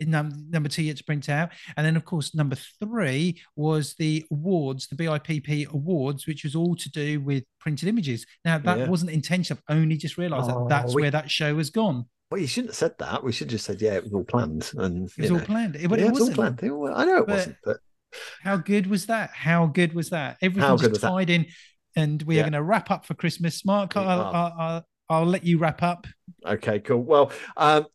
Num- 0.00 0.46
number 0.50 0.68
two 0.68 0.82
you 0.82 0.88
had 0.88 0.96
to 0.96 1.04
print 1.04 1.28
out, 1.28 1.50
and 1.76 1.86
then 1.86 1.96
of 1.96 2.04
course 2.04 2.34
number 2.34 2.56
three 2.82 3.40
was 3.56 3.94
the 3.98 4.24
awards, 4.30 4.86
the 4.88 4.96
BIPP 4.96 5.68
awards, 5.72 6.26
which 6.26 6.44
was 6.44 6.54
all 6.54 6.74
to 6.76 6.90
do 6.90 7.20
with 7.20 7.44
printed 7.60 7.88
images. 7.88 8.26
Now 8.44 8.58
that 8.58 8.78
Yeah. 8.78 8.88
wasn't 8.88 9.10
intentional. 9.10 9.60
I've 9.68 9.76
only 9.76 9.96
just 9.96 10.18
realised 10.18 10.50
Oh, 10.50 10.68
that 10.68 10.82
that's 10.82 10.94
we- 10.94 11.02
where 11.02 11.10
that 11.10 11.30
show 11.30 11.56
has 11.58 11.70
gone. 11.70 12.06
Well, 12.30 12.40
you 12.40 12.46
shouldn't 12.46 12.70
have 12.70 12.76
said 12.76 12.94
that. 13.00 13.24
We 13.24 13.32
should 13.32 13.46
have 13.48 13.52
just 13.52 13.64
said, 13.66 13.80
yeah, 13.82 13.94
it 13.94 14.04
was 14.04 14.12
all 14.12 14.22
planned. 14.22 14.70
And 14.76 15.08
It 15.08 15.20
was 15.22 15.30
you 15.30 15.36
all 15.38 15.44
planned. 15.44 15.74
It, 15.74 15.82
yeah, 15.82 15.88
but 15.88 15.98
it 15.98 16.04
it 16.06 16.10
was 16.12 16.20
all 16.20 16.28
wasn't. 16.28 16.58
planned. 16.60 16.94
I 16.94 17.04
know 17.04 17.16
it 17.18 17.26
But- 17.26 17.34
wasn't, 17.36 17.56
but 17.64 17.76
How 18.42 18.56
good 18.56 18.86
was 18.86 19.06
that? 19.06 19.30
How 19.34 19.66
good 19.66 19.94
was 19.94 20.10
that? 20.10 20.36
Everything 20.40 20.78
just 20.78 21.00
tied 21.00 21.28
that? 21.28 21.32
in, 21.32 21.46
and 21.96 22.22
we 22.22 22.36
yeah. 22.36 22.42
are 22.42 22.44
going 22.44 22.52
to 22.52 22.62
wrap 22.62 22.90
up 22.90 23.04
for 23.04 23.14
Christmas. 23.14 23.64
Mark, 23.64 23.96
I'll, 23.96 24.08
I'll, 24.08 24.54
I'll, 24.58 24.86
I'll, 25.08 25.26
let 25.26 25.44
you 25.44 25.58
wrap 25.58 25.82
up. 25.82 26.06
Okay, 26.46 26.78
cool. 26.80 27.02
Well, 27.02 27.32
um, 27.56 27.86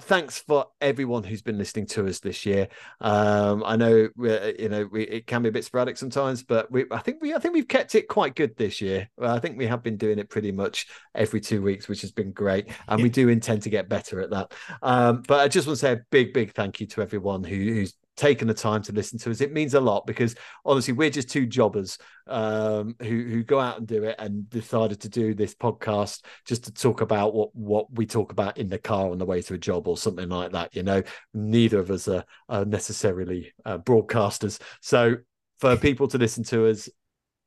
thanks 0.00 0.38
for 0.38 0.66
everyone 0.80 1.24
who's 1.24 1.42
been 1.42 1.58
listening 1.58 1.86
to 1.86 2.06
us 2.06 2.20
this 2.20 2.44
year. 2.44 2.68
Um, 3.00 3.62
I 3.64 3.76
know 3.76 4.08
you 4.16 4.68
know 4.68 4.88
we, 4.90 5.02
it 5.02 5.26
can 5.26 5.42
be 5.42 5.48
a 5.48 5.52
bit 5.52 5.64
sporadic 5.64 5.96
sometimes, 5.96 6.42
but 6.42 6.70
we 6.70 6.84
I 6.90 6.98
think 6.98 7.20
we 7.20 7.34
I 7.34 7.38
think 7.38 7.54
we've 7.54 7.68
kept 7.68 7.94
it 7.94 8.08
quite 8.08 8.34
good 8.34 8.56
this 8.56 8.80
year. 8.80 9.08
I 9.20 9.38
think 9.38 9.58
we 9.58 9.66
have 9.66 9.82
been 9.82 9.96
doing 9.96 10.18
it 10.18 10.30
pretty 10.30 10.52
much 10.52 10.86
every 11.14 11.40
two 11.40 11.62
weeks, 11.62 11.88
which 11.88 12.02
has 12.02 12.12
been 12.12 12.32
great, 12.32 12.68
and 12.88 12.98
yeah. 12.98 13.02
we 13.02 13.10
do 13.10 13.28
intend 13.28 13.62
to 13.62 13.70
get 13.70 13.88
better 13.88 14.20
at 14.20 14.30
that. 14.30 14.52
Um, 14.82 15.22
but 15.26 15.40
I 15.40 15.48
just 15.48 15.66
want 15.66 15.78
to 15.78 15.80
say 15.80 15.92
a 15.92 16.00
big 16.10 16.32
big 16.32 16.52
thank 16.52 16.80
you 16.80 16.86
to 16.88 17.02
everyone 17.02 17.44
who, 17.44 17.56
who's 17.56 17.94
taken 18.18 18.48
the 18.48 18.54
time 18.54 18.82
to 18.82 18.92
listen 18.92 19.18
to 19.20 19.30
us. 19.30 19.40
It 19.40 19.52
means 19.52 19.74
a 19.74 19.80
lot 19.80 20.06
because 20.06 20.34
honestly, 20.64 20.92
we're 20.92 21.08
just 21.08 21.30
two 21.30 21.46
jobbers 21.46 21.98
um, 22.26 22.96
who 23.00 23.22
who 23.22 23.42
go 23.42 23.58
out 23.58 23.78
and 23.78 23.86
do 23.86 24.04
it 24.04 24.16
and 24.18 24.50
decided 24.50 25.00
to 25.00 25.08
do 25.08 25.34
this 25.34 25.54
podcast 25.54 26.22
just 26.44 26.64
to 26.64 26.72
talk 26.72 27.00
about 27.00 27.32
what 27.32 27.54
what 27.54 27.86
we 27.94 28.04
talk 28.04 28.32
about 28.32 28.58
in 28.58 28.68
the 28.68 28.78
car 28.78 29.10
on 29.10 29.18
the 29.18 29.24
way 29.24 29.40
to 29.40 29.54
a 29.54 29.58
job 29.58 29.88
or 29.88 29.96
something 29.96 30.28
like 30.28 30.52
that. 30.52 30.74
You 30.76 30.82
know, 30.82 31.02
neither 31.32 31.78
of 31.78 31.90
us 31.90 32.08
are, 32.08 32.24
are 32.48 32.64
necessarily 32.64 33.54
uh, 33.64 33.78
broadcasters, 33.78 34.60
so 34.82 35.16
for 35.58 35.76
people 35.76 36.06
to 36.08 36.18
listen 36.18 36.44
to 36.44 36.68
us 36.68 36.88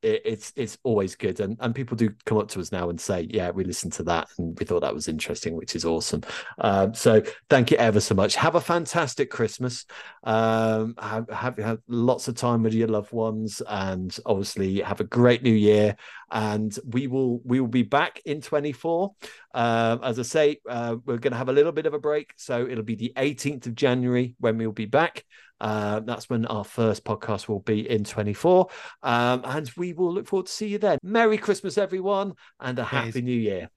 it, 0.02 0.22
it's 0.24 0.52
it's 0.56 0.78
always 0.82 1.14
good. 1.14 1.40
And 1.40 1.56
and 1.60 1.74
people 1.74 1.96
do 1.96 2.10
come 2.26 2.38
up 2.38 2.48
to 2.48 2.60
us 2.60 2.72
now 2.72 2.90
and 2.90 3.00
say 3.00 3.28
yeah 3.30 3.50
we 3.50 3.64
listened 3.64 3.92
to 3.94 4.02
that 4.04 4.28
and 4.38 4.58
we 4.58 4.66
thought 4.66 4.80
that 4.80 4.94
was 4.94 5.08
interesting 5.08 5.56
which 5.56 5.74
is 5.74 5.84
awesome. 5.84 6.22
Um, 6.58 6.94
so 6.94 7.22
thank 7.48 7.70
you 7.70 7.76
ever 7.78 8.00
so 8.00 8.14
much. 8.14 8.34
Have 8.36 8.54
a 8.54 8.60
fantastic 8.60 9.30
christmas. 9.30 9.86
Um, 10.24 10.94
have, 11.00 11.28
have 11.30 11.58
have 11.58 11.78
lots 11.88 12.28
of 12.28 12.34
time 12.34 12.62
with 12.62 12.74
your 12.74 12.88
loved 12.88 13.12
ones 13.12 13.62
and 13.68 14.16
obviously 14.26 14.80
have 14.80 15.00
a 15.00 15.04
great 15.04 15.42
new 15.42 15.54
year 15.54 15.96
and 16.32 16.78
we 16.84 17.06
will 17.06 17.40
we 17.44 17.60
will 17.60 17.68
be 17.68 17.82
back 17.82 18.20
in 18.24 18.40
24 18.40 19.12
um, 19.54 20.00
as 20.02 20.18
i 20.18 20.22
say 20.22 20.58
uh, 20.68 20.96
we're 21.04 21.18
going 21.18 21.32
to 21.32 21.38
have 21.38 21.50
a 21.50 21.52
little 21.52 21.72
bit 21.72 21.86
of 21.86 21.94
a 21.94 21.98
break 21.98 22.32
so 22.36 22.66
it'll 22.66 22.82
be 22.82 22.96
the 22.96 23.12
18th 23.16 23.66
of 23.66 23.74
january 23.74 24.34
when 24.40 24.56
we'll 24.56 24.72
be 24.72 24.86
back 24.86 25.24
uh, 25.60 26.00
that's 26.00 26.28
when 26.28 26.44
our 26.46 26.64
first 26.64 27.04
podcast 27.04 27.46
will 27.46 27.60
be 27.60 27.88
in 27.88 28.02
24. 28.02 28.66
Um, 29.04 29.42
and 29.44 29.70
we 29.76 29.92
will 29.92 30.12
look 30.12 30.26
forward 30.26 30.46
to 30.46 30.52
see 30.52 30.66
you 30.66 30.78
then. 30.78 30.98
Merry 31.04 31.38
Christmas, 31.38 31.78
everyone, 31.78 32.32
and 32.58 32.76
a 32.80 32.84
happy 32.84 33.22
new 33.22 33.38
year. 33.38 33.70